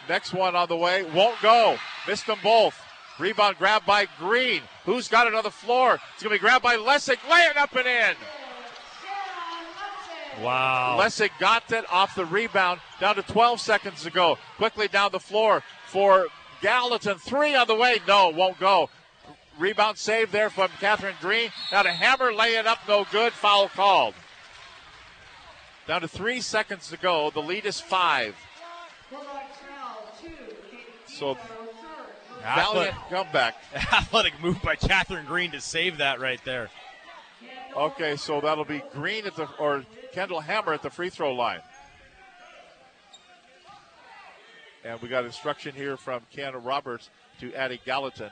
Next 0.09 0.33
one 0.33 0.55
on 0.55 0.67
the 0.67 0.77
way, 0.77 1.03
won't 1.03 1.39
go. 1.41 1.77
Missed 2.07 2.27
them 2.27 2.39
both. 2.41 2.79
Rebound 3.19 3.57
grabbed 3.57 3.85
by 3.85 4.07
Green. 4.19 4.61
Who's 4.85 5.07
got 5.07 5.27
it 5.27 5.33
on 5.33 5.43
the 5.43 5.51
floor? 5.51 5.99
It's 6.13 6.23
going 6.23 6.35
to 6.35 6.39
be 6.39 6.39
grabbed 6.39 6.63
by 6.63 6.77
Lessig. 6.77 7.17
Lay 7.29 7.39
it 7.39 7.57
up 7.57 7.75
and 7.75 7.87
in. 7.87 8.15
Wow. 10.43 10.97
Lessig 10.99 11.31
got 11.39 11.71
it 11.71 11.85
off 11.91 12.15
the 12.15 12.25
rebound 12.25 12.79
down 12.99 13.15
to 13.15 13.23
12 13.23 13.59
seconds 13.59 14.03
to 14.03 14.11
go. 14.11 14.37
Quickly 14.57 14.87
down 14.87 15.11
the 15.11 15.19
floor 15.19 15.63
for 15.87 16.27
Gallatin. 16.61 17.17
Three 17.17 17.55
on 17.55 17.67
the 17.67 17.75
way. 17.75 17.99
No, 18.07 18.29
won't 18.29 18.59
go. 18.59 18.89
Rebound 19.57 19.97
save 19.97 20.31
there 20.31 20.51
from 20.51 20.69
Catherine 20.79 21.15
Green. 21.19 21.49
Now 21.71 21.81
to 21.81 21.91
Hammer, 21.91 22.31
lay 22.31 22.55
it 22.55 22.67
up, 22.67 22.79
no 22.87 23.05
good. 23.11 23.33
Foul 23.33 23.69
called. 23.69 24.13
Down 25.87 26.01
to 26.01 26.07
three 26.07 26.41
seconds 26.41 26.89
to 26.89 26.97
go. 26.97 27.31
The 27.31 27.41
lead 27.41 27.65
is 27.65 27.79
five. 27.79 28.35
So 31.17 31.35
valiant 32.43 32.95
comeback. 33.09 33.55
Athletic 33.75 34.39
move 34.39 34.61
by 34.61 34.75
Catherine 34.75 35.25
Green 35.25 35.49
to 35.51 35.59
save 35.59 35.97
that 35.97 36.19
right 36.19 36.39
there. 36.45 36.69
Okay, 37.75 38.15
so 38.15 38.39
that'll 38.39 38.65
be 38.65 38.83
Green 38.93 39.25
at 39.25 39.35
the 39.35 39.49
or 39.59 39.83
Kendall 40.11 40.41
Hammer 40.41 40.73
at 40.73 40.83
the 40.83 40.91
free 40.91 41.09
throw 41.09 41.33
line. 41.33 41.61
And 44.85 45.01
we 45.01 45.09
got 45.09 45.25
instruction 45.25 45.73
here 45.73 45.97
from 45.97 46.21
Ken 46.31 46.53
Roberts 46.63 47.09
to 47.39 47.51
Addie 47.55 47.81
Gallatin. 47.83 48.29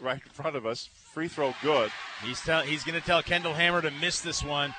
Right 0.00 0.20
in 0.24 0.30
front 0.32 0.56
of 0.56 0.64
us. 0.64 0.88
Free 1.12 1.28
throw 1.28 1.54
good. 1.62 1.92
He's 2.24 2.40
tell, 2.40 2.62
he's 2.62 2.82
going 2.82 2.98
to 2.98 3.06
tell 3.06 3.22
Kendall 3.22 3.52
Hammer 3.52 3.82
to 3.82 3.90
miss 3.90 4.20
this 4.22 4.42
one. 4.42 4.74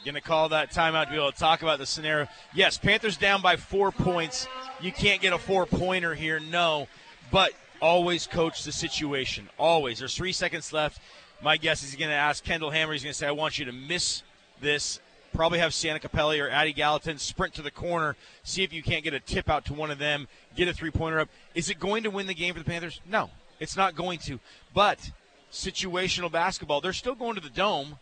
going 0.05 0.15
to 0.15 0.21
call 0.21 0.49
that 0.49 0.71
timeout 0.71 1.05
to 1.05 1.11
be 1.11 1.17
able 1.17 1.31
to 1.31 1.37
talk 1.37 1.61
about 1.61 1.79
the 1.79 1.85
scenario. 1.85 2.27
Yes, 2.53 2.77
Panthers 2.77 3.17
down 3.17 3.41
by 3.41 3.55
four 3.55 3.91
points. 3.91 4.47
You 4.81 4.91
can't 4.91 5.21
get 5.21 5.33
a 5.33 5.37
four 5.37 5.65
pointer 5.65 6.15
here, 6.15 6.39
no. 6.39 6.87
But 7.31 7.51
always 7.81 8.27
coach 8.27 8.63
the 8.63 8.71
situation. 8.71 9.49
Always. 9.57 9.99
There's 9.99 10.15
three 10.15 10.31
seconds 10.31 10.73
left. 10.73 10.99
My 11.41 11.57
guess 11.57 11.83
is 11.83 11.91
he's 11.91 11.99
going 11.99 12.09
to 12.09 12.15
ask 12.15 12.43
Kendall 12.43 12.71
Hammer. 12.71 12.93
He's 12.93 13.03
going 13.03 13.13
to 13.13 13.17
say, 13.17 13.27
I 13.27 13.31
want 13.31 13.59
you 13.59 13.65
to 13.65 13.71
miss 13.71 14.23
this. 14.61 14.99
Probably 15.33 15.59
have 15.59 15.73
Sienna 15.73 15.99
Capelli 15.99 16.43
or 16.43 16.49
Addie 16.49 16.73
Gallatin 16.73 17.17
sprint 17.19 17.53
to 17.53 17.61
the 17.61 17.69
corner, 17.69 18.15
see 18.43 18.63
if 18.63 18.73
you 18.73 18.81
can't 18.81 19.03
get 19.03 19.13
a 19.13 19.19
tip 19.19 19.47
out 19.47 19.63
to 19.65 19.73
one 19.73 19.91
of 19.91 19.99
them, 19.99 20.27
get 20.55 20.67
a 20.67 20.73
three 20.73 20.89
pointer 20.89 21.19
up. 21.19 21.29
Is 21.53 21.69
it 21.69 21.79
going 21.79 22.03
to 22.03 22.09
win 22.09 22.25
the 22.25 22.33
game 22.33 22.53
for 22.53 22.59
the 22.59 22.65
Panthers? 22.65 22.99
No, 23.07 23.29
it's 23.59 23.77
not 23.77 23.95
going 23.95 24.17
to. 24.19 24.39
But 24.73 25.11
situational 25.51 26.31
basketball, 26.31 26.81
they're 26.81 26.93
still 26.93 27.13
going 27.13 27.35
to 27.35 27.41
the 27.41 27.49
dome. 27.49 27.99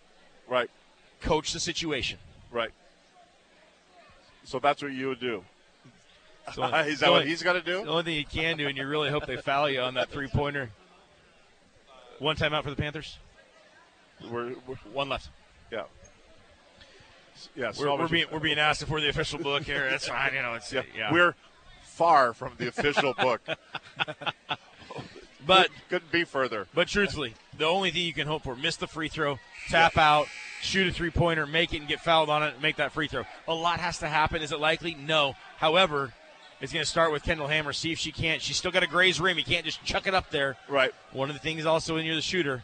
Right. 0.47 0.69
Coach 1.21 1.53
the 1.53 1.59
situation. 1.59 2.19
Right. 2.51 2.71
So 4.43 4.59
that's 4.59 4.81
what 4.81 4.91
you 4.91 5.09
would 5.09 5.19
do. 5.19 5.43
So, 6.53 6.63
is 6.75 6.99
that 7.01 7.11
what 7.11 7.27
he's 7.27 7.43
got 7.43 7.53
to 7.53 7.61
do? 7.61 7.83
The 7.83 7.89
only 7.89 8.03
thing 8.03 8.15
you 8.15 8.25
can 8.25 8.57
do, 8.57 8.67
and 8.67 8.77
you 8.77 8.87
really 8.87 9.09
hope 9.09 9.25
they 9.25 9.37
foul 9.37 9.69
you 9.69 9.81
on 9.81 9.95
that 9.95 10.09
three 10.09 10.27
pointer. 10.27 10.69
One 12.19 12.35
timeout 12.35 12.63
for 12.63 12.69
the 12.69 12.75
Panthers. 12.75 13.17
We're, 14.31 14.55
we're 14.65 14.75
one 14.91 15.09
left. 15.09 15.29
Yeah. 15.71 15.83
Yeah, 17.55 17.71
we're, 17.79 17.95
we're 17.95 18.07
being 18.07 18.25
we're 18.31 18.39
being 18.39 18.57
asked 18.57 18.81
if 18.81 18.89
we're 18.89 19.01
the 19.01 19.09
official 19.09 19.37
book 19.37 19.63
here. 19.63 19.87
That's 19.89 20.07
fine, 20.07 20.33
you 20.33 20.41
know. 20.41 20.55
It's 20.55 20.73
yeah. 20.73 20.81
yeah. 20.97 21.13
We're 21.13 21.35
far 21.83 22.33
from 22.33 22.53
the 22.57 22.67
official 22.67 23.13
book, 23.13 23.41
but 25.45 25.69
couldn't 25.89 26.11
be 26.11 26.23
further. 26.23 26.67
But 26.73 26.87
truthfully, 26.87 27.35
the 27.55 27.65
only 27.65 27.91
thing 27.91 28.03
you 28.03 28.13
can 28.13 28.25
hope 28.25 28.43
for: 28.43 28.55
miss 28.55 28.77
the 28.77 28.87
free 28.87 29.07
throw, 29.07 29.37
tap 29.69 29.97
out, 29.97 30.27
shoot 30.61 30.87
a 30.87 30.91
three 30.91 31.11
pointer, 31.11 31.45
make 31.45 31.73
it, 31.73 31.79
and 31.79 31.87
get 31.87 31.99
fouled 32.01 32.29
on 32.29 32.43
it, 32.43 32.61
make 32.61 32.77
that 32.77 32.91
free 32.91 33.07
throw. 33.07 33.23
A 33.47 33.53
lot 33.53 33.79
has 33.79 33.99
to 33.99 34.07
happen. 34.07 34.41
Is 34.41 34.51
it 34.51 34.59
likely? 34.59 34.95
No. 34.95 35.35
However, 35.57 36.13
it's 36.59 36.73
going 36.73 36.83
to 36.83 36.89
start 36.89 37.11
with 37.11 37.23
Kendall 37.23 37.47
Hammer. 37.47 37.73
See 37.73 37.91
if 37.91 37.99
she 37.99 38.11
can't. 38.11 38.41
She's 38.41 38.57
still 38.57 38.71
got 38.71 38.83
a 38.83 38.87
graze 38.87 39.19
rim. 39.19 39.37
You 39.37 39.43
can't 39.43 39.65
just 39.65 39.83
chuck 39.83 40.07
it 40.07 40.13
up 40.13 40.31
there. 40.31 40.57
Right. 40.67 40.91
One 41.11 41.29
of 41.29 41.35
the 41.35 41.41
things 41.41 41.65
also 41.65 41.95
when 41.95 42.05
you're 42.05 42.15
the 42.15 42.21
shooter, 42.21 42.63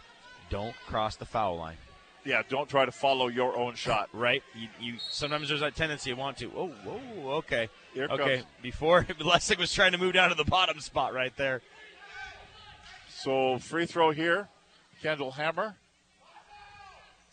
don't 0.50 0.76
cross 0.88 1.16
the 1.16 1.26
foul 1.26 1.58
line. 1.58 1.78
Yeah, 2.26 2.42
don't 2.48 2.70
try 2.70 2.86
to 2.86 2.92
follow 2.92 3.28
your 3.28 3.58
own 3.58 3.76
shot. 3.76 4.10
Right. 4.14 4.44
You, 4.56 4.68
you 4.80 4.94
sometimes 5.10 5.50
there's 5.50 5.60
that 5.60 5.76
tendency 5.76 6.10
you 6.12 6.16
want 6.16 6.38
to. 6.38 6.52
Oh, 6.56 6.68
whoa, 6.68 7.32
okay. 7.38 7.70
Here 7.94 8.08
okay. 8.10 8.38
Comes. 8.38 8.48
Before 8.62 9.04
Lessig 9.20 9.58
was 9.58 9.74
trying 9.74 9.92
to 9.92 9.98
move 9.98 10.14
down 10.14 10.30
to 10.30 10.36
the 10.36 10.46
bottom 10.46 10.80
spot 10.80 11.14
right 11.14 11.36
there. 11.36 11.62
So 13.10 13.58
free 13.60 13.86
throw 13.86 14.12
here, 14.12 14.48
Kendall 15.02 15.32
Hammer. 15.32 15.76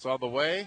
It's 0.00 0.06
on 0.06 0.18
the 0.18 0.26
way. 0.26 0.66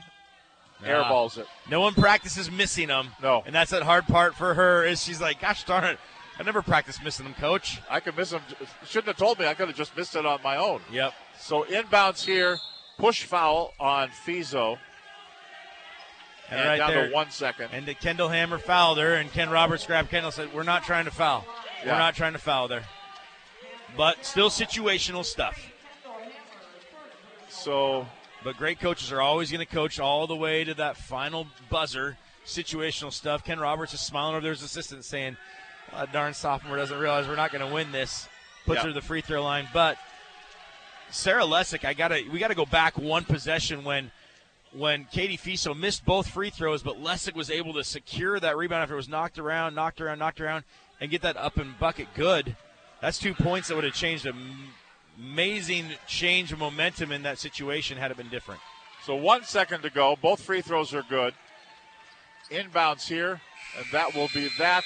Nah. 0.80 0.88
Airballs 0.90 1.40
it. 1.40 1.48
No 1.68 1.82
one 1.82 1.96
practices 1.96 2.52
missing 2.52 2.90
them. 2.90 3.08
No. 3.20 3.42
And 3.48 3.56
that's 3.56 3.72
that 3.72 3.82
hard 3.82 4.06
part 4.06 4.36
for 4.36 4.54
her 4.54 4.86
is 4.86 5.02
she's 5.02 5.20
like, 5.20 5.42
gosh 5.42 5.64
darn 5.64 5.86
it, 5.86 5.98
I 6.38 6.44
never 6.44 6.62
practiced 6.62 7.04
missing 7.04 7.26
them, 7.26 7.34
coach. 7.34 7.82
I 7.90 8.00
could 8.00 8.16
miss 8.16 8.30
them. 8.30 8.44
Shouldn't 8.86 9.08
have 9.08 9.18
told 9.18 9.40
me. 9.40 9.48
I 9.48 9.56
could 9.56 9.70
have 9.70 9.76
just 9.76 9.98
missed 9.98 10.16
it 10.16 10.24
on 10.24 10.40
my 10.44 10.58
own. 10.58 10.82
Yep. 10.92 11.16
So 11.40 11.64
inbounds 11.64 12.24
here, 12.24 12.60
push 13.00 13.24
foul 13.24 13.74
on 13.80 14.10
Fiso. 14.10 14.78
And, 16.52 16.60
and 16.60 16.70
right 16.70 16.78
down 16.78 16.90
there, 16.92 17.08
to 17.08 17.14
one 17.16 17.32
second. 17.32 17.70
And 17.74 17.88
the 17.88 17.96
Kendall 17.96 18.30
Hammer 18.30 18.60
fouled 18.60 19.00
her, 19.00 19.16
and 19.16 19.32
Ken 19.32 19.50
Roberts 19.50 19.88
grabbed 19.88 20.12
Kendall 20.12 20.28
and 20.28 20.36
said, 20.36 20.54
We're 20.54 20.62
not 20.62 20.84
trying 20.84 21.06
to 21.06 21.12
foul. 21.12 21.44
Yeah. 21.84 21.94
We're 21.94 21.98
not 21.98 22.14
trying 22.14 22.34
to 22.34 22.40
foul 22.40 22.68
there. 22.68 22.84
But 23.98 24.24
still 24.24 24.52
situational 24.52 25.26
stuff. 25.26 25.72
So, 27.50 28.06
but 28.44 28.58
great 28.58 28.80
coaches 28.80 29.12
are 29.12 29.22
always 29.22 29.52
going 29.52 29.66
to 29.66 29.72
coach 29.72 30.00
all 30.00 30.28
the 30.28 30.36
way 30.36 30.64
to 30.64 30.74
that 30.76 30.98
final 30.98 31.48
buzzer. 31.70 32.18
Situational 32.46 33.12
stuff. 33.12 33.44
Ken 33.44 33.60
Roberts 33.60 33.94
is 33.94 34.02
smiling 34.02 34.36
over 34.36 34.50
his 34.50 34.64
assistant, 34.64 35.06
saying, 35.06 35.38
"A 35.94 36.06
"Darn 36.08 36.34
sophomore 36.34 36.76
doesn't 36.76 36.98
realize 37.00 37.28
we're 37.28 37.36
not 37.36 37.52
going 37.52 37.66
to 37.66 37.74
win 37.74 37.92
this." 37.92 38.28
Puts 38.66 38.78
Yeah. 38.78 38.84
her 38.84 38.88
to 38.90 38.94
the 38.94 39.02
free 39.02 39.22
throw 39.22 39.44
line, 39.44 39.68
but 39.74 39.98
Sarah 41.10 41.44
Lessig, 41.44 41.86
I 41.86 41.94
gotta 41.94 42.24
we 42.32 42.40
gotta 42.40 42.56
go 42.56 42.66
back 42.66 42.98
one 42.98 43.24
possession 43.24 43.84
when 43.84 44.12
when 44.72 45.06
Katie 45.06 45.38
Fiso 45.38 45.78
missed 45.78 46.04
both 46.04 46.28
free 46.28 46.50
throws, 46.50 46.82
but 46.82 47.02
Lessig 47.02 47.36
was 47.36 47.52
able 47.52 47.74
to 47.74 47.84
secure 47.84 48.40
that 48.40 48.58
rebound 48.58 48.82
after 48.82 48.96
it 48.96 48.98
was 48.98 49.08
knocked 49.08 49.38
around, 49.38 49.76
knocked 49.76 50.02
around, 50.02 50.18
knocked 50.18 50.42
around, 50.42 50.64
and 51.00 51.12
get 51.12 51.22
that 51.22 51.38
up 51.38 51.58
and 51.58 51.78
bucket 51.78 52.08
good. 52.16 52.56
That's 53.00 53.20
two 53.20 53.36
points 53.36 53.68
that 53.68 53.76
would 53.76 53.84
have 53.84 53.94
changed 53.94 54.26
a 54.26 54.34
amazing 55.18 55.88
change 56.08 56.52
of 56.52 56.60
momentum 56.60 57.12
in 57.12 57.24
that 57.24 57.40
situation 57.40 57.98
had 57.98 58.12
it 58.12 58.18
been 58.18 58.30
different. 58.30 58.62
So 59.06 59.16
one 59.16 59.44
second 59.44 59.82
to 59.82 59.90
go. 59.90 60.16
Both 60.22 60.42
free 60.42 60.62
throws 60.62 60.94
are 60.94 61.04
good. 61.04 61.34
Inbounds 62.50 63.08
here, 63.08 63.42
and 63.78 63.86
that 63.92 64.16
will 64.16 64.30
be 64.34 64.50
that. 64.60 64.84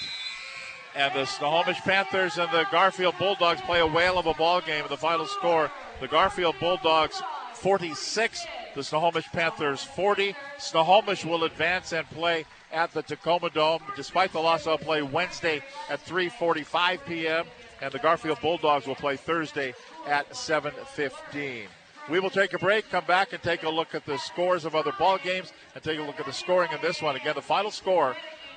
And 0.95 1.13
the 1.13 1.25
Snohomish 1.25 1.79
Panthers 1.81 2.37
and 2.37 2.49
the 2.51 2.65
Garfield 2.71 3.15
Bulldogs 3.19 3.61
play 3.61 3.79
a 3.79 3.85
whale 3.85 4.17
of 4.17 4.25
a 4.25 4.33
ball 4.33 4.61
game. 4.61 4.85
The 4.89 4.97
final 4.97 5.27
score: 5.27 5.69
the 5.99 6.07
Garfield 6.07 6.55
Bulldogs 6.59 7.21
46, 7.53 8.45
the 8.75 8.83
Snohomish 8.83 9.25
Panthers 9.27 9.83
40. 9.83 10.35
Snohomish 10.57 11.25
will 11.25 11.43
advance 11.43 11.93
and 11.93 12.07
play 12.09 12.45
at 12.71 12.91
the 12.93 13.03
Tacoma 13.03 13.49
Dome. 13.49 13.81
Despite 13.95 14.33
the 14.33 14.39
loss, 14.39 14.65
they'll 14.65 14.77
play 14.77 15.01
Wednesday 15.01 15.61
at 15.89 16.03
3:45 16.05 17.05
p.m. 17.05 17.45
and 17.81 17.91
the 17.91 17.99
Garfield 17.99 18.39
Bulldogs 18.41 18.87
will 18.87 18.95
play 18.95 19.15
Thursday 19.15 19.73
at 20.07 20.35
7:15. 20.35 21.67
We 22.09 22.19
will 22.19 22.29
take 22.29 22.53
a 22.53 22.59
break, 22.59 22.89
come 22.89 23.05
back, 23.05 23.33
and 23.33 23.43
take 23.43 23.63
a 23.63 23.69
look 23.69 23.93
at 23.93 24.05
the 24.05 24.17
scores 24.17 24.63
of 24.63 24.75
other 24.75 24.93
ball 24.97 25.17
games 25.17 25.51
and 25.75 25.83
take 25.83 25.99
a 25.99 26.03
look 26.03 26.19
at 26.19 26.25
the 26.25 26.33
scoring 26.33 26.71
in 26.71 26.79
this 26.81 27.01
one. 27.01 27.15
Again, 27.15 27.35
the 27.35 27.41
final 27.41 27.71
score 27.71 28.15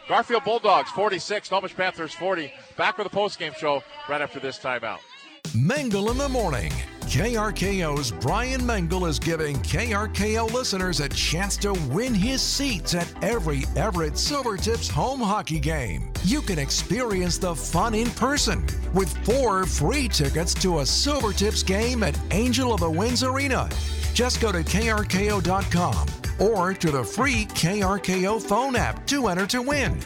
Garfield 0.09 0.45
Bulldogs 0.45 0.91
46, 0.91 1.49
Snohomish 1.49 1.77
Panthers 1.77 2.15
40. 2.15 2.53
Back 2.77 2.99
with 2.99 3.11
the 3.11 3.17
postgame 3.17 3.55
show 3.57 3.83
right 4.09 4.21
after 4.21 4.41
this 4.41 4.59
timeout. 4.59 4.99
Mengel 5.55 6.11
in 6.11 6.19
the 6.19 6.29
morning. 6.29 6.73
KRKO's 7.11 8.12
Brian 8.12 8.61
Mengel 8.61 9.09
is 9.09 9.19
giving 9.19 9.57
KRKO 9.57 10.53
listeners 10.53 11.01
a 11.01 11.09
chance 11.09 11.57
to 11.57 11.73
win 11.91 12.15
his 12.15 12.41
seats 12.41 12.95
at 12.95 13.12
every 13.24 13.65
Everett 13.74 14.12
Silvertips 14.12 14.89
home 14.89 15.19
hockey 15.19 15.59
game. 15.59 16.12
You 16.23 16.41
can 16.41 16.61
experience 16.61 17.37
the 17.37 17.53
fun 17.53 17.97
in 17.97 18.11
person 18.11 18.65
with 18.95 19.12
four 19.24 19.66
free 19.66 20.07
tickets 20.07 20.55
to 20.62 20.78
a 20.78 20.82
Silvertips 20.82 21.66
game 21.66 22.05
at 22.05 22.16
Angel 22.31 22.73
of 22.73 22.78
the 22.78 22.91
Winds 22.91 23.24
Arena. 23.24 23.69
Just 24.15 24.41
go 24.41 24.53
to 24.53 24.61
KRKO.com 24.61 26.07
or 26.39 26.74
to 26.74 26.91
the 26.93 27.03
free 27.03 27.47
KRKO 27.47 28.41
phone 28.41 28.77
app 28.77 29.05
to 29.09 29.27
enter 29.27 29.49
to 29.49 29.62
win. 29.62 29.99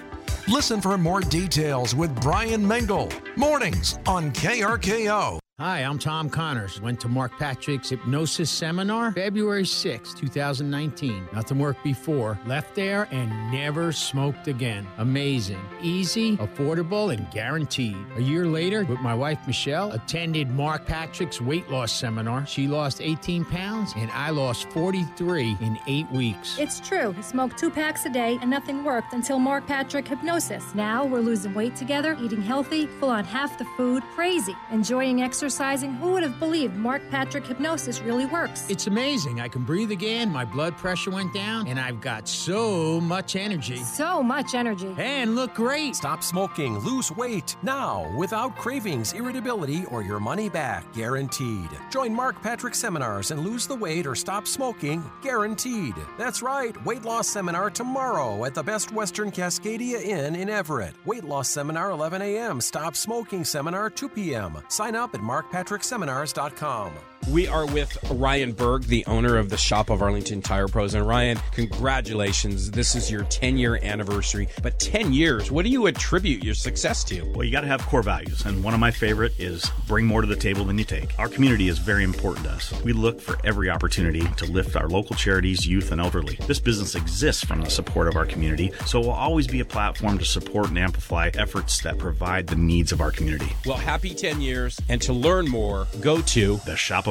Listen 0.49 0.81
for 0.81 0.97
more 0.97 1.21
details 1.21 1.95
with 1.95 2.19
Brian 2.23 2.65
Mengel. 2.65 3.13
Mornings 3.37 3.99
on 4.07 4.33
KRKO. 4.33 5.44
Hi, 5.61 5.85
I'm 5.85 6.01
Tom 6.01 6.31
Connors. 6.31 6.81
Went 6.81 6.99
to 7.03 7.09
Mark 7.09 7.31
Patrick's 7.39 7.91
hypnosis 7.91 8.51
seminar 8.51 9.13
February 9.13 9.65
6, 9.65 10.13
2019. 10.13 11.29
Nothing 11.33 11.61
worked 11.61 11.85
before. 11.85 12.37
Left 12.45 12.75
there 12.75 13.07
and 13.13 13.31
never 13.53 13.93
smoked 13.93 14.49
again. 14.49 14.85
Amazing. 14.99 15.61
Easy, 15.81 16.37
affordable, 16.39 17.15
and 17.15 17.31
guaranteed. 17.31 17.97
A 18.17 18.21
year 18.21 18.49
later, 18.49 18.85
with 18.85 18.99
my 18.99 19.15
wife 19.15 19.39
Michelle, 19.47 19.93
attended 19.93 20.51
Mark 20.51 20.87
Patrick's 20.87 21.41
weight 21.41 21.71
loss 21.71 21.93
seminar. 21.93 22.45
She 22.47 22.67
lost 22.67 23.01
18 23.01 23.45
pounds 23.45 23.93
and 23.97 24.11
I 24.11 24.31
lost 24.31 24.69
43 24.71 25.59
in 25.61 25.79
eight 25.87 26.11
weeks. 26.11 26.59
It's 26.59 26.81
true. 26.81 27.13
He 27.13 27.23
smoked 27.23 27.59
two 27.59 27.71
packs 27.71 28.05
a 28.07 28.11
day 28.11 28.41
and 28.41 28.51
nothing 28.51 28.83
worked 28.83 29.13
until 29.13 29.39
Mark 29.39 29.69
Patrick 29.69 30.09
Hypnosis. 30.09 30.75
Now 30.75 31.05
we're 31.05 31.21
losing 31.21 31.55
weight 31.55 31.77
together, 31.77 32.17
eating 32.21 32.43
healthy, 32.43 32.89
full 32.99 33.11
on 33.11 33.23
half 33.23 33.57
the 33.57 33.65
food, 33.77 34.03
crazy, 34.17 34.57
enjoying 34.73 35.23
exercising. 35.45 35.93
Who 35.97 36.13
would 36.13 36.23
have 36.23 36.41
believed 36.41 36.75
Mark 36.75 37.03
Patrick 37.11 37.47
Hypnosis 37.47 38.01
really 38.01 38.25
works? 38.25 38.65
It's 38.71 38.87
amazing. 38.87 39.43
I 39.43 39.49
can 39.49 39.63
breathe 39.63 39.91
again, 39.91 40.31
my 40.31 40.43
blood 40.43 40.75
pressure 40.79 41.11
went 41.11 41.35
down, 41.35 41.67
and 41.67 41.79
I've 41.79 42.01
got 42.01 42.27
so 42.27 42.99
much 42.99 43.37
energy. 43.37 43.77
So 43.77 44.23
much 44.23 44.55
energy. 44.55 44.95
And 44.97 45.35
look 45.35 45.53
great. 45.53 45.97
Stop 45.97 46.23
smoking, 46.23 46.79
lose 46.79 47.13
weight 47.13 47.57
now 47.63 48.11
without 48.17 48.57
cravings, 48.57 49.13
irritability, 49.13 49.85
or 49.91 50.03
your 50.03 50.19
money 50.19 50.49
back, 50.49 50.91
guaranteed. 50.95 51.69
Join 51.91 52.15
Mark 52.15 52.41
Patrick 52.41 52.75
seminars 52.75 53.31
and 53.31 53.45
lose 53.45 53.67
the 53.67 53.75
weight 53.75 54.07
or 54.07 54.15
stop 54.15 54.47
smoking, 54.47 55.05
guaranteed. 55.23 55.95
That's 56.17 56.41
right, 56.41 56.75
weight 56.87 57.05
loss 57.05 57.29
seminar 57.29 57.69
tomorrow 57.69 58.47
at 58.47 58.55
the 58.55 58.63
Best 58.63 58.93
Western 58.93 59.31
Cascadia 59.31 60.01
Inn 60.01 60.37
in 60.37 60.49
Everett. 60.49 60.95
Weight 61.05 61.25
loss 61.25 61.51
seminar 61.51 61.91
11 61.91 62.23
a.m. 62.23 62.63
Stop 62.63 62.97
smoking 62.97 63.45
seminar 63.45 63.91
2 63.91 64.09
p.m. 64.09 64.57
Sign 64.69 64.97
up 64.97 65.15
at 65.15 65.21
markpatrickseminars.com. 65.35 67.14
We 67.31 67.49
are 67.49 67.65
with 67.65 67.97
Ryan 68.11 68.53
Berg, 68.53 68.83
the 68.83 69.07
owner 69.07 69.39
of 69.39 69.49
the 69.49 69.57
Shop 69.57 69.89
of 69.89 70.03
Arlington 70.03 70.43
Tire 70.43 70.69
Pros. 70.69 70.93
And 70.93 71.09
Ryan, 71.09 71.39
congratulations. 71.53 72.71
This 72.71 72.95
is 72.95 73.11
your 73.11 73.25
10 73.25 73.57
year 73.57 73.77
anniversary. 73.83 74.47
But 74.63 74.79
10 74.79 75.15
years, 75.15 75.51
what 75.51 75.65
do 75.65 75.71
you 75.71 75.87
attribute 75.87 76.45
your 76.45 76.53
success 76.53 77.03
to? 77.05 77.23
Well, 77.33 77.45
you 77.45 77.51
got 77.51 77.63
to 77.63 77.67
have 77.67 77.81
core 77.87 78.03
values, 78.03 78.45
and 78.45 78.63
one 78.63 78.75
of 78.75 78.81
my 78.81 78.91
favorite 78.91 79.33
is 79.39 79.71
bring 79.87 80.05
more 80.05 80.21
to 80.21 80.27
the 80.27 80.37
table 80.37 80.67
than 80.67 80.77
you 80.77 80.85
take. 80.85 81.19
Our 81.19 81.29
community 81.29 81.69
is 81.69 81.79
very 81.79 82.05
important 82.05 82.45
to 82.47 82.53
us. 82.53 82.79
We 82.83 82.93
look 82.93 83.23
for 83.23 83.39
every 83.43 83.71
opportunity 83.71 84.27
to 84.37 84.45
lift 84.45 84.77
our 84.77 84.89
local 84.89 85.17
charities, 85.17 85.67
youth, 85.67 85.93
and 85.93 86.03
elderly. 86.03 86.39
This 86.47 86.61
business 86.61 86.95
exists 86.95 87.43
from 87.43 87.63
the 87.63 87.71
support 87.71 88.07
of 88.07 88.17
our 88.17 88.27
community, 88.27 88.71
so 88.85 89.01
it 89.01 89.07
will 89.07 89.13
always 89.13 89.47
be 89.47 89.61
a 89.61 89.65
platform 89.65 90.19
to 90.19 90.27
support 90.27 90.69
and 90.69 90.79
amplify 90.79 91.31
efforts 91.35 91.81
that 91.83 91.97
provide 91.97 92.47
the 92.49 92.57
needs 92.57 92.93
of 92.93 93.01
our 93.01 93.11
community. 93.11 93.51
Well, 93.65 93.79
happy 93.79 94.15
10 94.15 94.43
years. 94.43 94.79
And 94.91 95.01
to 95.03 95.15
learn 95.15 95.49
more, 95.49 95.87
go 96.01 96.21
to 96.21 96.61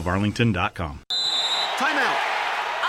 theshopofarlington.com. 0.04 1.00
Timeout. 1.78 2.18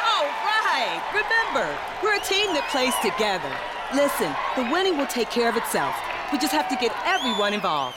All 0.04 0.26
right. 0.64 1.02
Remember, 1.12 1.78
we're 2.02 2.16
a 2.16 2.20
team 2.20 2.52
that 2.54 2.68
plays 2.70 2.94
together. 3.02 3.50
Listen, 3.94 4.34
the 4.56 4.70
winning 4.72 4.98
will 4.98 5.06
take 5.06 5.30
care 5.30 5.48
of 5.48 5.56
itself. 5.56 5.94
We 6.32 6.38
just 6.38 6.52
have 6.52 6.68
to 6.68 6.76
get 6.76 6.92
everyone 7.04 7.54
involved. 7.54 7.96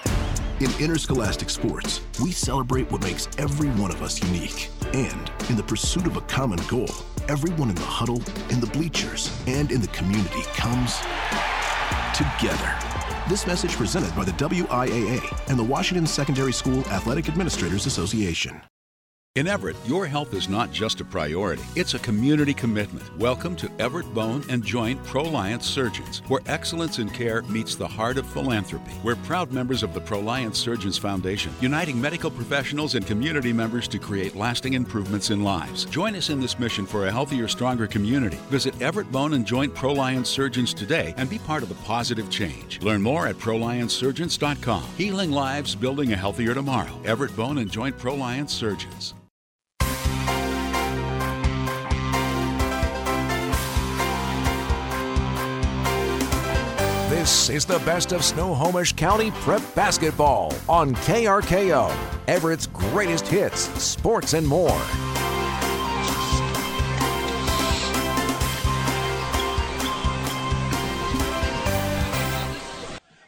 In 0.60 0.72
interscholastic 0.80 1.50
sports, 1.50 2.02
we 2.22 2.32
celebrate 2.32 2.92
what 2.92 3.02
makes 3.04 3.28
every 3.38 3.70
one 3.70 3.92
of 3.92 4.02
us 4.02 4.22
unique. 4.24 4.70
And 4.94 5.32
in 5.50 5.56
the 5.56 5.64
pursuit 5.64 6.08
of 6.08 6.18
a 6.18 6.22
common 6.22 6.60
goal, 6.68 6.90
everyone 7.28 7.70
in 7.70 7.76
the 7.76 7.82
huddle, 7.82 8.22
in 8.50 8.60
the 8.60 8.68
bleachers, 8.68 9.32
and 9.46 9.72
in 9.72 9.82
the 9.82 9.88
community 9.90 10.42
comes 10.56 10.98
together. 12.14 12.76
This 13.30 13.46
message 13.46 13.76
presented 13.76 14.16
by 14.16 14.24
the 14.24 14.32
WIAA 14.32 15.50
and 15.50 15.60
the 15.60 15.64
Washington 15.64 16.08
Secondary 16.08 16.54
School 16.54 16.80
Athletic 16.88 17.28
Administrators 17.28 17.86
Association. 17.86 18.62
In 19.38 19.46
Everett, 19.46 19.76
your 19.86 20.08
health 20.08 20.34
is 20.34 20.50
not 20.50 20.72
just 20.72 21.00
a 21.00 21.06
priority, 21.06 21.62
it's 21.76 21.94
a 21.94 22.00
community 22.00 22.56
commitment. 22.56 23.06
Welcome 23.20 23.56
to 23.58 23.70
Everett 23.78 24.12
Bone 24.12 24.44
and 24.50 24.64
Joint 24.64 25.00
Proliance 25.04 25.62
Surgeons, 25.62 26.24
where 26.28 26.42
excellence 26.48 26.98
in 26.98 27.08
care 27.12 27.44
meets 27.44 27.76
the 27.76 27.88
heart 27.88 28.18
of 28.18 28.26
philanthropy. 28.26 28.94
We're 29.04 29.16
proud 29.16 29.52
members 29.52 29.84
of 29.84 29.94
the 29.94 30.02
Proliance 30.02 30.56
Surgeons 30.56 30.98
Foundation, 30.98 31.54
uniting 31.62 32.02
medical 32.02 32.32
professionals 32.32 32.96
and 32.96 33.06
community 33.06 33.54
members 33.54 33.88
to 33.90 34.00
create 34.00 34.36
lasting 34.36 34.74
improvements 34.74 35.30
in 35.30 35.44
lives. 35.44 35.86
Join 35.86 36.16
us 36.16 36.32
in 36.32 36.40
this 36.40 36.58
mission 36.58 36.88
for 36.88 37.06
a 37.06 37.12
healthier, 37.12 37.48
stronger 37.48 37.86
community. 37.86 38.40
Visit 38.50 38.82
Everett 38.82 39.12
Bone 39.12 39.36
and 39.36 39.46
Joint 39.46 39.76
Proliance 39.76 40.26
Surgeons 40.26 40.74
today 40.74 41.14
and 41.16 41.30
be 41.30 41.38
part 41.38 41.62
of 41.62 41.70
the 41.70 41.76
positive 41.86 42.32
change. 42.32 42.82
Learn 42.82 43.04
more 43.04 43.28
at 43.28 43.36
ProlianceSurgeons.com. 43.36 44.84
Healing 44.98 45.30
lives, 45.30 45.76
building 45.76 46.14
a 46.14 46.18
healthier 46.18 46.56
tomorrow. 46.56 47.00
Everett 47.06 47.36
Bone 47.36 47.60
and 47.60 47.72
Joint 47.72 47.96
Proliance 48.00 48.50
Surgeons. 48.50 49.14
This 57.28 57.50
is 57.50 57.66
the 57.66 57.80
best 57.80 58.14
of 58.14 58.24
Snohomish 58.24 58.94
County 58.94 59.32
prep 59.32 59.62
basketball 59.76 60.54
on 60.70 60.96
KRKO. 60.96 61.94
Everett's 62.26 62.68
greatest 62.68 63.28
hits, 63.28 63.64
sports, 63.84 64.32
and 64.32 64.48
more. 64.48 64.80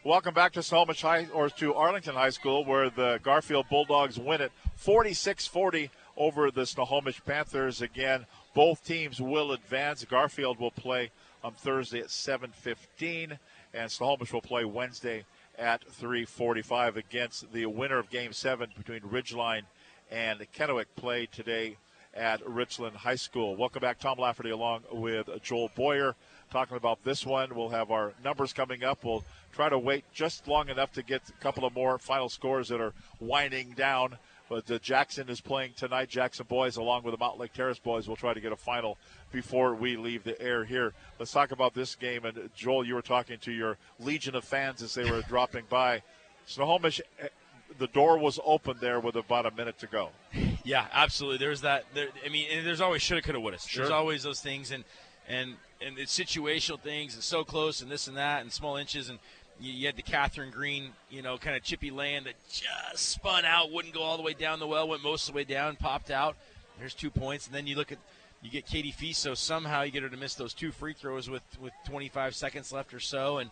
Welcome 0.05 0.34
back 0.34 0.53
to 0.53 0.63
Snohomish 0.63 1.01
High 1.01 1.27
or 1.34 1.49
to 1.49 1.73
Arlington 1.73 2.15
High 2.15 2.30
School, 2.30 2.63
where 2.63 2.89
the 2.89 3.19
Garfield 3.21 3.65
Bulldogs 3.69 4.17
win 4.17 4.39
it 4.39 4.53
46-40 4.81 5.89
over 6.15 6.51
the 6.51 6.65
Snohomish 6.65 7.21
Panthers. 7.26 7.81
Again, 7.81 8.26
both 8.53 8.81
teams 8.85 9.19
will 9.19 9.51
advance. 9.51 10.05
Garfield 10.05 10.57
will 10.57 10.71
play 10.71 11.11
on 11.43 11.53
Thursday 11.53 11.99
at 11.99 12.09
7:15, 12.09 13.39
and 13.74 13.91
Snohomish 13.91 14.34
will 14.34 14.41
play 14.41 14.66
Wednesday 14.66 15.26
at 15.58 15.84
3:45 15.88 16.96
against 16.96 17.52
the 17.52 17.66
winner 17.66 17.98
of 17.98 18.10
Game 18.10 18.34
Seven 18.34 18.72
between 18.78 19.02
Ridgeline 19.02 19.64
and 20.10 20.40
Kennewick. 20.54 20.86
Played 20.96 21.32
today 21.32 21.78
at 22.14 22.46
Richland 22.48 22.98
High 22.98 23.16
School. 23.16 23.56
Welcome 23.56 23.82
back, 23.82 24.00
Tom 24.00 24.18
Lafferty, 24.18 24.50
along 24.50 24.84
with 24.91 25.30
Joel 25.44 25.70
Boyer, 25.76 26.16
talking 26.52 26.78
about 26.78 27.04
this 27.04 27.26
one. 27.26 27.56
We'll 27.56 27.70
have 27.70 27.91
our 27.91 28.14
numbers 28.24 28.54
coming 28.54 28.84
up. 28.84 29.04
We'll 29.04 29.24
try 29.52 29.70
to 29.70 29.78
wait 29.78 30.06
just 30.14 30.48
long 30.48 30.70
enough 30.70 30.91
to 30.94 31.04
get 31.04 31.22
a 31.30 31.34
couple 31.34 31.66
of 31.66 31.74
more 31.74 31.98
final 32.00 32.30
scores 32.30 32.70
that 32.70 32.82
are 32.82 32.94
winding 33.20 33.72
down. 33.72 34.18
But 34.49 34.69
uh, 34.71 34.80
Jackson 34.80 35.30
is 35.30 35.39
playing 35.39 35.73
tonight. 35.77 36.09
Jackson 36.09 36.47
boys, 36.49 36.77
along 36.77 37.03
with 37.03 37.13
the 37.13 37.23
Mountlake 37.23 37.53
Terrace 37.53 37.77
boys, 37.77 38.07
will 38.07 38.15
try 38.15 38.34
to 38.34 38.41
get 38.41 38.51
a 38.51 38.55
final 38.55 38.97
before 39.31 39.76
we 39.76 39.95
leave 39.95 40.23
the 40.23 40.39
air 40.41 40.65
here. 40.65 40.93
Let's 41.19 41.31
talk 41.31 41.51
about 41.51 41.76
this 41.76 41.93
game. 41.93 42.26
And 42.26 42.49
Joel, 42.55 42.85
you 42.85 42.95
were 42.95 43.03
talking 43.03 43.38
to 43.39 43.51
your 43.51 43.77
legion 43.99 44.35
of 44.35 44.43
fans 44.43 44.81
as 44.81 44.95
they 44.95 45.09
were 45.09 45.21
dropping 45.27 45.65
by. 45.69 46.01
Snohomish, 46.47 46.99
eh, 47.19 47.27
the 47.77 47.88
door 47.88 48.17
was 48.17 48.39
open 48.43 48.77
there 48.81 48.99
with 48.99 49.15
about 49.15 49.45
a 49.45 49.51
minute 49.51 49.77
to 49.80 49.88
go. 49.88 50.09
Yeah, 50.63 50.88
absolutely. 50.91 51.38
There's 51.38 51.61
that. 51.61 51.85
There, 51.93 52.07
I 52.26 52.30
mean, 52.30 52.63
there's 52.63 52.81
always 52.81 53.03
shoulda, 53.03 53.21
coulda, 53.21 53.39
woulda. 53.39 53.59
Sure. 53.59 53.84
There's 53.84 53.91
always 53.91 54.23
those 54.23 54.41
things, 54.41 54.71
and 54.71 54.84
and 55.27 55.55
and 55.80 55.97
it's 55.99 56.17
situational 56.17 56.80
things, 56.80 57.13
and 57.13 57.23
so 57.23 57.43
close, 57.43 57.81
and 57.81 57.89
this 57.89 58.07
and 58.07 58.17
that, 58.17 58.41
and 58.41 58.51
small 58.51 58.77
inches, 58.77 59.09
and 59.09 59.19
you, 59.60 59.73
you 59.73 59.86
had 59.86 59.95
the 59.95 60.02
Catherine 60.02 60.52
Green, 60.52 60.91
you 61.10 61.22
know, 61.22 61.38
kind 61.38 61.56
of 61.56 61.64
chippy 61.64 61.91
land 61.91 62.26
that 62.26 62.36
just 62.49 63.10
spun 63.10 63.45
out, 63.45 63.72
wouldn't 63.72 63.94
go 63.94 64.02
all 64.02 64.18
the 64.18 64.23
way 64.23 64.34
down 64.34 64.60
the 64.60 64.68
well, 64.68 64.88
went 64.88 65.03
most 65.03 65.27
of 65.27 65.34
the 65.34 65.38
way 65.38 65.44
down, 65.44 65.76
popped 65.76 66.11
out. 66.11 66.36
There's 66.80 66.94
two 66.94 67.10
points, 67.10 67.45
and 67.45 67.56
then 67.56 67.68
you 67.68 67.76
look 67.76 67.91
at 67.91 67.98
you 68.41 68.49
get 68.49 68.65
Katie 68.65 68.94
Fiso. 68.94 69.36
Somehow 69.36 69.81
you 69.81 69.91
get 69.91 70.03
her 70.03 70.10
to 70.10 70.15
miss 70.15 70.36
those 70.36 70.53
two 70.53 70.72
free 70.72 70.94
throws 70.94 71.30
with 71.30 71.44
with 71.60 71.73
25 71.86 72.36
seconds 72.36 72.72
left 72.72 72.94
or 72.94 72.99
so, 72.99 73.40
and 73.40 73.49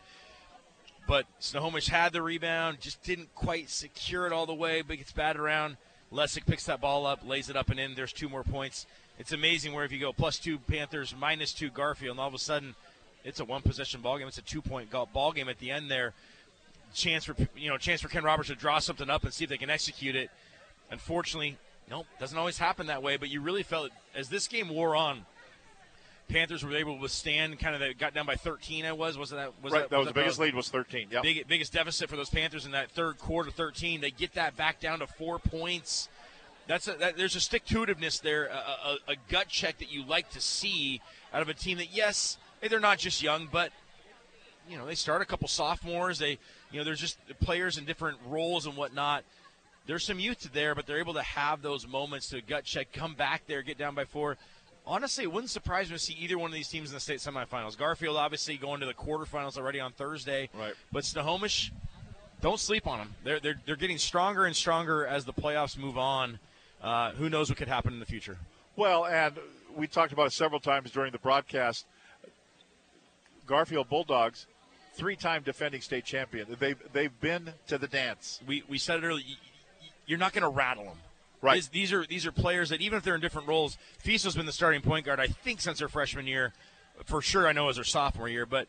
but 1.07 1.25
Snohomish 1.39 1.88
had 1.88 2.11
the 2.11 2.21
rebound, 2.21 2.81
just 2.81 3.01
didn't 3.03 3.34
quite 3.34 3.69
secure 3.69 4.27
it 4.27 4.34
all 4.34 4.45
the 4.45 4.53
way, 4.53 4.81
but 4.81 4.97
gets 4.97 5.11
batted 5.11 5.39
around. 5.39 5.77
Lessig 6.11 6.45
picks 6.45 6.65
that 6.65 6.81
ball 6.81 7.05
up, 7.05 7.25
lays 7.25 7.49
it 7.49 7.55
up 7.55 7.69
and 7.69 7.79
in. 7.79 7.95
There's 7.95 8.13
two 8.13 8.29
more 8.29 8.43
points. 8.43 8.85
It's 9.19 9.34
amazing 9.34 9.73
where 9.73 9.84
if 9.84 9.91
you 9.91 9.99
go 9.99 10.13
plus 10.13 10.38
two 10.38 10.57
Panthers, 10.57 11.15
minus 11.17 11.53
two 11.53 11.69
Garfield, 11.69 12.11
and 12.11 12.19
all 12.19 12.27
of 12.27 12.34
a 12.34 12.39
sudden 12.39 12.75
it's 13.27 13.41
a 13.41 13.45
one 13.45 13.61
possession 13.61 14.01
ball 14.01 14.17
game. 14.17 14.27
It's 14.27 14.37
a 14.37 14.41
two 14.41 14.61
point 14.61 14.89
ball 14.89 15.33
game 15.33 15.49
at 15.49 15.59
the 15.59 15.69
end 15.69 15.91
there. 15.91 16.13
Chance 16.93 17.25
for 17.25 17.35
you 17.57 17.69
know 17.69 17.77
chance 17.77 18.01
for 18.01 18.07
Ken 18.07 18.23
Roberts 18.23 18.47
to 18.47 18.55
draw 18.55 18.79
something 18.79 19.09
up 19.09 19.23
and 19.25 19.33
see 19.33 19.43
if 19.43 19.49
they 19.49 19.57
can 19.57 19.69
execute 19.69 20.15
it. 20.15 20.31
Unfortunately, 20.89 21.57
nope, 21.91 22.05
doesn't 22.19 22.37
always 22.37 22.57
happen 22.57 22.87
that 22.87 23.03
way. 23.03 23.17
But 23.17 23.29
you 23.29 23.41
really 23.41 23.63
felt 23.63 23.91
as 24.15 24.29
this 24.29 24.47
game 24.47 24.69
wore 24.69 24.95
on. 24.95 25.25
Panthers 26.29 26.61
were 26.61 26.75
able 26.75 26.95
to 26.95 27.01
withstand 27.01 27.57
kind 27.57 27.73
of 27.73 27.79
that 27.79 27.97
got 27.97 28.13
down 28.13 28.25
by 28.25 28.35
13. 28.35 28.83
I 28.83 28.91
was 28.91 29.17
wasn't 29.17 29.39
that 29.39 29.53
was 29.63 29.71
right, 29.71 29.83
that, 29.83 29.89
that 29.89 29.97
was 29.97 30.07
that 30.07 30.13
the 30.13 30.19
biggest 30.19 30.39
lead 30.39 30.55
was 30.55 30.67
13. 30.67 31.07
Yeah, 31.09 31.21
big, 31.21 31.47
biggest 31.47 31.71
deficit 31.71 32.09
for 32.09 32.17
those 32.17 32.29
Panthers 32.29 32.65
in 32.65 32.71
that 32.71 32.91
third 32.91 33.17
quarter, 33.17 33.49
13. 33.49 34.01
They 34.01 34.11
get 34.11 34.33
that 34.33 34.57
back 34.57 34.81
down 34.81 34.99
to 34.99 35.07
four 35.07 35.39
points. 35.39 36.09
That's 36.67 36.89
a, 36.89 36.95
that, 36.95 37.15
there's 37.15 37.37
a 37.37 37.39
stick 37.39 37.63
to 37.67 37.85
itiveness 37.85 38.21
there, 38.21 38.47
a, 38.47 38.51
a, 38.51 38.97
a, 39.13 39.15
gut 39.29 39.47
check 39.47 39.77
that 39.77 39.89
you 39.89 40.03
like 40.03 40.29
to 40.31 40.41
see 40.41 40.99
out 41.33 41.41
of 41.41 41.47
a 41.47 41.53
team 41.53 41.77
that, 41.77 41.95
yes, 41.95 42.37
they're 42.61 42.79
not 42.79 42.97
just 42.97 43.21
young, 43.21 43.47
but 43.51 43.71
you 44.69 44.77
know 44.77 44.85
they 44.85 44.95
start 44.95 45.21
a 45.21 45.25
couple 45.25 45.47
sophomores. 45.47 46.19
They, 46.19 46.38
you 46.71 46.79
know, 46.79 46.84
there's 46.84 46.99
just 46.99 47.17
players 47.41 47.77
in 47.77 47.85
different 47.85 48.17
roles 48.27 48.65
and 48.65 48.75
whatnot. 48.75 49.23
There's 49.85 50.03
some 50.03 50.19
youth 50.19 50.49
there, 50.53 50.75
but 50.75 50.85
they're 50.85 50.99
able 50.99 51.13
to 51.13 51.21
have 51.21 51.61
those 51.61 51.88
moments 51.88 52.29
to 52.29 52.41
gut 52.41 52.65
check, 52.65 52.91
come 52.91 53.13
back 53.13 53.43
there, 53.47 53.61
get 53.61 53.77
down 53.77 53.95
by 53.95 54.03
four. 54.03 54.38
Honestly, 54.85 55.23
it 55.23 55.31
wouldn't 55.31 55.49
surprise 55.49 55.89
me 55.89 55.95
to 55.95 56.01
see 56.01 56.13
either 56.13 56.38
one 56.38 56.49
of 56.49 56.53
these 56.53 56.67
teams 56.67 56.89
in 56.89 56.93
the 56.93 56.99
state 56.99 57.19
semifinals. 57.19 57.77
Garfield 57.77 58.17
obviously 58.17 58.57
going 58.57 58.79
to 58.81 58.85
the 58.85 58.93
quarterfinals 58.93 59.57
already 59.57 59.79
on 59.79 59.91
Thursday, 59.93 60.49
right? 60.53 60.73
But 60.91 61.05
Snohomish, 61.05 61.71
don't 62.41 62.59
sleep 62.59 62.88
on 62.88 62.99
them. 62.99 63.15
They're 63.23 63.39
they're 63.39 63.59
they're 63.65 63.75
getting 63.75 63.97
stronger 63.97 64.45
and 64.45 64.55
stronger 64.55 65.05
as 65.05 65.25
the 65.25 65.34
playoffs 65.34 65.77
move 65.77 65.97
on. 65.97 66.39
Uh, 66.81 67.11
who 67.11 67.29
knows 67.29 67.49
what 67.49 67.57
could 67.57 67.67
happen 67.67 67.93
in 67.93 67.99
the 67.99 68.05
future? 68.05 68.38
Well, 68.75 69.05
and 69.05 69.35
we 69.75 69.88
talked 69.88 70.13
about 70.13 70.27
it 70.27 70.34
several 70.34 70.59
times 70.59 70.91
during 70.91 71.11
the 71.11 71.17
broadcast. 71.17 71.85
Garfield 73.47 73.89
Bulldogs, 73.89 74.45
three-time 74.95 75.43
defending 75.43 75.81
state 75.81 76.05
champion. 76.05 76.47
They've 76.59 76.77
they've 76.93 77.19
been 77.19 77.53
to 77.67 77.77
the 77.77 77.87
dance. 77.87 78.41
We 78.45 78.63
we 78.67 78.77
said 78.77 79.03
it 79.03 79.07
earlier. 79.07 79.25
You're 80.05 80.19
not 80.19 80.33
going 80.33 80.43
to 80.43 80.49
rattle 80.49 80.85
them. 80.85 80.97
Right. 81.41 81.55
These, 81.55 81.67
these, 81.69 81.93
are 81.93 82.05
these 82.05 82.25
are 82.25 82.31
players 82.31 82.69
that 82.69 82.81
even 82.81 82.97
if 82.97 83.03
they're 83.03 83.13
in 83.13 83.21
different 83.21 83.47
roles, 83.47 83.77
Fiso's 83.99 84.35
been 84.35 84.47
the 84.47 84.51
starting 84.51 84.81
point 84.81 85.05
guard. 85.05 85.19
I 85.19 85.27
think 85.27 85.61
since 85.61 85.79
her 85.79 85.87
freshman 85.87 86.25
year, 86.25 86.53
for 87.05 87.21
sure. 87.21 87.47
I 87.47 87.51
know 87.51 87.69
as 87.69 87.77
her 87.77 87.83
sophomore 87.83 88.27
year, 88.27 88.47
but 88.47 88.67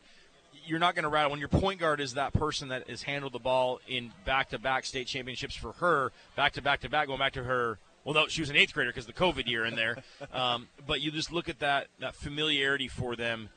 you're 0.65 0.79
not 0.79 0.93
going 0.93 1.03
to 1.03 1.09
rattle 1.09 1.31
when 1.31 1.39
your 1.39 1.49
point 1.49 1.79
guard 1.79 1.99
is 1.99 2.13
that 2.13 2.31
person 2.33 2.67
that 2.67 2.87
has 2.87 3.01
handled 3.01 3.33
the 3.33 3.39
ball 3.39 3.79
in 3.87 4.11
back-to-back 4.23 4.85
state 4.85 5.07
championships 5.07 5.55
for 5.55 5.71
her, 5.73 6.11
back-to-back-to-back, 6.35 7.07
going 7.07 7.17
back 7.17 7.33
to 7.33 7.43
her 7.43 7.79
well, 8.05 8.13
no, 8.13 8.27
she 8.27 8.41
was 8.41 8.49
an 8.49 8.55
eighth 8.55 8.73
grader 8.73 8.89
because 8.89 9.05
the 9.05 9.13
COVID 9.13 9.47
year 9.47 9.65
in 9.65 9.75
there. 9.75 9.97
Um, 10.33 10.67
but 10.85 11.01
you 11.01 11.11
just 11.11 11.31
look 11.31 11.49
at 11.49 11.59
that 11.59 11.87
that 11.99 12.15
familiarity 12.15 12.87
for 12.87 13.15
them. 13.15 13.49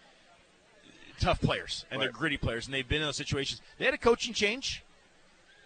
Tough 1.20 1.40
players 1.40 1.84
and 1.90 1.98
Right. 2.01 2.06
they're 2.06 2.12
gritty 2.12 2.36
players, 2.36 2.66
and 2.66 2.74
they've 2.74 2.89
been 2.89 3.01
in 3.02 3.09
those 3.09 3.16
situations. 3.16 3.60
They 3.78 3.84
had 3.84 3.94
a 3.94 3.98
coaching 3.98 4.34
change, 4.34 4.82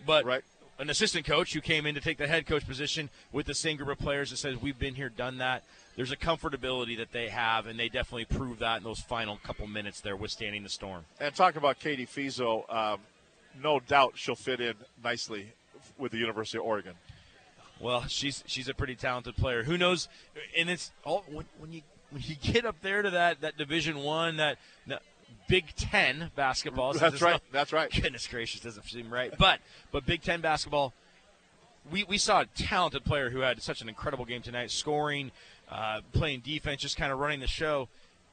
but 0.04 0.26
an 0.78 0.90
assistant 0.90 1.24
coach 1.24 1.54
who 1.54 1.60
came 1.60 1.86
in 1.86 1.94
to 1.94 2.00
take 2.00 2.18
the 2.18 2.28
head 2.28 2.46
coach 2.46 2.66
position 2.66 3.08
with 3.32 3.46
the 3.46 3.54
same 3.54 3.76
group 3.76 3.88
of 3.88 3.98
players 3.98 4.30
that 4.30 4.36
says 4.36 4.56
we've 4.60 4.78
been 4.78 4.94
here, 4.94 5.08
done 5.08 5.38
that. 5.38 5.64
There's 5.96 6.12
a 6.12 6.16
comfortability 6.16 6.98
that 6.98 7.12
they 7.12 7.28
have, 7.28 7.66
and 7.66 7.78
they 7.78 7.88
definitely 7.88 8.26
prove 8.26 8.58
that 8.58 8.78
in 8.78 8.84
those 8.84 9.00
final 9.00 9.38
couple 9.38 9.66
minutes 9.66 10.02
there, 10.02 10.14
withstanding 10.16 10.62
the 10.62 10.68
storm. 10.68 11.06
And 11.18 11.34
talk 11.34 11.56
about 11.56 11.80
Katie 11.80 12.06
Fiso, 12.06 12.70
um, 12.70 13.00
no 13.62 13.80
doubt 13.80 14.12
she'll 14.16 14.34
fit 14.34 14.60
in 14.60 14.74
nicely 15.02 15.52
with 15.96 16.12
the 16.12 16.18
University 16.18 16.58
of 16.58 16.64
Oregon. 16.64 16.92
Well, 17.80 18.06
she's 18.08 18.44
she's 18.46 18.68
a 18.68 18.74
pretty 18.74 18.94
talented 18.94 19.36
player. 19.36 19.62
Who 19.62 19.78
knows? 19.78 20.08
And 20.58 20.68
it's 20.68 20.92
all 21.04 21.24
when, 21.30 21.46
when 21.58 21.72
you 21.72 21.82
when 22.10 22.22
you 22.22 22.34
get 22.36 22.64
up 22.66 22.76
there 22.82 23.02
to 23.02 23.10
that 23.10 23.40
that 23.40 23.56
Division 23.56 23.98
One, 23.98 24.36
that, 24.36 24.58
that 24.86 25.02
Big 25.48 25.74
Ten 25.76 26.30
basketball. 26.34 26.92
since 26.92 27.00
That's 27.02 27.22
right. 27.22 27.32
not- 27.32 27.42
That's 27.52 27.72
right. 27.72 27.90
Goodness 27.90 28.26
gracious, 28.26 28.60
doesn't 28.60 28.84
seem 28.84 29.10
right. 29.12 29.32
But 29.38 29.60
but 29.92 30.04
Big 30.06 30.22
Ten 30.22 30.40
basketball. 30.40 30.92
We, 31.90 32.02
we 32.02 32.18
saw 32.18 32.40
a 32.40 32.46
talented 32.46 33.04
player 33.04 33.30
who 33.30 33.40
had 33.40 33.62
such 33.62 33.80
an 33.80 33.88
incredible 33.88 34.24
game 34.24 34.42
tonight, 34.42 34.72
scoring, 34.72 35.30
uh, 35.70 36.00
playing 36.12 36.40
defense, 36.40 36.80
just 36.82 36.96
kind 36.96 37.12
of 37.12 37.20
running 37.20 37.38
the 37.38 37.46
show. 37.46 37.88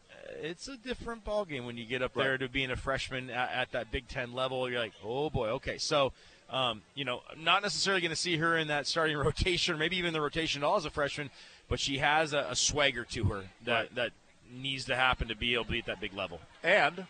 Uh, 0.09 0.33
It's 0.41 0.67
a 0.67 0.75
different 0.75 1.23
ball 1.23 1.45
game 1.45 1.63
when 1.67 1.77
you 1.77 1.85
get 1.85 2.01
up 2.01 2.15
there 2.15 2.35
to 2.39 2.49
being 2.49 2.71
a 2.71 2.75
freshman 2.75 3.29
at, 3.29 3.51
at 3.51 3.71
that 3.73 3.91
Big 3.91 4.07
Ten 4.07 4.33
level. 4.33 4.67
You're 4.67 4.79
like, 4.79 4.93
oh 5.03 5.29
boy, 5.29 5.49
okay. 5.49 5.77
So, 5.77 6.13
um, 6.49 6.81
you 6.95 7.05
know, 7.05 7.21
I'm 7.31 7.43
not 7.43 7.61
necessarily 7.61 8.01
going 8.01 8.09
to 8.09 8.15
see 8.15 8.37
her 8.37 8.57
in 8.57 8.69
that 8.69 8.87
starting 8.87 9.17
rotation, 9.29 9.75
or 9.75 9.77
maybe 9.77 9.97
even 9.97 10.13
the 10.13 10.21
rotation 10.21 10.63
at 10.63 10.65
all 10.65 10.77
as 10.77 10.85
a 10.85 10.89
freshman, 10.89 11.29
but 11.69 11.79
she 11.79 11.99
has 11.99 12.33
a, 12.33 12.47
a 12.49 12.55
swagger 12.55 13.03
to 13.11 13.23
her 13.25 13.43
that 13.65 13.93
that 13.93 14.11
needs 14.53 14.85
to 14.85 14.95
happen 14.95 15.27
to 15.27 15.35
be 15.35 15.53
able 15.53 15.65
to 15.65 15.71
be 15.71 15.79
at 15.79 15.85
that 15.85 15.99
big 15.99 16.13
level. 16.13 16.39
And 16.63 17.05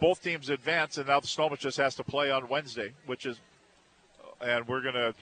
both 0.00 0.22
teams 0.22 0.48
advance, 0.48 0.96
and 0.98 1.06
now 1.06 1.20
the 1.20 1.26
Snohomish 1.26 1.60
just 1.60 1.76
has 1.76 1.94
to 1.96 2.04
play 2.04 2.30
on 2.30 2.48
Wednesday, 2.48 2.92
which 3.06 3.26
is. 3.26 3.38
And 4.40 4.66
we're 4.66 4.80
going 4.80 4.94
to 4.94 5.14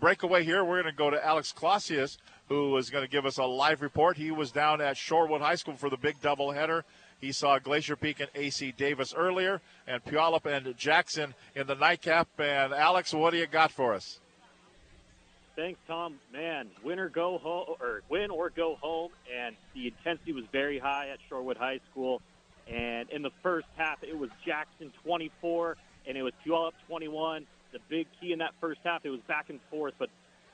break 0.00 0.22
away 0.22 0.42
here. 0.42 0.64
We're 0.64 0.80
going 0.80 0.92
to 0.92 0.96
go 0.96 1.10
to 1.10 1.24
Alex 1.24 1.52
Clausius, 1.52 2.16
who 2.48 2.74
is 2.78 2.88
going 2.88 3.04
to 3.04 3.10
give 3.10 3.26
us 3.26 3.36
a 3.36 3.44
live 3.44 3.82
report. 3.82 4.16
He 4.16 4.30
was 4.30 4.50
down 4.50 4.80
at 4.80 4.96
Shorewood 4.96 5.40
High 5.40 5.56
School 5.56 5.74
for 5.74 5.90
the 5.90 5.98
big 5.98 6.20
doubleheader. 6.22 6.82
He 7.20 7.32
saw 7.32 7.58
Glacier 7.58 7.96
Peak 7.96 8.20
and 8.20 8.30
AC 8.34 8.72
Davis 8.72 9.14
earlier, 9.14 9.60
and 9.86 10.04
Puyallup 10.04 10.46
and 10.46 10.76
Jackson 10.76 11.34
in 11.54 11.66
the 11.66 11.74
nightcap. 11.74 12.28
And 12.38 12.72
Alex, 12.72 13.12
what 13.12 13.30
do 13.30 13.38
you 13.38 13.46
got 13.46 13.70
for 13.70 13.94
us? 13.94 14.20
Thanks, 15.56 15.80
Tom. 15.88 16.16
Man, 16.34 16.68
win 16.84 16.98
or 16.98 17.08
go 17.08 17.38
home, 17.38 17.76
or 17.80 18.02
win 18.10 18.30
or 18.30 18.50
go 18.50 18.76
home, 18.76 19.10
and 19.34 19.56
the 19.74 19.86
intensity 19.86 20.34
was 20.34 20.44
very 20.52 20.78
high 20.78 21.08
at 21.08 21.18
Shorewood 21.30 21.56
High 21.56 21.80
School. 21.90 22.20
And 22.70 23.08
in 23.08 23.22
the 23.22 23.30
first 23.42 23.66
half, 23.76 24.02
it 24.02 24.18
was 24.18 24.28
Jackson 24.44 24.92
24, 25.02 25.78
and 26.06 26.18
it 26.18 26.22
was 26.22 26.34
Puyallup 26.44 26.72
21. 26.88 27.46
The 27.72 27.78
big 27.88 28.06
key 28.20 28.32
in 28.32 28.40
that 28.40 28.52
first 28.60 28.80
half, 28.84 29.06
it 29.06 29.10
was 29.10 29.20
back 29.26 29.48
and 29.48 29.58
forth, 29.70 29.94
but 29.98 30.10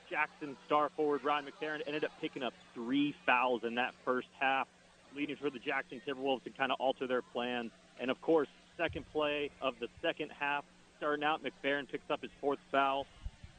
Jackson 0.09 0.57
star 0.67 0.91
forward 0.95 1.25
Ryan 1.25 1.47
McFerrin 1.47 1.81
ended 1.85 2.05
up 2.05 2.13
picking 2.21 2.45
up 2.45 2.53
three 2.73 3.13
fouls 3.27 3.63
in 3.65 3.75
that 3.75 3.95
first 4.05 4.29
half, 4.39 4.69
leading 5.17 5.35
for 5.35 5.51
the 5.51 5.59
Jackson 5.59 6.01
Timberwolves 6.07 6.45
to 6.45 6.51
kind 6.51 6.71
of 6.71 6.79
alter 6.79 7.09
their 7.09 7.23
plans. 7.23 7.73
And 7.99 8.09
of 8.09 8.21
course, 8.21 8.49
second 8.77 9.05
play 9.13 9.51
of 9.61 9.75
the 9.81 9.89
second 10.01 10.31
half, 10.39 10.65
starting 10.99 11.25
out, 11.25 11.41
McFerrin 11.43 11.91
picks 11.91 12.09
up 12.09 12.23
his 12.23 12.31
fourth 12.41 12.61
foul, 12.71 13.07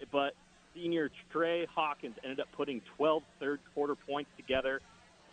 but 0.09 0.35
senior 0.73 1.09
Trey 1.31 1.65
Hawkins 1.73 2.15
ended 2.23 2.39
up 2.39 2.47
putting 2.55 2.81
12 2.97 3.23
third 3.39 3.59
quarter 3.73 3.95
points 3.95 4.29
together 4.37 4.81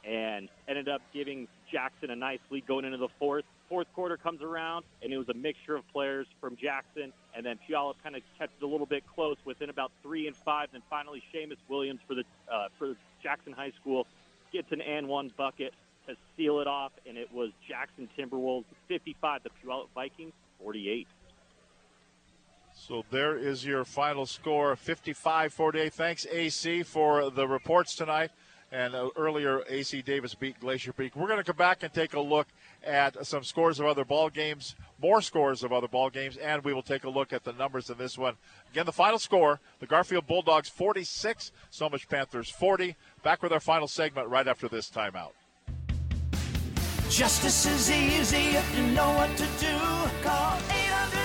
and 0.05 0.49
ended 0.69 0.89
up 0.89 1.03
giving 1.13 1.47
Jackson 1.71 2.11
a 2.11 2.17
nice 2.17 2.39
lead 2.51 2.67
going 2.67 2.85
into 2.85 2.99
the 2.99 3.09
fourth. 3.19 3.45
Fourth 3.69 3.87
quarter 3.95 4.17
comes 4.17 4.43
around, 4.43 4.85
and 5.03 5.13
it 5.13 5.19
was 5.19 5.29
a 5.29 5.35
mixture 5.35 5.77
of 5.77 5.87
players 5.93 6.27
from 6.41 6.57
Jackson, 6.57 7.13
and 7.37 7.47
then 7.47 7.59
Puyallup 7.69 7.95
kind 8.03 8.17
of 8.17 8.23
kept 8.39 8.53
it 8.61 8.65
a 8.65 8.67
little 8.67 8.87
bit 8.87 9.05
close 9.15 9.37
within 9.45 9.71
about 9.71 9.93
three 10.03 10.27
and 10.27 10.37
five. 10.37 10.69
Then 10.73 10.83
finally, 10.91 11.23
Seamus 11.33 11.59
Williams 11.69 12.01
for 12.09 12.15
the 12.15 12.25
uh, 12.53 12.69
for 12.79 12.97
Jackson 13.23 13.53
High 13.53 13.73
School 13.81 14.07
gets 14.53 14.73
an 14.73 14.81
and 14.81 15.07
one 15.07 15.31
bucket 15.37 15.73
to 16.09 16.17
seal 16.37 16.61
it 16.61 16.67
off, 16.67 16.93
and 17.07 17.17
it 17.17 17.33
was 17.33 17.51
Jackson 17.69 18.09
Timberwolves 18.19 18.65
55, 18.89 19.43
the 19.45 19.51
Puyallup 19.51 19.89
Vikings 19.95 20.33
48. 20.63 21.07
So 22.89 23.05
there 23.11 23.37
is 23.37 23.65
your 23.65 23.85
final 23.85 24.25
score 24.25 24.75
55 24.75 25.53
48. 25.53 25.93
Thanks, 25.93 26.27
AC, 26.27 26.83
for 26.83 27.29
the 27.29 27.47
reports 27.47 27.95
tonight. 27.95 28.31
And 28.73 28.95
uh, 28.95 29.11
earlier, 29.17 29.63
AC 29.69 30.01
Davis 30.01 30.35
beat 30.35 30.59
Glacier 30.61 30.93
Peak. 30.93 31.15
We're 31.15 31.27
going 31.27 31.39
to 31.39 31.45
come 31.45 31.57
back 31.57 31.83
and 31.83 31.93
take 31.93 32.15
a 32.15 32.21
look 32.21 32.49
at 32.83 33.27
some 33.27 33.45
scores 33.45 33.81
of 33.81 33.87
other 33.87 34.05
ball 34.05 34.31
games, 34.31 34.77
more 35.01 35.21
scores 35.21 35.63
of 35.63 35.73
other 35.73 35.89
ball 35.89 36.09
games, 36.09 36.39
and 36.39 36.65
we 36.65 36.73
will 36.73 36.83
take 36.83 37.05
a 37.05 37.11
look 37.11 37.33
at 37.33 37.45
the 37.45 37.53
numbers 37.53 37.91
in 37.91 37.99
this 37.99 38.17
one. 38.17 38.37
Again, 38.73 38.87
the 38.87 38.93
final 38.93 39.19
score: 39.19 39.61
the 39.79 39.87
Garfield 39.87 40.27
Bulldogs 40.27 40.71
46, 40.71 41.53
Snohomish 41.71 42.09
Panthers 42.09 42.49
40. 42.49 42.97
Back 43.23 43.43
with 43.43 43.53
our 43.53 43.61
final 43.61 43.89
segment 43.89 44.29
right 44.29 44.49
after 44.49 44.69
this 44.69 44.89
timeout. 44.89 45.33
Justice 47.11 47.67
is 47.67 47.91
easy 47.91 48.57
if 48.57 48.79
you 48.79 48.87
know 48.87 49.13
what 49.13 49.37
to 49.37 49.45
do. 49.59 49.77
Call 50.23 50.57
800 50.71 50.90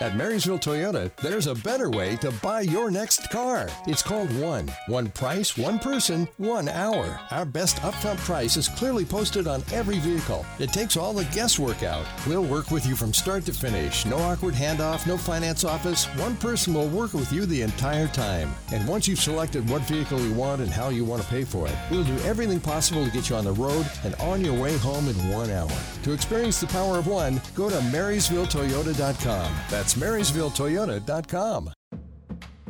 At 0.00 0.14
Marysville 0.14 0.60
Toyota, 0.60 1.10
there's 1.16 1.48
a 1.48 1.56
better 1.56 1.90
way 1.90 2.14
to 2.18 2.30
buy 2.30 2.60
your 2.60 2.88
next 2.88 3.30
car. 3.30 3.68
It's 3.88 4.02
called 4.02 4.30
One. 4.38 4.70
One 4.86 5.08
price, 5.08 5.58
one 5.58 5.80
person, 5.80 6.28
one 6.36 6.68
hour. 6.68 7.18
Our 7.32 7.44
best 7.44 7.78
upfront 7.78 8.18
price 8.18 8.56
is 8.56 8.68
clearly 8.68 9.04
posted 9.04 9.48
on 9.48 9.64
every 9.72 9.98
vehicle. 9.98 10.46
It 10.60 10.72
takes 10.72 10.96
all 10.96 11.12
the 11.12 11.24
guesswork 11.26 11.82
out. 11.82 12.06
We'll 12.28 12.44
work 12.44 12.70
with 12.70 12.86
you 12.86 12.94
from 12.94 13.12
start 13.12 13.44
to 13.46 13.52
finish. 13.52 14.06
No 14.06 14.18
awkward 14.18 14.54
handoff, 14.54 15.04
no 15.04 15.16
finance 15.16 15.64
office. 15.64 16.04
One 16.16 16.36
person 16.36 16.74
will 16.74 16.88
work 16.88 17.12
with 17.12 17.32
you 17.32 17.44
the 17.44 17.62
entire 17.62 18.06
time. 18.06 18.54
And 18.72 18.86
once 18.86 19.08
you've 19.08 19.18
selected 19.18 19.68
what 19.68 19.82
vehicle 19.82 20.20
you 20.20 20.32
want 20.32 20.60
and 20.60 20.70
how 20.70 20.90
you 20.90 21.04
want 21.04 21.22
to 21.22 21.28
pay 21.28 21.42
for 21.42 21.66
it, 21.66 21.74
we'll 21.90 22.04
do 22.04 22.16
everything 22.18 22.60
possible 22.60 23.04
to 23.04 23.10
get 23.10 23.30
you 23.30 23.34
on 23.34 23.44
the 23.44 23.52
road 23.52 23.84
and 24.04 24.14
on 24.16 24.44
your 24.44 24.54
way 24.62 24.76
home 24.78 25.08
in 25.08 25.28
one 25.30 25.50
hour. 25.50 25.72
To 26.04 26.12
experience 26.12 26.60
the 26.60 26.68
power 26.68 26.98
of 26.98 27.08
one, 27.08 27.42
go 27.56 27.68
to 27.68 27.76
MarysvilleToyota.com. 27.76 29.52
That's 29.68 29.87
MarysvilleToyota.com. 29.94 31.72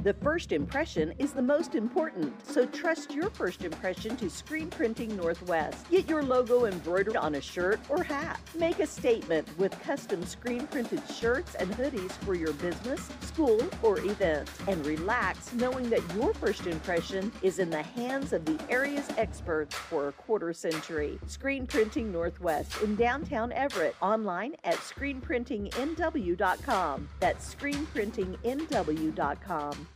The 0.09 0.15
first 0.15 0.53
impression 0.53 1.13
is 1.19 1.35
the 1.35 1.43
most 1.43 1.75
important, 1.75 2.33
so 2.49 2.65
trust 2.65 3.13
your 3.13 3.29
first 3.29 3.63
impression 3.63 4.17
to 4.17 4.31
Screen 4.31 4.71
Printing 4.71 5.15
Northwest. 5.15 5.87
Get 5.91 6.09
your 6.09 6.23
logo 6.23 6.65
embroidered 6.65 7.19
on 7.19 7.35
a 7.35 7.43
shirt 7.43 7.79
or 7.91 8.03
hat. 8.03 8.41
Make 8.55 8.79
a 8.79 8.87
statement 8.87 9.47
with 9.59 9.79
custom 9.83 10.25
screen 10.25 10.67
printed 10.69 11.03
shirts 11.15 11.57
and 11.57 11.71
hoodies 11.73 12.13
for 12.25 12.35
your 12.35 12.55
business, 12.55 13.07
school, 13.21 13.61
or 13.83 13.99
event. 13.99 14.49
And 14.67 14.87
relax 14.87 15.53
knowing 15.53 15.91
that 15.91 16.01
your 16.15 16.33
first 16.33 16.67
impression 16.67 17.31
is 17.43 17.59
in 17.59 17.69
the 17.69 17.83
hands 17.83 18.33
of 18.33 18.47
the 18.47 18.59
area's 18.71 19.11
experts 19.19 19.75
for 19.75 20.09
a 20.09 20.13
quarter 20.13 20.55
century. 20.55 21.19
Screen 21.27 21.67
Printing 21.67 22.11
Northwest 22.11 22.81
in 22.81 22.97
downtown 22.97 23.53
Everett. 23.53 23.95
Online 24.01 24.55
at 24.65 24.77
screenprintingnw.com. 24.77 27.09
That's 27.21 27.55
screenprintingnw.com. 27.55 29.89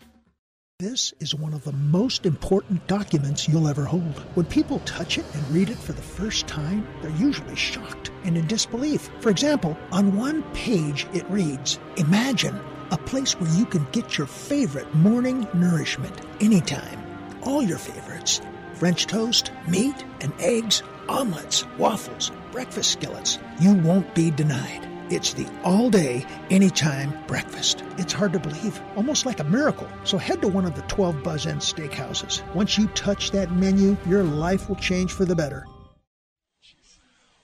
This 0.83 1.15
is 1.21 1.33
one 1.33 1.55
of 1.55 1.63
the 1.63 1.71
most 1.71 2.27
important 2.27 2.85
documents 2.89 3.49
you'll 3.49 3.69
ever 3.69 3.85
hold. 3.85 4.19
When 4.35 4.47
people 4.47 4.81
touch 4.81 5.17
it 5.17 5.25
and 5.33 5.51
read 5.53 5.71
it 5.71 5.79
for 5.79 5.93
the 5.93 6.03
first 6.03 6.49
time, 6.49 6.85
they're 7.01 7.13
usually 7.13 7.55
shocked 7.55 8.11
and 8.25 8.37
in 8.37 8.49
disbelief. 8.49 9.09
For 9.21 9.31
example, 9.31 9.79
on 9.93 10.17
one 10.17 10.43
page 10.55 11.07
it 11.15 11.25
reads 11.31 11.79
Imagine 11.99 12.59
a 12.91 12.99
place 12.99 13.39
where 13.39 13.57
you 13.57 13.65
can 13.65 13.87
get 13.93 14.19
your 14.19 14.27
favorite 14.27 14.93
morning 14.93 15.47
nourishment 15.55 16.21
anytime. 16.41 17.01
All 17.45 17.63
your 17.63 17.79
favorites 17.79 18.41
French 18.75 19.07
toast, 19.07 19.53
meat 19.69 20.05
and 20.21 20.33
eggs, 20.41 20.83
omelets, 21.09 21.65
waffles, 21.79 22.33
breakfast 22.51 22.91
skillets. 22.91 23.39
You 23.61 23.75
won't 23.75 24.13
be 24.17 24.33
denied. 24.33 24.92
It's 25.13 25.35
the 25.35 25.47
all 25.63 25.91
day, 25.91 26.25
anytime 26.49 27.13
breakfast. 27.27 27.85
It's 27.99 28.15
hard 28.15 28.33
to 28.33 28.39
believe, 28.39 28.81
almost 28.97 29.27
like 29.27 29.41
a 29.41 29.45
miracle. 29.45 29.87
So 30.05 30.17
head 30.17 30.41
to 30.41 30.49
one 30.49 30.65
of 30.65 30.75
the 30.75 30.81
12 30.89 31.23
Buzz 31.23 31.45
Inn 31.45 31.59
steakhouses. 31.59 32.41
Once 32.55 32.79
you 32.79 32.87
touch 32.95 33.31
that 33.33 33.53
menu, 33.53 33.95
your 34.07 34.23
life 34.23 34.71
will 34.71 34.77
change 34.77 35.13
for 35.13 35.27
the 35.27 35.37
better. 35.37 35.67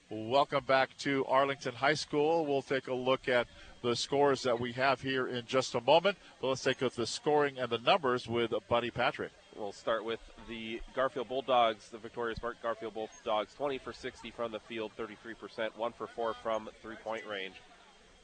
Welcome 0.09 0.63
back 0.65 0.97
to 1.01 1.23
Arlington 1.25 1.75
High 1.75 1.93
School. 1.93 2.43
We'll 2.43 2.63
take 2.63 2.87
a 2.87 2.93
look 2.95 3.29
at 3.29 3.45
the 3.83 3.95
scores 3.95 4.41
that 4.41 4.59
we 4.59 4.71
have 4.71 4.99
here 4.99 5.27
in 5.27 5.45
just 5.45 5.75
a 5.75 5.81
moment. 5.81 6.17
But 6.41 6.47
let's 6.47 6.63
take 6.63 6.81
a 6.81 6.85
look 6.85 6.93
at 6.93 6.97
the 6.97 7.05
scoring 7.05 7.59
and 7.59 7.69
the 7.69 7.77
numbers 7.77 8.27
with 8.27 8.51
Buddy 8.67 8.89
Patrick. 8.89 9.31
We'll 9.59 9.73
start 9.73 10.05
with 10.05 10.21
the 10.47 10.79
Garfield 10.95 11.27
Bulldogs, 11.27 11.89
the 11.89 11.97
victorious 11.97 12.39
Garfield 12.63 12.93
Bulldogs, 12.93 13.53
20 13.55 13.77
for 13.79 13.91
60 13.91 14.31
from 14.31 14.53
the 14.53 14.59
field, 14.61 14.93
33%, 14.97 15.75
1 15.75 15.91
for 15.91 16.07
4 16.07 16.33
from 16.41 16.69
three 16.81 16.95
point 16.95 17.23
range, 17.29 17.55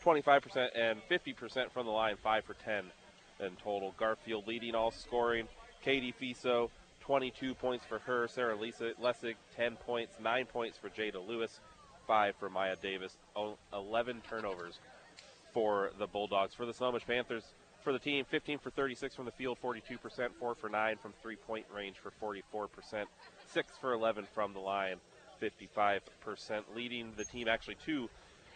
25% 0.02 0.70
and 0.76 1.02
50% 1.12 1.72
from 1.72 1.88
the 1.88 1.92
line, 1.92 2.16
5 2.24 2.46
for 2.46 2.54
10 2.54 2.86
in 3.42 3.52
total. 3.62 3.94
Garfield 3.98 4.48
leading 4.48 4.76
all 4.76 4.92
scoring. 4.92 5.50
Katie 5.84 6.14
Fiso, 6.20 6.70
22 7.02 7.54
points 7.54 7.86
for 7.86 8.00
her. 8.00 8.30
Sarah 8.30 8.56
Lisa 8.56 8.94
Lessig, 9.04 9.36
10 9.58 9.76
points, 9.76 10.14
9 10.24 10.46
points 10.46 10.78
for 10.78 10.90
Jada 10.90 11.26
Lewis, 11.28 11.60
5 12.08 12.36
for 12.40 12.50
Maya 12.50 12.78
Davis, 12.82 13.18
11 13.74 14.22
turnovers 14.30 14.80
for 15.54 15.92
the 16.00 16.08
Bulldogs. 16.08 16.54
For 16.54 16.66
the 16.66 16.74
Snohomish 16.74 17.06
Panthers, 17.06 17.44
for 17.86 17.94
the 17.94 18.00
team 18.00 18.26
15 18.26 18.58
for 18.58 18.72
36 18.72 19.16
from 19.16 19.26
the 19.26 19.32
field, 19.32 19.60
42%, 19.64 19.78
4 20.40 20.56
for 20.56 20.70
9 20.70 20.98
from 20.98 21.14
three 21.22 21.36
point 21.36 21.66
range 21.74 21.96
for 22.00 22.12
44%, 22.20 23.06
6 23.54 23.72
for 23.80 23.94
11 23.94 24.26
from 24.34 24.54
the 24.54 24.60
line, 24.60 24.98
55%. 25.42 26.02
Leading 26.76 27.14
the 27.16 27.24
team 27.24 27.48
actually 27.48 27.78
to 27.86 28.10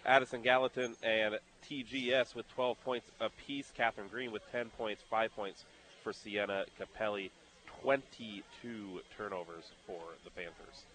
Addison 0.06 0.42
Gallatin 0.42 0.96
and 1.04 1.36
TGS 1.70 2.34
with 2.34 2.50
12 2.56 2.84
points 2.84 3.12
apiece. 3.22 3.72
Catherine 3.78 4.08
Green 4.08 4.32
with 4.32 4.42
10 4.52 4.72
points, 4.72 5.04
5 5.10 5.36
points 5.36 5.64
for 6.04 6.12
Sienna 6.12 6.66
Capelli, 6.80 7.30
22 7.84 9.02
turnovers 9.16 9.72
for 9.86 10.02
the 10.24 10.32
Panthers. 10.32 10.86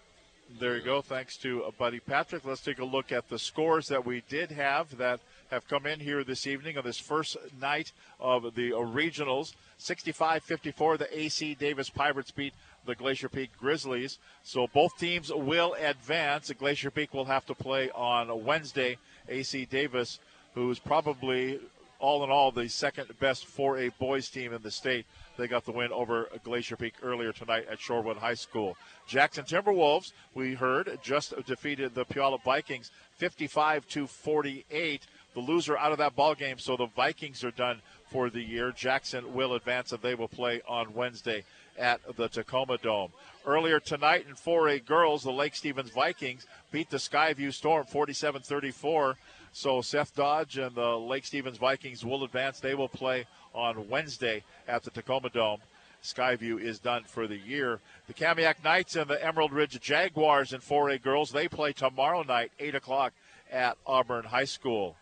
There 0.59 0.77
you 0.77 0.83
go. 0.83 1.01
Thanks 1.01 1.37
to 1.39 1.65
uh, 1.65 1.71
Buddy 1.79 2.01
Patrick. 2.01 2.45
Let's 2.45 2.61
take 2.61 2.79
a 2.79 2.85
look 2.85 3.13
at 3.13 3.29
the 3.29 3.39
scores 3.39 3.87
that 3.89 4.05
we 4.05 4.23
did 4.29 4.51
have 4.51 4.99
that 4.99 5.21
have 5.51 5.69
come 5.69 5.87
in 5.87 6.01
here 6.01 6.25
this 6.25 6.47
evening 6.47 6.79
on 6.79 6.85
this 6.85 6.99
first 6.99 7.37
night 7.61 7.93
of 8.19 8.55
the 8.55 8.71
regionals. 8.71 9.55
65 9.79 10.43
54, 10.43 10.97
the 10.97 11.19
AC 11.19 11.55
Davis 11.55 11.91
Pirates 11.91 12.31
beat 12.31 12.55
the 12.87 12.95
Glacier 12.95 13.29
Peak 13.29 13.51
Grizzlies. 13.59 14.19
So 14.43 14.67
both 14.67 14.97
teams 14.99 15.33
will 15.33 15.75
advance. 15.75 16.49
The 16.49 16.55
Glacier 16.55 16.91
Peak 16.91 17.15
will 17.15 17.25
have 17.27 17.47
to 17.47 17.55
play 17.55 17.91
on 17.91 18.45
Wednesday. 18.45 18.99
AC 19.29 19.65
Davis, 19.67 20.19
who's 20.55 20.79
probably 20.79 21.61
all 21.99 22.23
in 22.23 22.31
all 22.31 22.51
the 22.51 22.69
second 22.69 23.09
best 23.19 23.47
4A 23.47 23.93
boys 23.99 24.29
team 24.29 24.53
in 24.53 24.61
the 24.63 24.71
state. 24.71 25.07
They 25.39 25.49
got 25.49 25.65
the 25.65 25.73
win 25.73 25.91
over 25.91 26.29
Glacier 26.45 26.77
Peak 26.77 26.95
earlier 27.03 27.33
tonight 27.33 27.67
at 27.71 27.79
Shorewood 27.79 28.19
High 28.19 28.35
School. 28.35 28.77
Jackson 29.09 29.45
Timberwolves, 29.45 30.13
we 30.35 30.55
heard, 30.55 30.99
just 31.03 31.33
defeated 31.47 31.95
the 31.95 32.05
Puyallup 32.05 32.43
Vikings 32.45 32.91
55 33.17 33.89
to 33.89 34.07
48. 34.07 35.07
The 35.35 35.41
loser 35.41 35.77
out 35.77 35.93
of 35.93 35.99
that 35.99 36.15
ball 36.15 36.35
game, 36.35 36.59
so 36.59 36.77
the 36.77 36.87
Vikings 36.87 37.43
are 37.43 37.51
done 37.51 37.81
for 38.07 38.31
the 38.31 38.43
year. 38.43 38.71
Jackson 38.71 39.35
will 39.35 39.55
advance 39.55 39.93
and 39.93 40.01
they 40.01 40.15
will 40.15 40.29
play 40.29 40.63
on 40.69 40.95
Wednesday 40.95 41.45
at 41.77 42.01
the 42.17 42.29
Tacoma 42.29 42.79
Dome. 42.79 43.11
Earlier 43.45 43.81
tonight 43.81 44.27
in 44.29 44.35
4A 44.35 44.85
girls, 44.85 45.25
the 45.25 45.33
Lake 45.33 45.57
Stevens 45.57 45.91
Vikings 45.91 46.47
beat 46.71 46.91
the 46.91 46.99
Skyview 46.99 47.53
Storm 47.53 47.87
47 47.87 48.43
34. 48.43 49.17
So 49.53 49.81
Seth 49.81 50.15
Dodge 50.15 50.59
and 50.59 50.75
the 50.75 50.97
Lake 50.99 51.25
Stevens 51.25 51.59
Vikings 51.59 52.05
will 52.05 52.25
advance. 52.25 52.61
They 52.61 52.75
will 52.75 52.89
play 52.89 53.27
on 53.55 53.89
Wednesday 53.89 54.43
at 54.67 54.83
the 54.83 54.91
Tacoma 54.91 55.31
Dome. 55.31 55.61
Skyview 56.03 56.61
is 56.61 56.79
done 56.79 57.05
for 57.05 57.27
the 57.27 57.39
year. 57.39 57.81
The 58.07 58.15
Kamiak 58.15 58.63
Knights 58.63 58.95
and 58.95 59.09
the 59.09 59.25
Emerald 59.25 59.53
Ridge 59.53 59.81
Jaguars 59.81 60.53
in 60.53 60.61
4A 60.61 61.03
girls, 61.03 61.31
they 61.33 61.49
play 61.49 61.73
tomorrow 61.73 62.23
night, 62.23 62.53
8 62.61 62.75
o'clock 62.75 63.13
at 63.51 63.79
Auburn 63.87 64.25
High 64.25 64.45
School. 64.45 64.97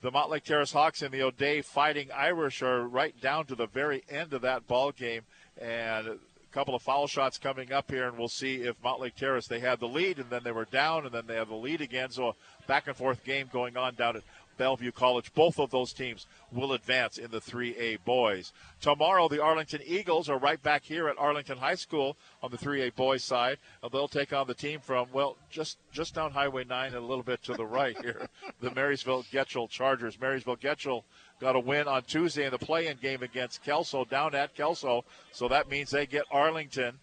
The 0.00 0.12
Mountlake 0.12 0.44
Terrace 0.44 0.70
Hawks 0.70 1.02
and 1.02 1.12
the 1.12 1.22
O'Dea 1.22 1.60
Fighting 1.60 2.10
Irish 2.14 2.62
are 2.62 2.86
right 2.86 3.20
down 3.20 3.46
to 3.46 3.56
the 3.56 3.66
very 3.66 4.04
end 4.08 4.32
of 4.32 4.42
that 4.42 4.68
ball 4.68 4.92
game. 4.92 5.22
And 5.60 6.06
a 6.06 6.18
couple 6.52 6.76
of 6.76 6.82
foul 6.82 7.08
shots 7.08 7.36
coming 7.36 7.72
up 7.72 7.90
here, 7.90 8.06
and 8.06 8.16
we'll 8.16 8.28
see 8.28 8.62
if 8.62 8.80
Mountlake 8.80 9.16
Terrace, 9.16 9.48
they 9.48 9.58
had 9.58 9.80
the 9.80 9.88
lead, 9.88 10.20
and 10.20 10.30
then 10.30 10.42
they 10.44 10.52
were 10.52 10.66
down, 10.66 11.04
and 11.04 11.12
then 11.12 11.26
they 11.26 11.34
have 11.34 11.48
the 11.48 11.56
lead 11.56 11.80
again. 11.80 12.10
So 12.10 12.28
a 12.28 12.34
back 12.68 12.86
and 12.86 12.96
forth 12.96 13.24
game 13.24 13.50
going 13.52 13.76
on 13.76 13.96
down 13.96 14.16
at 14.16 14.22
Bellevue 14.58 14.92
College. 14.92 15.32
Both 15.32 15.58
of 15.58 15.70
those 15.70 15.92
teams 15.92 16.26
will 16.52 16.74
advance 16.74 17.16
in 17.16 17.30
the 17.30 17.40
3A 17.40 18.04
boys. 18.04 18.52
Tomorrow, 18.80 19.28
the 19.28 19.42
Arlington 19.42 19.80
Eagles 19.86 20.28
are 20.28 20.38
right 20.38 20.62
back 20.62 20.84
here 20.84 21.08
at 21.08 21.16
Arlington 21.18 21.56
High 21.56 21.76
School 21.76 22.16
on 22.42 22.50
the 22.50 22.58
3A 22.58 22.94
boys 22.94 23.24
side. 23.24 23.58
They'll 23.90 24.08
take 24.08 24.32
on 24.32 24.46
the 24.46 24.54
team 24.54 24.80
from, 24.80 25.08
well, 25.12 25.36
just, 25.48 25.78
just 25.92 26.14
down 26.14 26.32
Highway 26.32 26.64
9 26.64 26.88
and 26.88 26.96
a 26.96 27.00
little 27.00 27.24
bit 27.24 27.42
to 27.44 27.54
the 27.54 27.64
right 27.64 27.96
here, 28.02 28.28
the 28.60 28.70
Marysville 28.72 29.24
Getchell 29.32 29.70
Chargers. 29.70 30.20
Marysville 30.20 30.56
Getchell 30.56 31.04
got 31.40 31.56
a 31.56 31.60
win 31.60 31.88
on 31.88 32.02
Tuesday 32.02 32.44
in 32.44 32.50
the 32.50 32.58
play-in 32.58 32.98
game 32.98 33.22
against 33.22 33.62
Kelso 33.62 34.04
down 34.04 34.34
at 34.34 34.54
Kelso, 34.54 35.04
so 35.32 35.48
that 35.48 35.70
means 35.70 35.90
they 35.90 36.06
get 36.06 36.24
Arlington. 36.30 36.98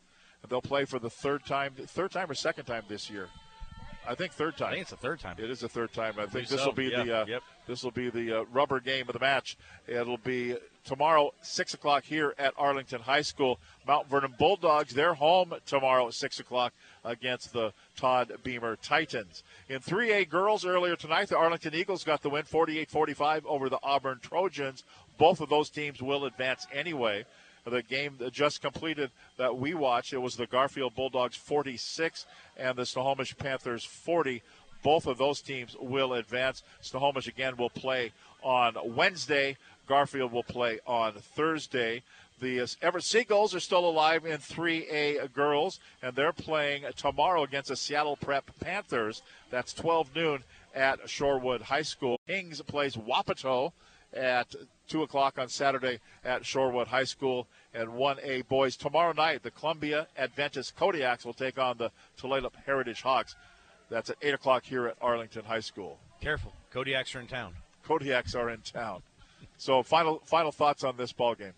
They'll 0.48 0.62
play 0.62 0.86
for 0.86 1.00
the 1.00 1.10
third 1.10 1.46
time, 1.46 1.74
third 1.74 2.12
time 2.12 2.30
or 2.30 2.36
second 2.36 2.66
time 2.66 2.84
this 2.88 3.10
year. 3.10 3.30
I 4.08 4.16
think 4.16 4.32
third 4.34 4.58
time. 4.58 4.70
I 4.70 4.72
think 4.72 4.82
it's 4.82 4.92
the 4.92 4.98
third 4.98 5.20
time. 5.20 5.36
It 5.38 5.50
is 5.50 5.60
the 5.60 5.70
third 5.70 5.94
time. 5.94 6.14
I, 6.18 6.24
I 6.24 6.26
think 6.28 6.48
this 6.48 6.66
will 6.66 6.74
be 6.74 6.86
yeah. 6.86 7.04
the 7.04 7.22
uh, 7.22 7.26
yep. 7.26 7.44
this 7.68 7.84
will 7.84 7.92
be 7.92 8.10
the 8.10 8.42
uh, 8.42 8.44
rubber 8.52 8.80
game 8.80 9.08
of 9.08 9.14
the 9.14 9.20
match. 9.20 9.58
It'll 9.88 10.18
be 10.18 10.56
tomorrow, 10.84 11.34
six 11.42 11.74
o'clock 11.74 12.04
here 12.04 12.34
at 12.38 12.54
Arlington 12.58 13.02
High 13.02 13.22
School. 13.22 13.60
Mount 13.88 14.08
Vernon 14.08 14.36
Bulldogs. 14.38 14.94
They're 14.94 15.16
home 15.16 15.54
tomorrow 15.66 16.08
at 16.08 16.14
six 16.14 16.40
o'clock 16.40 16.74
against 17.04 17.54
the 17.54 17.74
Todd 17.96 18.32
Beamer 18.44 18.78
Titans. 18.78 19.44
In 19.70 19.80
3A 19.80 20.30
girls 20.30 20.66
earlier 20.66 20.96
tonight, 20.96 21.30
the 21.30 21.38
Arlington 21.38 21.74
Eagles 21.74 22.04
got 22.04 22.22
the 22.22 22.30
win, 22.30 22.44
48-45 22.44 23.46
over 23.46 23.70
the 23.70 23.80
Auburn 23.84 24.20
Trojans. 24.22 24.84
Both 25.18 25.42
of 25.42 25.50
those 25.50 25.70
teams 25.70 26.02
will 26.02 26.26
advance 26.26 26.68
anyway 26.74 27.26
the 27.66 27.82
game 27.82 28.18
just 28.32 28.62
completed 28.62 29.12
that 29.38 29.58
we 29.58 29.74
watched. 29.74 30.14
It 30.14 30.20
was 30.20 30.36
the 30.36 30.48
Garfield 30.48 30.96
Bulldogs 30.96 31.36
46 31.36 32.26
and 32.58 32.78
the 32.78 32.86
Snohomish 32.86 33.36
Panthers 33.38 33.84
40. 33.84 34.42
Both 34.84 35.08
of 35.08 35.18
those 35.18 35.42
teams 35.42 35.76
will 35.80 36.14
advance. 36.14 36.62
Snohomish 36.82 37.28
again 37.28 37.58
will 37.58 37.72
play 37.72 38.12
on 38.44 38.76
Wednesday. 38.96 39.58
Garfield 39.88 40.32
will 40.32 40.44
play 40.44 40.80
on 40.86 41.14
Thursday. 41.14 42.04
The 42.40 42.62
uh, 42.62 42.68
Everett 42.82 43.06
Seagulls 43.06 43.56
are 43.56 43.60
still 43.60 43.88
alive 43.88 44.26
in 44.26 44.38
3A 44.38 45.32
girls, 45.34 45.80
and 46.02 46.16
they're 46.16 46.34
playing 46.34 46.84
tomorrow 46.98 47.44
against 47.44 47.70
the 47.70 47.76
Seattle 47.76 48.18
Prep 48.18 48.52
Panthers. 48.60 49.22
That's 49.50 49.74
12 49.74 50.16
noon 50.16 50.44
at 50.76 51.02
Shorewood 51.06 51.62
High 51.62 51.82
School. 51.84 52.20
Kings 52.28 52.62
plays 52.62 52.98
Wapato 52.98 53.72
at 54.14 54.54
2 54.88 55.04
o'clock 55.04 55.38
on 55.38 55.50
Saturday 55.50 56.00
at 56.24 56.44
Shorewood 56.44 56.88
High 56.88 57.04
School. 57.04 57.48
And 57.74 57.90
1A 57.90 58.48
boys 58.48 58.78
tomorrow 58.78 59.14
night, 59.14 59.44
the 59.44 59.52
Columbia 59.52 60.08
Adventist 60.18 60.76
Kodiaks 60.78 61.26
will 61.26 61.34
take 61.34 61.58
on 61.58 61.78
the 61.78 61.92
Tulalip 62.20 62.54
Heritage 62.66 63.02
Hawks. 63.02 63.36
That's 63.90 64.10
at 64.10 64.18
8 64.22 64.36
o'clock 64.36 64.64
here 64.64 64.88
at 64.88 64.98
Arlington 65.02 65.46
High 65.46 65.60
School. 65.60 66.00
Careful. 66.22 66.54
Kodiaks 66.74 67.16
are 67.16 67.20
in 67.20 67.28
town. 67.28 67.54
Kodiaks 67.88 68.36
are 68.36 68.50
in 68.50 68.62
town. 68.62 69.04
So 69.58 69.84
final 69.84 70.22
final 70.26 70.52
thoughts 70.52 70.84
on 70.84 70.98
this 70.98 71.14
ball 71.14 71.36
game. 71.36 71.54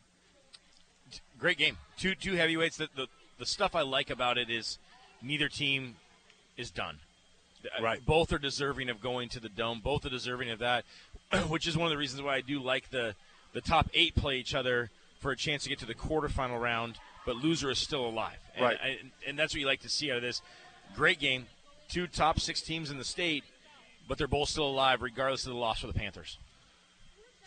Great 1.39 1.57
game. 1.57 1.77
Two 1.97 2.15
two 2.15 2.33
heavyweights. 2.33 2.77
The, 2.77 2.89
the 2.95 3.07
the 3.39 3.45
stuff 3.45 3.75
I 3.75 3.81
like 3.81 4.09
about 4.09 4.37
it 4.37 4.49
is 4.49 4.77
neither 5.21 5.49
team 5.49 5.95
is 6.57 6.71
done. 6.71 6.99
Right. 7.81 8.05
Both 8.05 8.33
are 8.33 8.37
deserving 8.37 8.89
of 8.89 9.01
going 9.01 9.29
to 9.29 9.39
the 9.39 9.49
dome. 9.49 9.81
Both 9.83 10.05
are 10.05 10.09
deserving 10.09 10.49
of 10.49 10.59
that, 10.59 10.85
which 11.47 11.67
is 11.67 11.77
one 11.77 11.87
of 11.87 11.91
the 11.91 11.97
reasons 11.97 12.21
why 12.21 12.35
I 12.35 12.41
do 12.41 12.59
like 12.59 12.89
the 12.89 13.15
the 13.53 13.61
top 13.61 13.89
eight 13.93 14.15
play 14.15 14.37
each 14.37 14.53
other 14.53 14.89
for 15.19 15.31
a 15.31 15.35
chance 15.37 15.63
to 15.63 15.69
get 15.69 15.79
to 15.79 15.85
the 15.85 15.95
quarterfinal 15.95 16.61
round. 16.61 16.95
But 17.25 17.37
loser 17.37 17.69
is 17.69 17.79
still 17.79 18.05
alive. 18.05 18.37
And, 18.55 18.63
Right. 18.63 18.77
I, 18.81 18.97
and 19.27 19.37
that's 19.37 19.53
what 19.53 19.59
you 19.59 19.67
like 19.67 19.81
to 19.81 19.89
see 19.89 20.11
out 20.11 20.17
of 20.17 20.23
this. 20.23 20.41
Great 20.95 21.19
game. 21.19 21.47
Two 21.89 22.07
top 22.07 22.39
six 22.39 22.61
teams 22.61 22.89
in 22.89 22.97
the 22.97 23.03
state, 23.03 23.43
but 24.07 24.17
they're 24.17 24.27
both 24.27 24.49
still 24.49 24.67
alive 24.67 25.01
regardless 25.01 25.45
of 25.45 25.53
the 25.53 25.59
loss 25.59 25.79
for 25.81 25.87
the 25.87 25.93
Panthers. 25.93 26.37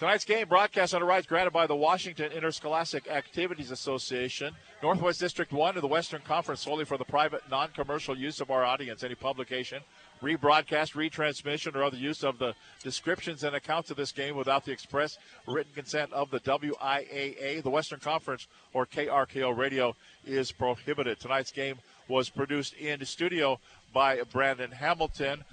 Tonight's 0.01 0.25
game 0.25 0.49
broadcast 0.49 0.95
on 0.95 1.01
the 1.01 1.07
rights 1.07 1.27
granted 1.27 1.51
by 1.51 1.67
the 1.67 1.77
Washington 1.77 2.33
Interscholastic 2.33 3.07
Activities 3.07 3.71
Association. 3.71 4.55
Northwest 4.83 5.21
District 5.21 5.53
1 5.53 5.77
of 5.77 5.83
the 5.83 5.89
Western 5.89 6.23
Conference 6.23 6.63
solely 6.63 6.87
for 6.87 6.97
the 6.97 7.05
private, 7.05 7.43
non 7.51 7.69
commercial 7.69 8.17
use 8.17 8.41
of 8.41 8.51
our 8.51 8.65
audience. 8.65 9.05
Any 9.05 9.15
publication, 9.15 9.83
rebroadcast, 10.23 10.95
retransmission, 10.95 11.75
or 11.75 11.83
other 11.83 11.97
use 11.97 12.23
of 12.23 12.39
the 12.39 12.55
descriptions 12.83 13.45
and 13.45 13.57
accounts 13.57 13.91
of 13.91 13.97
this 13.97 14.13
game 14.13 14.37
without 14.37 14.65
the 14.65 14.73
express 14.73 15.19
written 15.47 15.73
consent 15.75 16.13
of 16.13 16.31
the 16.31 16.41
WIAA, 16.41 17.63
the 17.63 17.71
Western 17.71 18.01
Conference, 18.01 18.47
or 18.73 18.87
KRKO 18.87 19.57
Radio 19.57 19.95
is 20.27 20.53
prohibited. 20.53 21.19
Tonight's 21.21 21.53
game 21.53 21.79
was 22.09 22.29
produced 22.29 22.75
in 22.75 22.99
the 22.99 23.07
studio 23.07 23.59
by 23.93 24.21
Brandon 24.33 24.71
Hamilton. 24.71 25.45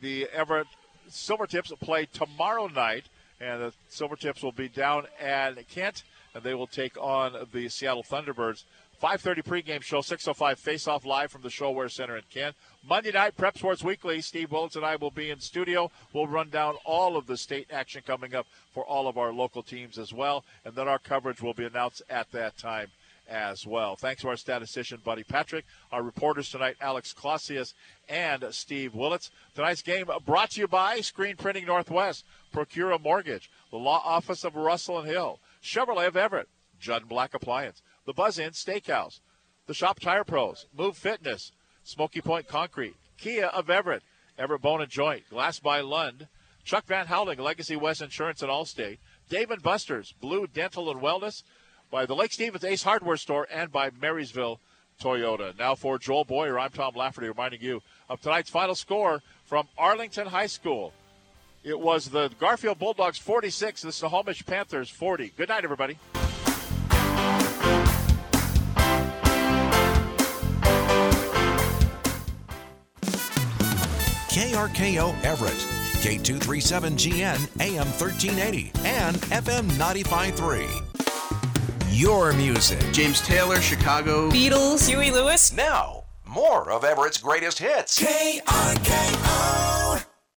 The 0.00 0.28
Everett 0.32 0.66
Silvertips 1.10 1.70
will 1.70 1.76
play 1.76 2.06
tomorrow 2.06 2.68
night, 2.68 3.04
and 3.40 3.62
the 3.62 3.72
Silvertips 3.90 4.42
will 4.42 4.52
be 4.52 4.68
down 4.68 5.06
at 5.20 5.68
Kent, 5.68 6.04
and 6.34 6.42
they 6.42 6.54
will 6.54 6.66
take 6.66 6.96
on 6.98 7.46
the 7.52 7.68
Seattle 7.68 8.02
Thunderbirds. 8.02 8.64
5:30 9.00 9.42
pregame 9.42 9.82
show, 9.82 10.00
6:05 10.00 10.58
face-off 10.58 11.04
live 11.04 11.30
from 11.30 11.42
the 11.42 11.48
Showware 11.48 11.90
Center 11.90 12.16
in 12.16 12.24
Kent. 12.30 12.56
Monday 12.82 13.12
night, 13.12 13.36
Prep 13.36 13.58
Sports 13.58 13.84
Weekly. 13.84 14.20
Steve 14.20 14.52
Willits 14.52 14.76
and 14.76 14.84
I 14.84 14.96
will 14.96 15.10
be 15.10 15.30
in 15.30 15.40
studio. 15.40 15.90
We'll 16.12 16.26
run 16.26 16.50
down 16.50 16.76
all 16.84 17.16
of 17.16 17.26
the 17.26 17.36
state 17.36 17.68
action 17.70 18.02
coming 18.06 18.34
up 18.34 18.46
for 18.72 18.84
all 18.84 19.08
of 19.08 19.18
our 19.18 19.32
local 19.32 19.62
teams 19.62 19.98
as 19.98 20.12
well, 20.12 20.44
and 20.64 20.74
then 20.74 20.88
our 20.88 20.98
coverage 20.98 21.42
will 21.42 21.54
be 21.54 21.64
announced 21.64 22.02
at 22.08 22.30
that 22.32 22.56
time 22.56 22.90
as 23.28 23.66
well. 23.66 23.96
Thanks 23.96 24.22
to 24.22 24.28
our 24.28 24.36
statistician, 24.36 25.00
Buddy 25.04 25.24
Patrick, 25.24 25.64
our 25.90 26.02
reporters 26.02 26.48
tonight, 26.48 26.76
Alex 26.80 27.12
Clausius 27.12 27.74
and 28.08 28.44
Steve 28.50 28.94
Willits. 28.94 29.30
Tonight's 29.54 29.82
game 29.82 30.08
brought 30.24 30.52
to 30.52 30.60
you 30.60 30.68
by 30.68 31.00
Screen 31.00 31.36
Printing 31.36 31.66
Northwest, 31.66 32.24
Procura 32.54 33.02
Mortgage, 33.02 33.50
the 33.70 33.78
Law 33.78 34.00
Office 34.04 34.44
of 34.44 34.54
Russell 34.54 35.00
and 35.00 35.08
Hill, 35.08 35.40
Chevrolet 35.62 36.06
of 36.06 36.16
Everett, 36.16 36.48
Judd 36.78 37.08
Black 37.08 37.34
Appliance, 37.34 37.82
the 38.06 38.12
Buzz 38.12 38.38
Inn 38.38 38.50
Steakhouse, 38.50 39.20
the 39.66 39.74
Shop 39.74 40.00
Tire 40.00 40.24
Pros, 40.24 40.66
Muv 40.76 40.94
Fitness, 40.94 41.52
Smoky 41.82 42.20
Point 42.20 42.48
Concrete, 42.48 42.94
Kia 43.18 43.46
of 43.46 43.68
Everett, 43.68 44.02
Everett 44.38 44.62
Bone 44.62 44.80
and 44.80 44.90
Joint, 44.90 45.28
Glass 45.28 45.58
by 45.58 45.80
Lund, 45.80 46.28
Chuck 46.64 46.86
Van 46.86 47.06
Houting, 47.06 47.38
Legacy 47.38 47.76
West 47.76 48.02
Insurance 48.02 48.42
and 48.42 48.50
Allstate, 48.50 48.98
Dave 49.28 49.50
and 49.50 49.62
Buster's, 49.62 50.12
Blue 50.20 50.46
Dental 50.46 50.90
and 50.90 51.00
Wellness, 51.00 51.42
by 51.90 52.06
the 52.06 52.14
Lake 52.14 52.32
Stevens 52.32 52.64
Ace 52.64 52.82
Hardware 52.82 53.16
Store, 53.16 53.46
and 53.52 53.70
by 53.70 53.90
Marysville 54.00 54.60
Toyota. 55.00 55.56
Now 55.58 55.74
for 55.74 55.98
Joel 55.98 56.24
Boyer, 56.24 56.58
I'm 56.58 56.70
Tom 56.70 56.94
Lafferty 56.94 57.28
reminding 57.28 57.60
you 57.60 57.82
of 58.08 58.20
tonight's 58.20 58.50
final 58.50 58.74
score 58.74 59.22
from 59.44 59.68
Arlington 59.76 60.26
High 60.26 60.46
School. 60.46 60.92
It 61.64 61.78
was 61.78 62.08
the 62.08 62.30
Garfield 62.38 62.78
Bulldogs 62.78 63.18
46, 63.18 63.82
the 63.82 63.92
Snohomish 63.92 64.46
Panthers 64.46 64.88
40. 64.88 65.32
Good 65.36 65.48
night, 65.48 65.64
everybody. 65.64 65.98
KRKO 74.56 75.14
Everett, 75.22 75.52
K237GN 76.00 77.60
AM 77.60 77.86
1380, 77.86 78.72
and 78.86 79.16
FM 79.16 79.66
953. 79.76 80.66
Your 81.90 82.32
music. 82.32 82.80
James 82.90 83.20
Taylor, 83.20 83.60
Chicago. 83.60 84.30
Beatles, 84.30 84.88
Huey 84.88 85.10
Lewis. 85.10 85.52
Now, 85.52 86.04
more 86.24 86.70
of 86.70 86.84
Everett's 86.84 87.18
greatest 87.18 87.58
hits. 87.58 88.02
KRKO. 88.02 89.75